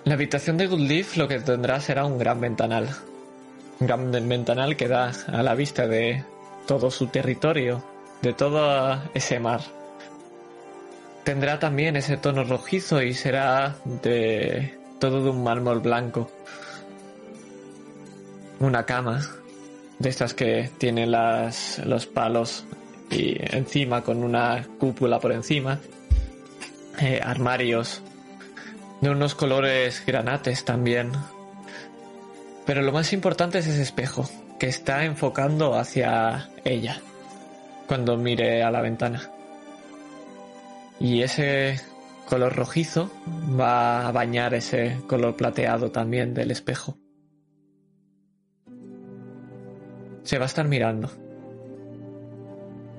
La 0.04 0.14
habitación 0.14 0.56
de 0.56 0.66
Goodleaf 0.66 1.16
lo 1.16 1.26
que 1.26 1.40
tendrá 1.40 1.80
será 1.80 2.04
un 2.04 2.18
gran 2.18 2.40
ventanal. 2.40 2.88
Un 3.80 3.86
gran 3.86 4.10
ventanal 4.10 4.76
que 4.76 4.88
da 4.88 5.12
a 5.26 5.42
la 5.42 5.54
vista 5.54 5.86
de 5.86 6.24
todo 6.66 6.90
su 6.90 7.06
territorio, 7.08 7.82
de 8.22 8.32
todo 8.32 9.02
ese 9.14 9.40
mar 9.40 9.60
tendrá 11.28 11.58
también 11.58 11.94
ese 11.94 12.16
tono 12.16 12.42
rojizo 12.42 13.02
y 13.02 13.12
será 13.12 13.76
de 13.84 14.78
todo 14.98 15.22
de 15.22 15.28
un 15.28 15.44
mármol 15.44 15.80
blanco. 15.80 16.30
Una 18.60 18.84
cama 18.86 19.20
de 19.98 20.08
estas 20.08 20.34
que 20.34 20.70
tiene 20.78 21.06
las, 21.06 21.80
los 21.84 22.06
palos 22.06 22.64
y 23.10 23.36
encima 23.38 24.02
con 24.02 24.22
una 24.22 24.66
cúpula 24.78 25.20
por 25.20 25.32
encima. 25.32 25.78
Eh, 27.00 27.20
armarios 27.22 28.02
de 29.00 29.10
unos 29.10 29.34
colores 29.34 30.02
granates 30.04 30.64
también. 30.64 31.12
Pero 32.66 32.82
lo 32.82 32.92
más 32.92 33.12
importante 33.12 33.58
es 33.58 33.66
ese 33.66 33.82
espejo 33.82 34.28
que 34.58 34.66
está 34.66 35.04
enfocando 35.04 35.74
hacia 35.74 36.50
ella 36.64 37.00
cuando 37.86 38.16
mire 38.16 38.62
a 38.62 38.70
la 38.70 38.82
ventana. 38.82 39.30
Y 41.00 41.22
ese 41.22 41.80
color 42.26 42.54
rojizo 42.54 43.10
va 43.58 44.06
a 44.06 44.12
bañar 44.12 44.52
ese 44.52 45.00
color 45.06 45.36
plateado 45.36 45.90
también 45.90 46.34
del 46.34 46.50
espejo. 46.50 46.98
Se 50.28 50.36
va 50.36 50.44
a 50.44 50.46
estar 50.46 50.68
mirando. 50.68 51.08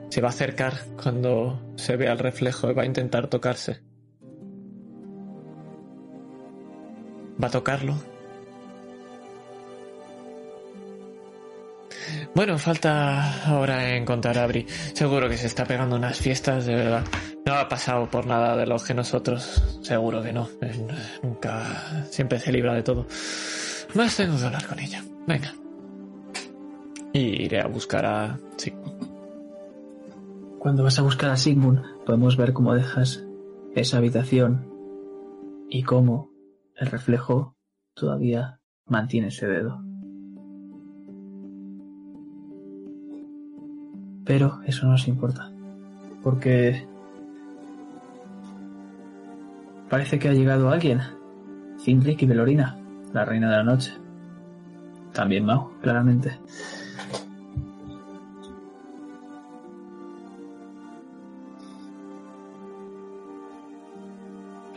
Se 0.10 0.20
va 0.20 0.30
a 0.30 0.32
acercar 0.32 0.74
cuando 1.00 1.62
se 1.76 1.96
vea 1.96 2.12
el 2.12 2.18
reflejo 2.18 2.72
y 2.72 2.74
va 2.74 2.82
a 2.82 2.86
intentar 2.88 3.28
tocarse. 3.28 3.84
Va 7.42 7.50
a 7.50 7.52
tocarlo. 7.52 8.02
Bueno, 12.34 12.58
falta 12.58 13.44
ahora 13.46 13.96
encontrar 13.96 14.40
a 14.40 14.46
Abri. 14.46 14.66
Seguro 14.96 15.30
que 15.30 15.38
se 15.38 15.46
está 15.46 15.66
pegando 15.66 15.98
unas 15.98 16.18
fiestas, 16.18 16.66
de 16.66 16.74
verdad. 16.74 17.06
No 17.46 17.54
ha 17.54 17.70
pasado 17.70 18.10
por 18.10 18.26
nada 18.26 18.58
de 18.58 18.66
lo 18.66 18.80
que 18.80 18.96
nosotros. 18.96 19.80
Seguro 19.84 20.24
que 20.24 20.34
no. 20.34 20.50
Nunca. 21.22 22.08
Siempre 22.10 22.40
se 22.40 22.52
libra 22.52 22.74
de 22.74 22.82
todo. 22.82 23.06
Más 23.94 24.18
tengo 24.18 24.36
que 24.36 24.46
hablar 24.46 24.66
con 24.66 24.80
ella. 24.80 25.04
Venga. 25.28 25.54
Y 27.14 27.44
iré 27.44 27.62
a 27.62 27.68
buscar 27.68 28.06
a. 28.06 28.40
Sí. 28.58 28.74
Cuando 30.60 30.84
vas 30.84 31.00
a 31.00 31.04
buscar 31.04 31.32
a 31.32 31.38
Sigmund, 31.38 31.82
podemos 32.06 32.38
ver 32.38 32.54
cómo 32.54 32.74
dejas 32.74 33.24
esa 33.76 33.98
habitación 33.98 34.68
y 35.70 35.84
cómo 35.84 36.32
el 36.76 36.88
reflejo 36.88 37.56
todavía 37.94 38.60
mantiene 38.86 39.28
ese 39.28 39.48
dedo. 39.48 39.82
Pero 44.26 44.60
eso 44.66 44.86
no 44.86 44.92
nos 44.92 45.08
importa, 45.08 45.52
porque 46.22 46.86
parece 49.90 50.20
que 50.20 50.30
ha 50.30 50.34
llegado 50.34 50.70
alguien. 50.70 51.00
Findrick 51.84 52.22
y 52.22 52.26
Velorina, 52.26 52.78
la 53.14 53.26
reina 53.26 53.50
de 53.50 53.58
la 53.58 53.64
noche. 53.64 53.94
También 55.14 55.46
Mau, 55.46 55.72
claramente. 55.82 56.38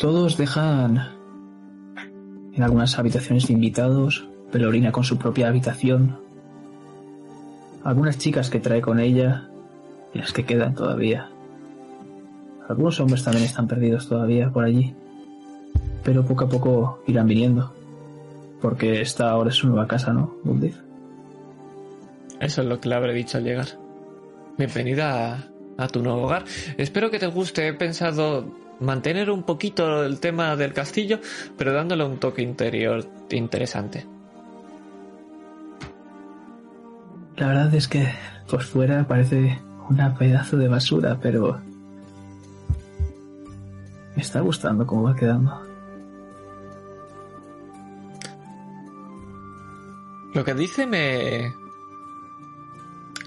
Todos 0.02 0.36
dejan 0.36 1.10
en 2.54 2.60
algunas 2.60 2.98
habitaciones 2.98 3.46
de 3.46 3.52
invitados, 3.52 4.26
Pelorina 4.50 4.90
con 4.90 5.04
su 5.04 5.16
propia 5.16 5.46
habitación, 5.46 6.18
algunas 7.84 8.18
chicas 8.18 8.50
que 8.50 8.58
trae 8.58 8.80
con 8.80 8.98
ella 8.98 9.48
y 10.12 10.18
las 10.18 10.32
que 10.32 10.44
quedan 10.44 10.74
todavía. 10.74 11.30
Algunos 12.68 12.98
hombres 12.98 13.22
también 13.22 13.44
están 13.44 13.68
perdidos 13.68 14.08
todavía 14.08 14.50
por 14.50 14.64
allí, 14.64 14.92
pero 16.02 16.24
poco 16.24 16.46
a 16.46 16.48
poco 16.48 17.04
irán 17.06 17.28
viniendo, 17.28 17.72
porque 18.60 19.02
esta 19.02 19.30
ahora 19.30 19.50
es 19.50 19.56
su 19.56 19.68
nueva 19.68 19.86
casa, 19.86 20.12
¿no, 20.12 20.34
Gundif? 20.42 20.78
Eso 22.40 22.62
es 22.62 22.66
lo 22.66 22.80
que 22.80 22.88
le 22.88 22.96
habré 22.96 23.14
dicho 23.14 23.38
al 23.38 23.44
llegar. 23.44 23.68
Bienvenida 24.58 25.48
a 25.78 25.86
tu 25.86 26.02
nuevo 26.02 26.22
hogar. 26.22 26.44
Espero 26.76 27.08
que 27.08 27.20
te 27.20 27.28
guste. 27.28 27.68
He 27.68 27.72
pensado 27.72 28.61
mantener 28.82 29.30
un 29.30 29.42
poquito 29.44 30.04
el 30.04 30.20
tema 30.20 30.56
del 30.56 30.72
castillo, 30.72 31.20
pero 31.56 31.72
dándole 31.72 32.04
un 32.04 32.18
toque 32.18 32.42
interior 32.42 33.04
interesante. 33.30 34.06
La 37.36 37.46
verdad 37.48 37.74
es 37.74 37.88
que 37.88 38.08
por 38.48 38.62
fuera 38.62 39.06
parece 39.06 39.60
una 39.88 40.14
pedazo 40.14 40.56
de 40.56 40.68
basura, 40.68 41.18
pero 41.20 41.60
me 44.14 44.22
está 44.22 44.40
gustando 44.40 44.86
cómo 44.86 45.04
va 45.04 45.16
quedando. 45.16 45.62
Lo 50.34 50.44
que 50.44 50.54
dice 50.54 50.86
me... 50.86 51.54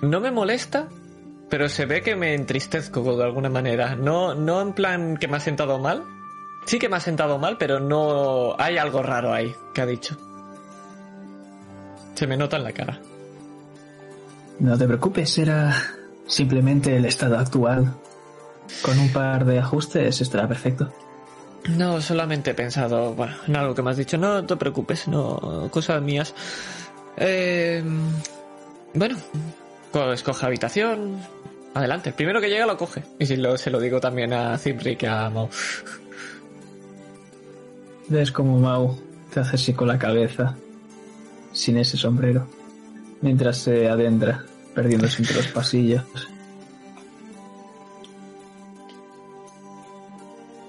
No 0.02 0.20
me 0.20 0.32
molesta, 0.32 0.88
pero 1.50 1.70
se 1.70 1.86
ve 1.86 2.02
que 2.02 2.16
me 2.16 2.34
entristezco 2.34 3.16
de 3.16 3.24
alguna 3.24 3.50
manera. 3.50 3.96
No, 3.96 4.34
no 4.36 4.62
en 4.62 4.74
plan 4.74 5.18
que 5.18 5.28
me 5.28 5.38
ha 5.38 5.40
sentado 5.40 5.80
mal. 5.80 6.04
Sí 6.66 6.80
que 6.80 6.90
me 6.90 6.98
ha 6.98 7.00
sentado 7.00 7.38
mal, 7.38 7.58
pero 7.58 7.80
no... 7.80 8.56
Hay 8.58 8.78
algo 8.78 9.04
raro 9.04 9.32
ahí 9.32 9.54
que 9.74 9.82
ha 9.82 9.86
dicho. 9.86 10.18
Se 12.16 12.26
me 12.26 12.38
nota 12.38 12.58
en 12.58 12.64
la 12.64 12.72
cara. 12.72 13.00
No 14.60 14.78
te 14.78 14.88
preocupes, 14.88 15.38
era 15.38 15.76
simplemente 16.28 16.96
el 16.96 17.06
estado 17.06 17.38
actual. 17.38 17.94
Con 18.82 18.98
un 18.98 19.12
par 19.14 19.46
de 19.46 19.60
ajustes 19.60 20.22
estará 20.22 20.48
perfecto. 20.48 20.92
No, 21.70 22.02
solamente 22.02 22.52
he 22.52 22.54
pensado, 22.54 23.14
bueno, 23.14 23.36
en 23.48 23.56
algo 23.56 23.76
que 23.76 23.82
me 23.82 23.92
has 23.92 23.98
dicho. 23.98 24.18
No 24.18 24.46
te 24.46 24.56
preocupes, 24.56 25.08
no, 25.08 25.68
cosas 25.72 26.02
mías. 26.02 26.34
Eh, 27.18 27.84
bueno, 28.94 29.18
escoge 30.14 30.46
habitación. 30.46 31.20
Adelante, 31.74 32.10
el 32.10 32.16
primero 32.16 32.40
que 32.40 32.50
llega 32.50 32.66
lo 32.66 32.78
coge. 32.78 33.04
Y 33.20 33.26
si 33.26 33.36
lo, 33.38 33.58
se 33.58 33.70
lo 33.70 33.80
digo 33.80 34.00
también 34.00 34.34
a 34.34 34.58
Zimri 34.58 34.96
que 34.96 35.08
a 35.08 35.30
Mau. 35.30 35.50
Ves 38.08 38.32
como 38.32 38.60
Mau 38.60 38.98
te 39.34 39.40
hace 39.42 39.56
así 39.56 39.74
con 39.74 39.88
la 39.88 39.98
cabeza, 39.98 40.56
sin 41.52 41.78
ese 41.78 41.98
sombrero, 41.98 42.48
mientras 43.22 43.58
se 43.58 43.90
adentra, 43.90 44.44
perdiéndose 44.74 45.22
entre 45.22 45.36
los 45.36 45.48
pasillos. 45.48 46.04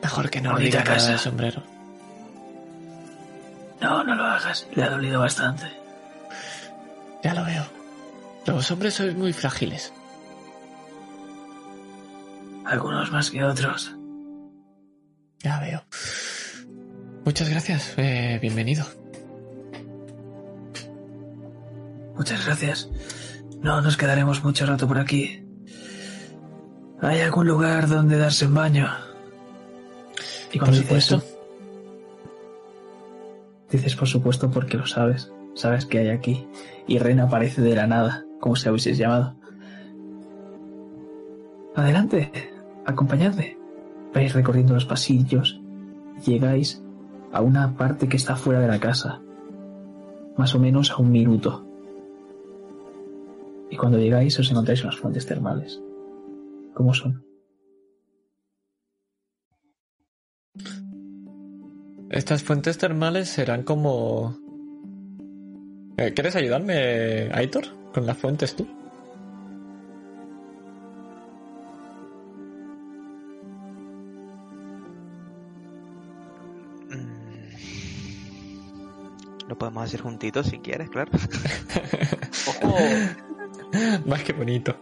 Mejor 0.03 0.31
que 0.31 0.41
no 0.41 0.53
Bonita 0.53 0.79
diga 0.79 0.85
nada 0.85 0.95
casa. 0.97 1.11
del 1.11 1.19
sombrero. 1.19 1.63
No, 3.81 4.03
no 4.03 4.15
lo 4.15 4.25
hagas, 4.25 4.67
le 4.75 4.83
ha 4.83 4.91
dolido 4.91 5.21
bastante. 5.21 5.67
Ya 7.23 7.35
lo 7.35 7.45
veo. 7.45 7.76
Los 8.47 8.71
hombres 8.71 8.95
sois 8.95 9.15
muy 9.17 9.33
frágiles. 9.33 9.93
Algunos 12.65 13.11
más 13.13 13.31
que 13.31 13.45
otros. 13.45 13.95
Ya 15.41 15.61
veo. 15.61 15.83
Muchas 17.25 17.49
gracias. 17.49 17.95
eh, 17.97 18.39
bienvenido. 18.41 18.85
Muchas 22.15 22.45
gracias. 22.47 22.89
No 23.61 23.81
nos 23.81 23.97
quedaremos 23.97 24.43
mucho 24.45 24.65
rato 24.67 24.87
por 24.89 24.99
aquí. 24.99 25.43
¿Hay 27.03 27.21
algún 27.21 27.47
lugar 27.47 27.89
donde 27.89 28.17
darse 28.17 28.47
un 28.47 28.55
baño? 28.55 28.89
Y 30.53 30.59
Por 30.59 30.71
dices 30.71 30.85
supuesto. 30.85 31.17
eso, 31.17 31.27
dices 33.71 33.97
por 33.97 34.09
supuesto 34.09 34.51
porque 34.51 34.77
lo 34.79 34.87
sabes. 34.87 35.31
Sabes 35.55 35.85
que 35.85 35.99
hay 35.99 36.09
aquí. 36.09 36.49
Y 36.87 36.99
Ren 36.99 37.21
aparece 37.21 37.61
de 37.61 37.75
la 37.75 37.87
nada, 37.87 38.25
como 38.41 38.57
si 38.57 38.69
hubieses 38.69 38.99
llamado. 38.99 39.35
Adelante, 41.75 42.31
acompañadme. 42.85 43.57
Vais 44.15 44.33
recorriendo 44.33 44.75
los 44.75 44.87
pasillos. 44.87 45.61
Llegáis 46.25 46.83
a 47.33 47.43
una 47.43 47.77
parte 47.77 48.09
que 48.09 48.17
está 48.17 48.37
fuera 48.37 48.61
de 48.61 48.69
la 48.69 48.81
casa. 48.81 49.21
Más 50.37 50.55
o 50.55 50.59
menos 50.59 50.91
a 50.91 50.97
un 50.97 51.11
minuto. 51.11 51.67
Y 53.71 53.77
cuando 53.77 53.99
llegáis 53.99 54.39
os 54.39 54.51
encontráis 54.51 54.83
unas 54.83 54.97
fuentes 54.97 55.27
termales. 55.27 55.81
¿Cómo 56.75 56.95
son? 56.95 57.25
Estas 62.11 62.43
fuentes 62.43 62.79
termales 62.79 63.29
serán 63.29 63.65
como... 63.65 64.39
Eh, 65.99 66.13
¿Quieres 66.15 66.37
ayudarme, 66.37 67.31
Aitor? 67.33 67.65
¿Con 67.97 68.05
las 68.07 68.19
fuentes 68.19 68.55
tú? 68.55 68.67
Lo 79.49 79.57
podemos 79.57 79.85
hacer 79.85 80.01
juntitos 80.01 80.47
si 80.47 80.59
quieres, 80.59 80.91
claro. 80.91 81.11
Ojo, 82.49 82.77
Más 84.07 84.23
que 84.25 84.33
bonito. 84.33 84.75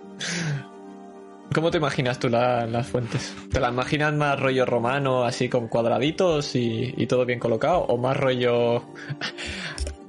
¿Cómo 1.54 1.70
te 1.70 1.76
imaginas 1.78 2.18
tú 2.18 2.28
la- 2.30 2.66
las 2.66 2.86
fuentes? 2.86 3.34
¿Te 3.52 3.60
las 3.60 3.70
imaginas 3.72 4.14
más 4.14 4.40
rollo 4.40 4.64
romano, 4.64 5.24
así 5.24 5.48
con 5.48 5.68
cuadraditos 5.68 6.56
y, 6.56 6.94
y 6.96 7.06
todo 7.06 7.26
bien 7.26 7.38
colocado? 7.38 7.80
¿O 7.80 7.98
más 7.98 8.16
rollo 8.16 8.82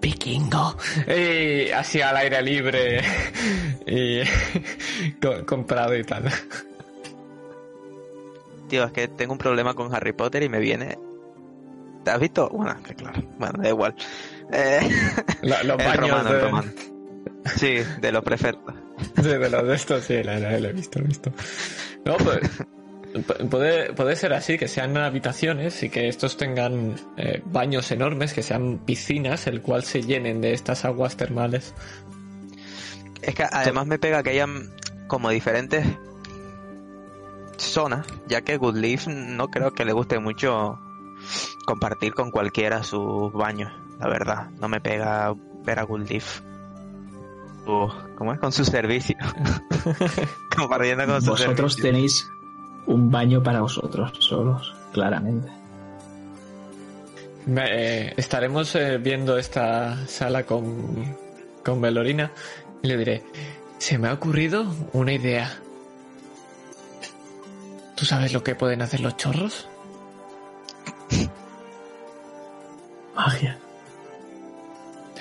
vikingo? 0.06 0.78
Y 1.08 1.72
así 1.72 2.00
al 2.02 2.16
aire 2.18 2.42
libre 2.42 3.02
y 3.88 4.22
con, 5.22 5.44
con 5.46 5.66
prado 5.66 5.96
y 5.96 6.04
tal. 6.04 6.26
Tío, 8.70 8.84
es 8.86 8.92
que 8.92 9.08
tengo 9.08 9.34
un 9.34 9.38
problema 9.38 9.74
con 9.74 9.94
Harry 9.94 10.14
Potter 10.14 10.44
y 10.44 10.50
me 10.50 10.60
viene. 10.60 10.98
¿Te 12.04 12.12
has 12.12 12.20
visto? 12.20 12.50
Bueno, 12.50 12.76
que 12.84 12.94
claro. 12.96 13.22
Bueno, 13.40 13.62
da 13.62 13.70
igual. 13.70 13.96
Eh, 14.52 14.80
los 15.42 15.62
el 15.62 15.68
baños 15.78 15.98
romano, 16.00 16.30
de, 16.30 16.36
el 16.38 16.42
romano. 16.46 16.72
Sí, 17.58 17.78
de 18.02 18.12
los 18.12 18.24
prefectos. 18.24 18.76
Sí, 19.18 19.24
de 19.30 19.50
los 19.50 19.68
de 19.68 19.76
estos, 19.76 20.04
sí, 20.04 20.24
lo, 20.24 20.32
he 20.32 20.74
visto, 20.74 21.00
lo 21.00 21.06
he 21.06 21.08
visto. 21.08 21.32
No, 22.06 22.18
pues, 22.18 22.40
pu- 22.42 22.68
puede, 23.50 23.94
puede 23.94 24.16
ser 24.16 24.34
así, 24.34 24.58
que 24.58 24.68
sean 24.68 24.96
habitaciones 24.98 25.82
y 25.84 25.90
que 25.90 26.08
estos 26.08 26.38
tengan 26.38 26.96
eh, 27.18 27.42
baños 27.46 27.92
enormes, 27.92 28.34
que 28.34 28.44
sean 28.44 28.80
piscinas, 28.86 29.48
el 29.48 29.62
cual 29.62 29.84
se 29.84 30.02
llenen 30.02 30.42
de 30.42 30.54
estas 30.54 30.86
aguas 30.86 31.16
termales. 31.18 31.74
Es 33.22 33.36
que 33.36 33.44
además 33.52 33.88
me 33.88 33.98
pega 34.00 34.22
que 34.24 34.32
hayan 34.32 34.72
como 35.08 35.30
diferentes 35.30 35.86
zonas, 37.58 38.06
ya 38.28 38.42
que 38.42 38.58
Good 38.58 38.76
Leaf 38.78 39.08
no 39.08 39.48
creo 39.50 39.72
que 39.72 39.86
le 39.86 39.94
guste 39.94 40.20
mucho 40.20 40.80
compartir 41.66 42.14
con 42.14 42.32
cualquiera 42.32 42.84
sus 42.84 43.32
baños, 43.34 43.72
la 44.00 44.08
verdad. 44.08 44.50
No 44.60 44.68
me 44.68 44.82
pega 44.82 45.34
ver 45.64 45.80
a 45.80 45.84
Good 45.84 46.10
Leaf. 46.10 46.42
su- 47.66 47.92
¿Cómo 48.18 48.34
es? 48.34 48.40
Con 48.40 48.52
su 48.52 48.64
servicio. 48.66 49.16
Compartiendo 50.56 51.06
con 51.08 51.22
su 51.22 51.32
Vosotros 51.32 51.74
servicio. 51.74 51.84
tenéis 51.84 52.30
un 52.88 53.10
baño 53.12 53.42
para 53.44 53.62
vosotros 53.62 54.12
solos, 54.20 54.74
claramente. 54.94 55.50
Me- 57.46 58.08
eh, 58.08 58.14
estaremos 58.18 58.74
eh, 58.76 58.98
viendo 58.98 59.38
esta 59.38 60.06
sala 60.08 60.44
con, 60.46 61.16
con 61.64 61.80
Melorina 61.80 62.32
y 62.82 62.88
le 62.88 62.98
diré, 62.98 63.24
se 63.78 63.98
me 63.98 64.08
ha 64.10 64.14
ocurrido 64.14 64.66
una 64.94 65.14
idea. 65.14 65.60
¿Tú 67.96 68.06
sabes 68.06 68.34
lo 68.34 68.44
que 68.44 68.56
pueden 68.56 68.82
hacer 68.82 69.00
los 69.00 69.16
chorros? 69.18 69.68
Magia. 73.16 73.58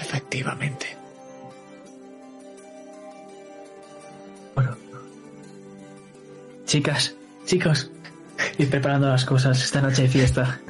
Efectivamente. 0.01 0.87
Bueno. 4.55 4.77
Chicas, 6.67 7.15
chicos, 7.47 7.91
id 8.59 8.69
preparando 8.69 9.09
las 9.09 9.25
cosas. 9.25 9.63
Esta 9.63 9.81
noche 9.81 10.03
hay 10.03 10.09
fiesta. 10.09 10.61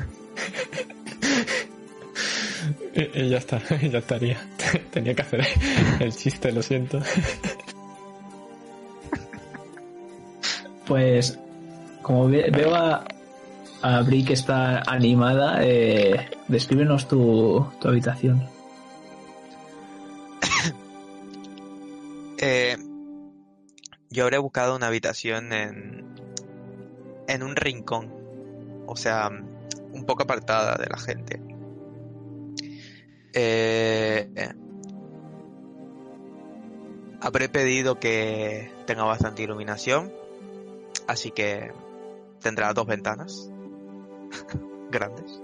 Y, 2.94 3.02
y 3.22 3.28
ya 3.28 3.38
está, 3.38 3.60
ya 3.82 3.98
estaría. 3.98 4.38
Tenía 4.92 5.14
que 5.14 5.22
hacer 5.22 5.46
el 6.00 6.14
chiste, 6.14 6.52
lo 6.52 6.62
siento. 6.62 7.00
Pues, 10.86 11.38
como 12.02 12.28
ve- 12.28 12.50
veo 12.52 12.74
a, 12.74 13.04
a 13.82 14.02
Bri 14.02 14.24
que 14.24 14.34
está 14.34 14.82
animada, 14.86 15.58
eh, 15.64 16.28
descríbenos 16.48 17.08
tu, 17.08 17.66
tu 17.80 17.88
habitación. 17.88 18.42
Eh, 22.46 22.76
yo 24.10 24.24
habré 24.24 24.36
buscado 24.36 24.76
una 24.76 24.88
habitación 24.88 25.52
en, 25.54 26.13
en 27.26 27.42
un 27.42 27.56
rincón, 27.56 28.12
o 28.86 28.96
sea, 28.96 29.30
un 29.92 30.04
poco 30.04 30.24
apartada 30.24 30.76
de 30.76 30.86
la 30.86 30.98
gente. 30.98 31.40
Eh, 33.32 34.28
habré 37.20 37.48
pedido 37.48 37.98
que 37.98 38.70
tenga 38.86 39.04
bastante 39.04 39.42
iluminación, 39.42 40.12
así 41.06 41.30
que 41.30 41.72
tendrá 42.40 42.72
dos 42.72 42.86
ventanas 42.86 43.50
grandes. 44.90 45.42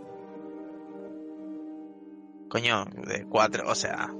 Coño, 2.48 2.84
de 2.84 3.24
cuatro, 3.26 3.68
o 3.68 3.74
sea, 3.74 4.12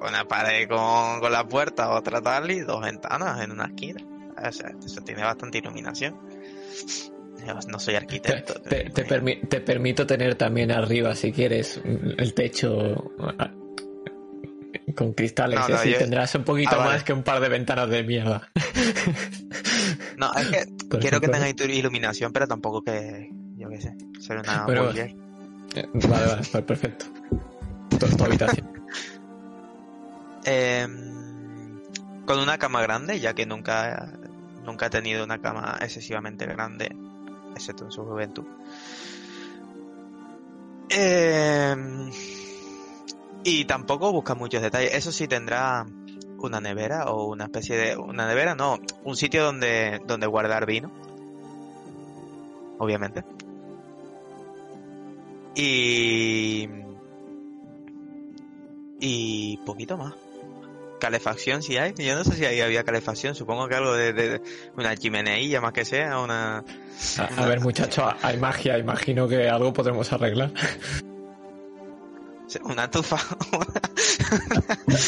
una 0.00 0.24
pared 0.26 0.68
con, 0.68 1.20
con 1.20 1.32
la 1.32 1.46
puerta, 1.46 1.90
otra 1.90 2.22
tal 2.22 2.50
y 2.50 2.60
dos 2.60 2.80
ventanas 2.80 3.42
en 3.42 3.50
una 3.50 3.66
esquina. 3.66 4.04
O 4.36 4.52
sea, 4.52 4.70
eso 4.84 5.00
tiene 5.02 5.22
bastante 5.24 5.58
iluminación. 5.58 6.16
No 7.68 7.78
soy 7.78 7.92
Te, 7.94 7.98
arquitecto. 7.98 8.54
te- 8.60 8.90
te 8.90 9.06
permi- 9.06 9.48
te 9.48 9.60
permito 9.60 10.06
tener 10.06 10.34
también 10.34 10.70
arriba, 10.70 11.14
si 11.14 11.32
quieres, 11.32 11.80
el 11.84 12.34
techo 12.34 13.12
ah, 13.38 13.50
con 14.94 15.12
cristales. 15.14 15.58
No, 15.68 15.74
así 15.76 15.92
yo- 15.92 15.98
tendrás 15.98 16.34
un 16.34 16.44
poquito 16.44 16.70
Ah, 16.74 16.78
vale. 16.78 16.92
más 16.92 17.04
que 17.04 17.12
un 17.14 17.22
par 17.22 17.40
de 17.40 17.48
ventanas 17.48 17.88
de 17.88 18.02
mierda. 18.02 18.50
No, 20.18 20.32
es 20.34 20.46
que 20.48 20.66
Por 20.90 21.00
quiero 21.00 21.20
que 21.20 21.26
ejemplo. 21.26 21.46
tenga 21.46 21.54
tu- 21.54 21.64
iluminación, 21.64 22.32
pero 22.32 22.46
tampoco 22.46 22.82
que, 22.82 23.30
yo 23.56 23.68
qué 23.70 23.80
sé, 23.80 23.94
ser 24.20 24.38
una 24.38 24.64
Bueno. 24.66 24.90
Eh, 24.92 25.14
Vale, 25.94 26.26
vale, 26.26 26.42
pues 26.50 26.64
perfecto. 26.64 27.06
Tu, 27.98 28.16
tu 28.16 28.24
habitación. 28.24 28.70
Em, 30.44 31.80
con 32.24 32.38
una 32.38 32.58
cama 32.58 32.80
grande, 32.82 33.20
ya 33.20 33.34
que 33.34 33.44
nunca, 33.46 34.12
nunca 34.68 34.86
he 34.86 34.90
tenido 34.90 35.24
una 35.24 35.40
cama 35.40 35.78
excesivamente 35.80 36.44
grande, 36.44 36.94
excepto 37.56 37.84
en 37.84 37.90
su 37.90 38.04
juventud. 38.04 38.44
Em, 40.90 42.10
y 43.44 43.64
tampoco 43.64 44.12
busca 44.12 44.34
muchos 44.34 44.60
detalles. 44.60 44.92
Eso 44.92 45.10
sí 45.10 45.26
tendrá 45.26 45.86
una 46.38 46.60
nevera 46.60 47.06
o 47.06 47.28
una 47.28 47.44
especie 47.44 47.76
de 47.76 47.96
una 47.96 48.28
nevera, 48.28 48.54
no, 48.54 48.78
un 49.04 49.16
sitio 49.16 49.44
donde 49.44 50.00
donde 50.06 50.26
guardar 50.26 50.66
vino. 50.66 50.92
Obviamente. 52.78 53.24
Y 55.54 56.68
y 59.00 59.56
poquito 59.64 59.96
más. 59.96 60.14
Calefacción 61.00 61.62
si 61.62 61.76
hay. 61.76 61.94
Yo 61.96 62.14
no 62.16 62.24
sé 62.24 62.32
si 62.34 62.44
ahí 62.44 62.60
había 62.60 62.82
calefacción. 62.84 63.34
Supongo 63.34 63.68
que 63.68 63.74
algo 63.76 63.94
de, 63.94 64.12
de- 64.12 64.40
una 64.76 64.96
chimeneilla 64.96 65.60
más 65.60 65.72
que 65.72 65.84
sea, 65.84 66.18
una 66.20 66.64
A, 67.18 67.42
a 67.42 67.46
ver, 67.46 67.60
muchacho, 67.60 68.08
hay 68.22 68.36
magia. 68.38 68.78
Imagino 68.78 69.28
que 69.28 69.48
algo 69.48 69.72
podremos 69.72 70.12
arreglar. 70.12 70.50
una 72.64 72.84
estufa. 72.84 73.18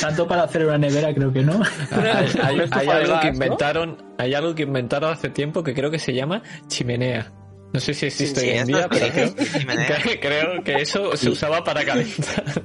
Tanto 0.01 0.29
para 0.29 0.43
hacer 0.45 0.67
una 0.67 0.79
nevera 0.79 1.13
creo 1.15 1.33
que 1.33 1.43
no. 1.43 1.61
Hay, 1.91 2.29
hay- 2.43 2.69
hay 2.71 2.89
algo 2.89 3.21
que 3.21 3.29
inventaron, 3.29 4.15
hay 4.19 4.35
algo 4.35 4.55
que 4.55 4.63
inventaron 4.65 5.13
hace 5.13 5.31
tiempo 5.31 5.63
que 5.63 5.75
creo 5.75 5.91
que 5.91 5.99
se 5.99 6.13
llama 6.15 6.43
chimenea. 6.69 7.33
No 7.73 7.79
sé 7.81 7.95
si 7.95 8.07
existe 8.07 8.41
Sí, 8.41 8.49
hoy 8.51 8.57
en 8.59 8.67
día, 8.67 8.89
pero 8.89 9.07
creo, 9.13 9.35
que- 10.05 10.21
creo 10.21 10.65
que 10.65 10.75
eso 10.83 11.17
se 11.17 11.31
usaba 11.31 11.63
para 11.65 11.85
calentar. 11.85 12.63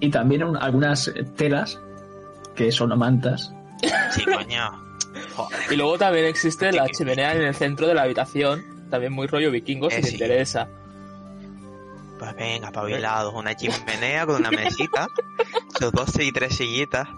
Y 0.00 0.10
también 0.10 0.44
un- 0.44 0.56
algunas 0.56 1.12
telas 1.36 1.78
que 2.64 2.72
son 2.72 2.96
mantas. 2.98 3.52
Sí, 4.10 4.24
coño. 4.24 4.84
Joder. 5.34 5.58
Y 5.70 5.76
luego 5.76 5.96
también 5.98 6.26
existe 6.26 6.70
la 6.72 6.88
chimenea 6.88 7.32
en 7.34 7.42
el 7.42 7.54
centro 7.54 7.86
de 7.86 7.94
la 7.94 8.02
habitación, 8.02 8.86
también 8.90 9.12
muy 9.12 9.26
rollo 9.26 9.50
vikingo 9.50 9.88
Eh, 9.88 9.94
si 9.96 10.00
te 10.02 10.08
sí. 10.08 10.14
interesa. 10.14 10.68
Pues 12.18 12.36
venga, 12.36 12.70
pabilados. 12.70 13.32
Una 13.34 13.56
chimenea 13.56 14.26
con 14.26 14.36
una 14.36 14.50
mesita, 14.50 15.08
sus 15.78 15.90
dos 15.92 16.18
y 16.20 16.30
tres 16.32 16.54
sillitas, 16.56 17.08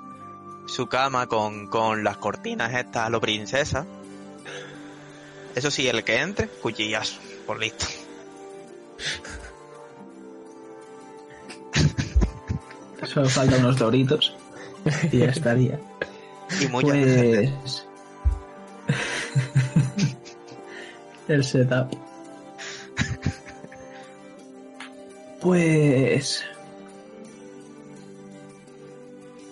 su 0.66 0.86
cama 0.86 1.26
con, 1.26 1.66
con 1.66 2.04
las 2.04 2.18
cortinas 2.18 2.72
estas 2.72 3.06
a 3.06 3.10
lo 3.10 3.20
princesa. 3.20 3.84
Eso 5.56 5.70
sí, 5.70 5.88
el 5.88 6.04
que 6.04 6.20
entre, 6.20 6.46
cuchillazo, 6.46 7.18
por 7.46 7.58
listo. 7.58 7.86
Solo 13.04 13.28
faltan 13.28 13.60
unos 13.60 13.76
doritos 13.76 14.34
y 15.10 15.18
ya 15.18 15.26
estaría. 15.26 15.80
Y. 16.60 16.68
Pues... 16.68 17.86
El 21.28 21.44
setup. 21.44 21.94
Pues... 25.40 26.44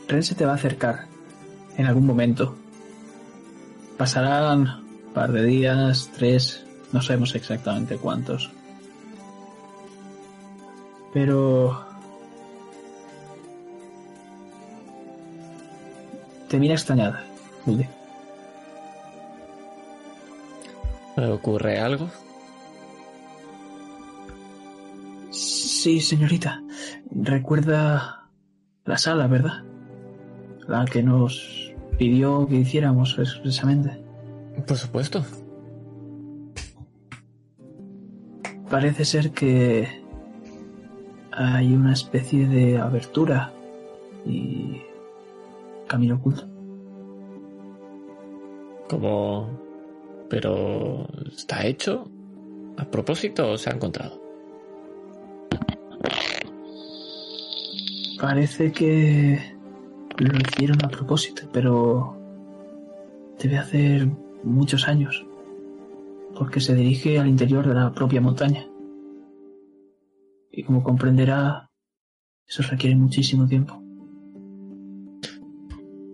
Ren 0.09 0.23
se 0.23 0.35
te 0.35 0.45
va 0.45 0.53
a 0.53 0.57
acercar 0.57 1.07
en 1.77 1.87
algún 1.87 2.07
momento. 2.07 2.57
Pasarán 3.97 4.85
un 5.07 5.13
par 5.13 5.33
de 5.33 5.45
días, 5.45 6.11
tres, 6.17 6.65
no 6.93 7.03
sabemos 7.03 7.35
exactamente 7.35 7.97
cuántos. 7.97 8.51
Pero... 11.13 11.90
Te 16.51 16.59
mira 16.59 16.75
extrañada, 16.75 17.23
Ulde. 17.65 17.89
¿Me 21.17 21.27
ocurre 21.29 21.79
algo? 21.79 22.11
Sí, 25.31 26.01
señorita. 26.01 26.61
Recuerda 27.13 28.29
la 28.85 28.99
sala, 28.99 29.29
¿verdad? 29.29 29.63
La 30.67 30.85
que 30.87 31.05
nos 31.05 31.73
pidió 31.99 32.49
que 32.49 32.57
hiciéramos 32.57 33.17
expresamente. 33.21 34.03
Por 34.67 34.77
supuesto. 34.77 35.25
Parece 38.69 39.05
ser 39.05 39.31
que 39.31 40.03
hay 41.31 41.73
una 41.73 41.93
especie 41.93 42.49
de 42.49 42.79
abertura 42.79 43.53
y 44.27 44.83
camino 45.91 46.15
oculto. 46.15 46.49
Como... 48.89 49.51
Pero... 50.31 51.07
¿Está 51.27 51.67
hecho? 51.67 52.09
¿A 52.77 52.85
propósito 52.85 53.51
o 53.51 53.59
se 53.59 53.69
ha 53.69 53.75
encontrado? 53.75 54.23
Parece 58.21 58.71
que 58.71 59.57
lo 60.19 60.39
hicieron 60.39 60.85
a 60.85 60.89
propósito, 60.89 61.43
pero 61.53 62.17
debe 63.43 63.59
hacer 63.59 64.07
muchos 64.45 64.87
años, 64.87 65.27
porque 66.39 66.61
se 66.61 66.75
dirige 66.75 67.19
al 67.19 67.29
interior 67.29 67.67
de 67.67 67.75
la 67.75 67.93
propia 67.93 68.21
montaña. 68.21 68.67
Y 70.53 70.63
como 70.63 70.83
comprenderá, 70.83 71.71
eso 72.47 72.63
requiere 72.63 72.95
muchísimo 72.97 73.47
tiempo. 73.47 73.83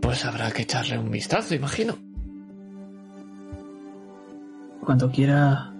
Pues 0.06 0.24
habrá 0.24 0.52
que 0.52 0.62
echarle 0.62 0.96
un 1.00 1.10
vistazo, 1.10 1.56
imagino. 1.56 1.96
Cuando 4.80 5.10
quiera, 5.10 5.72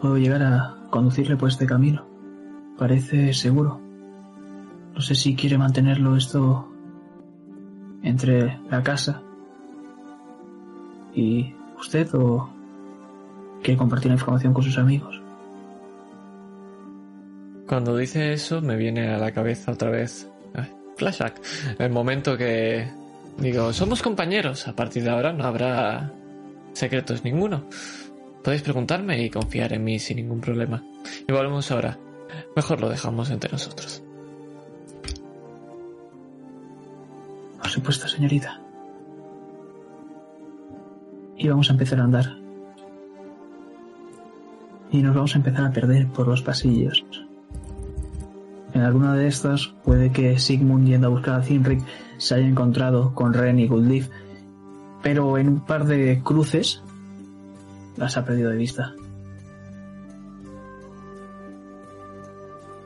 puedo 0.00 0.16
llegar 0.16 0.42
a 0.42 0.74
conducirle 0.88 1.36
por 1.36 1.50
este 1.50 1.66
camino. 1.66 2.06
Parece 2.78 3.34
seguro. 3.34 3.78
No 4.94 5.02
sé 5.02 5.14
si 5.14 5.36
quiere 5.36 5.58
mantenerlo 5.58 6.16
esto 6.16 6.72
entre 8.02 8.58
la 8.70 8.82
casa 8.82 9.20
y 11.14 11.54
usted 11.78 12.08
o 12.14 12.48
quiere 13.62 13.76
compartir 13.76 14.08
la 14.08 14.14
información 14.14 14.54
con 14.54 14.64
sus 14.64 14.78
amigos. 14.78 15.20
Cuando 17.68 17.94
dice 17.98 18.32
eso 18.32 18.62
me 18.62 18.76
viene 18.76 19.10
a 19.10 19.18
la 19.18 19.32
cabeza 19.32 19.72
otra 19.72 19.90
vez 19.90 20.26
eh, 20.54 20.72
flashback. 20.96 21.42
El 21.78 21.90
momento 21.90 22.34
que 22.38 23.06
digo, 23.38 23.72
somos 23.72 24.02
compañeros, 24.02 24.68
a 24.68 24.74
partir 24.74 25.04
de 25.04 25.10
ahora 25.10 25.32
no 25.32 25.44
habrá 25.44 26.12
secretos 26.72 27.24
ninguno. 27.24 27.64
Podéis 28.42 28.62
preguntarme 28.62 29.22
y 29.22 29.30
confiar 29.30 29.72
en 29.72 29.84
mí 29.84 29.98
sin 29.98 30.16
ningún 30.16 30.40
problema. 30.40 30.82
Y 31.26 31.32
volvemos 31.32 31.70
ahora. 31.70 31.98
Mejor 32.54 32.80
lo 32.80 32.88
dejamos 32.88 33.30
entre 33.30 33.50
nosotros. 33.50 34.02
Por 37.58 37.68
supuesto, 37.68 38.08
señorita. 38.08 38.60
Y 41.36 41.48
vamos 41.48 41.68
a 41.68 41.72
empezar 41.72 42.00
a 42.00 42.04
andar. 42.04 42.38
Y 44.90 45.02
nos 45.02 45.14
vamos 45.14 45.34
a 45.34 45.38
empezar 45.38 45.66
a 45.66 45.70
perder 45.70 46.08
por 46.08 46.26
los 46.28 46.42
pasillos. 46.42 47.04
En 48.74 48.82
alguna 48.82 49.14
de 49.14 49.26
estas 49.26 49.68
puede 49.84 50.12
que 50.12 50.38
Sigmund 50.38 50.86
yendo 50.86 51.06
a 51.06 51.10
buscar 51.10 51.40
a 51.40 51.42
Zinric 51.42 51.82
se 52.18 52.34
haya 52.34 52.46
encontrado 52.46 53.14
con 53.14 53.32
Ren 53.32 53.58
y 53.58 53.66
Goodleaf, 53.66 54.08
pero 55.02 55.38
en 55.38 55.48
un 55.48 55.60
par 55.64 55.86
de 55.86 56.20
cruces 56.22 56.82
las 57.96 58.16
ha 58.16 58.24
perdido 58.24 58.50
de 58.50 58.56
vista. 58.56 58.94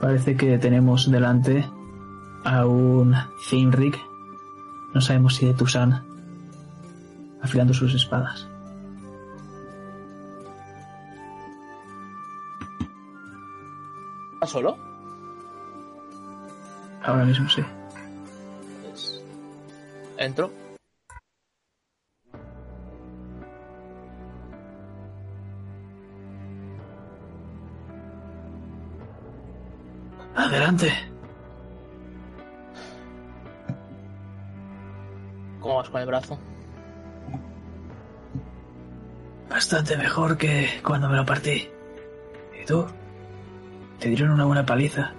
Parece 0.00 0.36
que 0.36 0.58
tenemos 0.58 1.10
delante 1.10 1.64
a 2.44 2.66
un 2.66 3.14
Zinric, 3.48 3.98
no 4.94 5.00
sabemos 5.00 5.36
si 5.36 5.46
de 5.46 5.54
Tusan, 5.54 6.04
afilando 7.40 7.74
sus 7.74 7.94
espadas. 7.94 8.48
¿Está 14.34 14.46
solo? 14.46 14.91
Ahora 17.04 17.24
mismo 17.24 17.48
sí. 17.48 17.64
Pues, 18.82 19.22
entro. 20.18 20.50
Adelante. 30.34 30.92
¿Cómo 35.60 35.76
vas 35.76 35.90
con 35.90 36.00
el 36.00 36.06
brazo? 36.06 36.38
Bastante 39.48 39.96
mejor 39.96 40.38
que 40.38 40.80
cuando 40.84 41.08
me 41.08 41.16
lo 41.16 41.26
partí. 41.26 41.68
¿Y 42.60 42.64
tú? 42.64 42.86
Te 43.98 44.08
dieron 44.08 44.30
una 44.30 44.44
buena 44.44 44.64
paliza. 44.64 45.12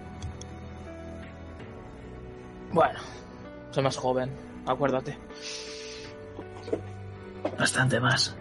Soy 3.73 3.83
más 3.83 3.97
joven, 3.97 4.29
acuérdate. 4.67 5.17
Bastante 7.57 7.99
más. 7.99 8.35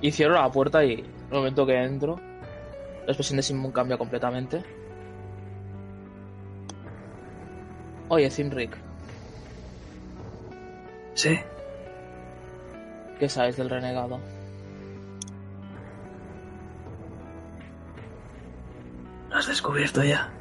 Y 0.00 0.10
cierro 0.10 0.34
la 0.34 0.50
puerta 0.50 0.84
y 0.84 0.94
en 0.94 1.04
el 1.30 1.36
momento 1.36 1.66
que 1.66 1.76
entro, 1.82 2.16
la 2.16 3.06
expresión 3.06 3.36
de 3.36 3.42
Simon 3.42 3.70
cambia 3.70 3.98
completamente. 3.98 4.62
Oye, 8.08 8.30
Zimric, 8.30 8.76
¿Sí? 11.14 11.38
¿qué 13.18 13.28
sabes 13.28 13.56
del 13.56 13.70
renegado? 13.70 14.20
¿Lo 19.30 19.36
has 19.36 19.46
descubierto 19.46 20.02
ya? 20.02 20.33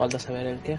Falta 0.00 0.18
saber 0.18 0.46
el 0.46 0.60
qué. 0.60 0.78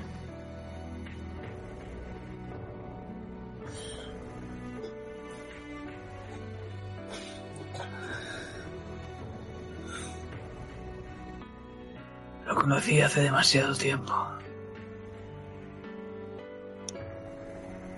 Lo 12.48 12.56
conocí 12.56 12.99
hace 12.99 13.22
demasiado 13.22 13.76
tiempo. 13.76 14.11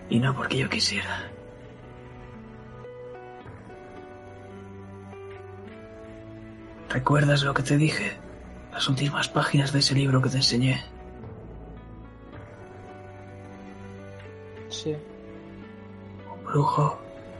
Y 0.09 0.19
no 0.19 0.35
porque 0.35 0.57
yo 0.57 0.69
quisiera. 0.69 1.31
¿Recuerdas 6.89 7.43
lo 7.43 7.53
que 7.53 7.63
te 7.63 7.77
dije? 7.77 8.17
Las 8.73 8.89
últimas 8.89 9.29
páginas 9.29 9.71
de 9.71 9.79
ese 9.79 9.95
libro 9.95 10.21
que 10.21 10.27
te 10.27 10.35
enseñé. 10.35 10.93
Un 14.91 16.43
brujo 16.45 16.99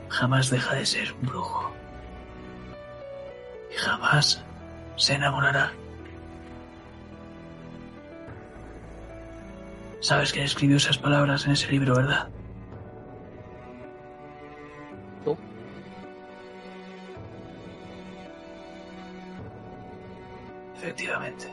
jamás 0.10 0.50
deja 0.50 0.76
de 0.76 0.86
ser 0.86 1.12
un 1.14 1.28
brujo. 1.28 1.72
Y 3.72 3.76
jamás 3.76 4.44
se 4.96 5.14
enamorará. 5.14 5.74
Sabes 10.00 10.32
quién 10.32 10.46
escribió 10.46 10.78
esas 10.78 10.98
palabras 10.98 11.46
en 11.46 11.54
ese 11.54 11.72
libro, 11.72 11.96
¿verdad? 11.96 12.28
¿Tú? 15.24 15.38
Efectivamente. 20.76 21.48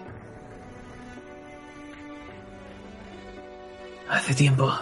Hace 4.08 4.34
tiempo 4.34 4.72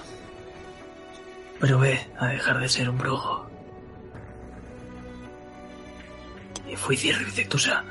probé 1.59 2.09
a 2.19 2.29
dejar 2.29 2.61
de 2.61 2.69
ser 2.69 2.89
un 2.89 2.99
brujo. 2.99 3.49
Y 6.69 6.77
fui 6.77 6.97
Tusan. 7.49 7.85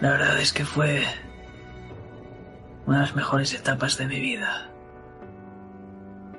La 0.00 0.10
verdad 0.10 0.40
es 0.40 0.52
que 0.52 0.64
fue 0.64 1.04
una 2.86 2.98
de 2.98 3.02
las 3.02 3.16
mejores 3.16 3.52
etapas 3.52 3.98
de 3.98 4.06
mi 4.06 4.20
vida. 4.20 4.70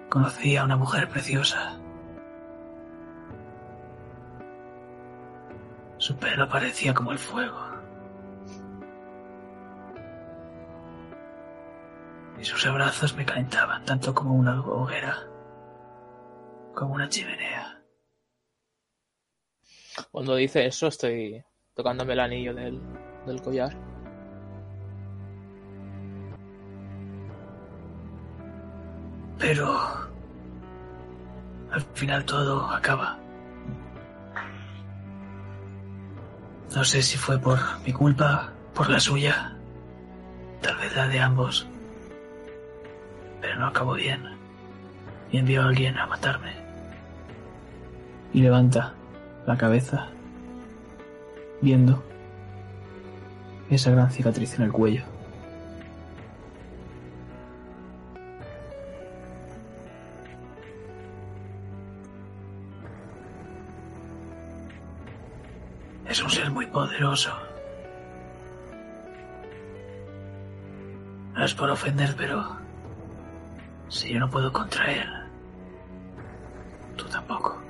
Conocí 0.10 0.56
a 0.56 0.64
una 0.64 0.78
mujer 0.78 1.10
preciosa. 1.10 1.79
Su 6.40 6.46
pelo 6.46 6.52
parecía 6.54 6.94
como 6.94 7.12
el 7.12 7.18
fuego. 7.18 7.60
Y 12.40 12.46
sus 12.46 12.66
abrazos 12.66 13.14
me 13.14 13.26
calentaban 13.26 13.84
tanto 13.84 14.14
como 14.14 14.36
una 14.36 14.62
hoguera, 14.62 15.18
como 16.74 16.94
una 16.94 17.10
chimenea. 17.10 17.84
Cuando 20.12 20.36
dice 20.36 20.66
eso, 20.66 20.88
estoy 20.88 21.44
tocándome 21.74 22.14
el 22.14 22.20
anillo 22.22 22.54
del, 22.54 22.82
del 23.26 23.42
collar. 23.42 23.76
Pero 29.38 29.78
al 31.70 31.82
final 31.96 32.24
todo 32.24 32.62
acaba. 32.70 33.29
No 36.76 36.84
sé 36.84 37.02
si 37.02 37.18
fue 37.18 37.40
por 37.40 37.60
mi 37.86 37.92
culpa, 37.92 38.52
por 38.74 38.90
la 38.90 39.00
suya, 39.00 39.54
tal 40.62 40.78
vez 40.78 40.96
la 40.96 41.08
de 41.08 41.20
ambos. 41.20 41.68
Pero 43.42 43.60
no 43.60 43.68
acabó 43.68 43.94
bien. 43.94 44.24
Y 45.32 45.38
envió 45.38 45.62
a 45.62 45.66
alguien 45.66 45.98
a 45.98 46.06
matarme. 46.06 46.54
Y 48.34 48.42
levanta 48.42 48.94
la 49.48 49.58
cabeza, 49.58 50.08
viendo 51.62 52.04
esa 53.70 53.92
gran 53.92 54.12
cicatriz 54.12 54.56
en 54.56 54.66
el 54.66 54.72
cuello. 54.72 55.04
Poderoso. 66.90 67.32
No 71.36 71.46
es 71.46 71.54
por 71.54 71.70
ofender, 71.70 72.16
pero 72.18 72.58
si 73.88 74.14
yo 74.14 74.20
no 74.20 74.30
puedo 74.30 74.52
contra 74.52 74.92
él, 74.92 75.08
tú 76.98 77.06
tampoco. 77.06 77.62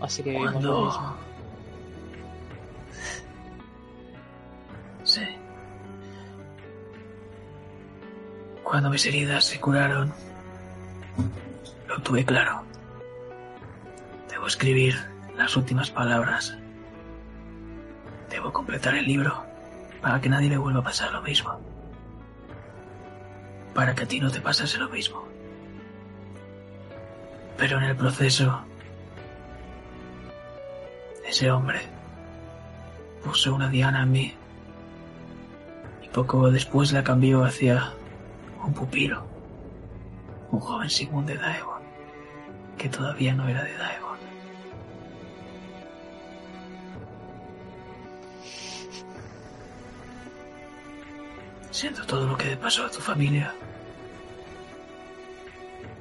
Así 0.00 0.22
que 0.22 0.34
Cuando... 0.34 1.25
Cuando 8.76 8.90
mis 8.90 9.06
heridas 9.06 9.42
se 9.42 9.58
curaron, 9.58 10.12
lo 11.88 11.98
tuve 12.02 12.26
claro. 12.26 12.62
Debo 14.28 14.46
escribir 14.46 14.94
las 15.34 15.56
últimas 15.56 15.90
palabras. 15.90 16.58
Debo 18.28 18.52
completar 18.52 18.94
el 18.94 19.06
libro 19.06 19.46
para 20.02 20.20
que 20.20 20.28
nadie 20.28 20.50
le 20.50 20.58
vuelva 20.58 20.80
a 20.80 20.84
pasar 20.84 21.10
lo 21.10 21.22
mismo. 21.22 21.58
Para 23.72 23.94
que 23.94 24.02
a 24.04 24.08
ti 24.08 24.20
no 24.20 24.30
te 24.30 24.42
pasase 24.42 24.76
lo 24.76 24.90
mismo. 24.90 25.26
Pero 27.56 27.78
en 27.78 27.84
el 27.84 27.96
proceso, 27.96 28.60
ese 31.26 31.50
hombre 31.50 31.80
puso 33.24 33.54
una 33.54 33.70
diana 33.70 34.02
en 34.02 34.12
mí 34.12 34.34
y 36.02 36.08
poco 36.08 36.50
después 36.50 36.92
la 36.92 37.02
cambió 37.02 37.42
hacia 37.42 37.94
un 38.76 38.84
pupilo, 38.84 39.24
un 40.50 40.60
joven 40.60 40.90
Sigmund 40.90 41.26
de 41.28 41.36
Daegon, 41.36 41.82
que 42.76 42.88
todavía 42.88 43.34
no 43.34 43.48
era 43.48 43.62
de 43.62 43.74
Daegon. 43.76 44.18
Siento 51.70 52.04
todo 52.06 52.26
lo 52.26 52.36
que 52.36 52.46
le 52.46 52.56
pasó 52.56 52.86
a 52.86 52.90
tu 52.90 53.00
familia. 53.00 53.54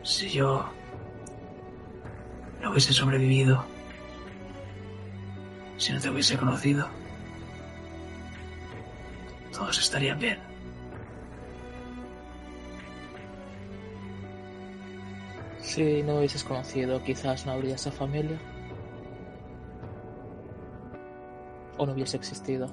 Si 0.03 0.30
yo 0.30 0.65
no 2.61 2.72
hubiese 2.72 2.93
sobrevivido, 2.93 3.65
si 5.77 5.93
no 5.93 5.99
te 5.99 6.10
hubiese 6.10 6.38
conocido, 6.38 6.88
todos 9.52 9.77
estarían 9.80 10.19
bien. 10.19 10.44
Si 15.76 16.03
no 16.03 16.15
hubieses 16.19 16.45
conocido, 16.45 17.03
quizás 17.03 17.45
no 17.45 17.52
habría 17.52 17.76
esa 17.76 17.91
familia. 17.91 18.39
O 21.77 21.85
no 21.85 21.91
hubiese 21.91 22.15
existido. 22.15 22.68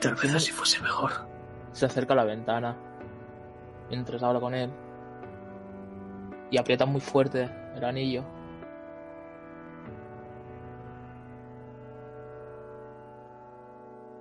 Tal 0.00 0.14
vez 0.14 0.32
así 0.32 0.52
fuese 0.52 0.80
mejor. 0.80 1.10
Se 1.72 1.86
acerca 1.86 2.12
a 2.12 2.16
la 2.18 2.22
ventana 2.22 2.76
mientras 3.90 4.22
habla 4.22 4.38
con 4.38 4.54
él 4.54 4.70
y 6.52 6.58
aprieta 6.58 6.86
muy 6.86 7.00
fuerte 7.00 7.50
el 7.74 7.82
anillo. 7.82 8.22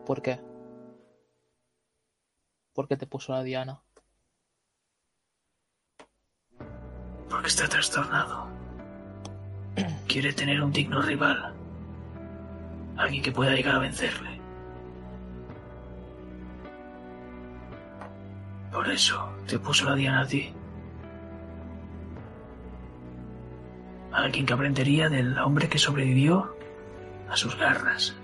¿Por 0.03 0.23
qué? 0.23 0.39
¿Por 2.73 2.87
qué 2.87 2.97
te 2.97 3.05
puso 3.05 3.33
la 3.33 3.43
diana? 3.43 3.84
Porque 7.35 7.49
está 7.49 7.67
trastornado. 7.67 8.47
Quiere 10.07 10.31
tener 10.31 10.63
un 10.63 10.71
digno 10.71 11.01
rival. 11.01 11.53
Alguien 12.95 13.21
que 13.21 13.33
pueda 13.33 13.53
llegar 13.53 13.75
a 13.75 13.79
vencerle. 13.79 14.39
Por 18.71 18.89
eso 18.89 19.29
te 19.47 19.59
puso 19.59 19.83
la 19.83 19.95
diana 19.95 20.21
a 20.21 20.27
ti. 20.27 20.53
Alguien 24.13 24.45
que 24.45 24.53
aprendería 24.53 25.09
del 25.09 25.37
hombre 25.37 25.67
que 25.67 25.77
sobrevivió 25.77 26.55
a 27.29 27.35
sus 27.35 27.57
garras. 27.57 28.15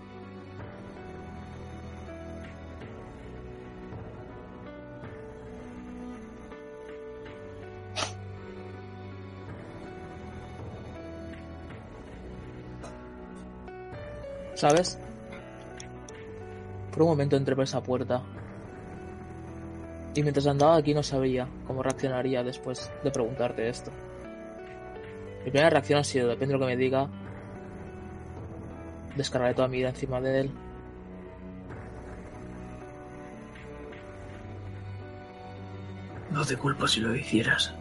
¿Sabes? 14.61 14.99
Por 16.91 17.01
un 17.01 17.09
momento 17.09 17.35
entré 17.35 17.55
por 17.55 17.63
esa 17.63 17.81
puerta. 17.81 18.21
Y 20.13 20.21
mientras 20.21 20.45
andaba 20.45 20.75
aquí 20.75 20.93
no 20.93 21.01
sabía 21.01 21.47
cómo 21.65 21.81
reaccionaría 21.81 22.43
después 22.43 22.91
de 23.03 23.09
preguntarte 23.09 23.67
esto. 23.67 23.89
Mi 25.45 25.49
primera 25.49 25.71
reacción 25.71 25.99
ha 26.01 26.03
sido, 26.03 26.27
depende 26.27 26.53
de 26.53 26.59
lo 26.59 26.65
que 26.67 26.75
me 26.75 26.77
diga, 26.77 27.09
descargaré 29.15 29.55
toda 29.55 29.67
mi 29.67 29.77
vida 29.77 29.89
encima 29.89 30.21
de 30.21 30.41
él. 30.41 30.51
No 36.29 36.45
te 36.45 36.55
culpo 36.55 36.87
si 36.87 36.99
lo 36.99 37.15
hicieras. 37.15 37.73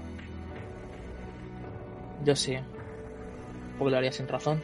Yo 2.24 2.34
sí. 2.34 2.56
Porque 3.78 3.90
lo 3.90 3.98
haría 3.98 4.12
sin 4.12 4.26
razón. 4.26 4.62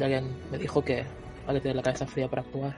Alguien 0.00 0.36
me 0.50 0.58
dijo 0.58 0.82
que 0.82 1.04
hay 1.46 1.54
que 1.54 1.60
tener 1.60 1.76
la 1.76 1.82
cabeza 1.82 2.06
fría 2.06 2.28
para 2.28 2.42
actuar. 2.42 2.74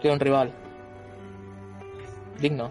Quiero 0.00 0.14
un 0.14 0.20
rival. 0.20 0.52
Digno. 2.40 2.70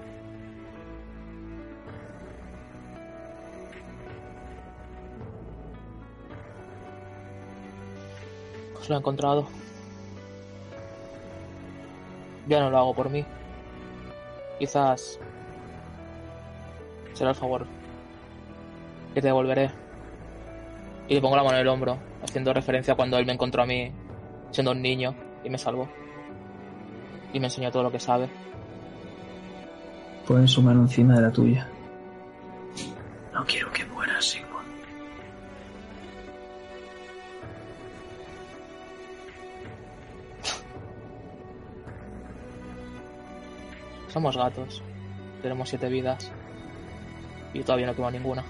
Pues 8.73 8.89
lo 8.89 8.95
he 8.95 8.97
encontrado. 8.97 9.47
Ya 12.47 12.61
no 12.61 12.69
lo 12.69 12.77
hago 12.77 12.95
por 12.95 13.09
mí. 13.09 13.25
Quizás 14.59 15.19
será 17.13 17.31
el 17.31 17.35
favor 17.35 17.65
que 19.13 19.21
te 19.21 19.27
devolveré. 19.27 19.71
Y 21.07 21.15
le 21.15 21.21
pongo 21.21 21.35
la 21.35 21.43
mano 21.43 21.55
en 21.55 21.61
el 21.61 21.67
hombro, 21.67 21.97
haciendo 22.21 22.53
referencia 22.53 22.93
a 22.93 22.97
cuando 22.97 23.17
él 23.17 23.25
me 23.25 23.33
encontró 23.33 23.63
a 23.63 23.65
mí 23.65 23.91
siendo 24.51 24.71
un 24.71 24.81
niño 24.81 25.15
y 25.43 25.49
me 25.49 25.57
salvó. 25.57 25.87
Y 27.33 27.39
me 27.39 27.47
enseñó 27.47 27.71
todo 27.71 27.83
lo 27.83 27.91
que 27.91 27.99
sabe. 27.99 28.29
Pon 30.27 30.47
su 30.47 30.61
mano 30.61 30.81
encima 30.81 31.15
de 31.15 31.21
la 31.21 31.31
tuya. 31.31 31.69
No 33.33 33.45
quiero 33.45 33.71
que 33.71 33.76
Somos 44.17 44.35
gatos. 44.35 44.81
Tenemos 45.43 45.69
siete 45.69 45.89
vidas. 45.89 46.31
Y 47.53 47.61
todavía 47.61 47.85
no 47.85 47.93
tomo 47.93 48.09
ninguna. 48.09 48.43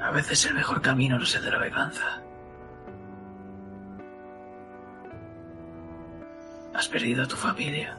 A 0.00 0.10
veces 0.10 0.46
el 0.46 0.54
mejor 0.54 0.80
camino 0.80 1.18
no 1.18 1.24
es 1.24 1.36
el 1.36 1.44
de 1.44 1.50
la 1.50 1.58
venganza. 1.58 2.22
Has 6.72 6.88
perdido 6.88 7.24
a 7.24 7.28
tu 7.28 7.36
familia. 7.36 7.98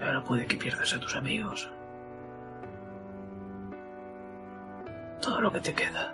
Ahora 0.00 0.22
puede 0.22 0.46
que 0.46 0.56
pierdas 0.56 0.94
a 0.94 1.00
tus 1.00 1.16
amigos. 1.16 1.68
Lo 5.46 5.52
que 5.52 5.60
te 5.60 5.74
queda. 5.74 6.12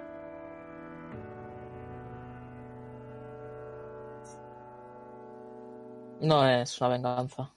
No 6.21 6.47
es 6.47 6.79
una 6.81 6.91
venganza. 6.91 7.51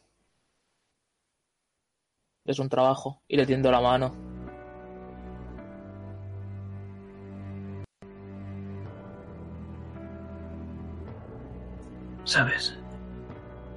Es 2.45 2.59
un 2.59 2.69
trabajo. 2.69 3.21
Y 3.27 3.35
le 3.35 3.45
tiendo 3.45 3.69
la 3.71 3.81
mano. 3.81 4.15
¿Sabes? 12.23 12.77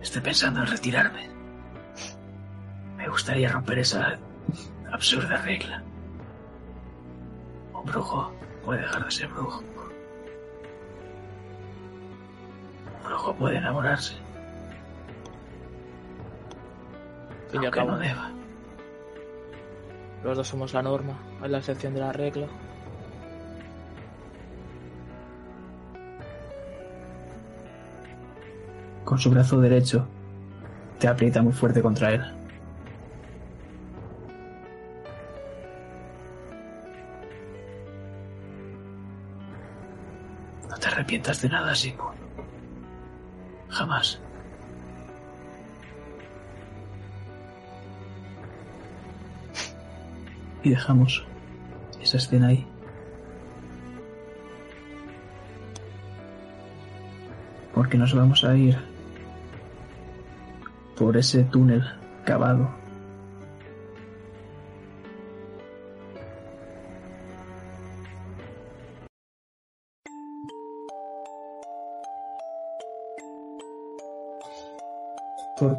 Estoy 0.00 0.22
pensando 0.22 0.60
en 0.60 0.66
retirarme. 0.68 1.28
Me 2.96 3.08
gustaría 3.08 3.48
romper 3.48 3.80
esa 3.80 4.18
absurda 4.92 5.38
regla. 5.38 5.82
Un 7.88 7.92
brujo 7.92 8.30
puede 8.66 8.82
dejar 8.82 9.02
de 9.02 9.10
ser 9.10 9.28
brujo. 9.28 9.62
Un 12.98 13.08
brujo 13.08 13.34
puede 13.34 13.56
enamorarse, 13.56 14.14
Fin 17.50 17.64
aunque 17.64 17.84
no 17.84 17.98
deba. 17.98 18.30
los 20.22 20.36
dos 20.36 20.46
somos 20.46 20.74
la 20.74 20.82
norma, 20.82 21.14
es 21.42 21.50
la 21.50 21.58
excepción 21.58 21.94
de 21.94 22.00
la 22.00 22.12
regla. 22.12 22.46
Con 29.06 29.18
su 29.18 29.30
brazo 29.30 29.60
derecho 29.60 30.06
te 30.98 31.08
aprieta 31.08 31.40
muy 31.40 31.54
fuerte 31.54 31.80
contra 31.80 32.12
él. 32.12 32.37
arrepientas 41.08 41.40
de 41.40 41.48
nada, 41.48 41.74
Sigmund. 41.74 42.18
Jamás. 43.70 44.20
Y 50.62 50.68
dejamos 50.68 51.24
esa 52.02 52.18
escena 52.18 52.48
ahí. 52.48 52.66
Porque 57.72 57.96
nos 57.96 58.14
vamos 58.14 58.44
a 58.44 58.54
ir 58.54 58.76
por 60.94 61.16
ese 61.16 61.44
túnel 61.44 61.84
cavado 62.26 62.77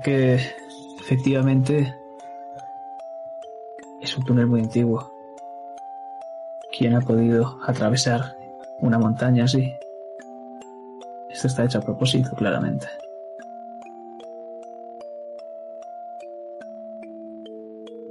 Porque 0.02 0.40
efectivamente 0.98 1.94
es 4.00 4.18
un 4.18 4.24
túnel 4.24 4.48
muy 4.48 4.62
antiguo. 4.62 5.12
¿Quién 6.72 6.96
ha 6.96 7.02
podido 7.02 7.60
atravesar 7.66 8.38
una 8.80 8.98
montaña 8.98 9.44
así? 9.44 9.74
Esto 11.30 11.48
está 11.48 11.66
hecho 11.66 11.80
a 11.80 11.82
propósito, 11.82 12.30
claramente. 12.38 12.88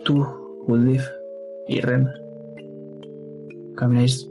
Tú, 0.05 0.27
Woodleaf 0.67 1.09
y 1.69 1.81
Ren 1.81 2.07
camináis 3.79 4.29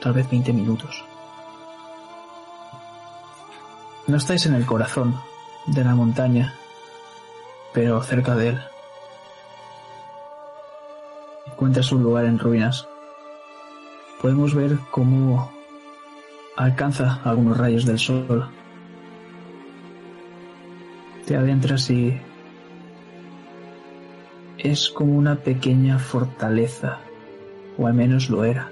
tal 0.00 0.12
vez 0.12 0.30
20 0.30 0.52
minutos. 0.52 1.04
No 4.06 4.16
estáis 4.16 4.46
en 4.46 4.54
el 4.54 4.64
corazón 4.64 5.31
de 5.66 5.84
la 5.84 5.94
montaña, 5.94 6.54
pero 7.72 8.02
cerca 8.02 8.34
de 8.34 8.50
él. 8.50 8.60
Encuentras 11.46 11.92
un 11.92 12.02
lugar 12.02 12.24
en 12.24 12.38
ruinas. 12.38 12.88
Podemos 14.20 14.54
ver 14.54 14.78
cómo 14.90 15.50
alcanza 16.56 17.20
algunos 17.24 17.58
rayos 17.58 17.84
del 17.84 17.98
sol. 17.98 18.48
Te 21.26 21.36
adentras 21.36 21.88
y 21.90 22.20
es 24.58 24.90
como 24.90 25.16
una 25.16 25.36
pequeña 25.36 25.98
fortaleza, 25.98 26.98
o 27.78 27.86
al 27.86 27.94
menos 27.94 28.30
lo 28.30 28.44
era. 28.44 28.70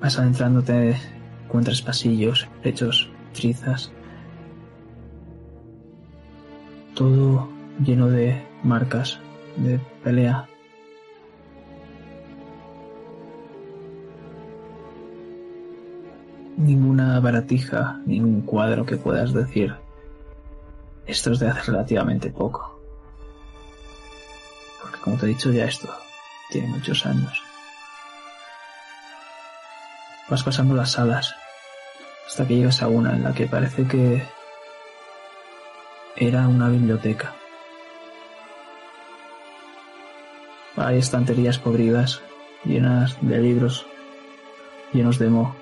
Vas 0.00 0.18
adentrándote, 0.18 0.96
encuentras 1.44 1.82
pasillos 1.82 2.46
hechos 2.62 3.10
trizas, 3.32 3.90
todo 6.94 7.48
lleno 7.84 8.08
de 8.08 8.42
marcas 8.62 9.20
de 9.56 9.78
pelea. 10.02 10.48
Ninguna 16.56 17.20
baratija, 17.20 18.00
ningún 18.04 18.42
cuadro 18.42 18.84
que 18.84 18.96
puedas 18.96 19.32
decir. 19.32 19.74
Esto 21.06 21.32
es 21.32 21.38
de 21.38 21.48
hace 21.48 21.70
relativamente 21.70 22.30
poco. 22.30 22.80
Porque 24.82 24.98
como 24.98 25.16
te 25.16 25.26
he 25.26 25.28
dicho 25.28 25.52
ya 25.52 25.66
esto 25.66 25.88
tiene 26.50 26.68
muchos 26.68 27.06
años. 27.06 27.42
Vas 30.28 30.42
pasando 30.42 30.74
las 30.74 30.92
salas 30.92 31.34
hasta 32.28 32.46
que 32.46 32.56
llegas 32.56 32.82
a 32.82 32.88
una 32.88 33.16
en 33.16 33.24
la 33.24 33.32
que 33.32 33.46
parece 33.46 33.88
que 33.88 34.22
era 36.14 36.46
una 36.46 36.68
biblioteca. 36.68 37.34
Hay 40.76 40.98
estanterías 40.98 41.58
podridas, 41.58 42.20
llenas 42.64 43.16
de 43.22 43.38
libros, 43.38 43.86
llenos 44.92 45.18
de 45.18 45.30
moho, 45.30 45.56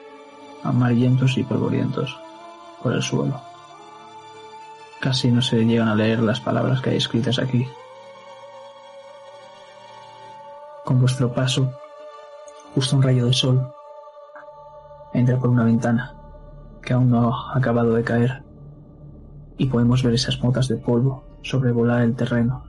amarillentos 0.65 1.39
y 1.39 1.45
polvorientos, 1.45 2.19
por 2.83 2.93
el 2.93 3.03
suelo. 3.03 3.41
Casi 5.01 5.31
no 5.31 5.43
se 5.43 5.65
llegan 5.65 5.89
a 5.89 5.95
leer 5.95 6.19
las 6.19 6.41
palabras 6.41 6.83
que 6.83 6.91
hay 6.91 6.97
escritas 6.97 7.39
aquí. 7.39 7.67
Con 10.85 11.01
vuestro 11.01 11.33
paso, 11.33 11.73
justo 12.75 12.97
un 12.97 13.03
rayo 13.03 13.27
de 13.27 13.33
sol 13.33 13.73
entra 15.13 15.39
por 15.39 15.49
una 15.49 15.65
ventana 15.65 16.16
que 16.87 16.95
aún 16.95 17.11
no 17.11 17.35
ha 17.35 17.59
acabado 17.59 17.93
de 17.95 18.05
caer 18.05 18.43
y 19.59 19.67
podemos 19.67 20.03
ver 20.05 20.15
esas 20.15 20.41
motas 20.43 20.69
de 20.69 20.77
polvo 20.77 21.25
sobrevolar 21.43 22.03
el 22.03 22.15
terreno. 22.15 22.65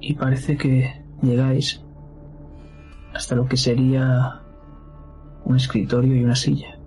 Y 0.00 0.14
parece 0.14 0.56
que 0.56 1.02
llegáis 1.22 1.82
hasta 3.14 3.34
lo 3.34 3.46
que 3.46 3.56
sería 3.56 4.42
un 5.44 5.56
escritorio 5.56 6.14
y 6.14 6.24
una 6.24 6.36
silla. 6.36 6.78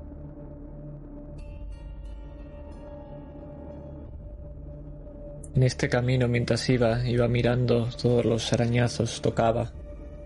En 5.56 5.64
este 5.64 5.90
camino, 5.90 6.28
mientras 6.28 6.70
iba, 6.70 7.06
iba 7.08 7.28
mirando 7.28 7.90
todos 8.02 8.24
los 8.24 8.54
arañazos, 8.54 9.22
tocaba 9.22 9.72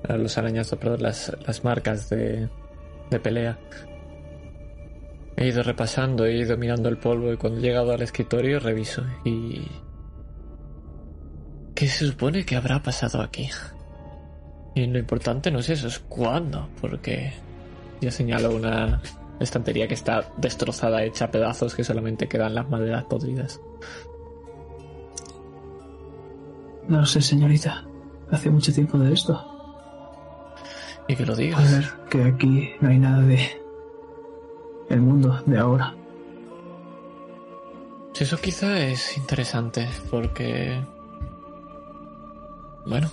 los 0.07 0.37
arañazos, 0.37 0.79
perdón, 0.79 1.03
las, 1.03 1.35
las 1.45 1.63
marcas 1.63 2.09
de, 2.09 2.49
de 3.09 3.19
pelea. 3.19 3.59
He 5.37 5.47
ido 5.47 5.63
repasando, 5.63 6.25
he 6.25 6.37
ido 6.37 6.57
mirando 6.57 6.87
el 6.87 6.97
polvo 6.97 7.33
y 7.33 7.37
cuando 7.37 7.59
he 7.59 7.63
llegado 7.63 7.91
al 7.91 8.01
escritorio 8.01 8.59
reviso 8.59 9.03
y... 9.23 9.67
¿Qué 11.73 11.87
se 11.89 12.07
supone 12.07 12.45
que 12.45 12.55
habrá 12.55 12.81
pasado 12.81 13.21
aquí? 13.21 13.49
Y 14.75 14.87
lo 14.87 14.97
importante 14.97 15.51
no 15.51 15.59
es 15.59 15.69
eso, 15.69 15.87
es 15.87 15.99
cuándo, 15.99 16.69
porque 16.79 17.33
ya 17.99 18.11
señalo 18.11 18.55
una 18.55 19.01
estantería 19.41 19.87
que 19.87 19.93
está 19.93 20.31
destrozada, 20.37 21.03
hecha 21.03 21.25
a 21.25 21.31
pedazos, 21.31 21.75
que 21.75 21.83
solamente 21.83 22.29
quedan 22.29 22.55
las 22.55 22.69
maderas 22.69 23.03
podridas. 23.05 23.59
No 26.87 27.05
sé, 27.05 27.21
señorita. 27.21 27.85
Hace 28.31 28.49
mucho 28.49 28.73
tiempo 28.73 28.97
de 28.97 29.13
esto. 29.13 29.54
Y 31.07 31.15
que 31.15 31.25
lo 31.25 31.33
A 31.33 31.35
digas. 31.35 31.71
ver, 31.71 31.85
que 32.09 32.23
aquí 32.23 32.71
no 32.81 32.89
hay 32.89 32.97
nada 32.99 33.21
de 33.21 33.61
el 34.89 35.01
mundo 35.01 35.41
de 35.45 35.57
ahora. 35.59 35.93
Eso 38.19 38.37
quizá 38.37 38.79
es 38.79 39.17
interesante, 39.17 39.87
porque... 40.09 40.81
Bueno, 42.85 43.09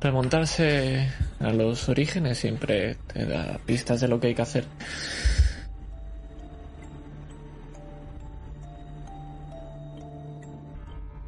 remontarse 0.00 1.08
a 1.40 1.50
los 1.52 1.88
orígenes 1.88 2.38
siempre 2.38 2.96
te 3.12 3.26
da 3.26 3.58
pistas 3.66 4.00
de 4.00 4.08
lo 4.08 4.18
que 4.18 4.28
hay 4.28 4.34
que 4.34 4.42
hacer. 4.42 4.64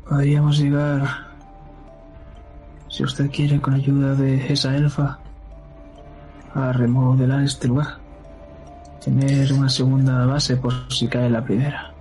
Podríamos 0.09 0.59
llegar, 0.59 1.07
si 2.89 3.03
usted 3.05 3.31
quiere, 3.31 3.61
con 3.61 3.75
ayuda 3.75 4.15
de 4.15 4.51
esa 4.53 4.75
elfa, 4.75 5.19
a 6.55 6.73
remodelar 6.73 7.43
este 7.43 7.69
lugar. 7.69 7.99
Tener 9.05 9.53
una 9.53 9.69
segunda 9.69 10.27
base 10.27 10.57
por 10.57 10.93
si 10.93 11.09
cae 11.09 11.31
la 11.31 11.45
primera. 11.45 11.93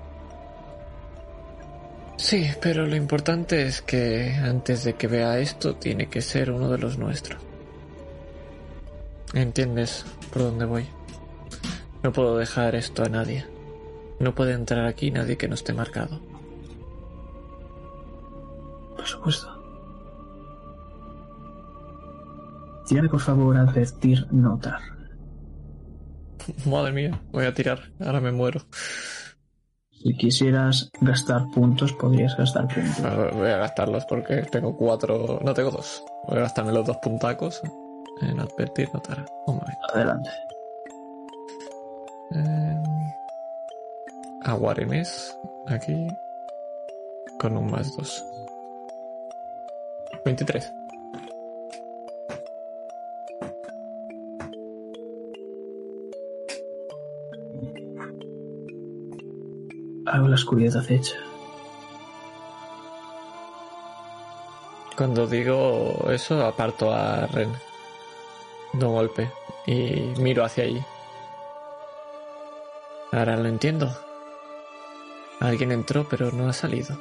Sí, 2.18 2.50
pero 2.62 2.88
lo 2.88 2.96
importante 2.96 3.64
es 3.64 3.82
que 3.82 4.34
antes 4.34 4.84
de 4.84 4.96
que 4.96 5.08
vea 5.08 5.40
esto 5.40 5.76
tiene 5.76 6.10
que 6.10 6.22
ser 6.22 6.52
uno 6.52 6.70
de 6.70 6.80
los 6.80 6.98
nuestros. 6.98 7.40
¿Entiendes 9.34 10.06
por 10.34 10.42
dónde 10.44 10.66
voy? 10.66 10.88
No 12.02 12.12
puedo 12.12 12.38
dejar 12.38 12.76
esto 12.76 13.04
a 13.04 13.10
nadie. 13.10 13.46
No 14.20 14.34
puede 14.34 14.54
entrar 14.54 14.86
aquí 14.86 15.12
nadie 15.12 15.38
que 15.38 15.48
no 15.48 15.54
esté 15.54 15.74
marcado. 15.74 16.20
Por 18.96 19.06
supuesto. 19.06 19.57
Tírame 22.88 23.10
por 23.10 23.20
favor 23.20 23.58
a 23.58 23.62
advertir 23.62 24.26
notar. 24.32 24.80
Madre 26.66 26.94
mía, 26.94 27.22
voy 27.32 27.46
a 27.46 27.54
tirar. 27.54 27.80
Ahora 28.00 28.22
me 28.22 28.32
muero. 28.32 28.62
Si 29.92 30.16
quisieras 30.16 30.90
gastar 31.02 31.48
puntos, 31.54 31.92
podrías 31.94 32.38
gastar 32.38 32.68
puntos. 32.68 33.00
Ah, 33.04 33.30
Voy 33.34 33.50
a 33.50 33.58
gastarlos 33.58 34.06
porque 34.06 34.44
tengo 34.44 34.78
cuatro. 34.78 35.40
No 35.44 35.54
tengo 35.54 35.72
dos. 35.72 36.04
Voy 36.28 36.38
a 36.38 36.42
gastarme 36.42 36.72
los 36.72 36.86
dos 36.86 36.98
puntacos 36.98 37.62
en 38.22 38.40
advertir, 38.40 38.90
notar. 38.94 39.26
Un 39.48 39.56
momento. 39.56 39.82
Adelante. 39.94 40.30
Eh, 42.36 42.84
Aguaremes, 44.44 45.38
aquí, 45.68 46.08
con 47.40 47.58
un 47.58 47.70
más 47.70 47.96
dos. 47.98 48.24
23. 50.24 50.72
En 60.14 60.30
la 60.30 60.36
oscuridad 60.36 60.78
acecha. 60.78 61.18
Cuando 64.96 65.28
digo 65.28 66.08
eso, 66.10 66.44
aparto 66.44 66.92
a 66.92 67.28
Ren 67.28 67.54
un 68.74 68.80
golpe 68.94 69.32
y 69.66 70.14
miro 70.20 70.44
hacia 70.44 70.64
allí. 70.64 70.84
Ahora 73.12 73.38
lo 73.38 73.48
entiendo. 73.48 73.96
Alguien 75.40 75.72
entró 75.72 76.08
pero 76.10 76.32
no 76.32 76.50
ha 76.50 76.54
salido. 76.54 76.98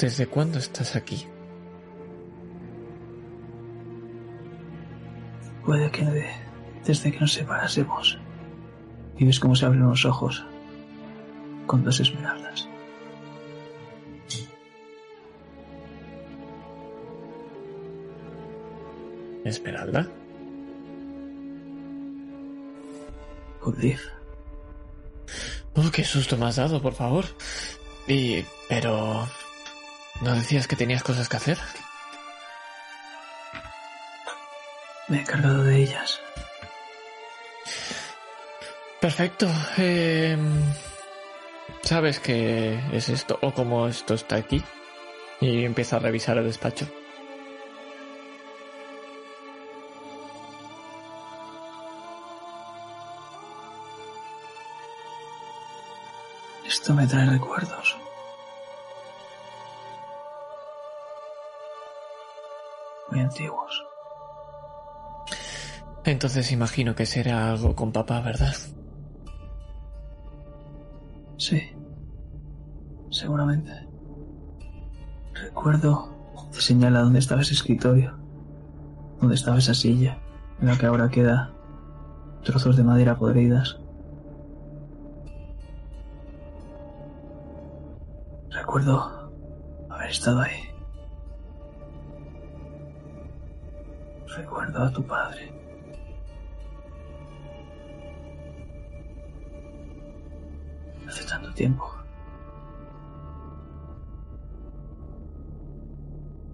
¿Desde 0.00 0.26
cuándo 0.26 0.58
estás 0.58 0.96
aquí? 0.96 1.26
Puede 5.64 5.90
que 5.90 6.04
de- 6.04 6.30
desde 6.86 7.12
que 7.12 7.20
nos 7.20 7.32
separásemos. 7.32 8.18
Y 9.18 9.24
ves 9.26 9.38
cómo 9.38 9.54
se 9.54 9.66
abren 9.66 9.86
los 9.88 10.04
ojos 10.06 10.44
con 11.66 11.84
dos 11.84 12.00
esmeraldas. 12.00 12.66
¿Esmeralda? 19.44 20.06
Udif, 23.64 24.00
Oh, 25.74 25.90
qué 25.92 26.04
susto 26.04 26.36
me 26.36 26.46
has 26.46 26.56
dado, 26.56 26.82
por 26.82 26.94
favor. 26.94 27.24
Y... 28.08 28.44
pero... 28.68 29.26
¿No 30.20 30.34
decías 30.34 30.66
que 30.66 30.76
tenías 30.76 31.02
cosas 31.02 31.28
que 31.28 31.36
hacer? 31.36 31.58
me 35.08 35.16
he 35.18 35.20
encargado 35.22 35.64
de 35.64 35.76
ellas. 35.76 36.20
Perfecto. 39.00 39.48
eh, 39.78 40.36
¿Sabes 41.82 42.20
qué 42.20 42.80
es 42.92 43.08
esto? 43.08 43.38
¿O 43.42 43.52
cómo 43.52 43.88
esto 43.88 44.14
está 44.14 44.36
aquí? 44.36 44.62
Y 45.40 45.64
empieza 45.64 45.96
a 45.96 45.98
revisar 46.00 46.38
el 46.38 46.44
despacho. 46.44 46.86
Esto 56.66 56.94
me 56.94 57.06
trae 57.06 57.26
recuerdos. 57.26 57.96
Muy 63.20 63.28
antiguos. 63.28 63.86
Entonces 66.04 66.52
imagino 66.52 66.94
que 66.94 67.04
será 67.04 67.50
algo 67.50 67.76
con 67.76 67.92
papá, 67.92 68.22
¿verdad? 68.22 68.54
Sí. 71.36 71.60
Seguramente. 73.10 73.72
Recuerdo. 75.34 76.16
Te 76.50 76.60
señala 76.60 77.02
dónde 77.02 77.18
estaba 77.18 77.42
ese 77.42 77.52
escritorio. 77.52 78.16
Dónde 79.20 79.34
estaba 79.34 79.58
esa 79.58 79.74
silla. 79.74 80.18
En 80.60 80.68
la 80.68 80.78
que 80.78 80.86
ahora 80.86 81.10
queda 81.10 81.52
trozos 82.42 82.76
de 82.76 82.84
madera 82.84 83.18
podridas. 83.18 83.78
Recuerdo 88.50 89.30
haber 89.90 90.10
estado 90.10 90.40
ahí. 90.40 90.69
A 94.86 94.92
tu 94.92 95.02
padre. 95.04 95.52
Hace 101.06 101.24
tanto 101.24 101.52
tiempo. 101.54 101.90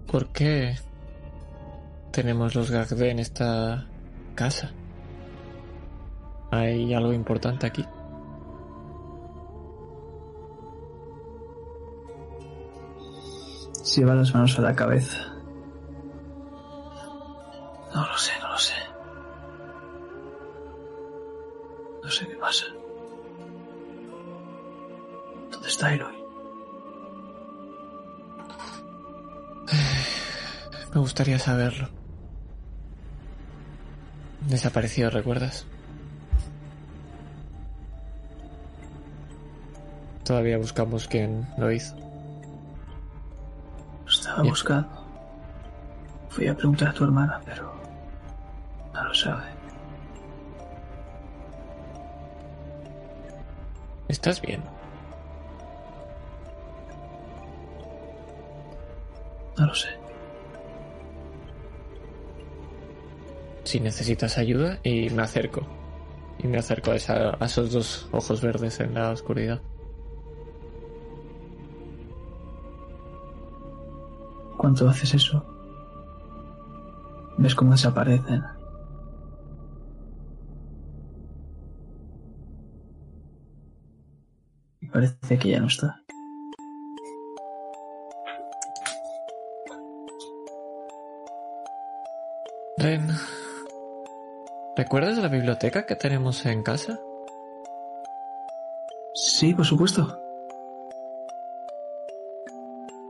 ¿Por 0.07 0.27
qué 0.29 0.75
tenemos 2.11 2.55
los 2.55 2.71
Gagde 2.71 3.11
en 3.11 3.19
esta 3.19 3.87
casa? 4.35 4.71
¿Hay 6.49 6.93
algo 6.93 7.13
importante 7.13 7.67
aquí? 7.67 7.85
Lleva 13.95 14.15
las 14.15 14.33
manos 14.33 14.57
a 14.59 14.61
la 14.61 14.75
cabeza. 14.75 15.36
Saberlo. 31.47 31.87
Desapareció, 34.49 35.09
¿recuerdas? 35.09 35.65
Todavía 40.25 40.57
buscamos 40.57 41.07
quién 41.07 41.47
lo 41.57 41.71
hizo. 41.71 41.95
Lo 44.03 44.11
estaba 44.11 44.41
Bien. 44.41 44.51
buscando. 44.51 44.89
Fui 46.27 46.47
a 46.49 46.53
preguntar 46.53 46.89
a 46.89 46.93
tu 46.93 47.05
hermana, 47.05 47.39
pero 47.45 47.73
no 48.93 49.03
lo 49.05 49.13
sabe. 49.13 49.45
¿Estás 54.09 54.41
bien? 54.41 54.61
Si 63.67 63.81
necesitas 63.81 64.37
ayuda 64.37 64.79
y 64.81 65.09
me 65.09 65.23
acerco. 65.23 65.61
Y 66.39 66.47
me 66.47 66.57
acerco 66.59 66.91
a, 66.91 66.95
esa- 66.95 67.31
esos 67.41 67.71
dos 67.73 68.07
ojos 68.13 68.41
verdes 68.41 68.79
en 68.79 68.93
la 68.93 69.11
oscuridad. 69.11 69.61
¿Cuánto 74.57 74.89
haces 74.89 75.13
eso? 75.13 75.45
¿Ves 77.37 77.55
cómo 77.55 77.71
desaparecen? 77.71 78.43
Parece 84.91 85.37
que 85.39 85.49
ya 85.49 85.59
no 85.59 85.67
está. 85.67 86.01
¿Recuerdas 94.87 95.17
la 95.17 95.27
biblioteca 95.27 95.85
que 95.85 95.97
tenemos 95.97 96.45
en 96.45 96.63
casa? 96.63 96.97
Sí, 99.13 99.53
por 99.53 99.65
supuesto. 99.65 100.17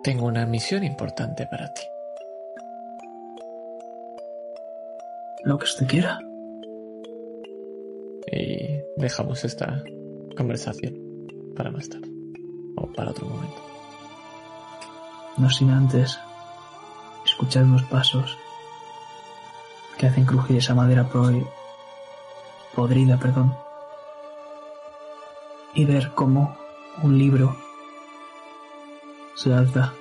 Tengo 0.04 0.26
una 0.26 0.48
misión 0.48 0.84
importante 0.84 1.46
para 1.46 1.72
ti. 1.72 1.84
Lo 5.44 5.60
que 5.60 5.66
usted 5.66 5.86
quiera. 5.86 6.18
Y 8.32 8.80
dejamos 8.96 9.46
esta 9.46 9.84
conversación 10.36 10.96
para 11.56 11.70
más 11.70 11.88
tarde. 11.90 12.10
O 12.78 12.92
para 12.92 13.12
otro 13.12 13.28
momento. 13.28 13.62
No 15.38 15.48
sin 15.52 15.70
antes 15.70 16.18
escuchar 17.24 17.66
unos 17.66 17.84
pasos 17.84 18.36
que 20.00 20.08
hacen 20.08 20.26
crujir 20.26 20.58
esa 20.58 20.74
madera 20.74 21.08
pro- 21.08 21.57
podrida, 22.78 23.18
perdón. 23.18 23.56
Y 25.74 25.84
ver 25.86 26.12
cómo 26.14 26.56
un 27.02 27.18
libro 27.18 27.56
se 29.34 29.52
alza. 29.52 29.94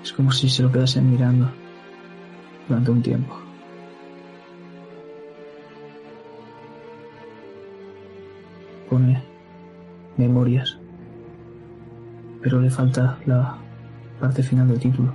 Es 0.00 0.12
como 0.12 0.30
si 0.30 0.48
se 0.48 0.62
lo 0.62 0.70
quedasen 0.70 1.10
mirando 1.10 1.50
durante 2.68 2.90
un 2.92 3.02
tiempo. 3.02 3.36
Pone 8.88 9.22
memorias 10.16 10.78
pero 12.40 12.60
le 12.60 12.70
falta 12.70 13.18
la 13.26 13.58
parte 14.20 14.42
final 14.42 14.68
del 14.68 14.78
título. 14.78 15.12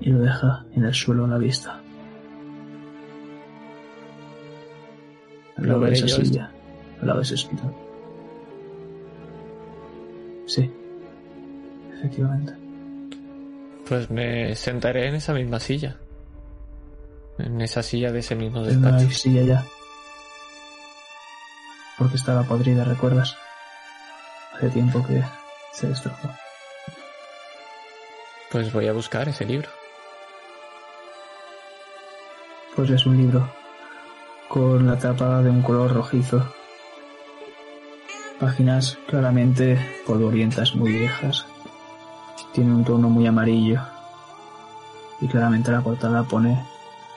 Y 0.00 0.10
lo 0.10 0.20
deja 0.20 0.64
en 0.72 0.84
el 0.84 0.94
suelo 0.94 1.26
a 1.26 1.28
la 1.28 1.38
vista. 1.38 1.82
Lo 5.56 5.80
veré 5.80 5.96
esa 5.96 6.06
yo 6.06 6.48
lado 7.02 7.18
de 7.18 7.22
ese 7.24 7.34
escritorio. 7.34 7.76
Sí. 10.46 10.70
Efectivamente. 11.94 12.54
Pues 13.88 14.10
me 14.10 14.54
sentaré 14.54 15.08
en 15.08 15.14
esa 15.16 15.32
misma 15.32 15.60
silla. 15.60 15.96
En 17.38 17.60
esa 17.60 17.82
silla 17.82 18.12
de 18.12 18.20
ese 18.20 18.34
mismo 18.34 18.62
Pero 18.62 18.78
no 18.80 18.88
hay 18.88 18.92
despacho. 18.94 19.18
silla 19.18 19.42
ya. 19.42 19.64
Porque 21.98 22.16
estaba 22.16 22.42
podrida, 22.42 22.84
¿recuerdas? 22.84 23.36
Hace 24.54 24.70
tiempo 24.70 25.04
que 25.06 25.22
se 25.72 25.88
destrozó. 25.88 26.30
Pues 28.50 28.72
voy 28.72 28.88
a 28.88 28.92
buscar 28.92 29.28
ese 29.28 29.44
libro. 29.44 29.68
Pues 32.74 32.90
es 32.90 33.06
un 33.06 33.16
libro 33.16 33.50
con 34.56 34.86
la 34.86 34.96
tapa 34.98 35.42
de 35.42 35.50
un 35.50 35.60
color 35.60 35.92
rojizo. 35.92 36.42
Páginas 38.40 38.96
claramente 39.06 39.78
polvorientas, 40.06 40.74
muy 40.74 40.92
viejas. 40.92 41.44
Tiene 42.54 42.72
un 42.72 42.82
tono 42.82 43.10
muy 43.10 43.26
amarillo. 43.26 43.82
Y 45.20 45.28
claramente 45.28 45.70
la 45.70 45.82
portada 45.82 46.22
pone, 46.22 46.64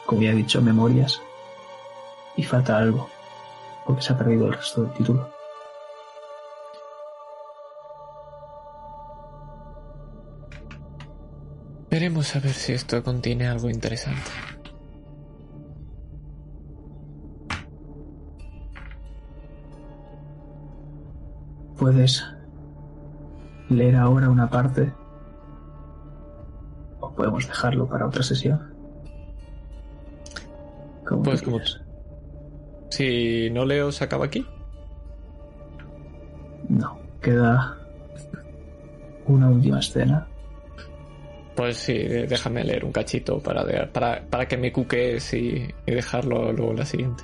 como 0.06 0.22
ya 0.22 0.32
he 0.32 0.36
dicho, 0.36 0.62
memorias. 0.62 1.22
Y 2.36 2.44
falta 2.44 2.78
algo, 2.78 3.10
porque 3.86 4.02
se 4.02 4.12
ha 4.12 4.18
perdido 4.18 4.48
el 4.48 4.54
resto 4.56 4.84
del 4.84 4.92
título. 4.92 5.30
Veremos 11.90 12.36
a 12.36 12.42
ver 12.42 12.54
si 12.54 12.74
esto 12.74 13.02
contiene 13.02 13.48
algo 13.48 13.70
interesante. 13.70 14.59
Puedes 21.90 22.24
leer 23.68 23.96
ahora 23.96 24.30
una 24.30 24.48
parte 24.48 24.94
o 27.00 27.12
podemos 27.16 27.48
dejarlo 27.48 27.88
para 27.88 28.06
otra 28.06 28.22
sesión. 28.22 28.76
Como 31.04 31.24
Pues 31.24 31.42
como-. 31.42 31.58
Si 32.92 33.50
no 33.50 33.66
leo, 33.66 33.92
se 33.92 34.04
acaba 34.04 34.26
aquí. 34.26 34.46
No, 36.68 37.00
queda 37.24 37.76
una 39.26 39.50
última 39.50 39.80
escena. 39.80 40.28
Pues 41.56 41.78
sí, 41.78 41.98
déjame 41.98 42.64
leer 42.64 42.86
un 42.86 42.92
cachito 42.92 43.40
para, 43.40 43.66
para, 43.92 44.22
para 44.30 44.48
que 44.48 44.58
me 44.58 44.72
cuques 44.72 45.34
y, 45.34 45.68
y 45.88 45.92
dejarlo 45.92 46.54
luego 46.54 46.70
en 46.70 46.78
la 46.78 46.86
siguiente. 46.86 47.24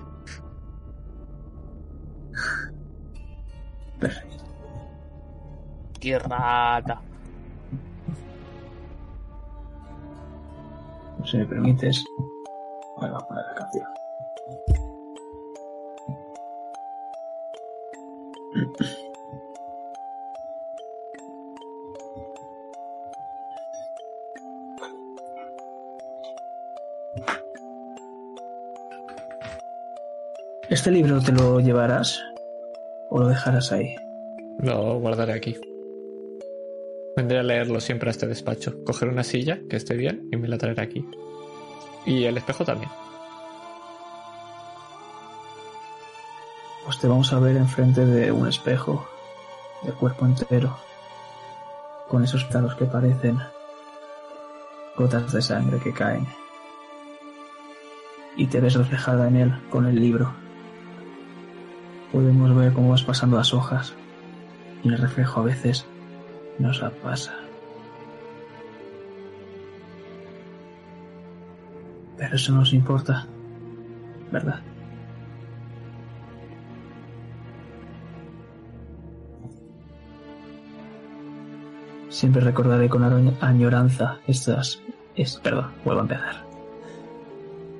¡Qué 6.05 6.19
rata! 6.19 7.01
Si 11.25 11.35
me 11.35 11.47
permites, 11.47 12.05
voy 12.97 13.09
a 13.09 13.17
poner 13.17 13.43
la 13.43 13.55
canción. 13.55 13.87
¿Este 30.69 30.91
libro 30.91 31.19
te 31.19 31.31
lo 31.31 31.59
llevarás 31.61 32.21
o 33.09 33.21
lo 33.21 33.27
dejarás 33.27 33.71
ahí? 33.71 33.95
Lo 34.59 34.99
guardaré 34.99 35.33
aquí. 35.33 35.59
Vendré 37.15 37.39
a 37.39 37.43
leerlo 37.43 37.79
siempre 37.79 38.09
a 38.09 38.11
este 38.11 38.27
despacho. 38.27 38.83
Coger 38.83 39.07
una 39.07 39.23
silla 39.23 39.59
que 39.69 39.77
esté 39.77 39.95
bien 39.95 40.27
y 40.33 40.35
me 40.35 40.49
la 40.49 40.57
traeré 40.57 40.81
aquí. 40.81 41.07
Y 42.05 42.25
el 42.25 42.37
espejo 42.37 42.65
también. 42.65 42.91
Pues 46.83 46.99
te 46.99 47.07
vamos 47.07 47.31
a 47.31 47.39
ver 47.39 47.55
enfrente 47.55 48.05
de 48.05 48.31
un 48.31 48.47
espejo, 48.47 49.07
de 49.83 49.91
cuerpo 49.93 50.25
entero, 50.25 50.77
con 52.09 52.23
esos 52.23 52.43
pelos 52.43 52.75
que 52.75 52.85
parecen 52.85 53.39
gotas 54.97 55.31
de 55.31 55.41
sangre 55.41 55.79
que 55.79 55.93
caen. 55.93 56.27
Y 58.35 58.47
te 58.47 58.59
ves 58.59 58.75
reflejada 58.75 59.29
en 59.29 59.37
él 59.37 59.53
con 59.69 59.85
el 59.85 59.95
libro. 59.95 60.33
Podemos 62.11 62.53
ver 62.55 62.73
cómo 62.73 62.89
vas 62.89 63.03
pasando 63.03 63.37
las 63.37 63.53
hojas 63.53 63.93
y 64.83 64.89
el 64.89 64.97
reflejo 64.97 65.39
a 65.39 65.45
veces 65.45 65.87
nos 66.59 66.81
la 66.81 66.89
pasa. 66.89 67.33
Pero 72.17 72.35
eso 72.35 72.51
no 72.53 72.59
nos 72.59 72.73
importa, 72.73 73.27
¿verdad? 74.31 74.61
Siempre 82.09 82.41
recordaré 82.41 82.87
con 82.89 83.03
año- 83.03 83.35
añoranza 83.41 84.19
estas... 84.27 84.81
Es, 85.15 85.37
perdón, 85.37 85.71
vuelvo 85.83 86.01
a 86.01 86.03
empezar. 86.03 86.45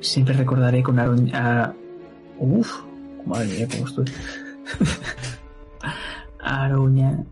Siempre 0.01 0.33
recordaré 0.35 0.83
con 0.83 0.99
añoranza... 0.99 1.73
Uf, 2.39 2.81
madre 3.25 3.47
mía, 3.47 3.67
cómo 3.71 3.87
estoy. 3.87 4.05
Aroña... 6.39 7.23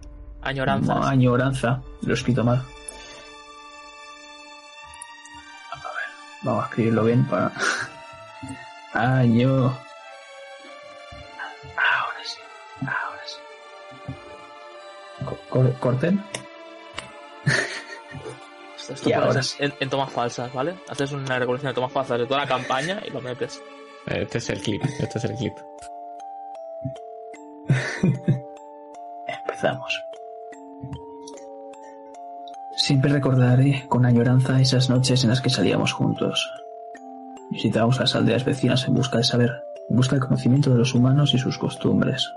Añoranzas. 0.43 0.95
No, 0.97 1.03
añoranza. 1.05 1.81
Lo 2.01 2.11
he 2.11 2.13
escrito 2.15 2.43
mal. 2.43 2.57
A 5.71 5.75
ver, 5.75 5.85
vamos 6.43 6.63
a 6.63 6.67
escribirlo 6.67 7.03
bien 7.05 7.25
para... 7.25 7.51
Año... 8.93 9.65
Ahora 11.75 12.23
sí, 12.23 12.39
ahora 12.81 13.21
sí. 13.25 13.37
Co- 15.25 15.39
cor- 15.49 15.73
¿Corten? 15.79 16.23
Esto, 18.77 18.93
esto 18.95 19.09
Y 19.09 19.13
ahora 19.13 19.31
en, 19.35 19.43
sí. 19.43 19.55
en- 19.59 19.73
en 19.79 19.89
tomas 19.89 20.11
falsas, 20.11 20.51
¿vale? 20.53 20.75
Haces 20.89 21.13
una 21.13 21.39
recolección 21.39 21.69
de 21.71 21.73
tomas 21.75 21.91
falsas 21.93 22.19
de 22.19 22.25
toda 22.27 22.41
la 22.41 22.47
campaña 22.47 23.01
y 23.05 23.09
lo 23.11 23.21
metes. 23.21 23.61
Este 24.05 24.39
es 24.39 24.49
el 24.49 24.61
clip. 24.61 24.83
Este 24.99 25.17
es 25.19 25.23
el 25.23 25.35
clip. 25.37 25.53
Empezamos. 29.27 30.02
Siempre 32.93 33.11
recordaré 33.11 33.85
con 33.89 34.05
añoranza 34.05 34.61
esas 34.61 34.87
noches 34.91 35.23
en 35.23 35.31
las 35.31 35.41
que 35.41 35.49
salíamos 35.49 35.93
juntos. 35.93 36.47
Visitábamos 37.49 37.99
las 37.99 38.15
aldeas 38.15 38.45
vecinas 38.45 38.87
en 38.87 38.93
busca 38.93 39.17
de 39.17 39.23
saber, 39.23 39.63
en 39.89 39.95
busca 39.95 40.15
del 40.15 40.23
conocimiento 40.23 40.69
de 40.69 40.77
los 40.77 40.93
humanos 40.93 41.33
y 41.33 41.39
sus 41.39 41.57
costumbres. 41.57 42.31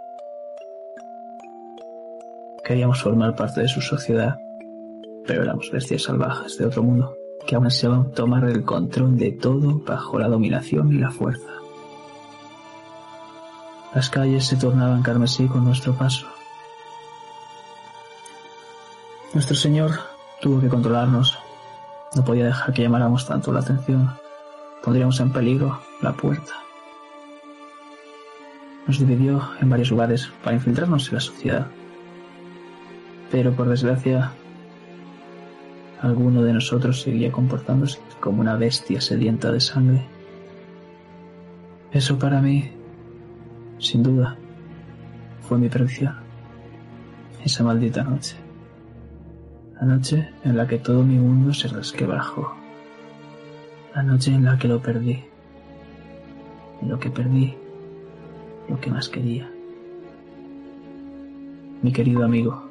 Queríamos 2.64 3.02
formar 3.02 3.36
parte 3.36 3.60
de 3.60 3.68
su 3.68 3.82
sociedad, 3.82 4.38
pero 5.26 5.42
éramos 5.42 5.70
bestias 5.70 6.04
salvajes 6.04 6.56
de 6.56 6.64
otro 6.64 6.82
mundo 6.82 7.14
que 7.46 7.54
aún 7.54 7.66
ansiaban 7.66 8.12
tomar 8.12 8.44
el 8.44 8.64
control 8.64 9.18
de 9.18 9.32
todo 9.32 9.78
bajo 9.80 10.18
la 10.18 10.28
dominación 10.28 10.90
y 10.90 10.96
la 10.96 11.10
fuerza. 11.10 11.52
Las 13.94 14.08
calles 14.08 14.46
se 14.46 14.56
tornaban 14.56 15.02
carmesí 15.02 15.48
con 15.48 15.66
nuestro 15.66 15.92
paso. 15.92 16.26
Nuestro 19.34 19.54
Señor 19.54 20.15
tuvo 20.40 20.60
que 20.60 20.68
controlarnos. 20.68 21.38
No 22.14 22.24
podía 22.24 22.46
dejar 22.46 22.72
que 22.72 22.82
llamáramos 22.82 23.26
tanto 23.26 23.52
la 23.52 23.60
atención. 23.60 24.10
Pondríamos 24.82 25.20
en 25.20 25.32
peligro 25.32 25.80
la 26.00 26.12
puerta. 26.12 26.52
Nos 28.86 28.98
dividió 28.98 29.42
en 29.60 29.68
varios 29.68 29.90
lugares 29.90 30.30
para 30.44 30.56
infiltrarnos 30.56 31.08
en 31.08 31.14
la 31.14 31.20
sociedad. 31.20 31.66
Pero 33.30 33.52
por 33.52 33.68
desgracia, 33.68 34.32
alguno 36.00 36.42
de 36.42 36.52
nosotros 36.52 37.02
seguía 37.02 37.32
comportándose 37.32 37.98
como 38.20 38.40
una 38.40 38.56
bestia 38.56 39.00
sedienta 39.00 39.50
de 39.50 39.60
sangre. 39.60 40.06
Eso 41.90 42.18
para 42.18 42.40
mí, 42.40 42.70
sin 43.78 44.02
duda, 44.02 44.36
fue 45.48 45.58
mi 45.58 45.68
predicción. 45.68 46.14
Esa 47.44 47.64
maldita 47.64 48.04
noche. 48.04 48.45
La 49.78 49.86
noche 49.86 50.30
en 50.42 50.56
la 50.56 50.66
que 50.66 50.78
todo 50.78 51.02
mi 51.02 51.16
mundo 51.16 51.52
se 51.52 51.68
resquebrajó. 51.68 52.54
La 53.94 54.02
noche 54.02 54.32
en 54.32 54.44
la 54.44 54.56
que 54.56 54.68
lo 54.68 54.80
perdí. 54.80 55.22
En 56.80 56.88
lo 56.88 56.98
que 56.98 57.10
perdí, 57.10 57.54
lo 58.68 58.80
que 58.80 58.90
más 58.90 59.10
quería. 59.10 59.50
Mi 61.82 61.92
querido 61.92 62.24
amigo, 62.24 62.62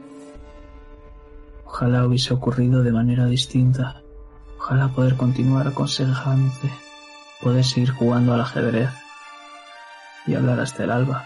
ojalá 1.66 2.06
hubiese 2.06 2.34
ocurrido 2.34 2.82
de 2.82 2.92
manera 2.92 3.28
distinta. 3.28 4.02
Ojalá 4.58 4.88
poder 4.88 5.16
continuar 5.16 5.68
aconsejándote, 5.68 6.72
poder 7.40 7.64
seguir 7.64 7.92
jugando 7.92 8.34
al 8.34 8.42
ajedrez 8.42 8.90
y 10.26 10.34
hablar 10.34 10.60
hasta 10.60 10.86
el 10.86 10.92
alba. 10.92 11.26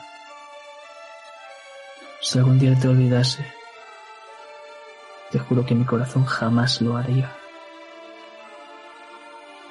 Si 2.22 2.38
algún 2.38 2.60
día 2.60 2.78
te 2.78 2.90
olvidase, 2.90 3.59
Te 5.32 5.38
juro 5.38 5.66
que 5.66 5.76
mi 5.76 5.86
corazón 5.86 6.26
jamás 6.26 6.82
lo 6.82 6.98
haría. 6.98 7.32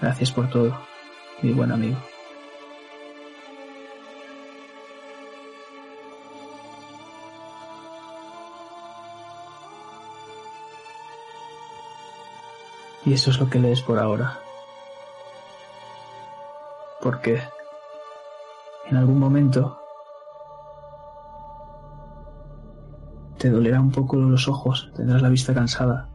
Gracias 0.00 0.30
por 0.30 0.48
todo, 0.48 0.78
mi 1.42 1.52
buen 1.52 1.72
amigo. 1.72 1.98
Y 13.04 13.14
eso 13.14 13.30
es 13.30 13.40
lo 13.40 13.50
que 13.50 13.58
lees 13.58 13.80
por 13.80 13.98
ahora. 13.98 14.38
Porque 17.00 17.42
en 18.86 18.96
algún 18.96 19.18
momento 19.18 19.80
te 23.38 23.50
dolerá 23.50 23.80
un 23.80 23.92
poco 23.92 24.16
los 24.16 24.48
ojos, 24.48 24.90
tendrás 24.96 25.22
la 25.22 25.28
vista 25.28 25.54
cansada 25.54 26.08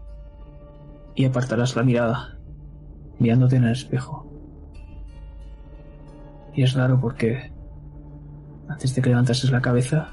y 1.16 1.26
apartarás 1.26 1.76
la 1.76 1.84
mirada 1.84 2.38
mirándote 3.20 3.56
en 3.56 3.64
el 3.64 3.72
espejo. 3.72 4.30
Y 6.54 6.64
es 6.64 6.74
raro 6.74 7.00
porque 7.00 7.52
antes 8.68 8.94
de 8.94 9.02
que 9.02 9.10
levantases 9.10 9.52
la 9.52 9.62
cabeza, 9.62 10.10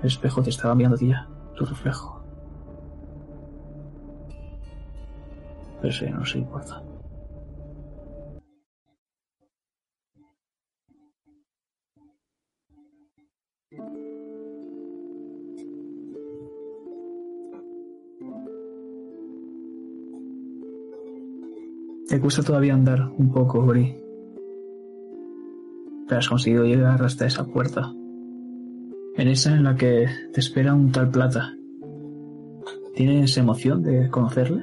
el 0.00 0.06
espejo 0.06 0.42
te 0.42 0.50
estaba 0.50 0.74
mirando 0.74 0.98
ya, 0.98 1.28
tu 1.56 1.64
reflejo. 1.64 2.22
Pero 5.80 5.88
eso 5.92 6.06
no 6.10 6.24
se 6.24 6.38
importa. 6.38 6.82
Te 22.12 22.20
cuesta 22.20 22.42
todavía 22.42 22.74
andar 22.74 23.10
un 23.16 23.32
poco, 23.32 23.62
Bri. 23.62 23.96
Pero 26.06 26.18
has 26.18 26.28
conseguido 26.28 26.66
llegar 26.66 27.02
hasta 27.02 27.24
esa 27.24 27.46
puerta. 27.46 27.90
En 29.16 29.28
esa 29.28 29.54
en 29.54 29.64
la 29.64 29.76
que 29.76 30.08
te 30.30 30.40
espera 30.40 30.74
un 30.74 30.92
tal 30.92 31.10
plata. 31.10 31.54
¿Tienes 32.94 33.34
emoción 33.38 33.82
de 33.82 34.10
conocerle? 34.10 34.62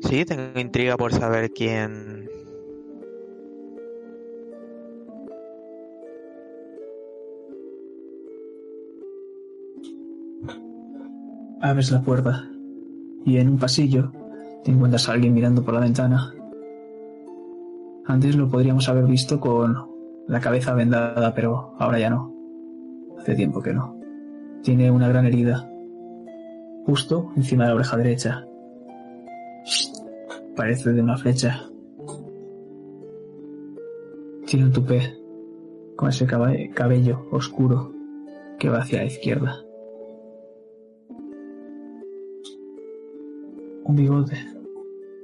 Sí, 0.00 0.24
tengo 0.24 0.58
intriga 0.58 0.96
por 0.96 1.12
saber 1.12 1.52
quién. 1.52 2.28
Abres 11.62 11.92
la 11.92 12.02
puerta 12.02 12.44
y 13.24 13.36
en 13.36 13.48
un 13.48 13.56
pasillo 13.56 14.10
te 14.64 14.72
encuentras 14.72 15.08
a 15.08 15.12
alguien 15.12 15.32
mirando 15.32 15.62
por 15.62 15.74
la 15.74 15.80
ventana. 15.80 16.34
Antes 18.04 18.34
lo 18.34 18.48
podríamos 18.48 18.88
haber 18.88 19.04
visto 19.04 19.38
con 19.38 19.76
la 20.26 20.40
cabeza 20.40 20.74
vendada, 20.74 21.32
pero 21.36 21.74
ahora 21.78 22.00
ya 22.00 22.10
no. 22.10 22.34
Hace 23.16 23.36
tiempo 23.36 23.62
que 23.62 23.72
no. 23.72 23.96
Tiene 24.64 24.90
una 24.90 25.06
gran 25.06 25.24
herida, 25.24 25.70
justo 26.84 27.30
encima 27.36 27.62
de 27.62 27.68
la 27.68 27.76
oreja 27.76 27.96
derecha. 27.96 28.44
Parece 30.56 30.92
de 30.92 31.00
una 31.00 31.16
flecha. 31.16 31.68
Tiene 34.46 34.66
un 34.66 34.72
tupé 34.72 35.16
con 35.94 36.08
ese 36.08 36.26
cabello 36.26 37.28
oscuro 37.30 37.92
que 38.58 38.68
va 38.68 38.78
hacia 38.78 38.98
la 38.98 39.04
izquierda. 39.04 39.62
Un 43.84 43.96
bigote 43.96 44.36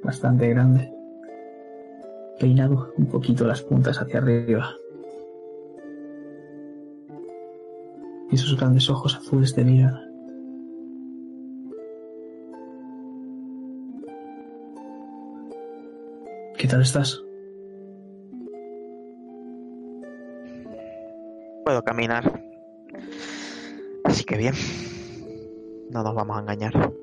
bastante 0.02 0.48
grande, 0.48 0.92
peinado 2.38 2.92
un 2.96 3.06
poquito 3.06 3.46
las 3.46 3.62
puntas 3.62 4.00
hacia 4.00 4.18
arriba. 4.18 4.74
Y 8.30 8.34
esos 8.34 8.58
grandes 8.58 8.90
ojos 8.90 9.16
azules 9.16 9.54
te 9.54 9.64
miran. 9.64 10.08
¿Qué 16.58 16.66
tal 16.66 16.82
estás? 16.82 17.22
Puedo 21.64 21.82
caminar. 21.84 22.42
Así 24.04 24.24
que 24.24 24.36
bien. 24.36 24.54
No 25.90 26.02
nos 26.02 26.14
vamos 26.14 26.36
a 26.36 26.40
engañar. 26.40 26.97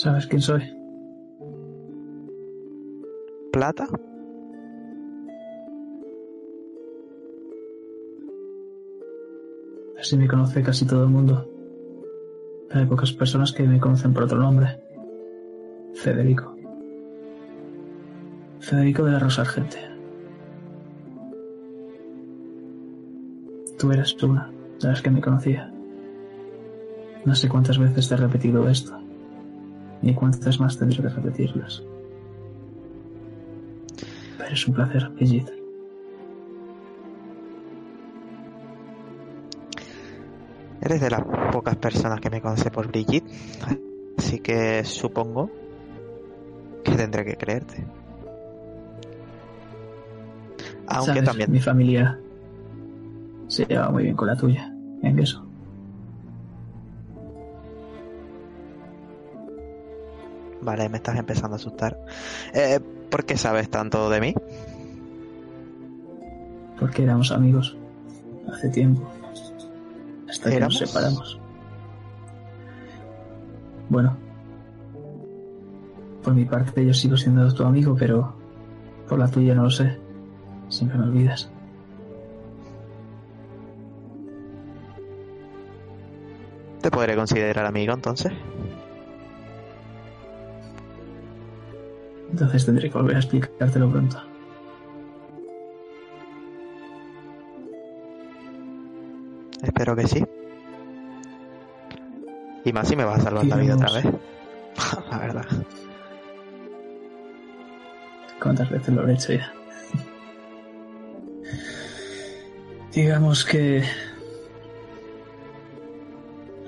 ¿Sabes 0.00 0.28
quién 0.28 0.40
soy? 0.40 0.62
¿Plata? 3.52 3.88
Así 9.98 10.16
me 10.16 10.28
conoce 10.28 10.62
casi 10.62 10.86
todo 10.86 11.02
el 11.02 11.08
mundo. 11.08 11.50
Pero 12.68 12.80
hay 12.80 12.86
pocas 12.86 13.12
personas 13.12 13.50
que 13.50 13.64
me 13.64 13.80
conocen 13.80 14.14
por 14.14 14.22
otro 14.22 14.38
nombre. 14.38 14.80
Federico. 15.94 16.54
Federico 18.60 19.02
de 19.02 19.10
la 19.10 19.18
Rosa 19.18 19.42
Argente. 19.42 19.78
Tú 23.76 23.90
eras 23.90 24.14
una 24.22 24.48
de 24.80 24.88
las 24.90 25.02
que 25.02 25.10
me 25.10 25.20
conocía. 25.20 25.72
No 27.24 27.34
sé 27.34 27.48
cuántas 27.48 27.78
veces 27.78 28.08
te 28.08 28.14
he 28.14 28.18
repetido 28.18 28.68
esto, 28.68 28.96
ni 30.02 30.14
cuántas 30.14 30.60
más 30.60 30.78
tendré 30.78 31.02
que 31.02 31.08
repetirlas. 31.08 31.82
Pero 34.38 34.50
es 34.50 34.68
un 34.68 34.74
placer, 34.74 35.08
Brigitte. 35.10 35.52
Eres 40.80 41.00
de 41.00 41.10
las 41.10 41.22
pocas 41.52 41.76
personas 41.76 42.20
que 42.20 42.30
me 42.30 42.40
conoce 42.40 42.70
por 42.70 42.86
Brigitte, 42.86 43.28
así 44.16 44.38
que 44.38 44.84
supongo 44.84 45.50
que 46.84 46.92
tendré 46.92 47.24
que 47.24 47.36
creerte. 47.36 47.84
Aunque 50.86 51.12
¿Sabes? 51.12 51.24
también 51.24 51.52
Mi 51.52 51.60
familia 51.60 52.18
se 53.48 53.64
lleva 53.66 53.90
muy 53.90 54.04
bien 54.04 54.16
con 54.16 54.28
la 54.28 54.36
tuya, 54.36 54.72
en 55.02 55.18
eso. 55.18 55.47
Vale, 60.68 60.86
me 60.90 60.98
estás 60.98 61.16
empezando 61.16 61.54
a 61.54 61.56
asustar. 61.56 61.98
Eh, 62.52 62.78
¿Por 63.10 63.24
qué 63.24 63.38
sabes 63.38 63.70
tanto 63.70 64.10
de 64.10 64.20
mí? 64.20 64.34
Porque 66.78 67.04
éramos 67.04 67.32
amigos 67.32 67.74
hace 68.52 68.68
tiempo. 68.68 69.10
Hasta 70.28 70.50
que 70.50 70.60
nos 70.60 70.76
separamos. 70.76 71.40
Bueno, 73.88 74.14
por 76.22 76.34
mi 76.34 76.44
parte 76.44 76.84
yo 76.84 76.92
sigo 76.92 77.16
siendo 77.16 77.50
tu 77.54 77.64
amigo, 77.64 77.96
pero 77.98 78.34
por 79.08 79.18
la 79.18 79.28
tuya 79.28 79.54
no 79.54 79.62
lo 79.62 79.70
sé. 79.70 79.98
Siempre 80.68 80.98
me 80.98 81.04
olvidas. 81.04 81.50
¿Te 86.82 86.90
podré 86.90 87.16
considerar 87.16 87.64
amigo 87.64 87.94
entonces? 87.94 88.34
Entonces 92.38 92.66
tendré 92.66 92.88
que 92.88 92.96
volver 92.96 93.16
a 93.16 93.18
explicártelo 93.18 93.90
pronto. 93.90 94.16
Espero 99.60 99.96
que 99.96 100.06
sí. 100.06 100.24
Y 102.64 102.72
más 102.72 102.86
si 102.86 102.94
me 102.94 103.04
vas 103.04 103.18
a 103.18 103.22
salvar 103.24 103.44
la 103.44 103.56
vida 103.56 103.74
otra 103.74 103.90
vez. 103.92 104.04
la 105.10 105.18
verdad. 105.18 105.46
¿Cuántas 108.40 108.70
veces 108.70 108.94
lo 108.94 109.08
he 109.08 109.14
hecho 109.14 109.32
ya? 109.32 109.52
Digamos 112.92 113.44
que 113.44 113.82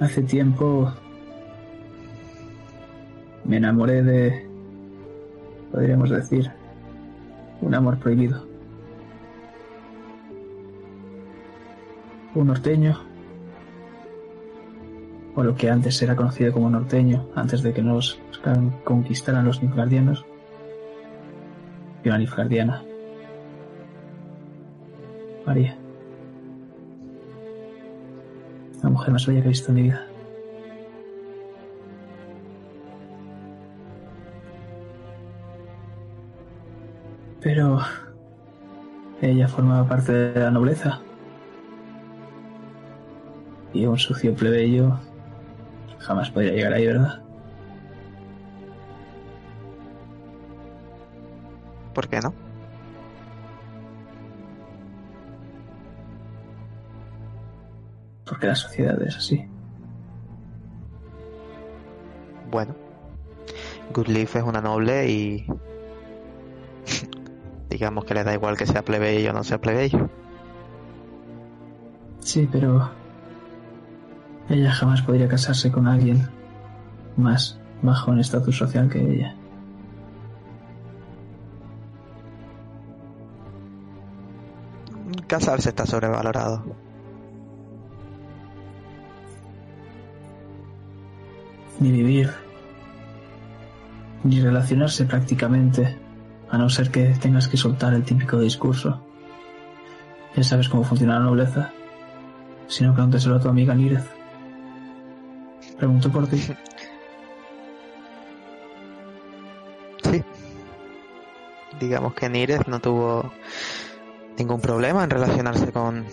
hace 0.00 0.23
tiempo 0.23 0.92
me 3.44 3.58
enamoré 3.58 4.02
de, 4.02 4.50
podríamos 5.70 6.10
decir, 6.10 6.50
un 7.60 7.74
amor 7.74 7.99
prohibido. 7.99 8.44
Un 12.34 12.47
norteño, 12.47 12.99
o 15.34 15.42
lo 15.42 15.55
que 15.57 15.70
antes 15.70 16.00
era 16.02 16.16
conocido 16.16 16.52
como 16.52 16.70
norteño, 16.70 17.26
antes 17.34 17.62
de 17.62 17.73
que 17.73 17.82
nos 17.82 18.20
conquistaran 18.84 19.44
los 19.44 19.62
nilfgaardianos, 19.62 20.24
y 22.05 22.08
una 22.08 22.18
nilfgaardiana. 22.18 22.82
María. 25.47 25.76
La 28.82 28.89
mujer 28.89 29.12
más 29.12 29.26
bella 29.26 29.40
que 29.40 29.47
he 29.47 29.50
visto 29.50 29.70
en 29.70 29.74
mi 29.74 29.82
vida. 29.82 30.07
Pero 37.43 37.81
ella 39.23 39.49
formaba 39.49 39.89
parte 39.89 40.12
de 40.12 40.41
la 40.41 40.51
nobleza. 40.51 41.01
Y 43.73 43.86
un 43.86 43.99
sucio 43.99 44.35
plebeyo 44.35 44.99
jamás 45.99 46.31
podría 46.31 46.52
llegar 46.52 46.73
ahí, 46.73 46.86
¿verdad? 46.86 47.23
¿Por 51.94 52.09
qué 52.09 52.20
no? 52.20 52.35
Porque 58.25 58.47
la 58.47 58.55
sociedad 58.55 59.01
es 59.02 59.17
así. 59.17 59.47
Bueno, 62.51 62.75
Goodleaf 63.93 64.36
es 64.36 64.43
una 64.43 64.60
noble 64.60 65.09
y 65.10 65.47
digamos 67.81 68.05
que 68.05 68.12
le 68.12 68.25
da 68.25 68.34
igual 68.34 68.59
que 68.59 68.67
sea 68.67 68.83
plebeyo 68.83 69.31
o 69.31 69.33
no 69.33 69.42
sea 69.42 69.59
plebeyo. 69.59 70.10
Sí, 72.18 72.47
pero 72.52 72.91
ella 74.50 74.70
jamás 74.70 75.00
podría 75.00 75.26
casarse 75.28 75.73
con 75.73 75.89
alguien 75.89 76.28
más 77.17 77.59
bajo 77.81 78.12
en 78.12 78.18
estatus 78.18 78.59
social 78.59 78.91
que 78.91 79.00
ella. 79.00 79.34
Casarse 85.26 85.70
está 85.70 85.86
sobrevalorado. 85.86 86.62
Ni 91.78 91.91
vivir, 91.91 92.31
ni 94.25 94.39
relacionarse 94.39 95.07
prácticamente, 95.07 96.00
a 96.51 96.59
no 96.59 96.69
ser 96.69 96.91
que 96.91 97.07
tengas 97.20 97.49
que 97.49 97.57
soltar 97.57 97.95
el 97.95 98.05
típico 98.05 98.39
discurso. 98.39 99.01
Ya 100.35 100.43
sabes 100.43 100.69
cómo 100.69 100.85
funciona 100.85 101.19
la 101.19 101.25
nobleza. 101.25 101.73
Si 102.67 102.85
no, 102.85 102.95
pregúntaselo 102.95 103.37
a 103.37 103.41
tu 103.41 103.49
amiga 103.49 103.75
Nírez. 103.75 104.05
Pregunto 105.79 106.11
por 106.11 106.27
ti. 106.27 106.43
Sí. 110.03 110.25
Digamos 111.79 112.15
que 112.15 112.29
Nírez 112.29 112.67
no 112.67 112.81
tuvo 112.81 113.31
ningún 114.39 114.61
problema 114.61 115.05
en 115.05 115.11
relacionarse 115.11 115.70
con 115.70 116.05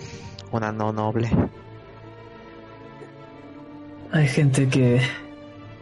una 0.52 0.72
no 0.72 0.92
noble. 0.92 1.32
Hay 4.12 4.28
gente 4.28 4.68
que 4.68 5.02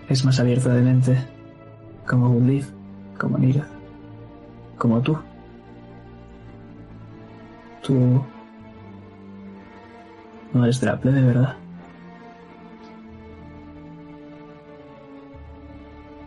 es 0.08 0.24
más 0.24 0.40
abierta 0.40 0.70
de 0.70 0.82
mente, 0.82 1.18
como 2.08 2.30
Woodleaf, 2.30 2.68
como 3.18 3.38
Nira, 3.38 3.68
como 4.86 5.02
tú. 5.02 5.18
Tú 7.82 8.24
no 10.54 10.64
eres 10.64 10.80
de 10.80 10.86
la 10.86 11.00
plebe, 11.00 11.22
¿verdad? 11.24 11.58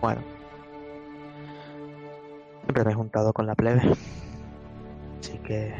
Bueno. 0.01 0.23
Siempre 2.63 2.85
me 2.85 2.91
he 2.91 2.95
juntado 2.95 3.33
con 3.33 3.47
la 3.47 3.55
plebe. 3.55 3.81
Así 5.21 5.39
que 5.39 5.73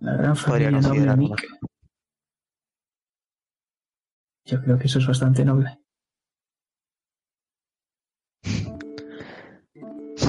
La 0.00 0.16
gran 0.16 0.34
familia 0.34 0.72
noble. 0.72 1.16
Nick. 1.16 1.46
Yo 4.46 4.62
creo 4.62 4.78
que 4.78 4.86
eso 4.88 4.98
es 4.98 5.06
bastante 5.06 5.44
noble. 5.44 5.78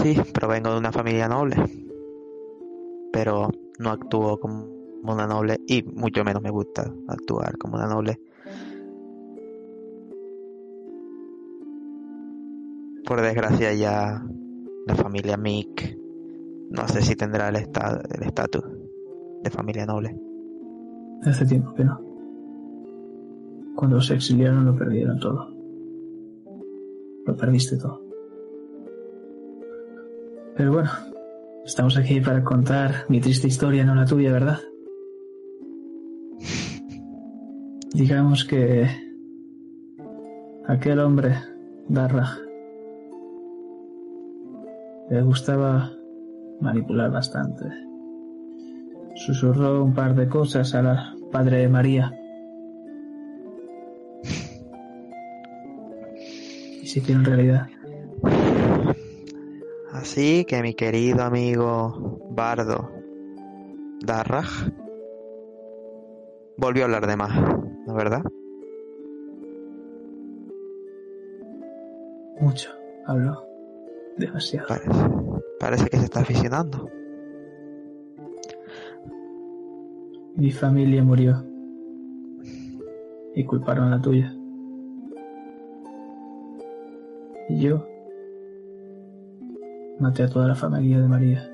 Sí, 0.01 0.15
provengo 0.33 0.71
de 0.71 0.77
una 0.77 0.91
familia 0.91 1.27
noble. 1.27 1.55
Pero 3.11 3.49
no 3.79 3.89
actúo 3.91 4.39
como 4.39 4.65
una 5.03 5.25
noble 5.27 5.59
y 5.67 5.83
mucho 5.83 6.23
menos 6.23 6.41
me 6.43 6.49
gusta 6.51 6.91
actuar 7.07 7.57
como 7.57 7.75
una 7.75 7.87
noble. 7.87 8.19
Por 13.05 13.21
desgracia 13.21 13.73
ya 13.73 14.23
la 14.85 14.95
familia 14.95 15.37
Mick 15.37 15.97
no 16.69 16.87
sé 16.87 17.01
si 17.01 17.15
tendrá 17.15 17.49
el 17.49 17.55
esta- 17.55 17.99
el 18.13 18.23
estatus 18.23 18.63
de 19.43 19.49
familia 19.49 19.85
noble. 19.87 20.15
Hace 21.23 21.45
tiempo 21.45 21.73
que 21.73 21.83
no. 21.83 21.99
Cuando 23.75 23.99
se 24.01 24.13
exiliaron 24.15 24.65
lo 24.65 24.75
perdieron 24.75 25.19
todo. 25.19 25.47
Lo 27.25 27.35
perdiste 27.35 27.77
todo. 27.77 28.01
Pero 30.59 30.73
bueno, 30.73 30.89
estamos 31.63 31.95
aquí 31.95 32.19
para 32.19 32.43
contar 32.43 33.05
mi 33.07 33.21
triste 33.21 33.47
historia, 33.47 33.85
no 33.85 33.95
la 33.95 34.03
tuya, 34.03 34.33
¿verdad? 34.33 34.59
Digamos 37.93 38.43
que 38.43 38.85
aquel 40.67 40.99
hombre, 40.99 41.37
Darragh, 41.87 42.41
le 45.09 45.21
gustaba 45.21 45.93
manipular 46.59 47.09
bastante. 47.09 47.63
Susurró 49.15 49.81
un 49.81 49.93
par 49.93 50.13
de 50.13 50.27
cosas 50.27 50.75
a 50.75 50.81
la 50.81 51.15
padre 51.31 51.59
de 51.59 51.69
María. 51.69 52.13
Y 56.83 56.85
se 56.85 56.99
hicieron 56.99 57.23
realidad. 57.23 57.78
Así 59.99 60.45
que 60.45 60.61
mi 60.61 60.75
querido 60.75 61.23
amigo 61.23 62.21
Bardo 62.29 62.89
Darraj 63.99 64.69
volvió 66.55 66.83
a 66.83 66.85
hablar 66.85 67.05
de 67.05 67.17
más, 67.17 67.37
¿no 67.37 67.85
es 67.85 67.93
verdad? 67.93 68.23
Mucho. 72.39 72.69
Habló. 73.07 73.43
Demasiado. 74.17 74.69
Parece, 74.69 74.89
parece 75.59 75.89
que 75.89 75.97
se 75.97 76.05
está 76.05 76.21
aficionando. 76.21 76.89
Mi 80.37 80.51
familia 80.51 81.03
murió. 81.03 81.43
Y 83.35 83.43
culparon 83.43 83.91
la 83.91 84.01
tuya. 84.01 84.33
Y 87.49 87.59
yo 87.59 87.88
maté 89.99 90.23
a 90.23 90.29
toda 90.29 90.47
la 90.47 90.55
familia 90.55 90.99
de 91.01 91.07
María, 91.07 91.51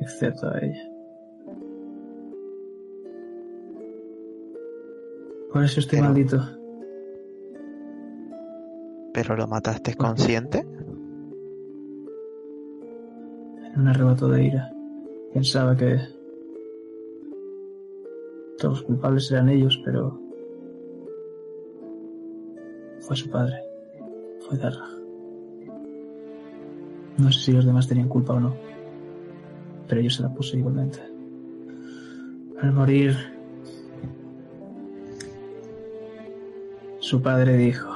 excepto 0.00 0.48
a 0.48 0.58
ella. 0.58 0.90
Por 5.52 5.62
eso 5.62 5.80
estoy 5.80 5.98
Pero- 6.00 6.08
maldito. 6.10 6.38
¿Pero 9.12 9.36
lo 9.36 9.46
mataste 9.46 9.94
consciente? 9.94 10.66
En 13.72 13.80
un 13.80 13.86
arrebato 13.88 14.28
de 14.28 14.44
ira. 14.44 14.72
Pensaba 15.32 15.76
que 15.76 15.98
todos 18.58 18.78
los 18.78 18.82
culpables 18.82 19.30
eran 19.30 19.48
ellos, 19.50 19.80
pero 19.84 20.18
fue 23.00 23.14
su 23.16 23.30
padre. 23.30 23.54
Fue 24.40 24.58
Darragh. 24.58 25.03
No 27.18 27.30
sé 27.30 27.40
si 27.40 27.52
los 27.52 27.64
demás 27.64 27.86
tenían 27.86 28.08
culpa 28.08 28.34
o 28.34 28.40
no, 28.40 28.54
pero 29.88 30.00
yo 30.00 30.10
se 30.10 30.22
la 30.22 30.34
puse 30.34 30.58
igualmente. 30.58 31.00
Al 32.60 32.72
morir, 32.72 33.16
su 36.98 37.22
padre 37.22 37.56
dijo, 37.56 37.90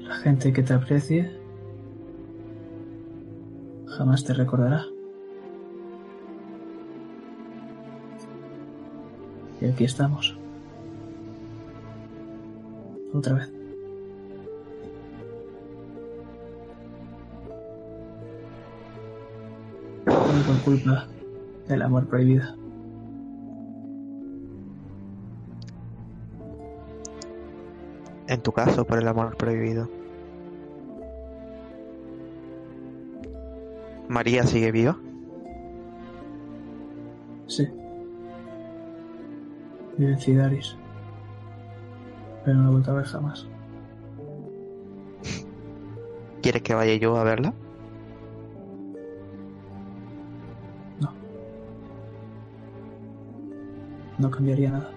la 0.00 0.14
gente 0.16 0.52
que 0.52 0.62
te 0.62 0.74
aprecie 0.74 1.44
jamás 3.86 4.24
te 4.24 4.34
recordará. 4.34 4.86
Y 9.60 9.66
aquí 9.66 9.84
estamos. 9.84 10.36
Otra 13.12 13.34
vez. 13.34 13.53
por 20.46 20.60
culpa 20.60 21.06
del 21.68 21.82
amor 21.82 22.06
prohibido. 22.06 22.44
En 28.26 28.40
tu 28.42 28.52
caso, 28.52 28.84
por 28.84 28.98
el 28.98 29.08
amor 29.08 29.36
prohibido. 29.36 29.88
¿María 34.08 34.46
sigue 34.46 34.70
viva? 34.70 34.98
Sí. 37.46 37.68
Vive 39.96 40.16
Cidaris. 40.18 40.76
Pero 42.44 42.58
no 42.58 42.72
la 42.72 42.86
he 42.86 42.90
a 42.90 42.94
ver 42.94 43.04
jamás. 43.06 43.48
¿Quieres 46.42 46.62
que 46.62 46.74
vaya 46.74 46.94
yo 46.96 47.16
a 47.16 47.24
verla? 47.24 47.54
No 54.24 54.30
cambiaría 54.30 54.70
nada. 54.70 54.90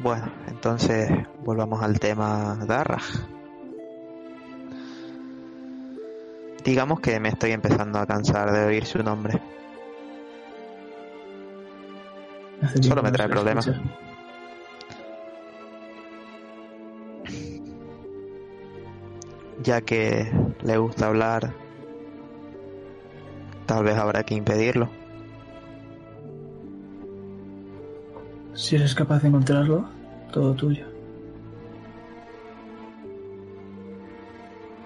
Bueno, 0.00 0.32
entonces 0.48 1.08
volvamos 1.44 1.80
al 1.80 2.00
tema 2.00 2.58
Darraj. 2.66 3.04
Digamos 6.64 6.98
que 6.98 7.20
me 7.20 7.28
estoy 7.28 7.52
empezando 7.52 8.00
a 8.00 8.06
cansar 8.06 8.50
de 8.50 8.64
oír 8.64 8.84
su 8.84 9.00
nombre. 9.00 9.40
Solo 12.82 13.04
me 13.04 13.12
trae 13.12 13.28
problemas. 13.28 13.70
Ya 19.66 19.80
que 19.80 20.30
le 20.62 20.78
gusta 20.78 21.08
hablar, 21.08 21.52
tal 23.66 23.82
vez 23.82 23.96
habrá 23.96 24.22
que 24.22 24.36
impedirlo. 24.36 24.88
Si 28.54 28.76
eres 28.76 28.94
capaz 28.94 29.22
de 29.22 29.28
encontrarlo, 29.28 29.88
todo 30.32 30.54
tuyo. 30.54 30.86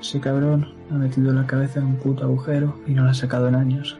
Ese 0.00 0.18
cabrón 0.18 0.72
ha 0.90 0.94
metido 0.94 1.30
la 1.34 1.46
cabeza 1.46 1.80
en 1.80 1.84
un 1.84 1.96
puto 1.96 2.24
agujero 2.24 2.80
y 2.86 2.92
no 2.92 3.04
la 3.04 3.10
ha 3.10 3.14
sacado 3.14 3.48
en 3.48 3.56
años. 3.56 3.98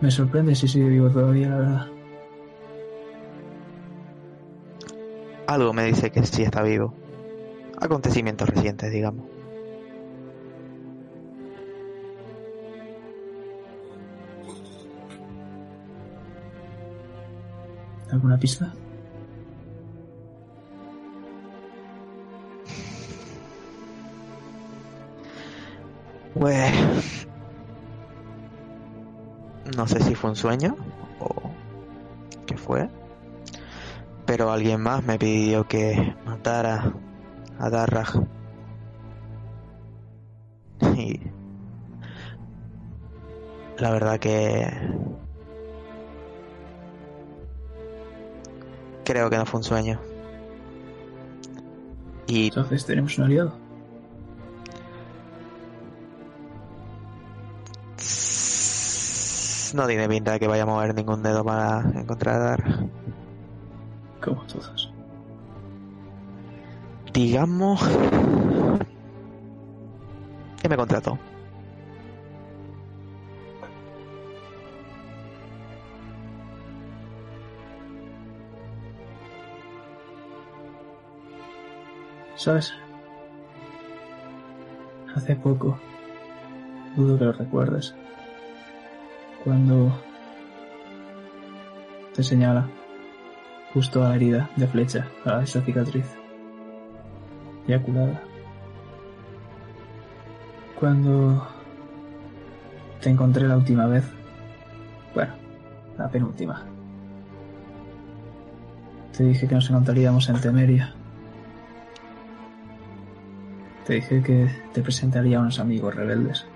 Me 0.00 0.12
sorprende 0.12 0.54
si 0.54 0.68
sigue 0.68 0.88
vivo 0.88 1.10
todavía, 1.10 1.48
la 1.48 1.58
verdad. 1.58 1.86
Algo 5.48 5.72
me 5.72 5.86
dice 5.86 6.12
que 6.12 6.24
sí 6.24 6.44
está 6.44 6.62
vivo. 6.62 7.01
Acontecimientos 7.82 8.48
recientes, 8.48 8.92
digamos. 8.92 9.26
¿Alguna 18.12 18.38
pista? 18.38 18.72
Pues... 26.34 27.26
No 29.76 29.88
sé 29.88 30.00
si 30.02 30.14
fue 30.14 30.30
un 30.30 30.36
sueño 30.36 30.76
o 31.18 31.50
qué 32.46 32.56
fue. 32.56 32.88
Pero 34.24 34.52
alguien 34.52 34.80
más 34.80 35.02
me 35.02 35.18
pidió 35.18 35.66
que 35.66 36.14
matara 36.24 36.92
a 37.58 37.70
Darraj. 37.70 38.16
Y... 40.96 41.20
La 43.78 43.90
verdad 43.90 44.18
que... 44.18 44.68
Creo 49.04 49.28
que 49.30 49.36
no 49.36 49.46
fue 49.46 49.58
un 49.58 49.64
sueño. 49.64 50.00
Y 52.26 52.46
Entonces 52.46 52.86
tenemos 52.86 53.18
un 53.18 53.24
aliado. 53.24 53.62
no 59.74 59.86
tiene 59.86 60.08
pinta 60.08 60.32
de 60.32 60.40
que 60.40 60.46
vaya 60.46 60.64
a 60.64 60.66
mover 60.66 60.94
ningún 60.94 61.22
dedo 61.22 61.44
para 61.44 61.80
encontrar 61.94 62.36
a 62.36 62.38
Darraj. 62.38 63.01
Digamos 67.22 67.80
que 70.60 70.68
me 70.68 70.76
contrató. 70.76 71.16
¿Sabes? 82.34 82.74
Hace 85.14 85.36
poco, 85.36 85.78
dudo 86.96 87.18
que 87.18 87.24
lo 87.24 87.32
recuerdes, 87.32 87.94
cuando 89.44 89.92
te 92.16 92.24
señala 92.24 92.68
justo 93.72 94.04
a 94.04 94.08
la 94.08 94.16
herida 94.16 94.50
de 94.56 94.66
flecha, 94.66 95.06
a 95.24 95.42
esa 95.42 95.62
cicatriz, 95.62 96.21
ya 97.66 97.80
curada. 97.82 98.22
Cuando 100.78 101.46
te 103.00 103.10
encontré 103.10 103.46
la 103.46 103.56
última 103.56 103.86
vez, 103.86 104.04
bueno, 105.14 105.32
la 105.96 106.08
penúltima, 106.08 106.64
te 109.16 109.24
dije 109.24 109.46
que 109.46 109.54
nos 109.54 109.68
encontraríamos 109.70 110.28
en 110.28 110.40
Temeria. 110.40 110.94
Te 113.86 113.94
dije 113.94 114.22
que 114.22 114.48
te 114.72 114.80
presentaría 114.80 115.38
a 115.38 115.42
unos 115.42 115.58
amigos 115.58 115.94
rebeldes. 115.94 116.46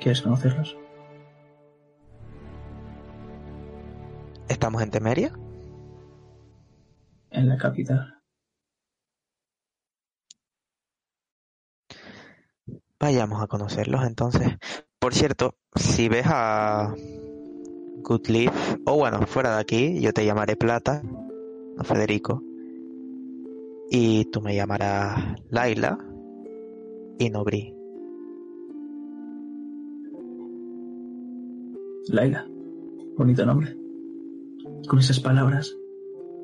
¿Quieres 0.00 0.20
conocerlos? 0.20 0.76
¿Estamos 4.48 4.82
en 4.82 4.90
Temeria? 4.90 5.32
En 7.44 7.50
la 7.50 7.58
capital. 7.58 8.22
Vayamos 12.98 13.42
a 13.42 13.46
conocerlos 13.48 14.02
entonces. 14.06 14.56
Por 14.98 15.12
cierto, 15.12 15.56
si 15.74 16.08
ves 16.08 16.24
a 16.26 16.94
Goodleaf, 17.98 18.78
o 18.86 18.96
bueno, 18.96 19.26
fuera 19.26 19.56
de 19.56 19.60
aquí, 19.60 20.00
yo 20.00 20.14
te 20.14 20.24
llamaré 20.24 20.56
Plata, 20.56 21.02
no 21.02 21.84
Federico. 21.84 22.42
Y 23.90 24.24
tú 24.30 24.40
me 24.40 24.56
llamarás 24.56 25.38
Laila 25.50 25.98
y 27.18 27.28
no 27.28 27.44
Bri. 27.44 27.74
Laila. 32.08 32.46
Bonito 33.18 33.44
nombre. 33.44 33.76
Con 34.88 34.98
esas 34.98 35.20
palabras 35.20 35.76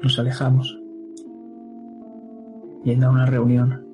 nos 0.03 0.19
alejamos. 0.19 0.80
Yendo 2.85 3.07
a 3.07 3.11
una 3.11 3.27
reunión. 3.27 3.87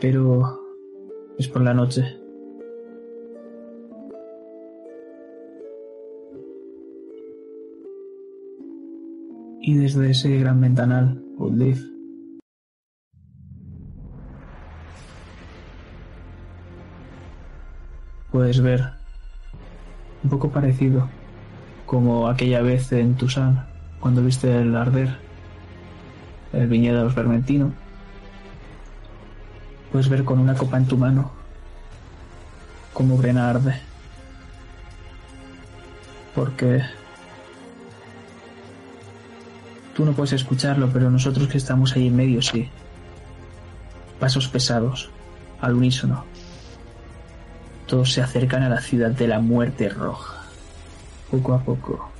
Pero 0.00 0.60
es 1.38 1.48
por 1.48 1.62
la 1.62 1.72
noche. 1.72 2.02
Y 9.60 9.74
desde 9.76 10.10
ese 10.10 10.38
gran 10.38 10.60
ventanal, 10.60 11.22
Woodleaf, 11.38 11.80
puedes 18.30 18.60
ver 18.60 18.82
un 20.22 20.28
poco 20.28 20.50
parecido 20.50 21.08
como 21.86 22.28
aquella 22.28 22.60
vez 22.60 22.92
en 22.92 23.14
Tucson 23.14 23.73
cuando 24.04 24.22
viste 24.22 24.54
el 24.54 24.76
arder 24.76 25.16
el 26.52 26.66
viñedo 26.66 27.08
vermentino 27.14 27.72
puedes 29.90 30.10
ver 30.10 30.24
con 30.24 30.38
una 30.40 30.54
copa 30.54 30.76
en 30.76 30.84
tu 30.84 30.98
mano 30.98 31.32
cómo 32.92 33.16
Brena 33.16 33.48
arde. 33.48 33.80
Porque 36.34 36.82
tú 39.96 40.04
no 40.04 40.12
puedes 40.12 40.34
escucharlo 40.34 40.90
pero 40.92 41.10
nosotros 41.10 41.48
que 41.48 41.56
estamos 41.56 41.96
ahí 41.96 42.08
en 42.08 42.16
medio 42.16 42.42
sí. 42.42 42.68
Pasos 44.20 44.48
pesados 44.48 45.08
al 45.62 45.76
unísono. 45.76 46.26
Todos 47.86 48.12
se 48.12 48.20
acercan 48.20 48.64
a 48.64 48.68
la 48.68 48.82
ciudad 48.82 49.12
de 49.12 49.28
la 49.28 49.40
muerte 49.40 49.88
roja, 49.88 50.42
poco 51.30 51.54
a 51.54 51.60
poco, 51.60 52.13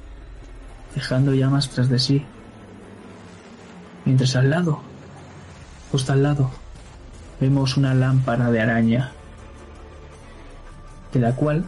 dejando 0.94 1.34
llamas 1.34 1.68
tras 1.70 1.89
de 1.89 1.98
sí. 1.98 2.24
Mientras 4.05 4.36
al 4.36 4.50
lado, 4.50 4.81
justo 5.90 6.12
al 6.12 6.23
lado, 6.23 6.50
vemos 7.40 7.76
una 7.76 7.94
lámpara 7.94 8.50
de 8.50 8.60
araña, 8.60 9.12
de 11.12 11.20
la 11.20 11.34
cual 11.34 11.64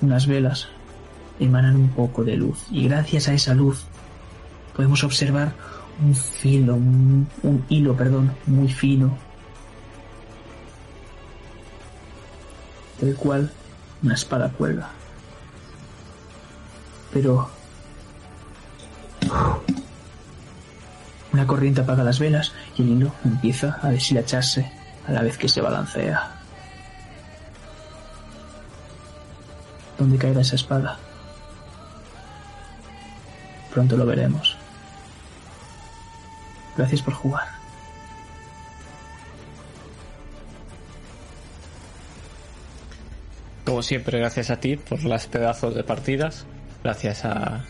unas 0.00 0.26
velas 0.26 0.68
emanan 1.38 1.76
un 1.76 1.88
poco 1.90 2.24
de 2.24 2.36
luz. 2.36 2.66
Y 2.70 2.88
gracias 2.88 3.28
a 3.28 3.34
esa 3.34 3.54
luz 3.54 3.84
podemos 4.74 5.04
observar 5.04 5.52
un 6.02 6.14
filo, 6.14 6.74
un, 6.74 7.28
un 7.42 7.64
hilo, 7.68 7.96
perdón, 7.96 8.32
muy 8.46 8.68
fino, 8.68 9.16
del 13.00 13.14
cual 13.16 13.50
una 14.02 14.14
espada 14.14 14.50
cuelga. 14.50 14.90
Pero 17.12 17.48
una 21.34 21.46
corriente 21.48 21.80
apaga 21.80 22.04
las 22.04 22.20
velas 22.20 22.52
y 22.76 22.82
el 22.82 22.90
hilo 22.90 23.12
empieza 23.24 23.80
a 23.82 23.90
deshilacharse 23.90 24.70
a 25.06 25.12
la 25.12 25.22
vez 25.22 25.36
que 25.36 25.48
se 25.48 25.60
balancea. 25.60 26.30
¿Dónde 29.98 30.16
caerá 30.16 30.42
esa 30.42 30.54
espada? 30.54 30.96
Pronto 33.72 33.96
lo 33.96 34.06
veremos. 34.06 34.56
Gracias 36.76 37.02
por 37.02 37.14
jugar. 37.14 37.48
Como 43.64 43.82
siempre, 43.82 44.20
gracias 44.20 44.50
a 44.50 44.60
ti 44.60 44.76
por 44.76 45.02
las 45.04 45.26
pedazos 45.26 45.74
de 45.74 45.82
partidas. 45.82 46.46
Gracias 46.84 47.24
a 47.24 47.64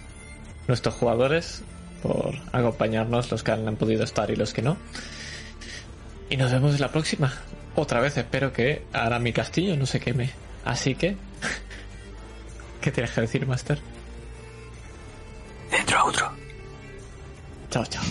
nuestros 0.68 0.94
jugadores 0.94 1.62
por 2.02 2.34
acompañarnos, 2.52 3.30
los 3.30 3.42
que 3.42 3.52
han 3.52 3.76
podido 3.76 4.04
estar 4.04 4.30
y 4.30 4.36
los 4.36 4.52
que 4.52 4.62
no. 4.62 4.76
Y 6.28 6.36
nos 6.36 6.52
vemos 6.52 6.74
en 6.74 6.80
la 6.80 6.90
próxima. 6.90 7.32
Otra 7.76 8.00
vez 8.00 8.16
espero 8.16 8.52
que 8.52 8.84
ahora 8.92 9.18
mi 9.18 9.32
castillo 9.32 9.76
no 9.76 9.86
se 9.86 10.00
queme. 10.00 10.30
Así 10.64 10.94
que... 10.94 11.16
¿Qué 12.80 12.90
tienes 12.90 13.12
que 13.12 13.22
decir, 13.22 13.46
Master? 13.46 13.78
Dentro 15.70 15.98
a 15.98 16.04
otro. 16.04 16.32
Chao, 17.70 17.86
chao. 17.86 18.02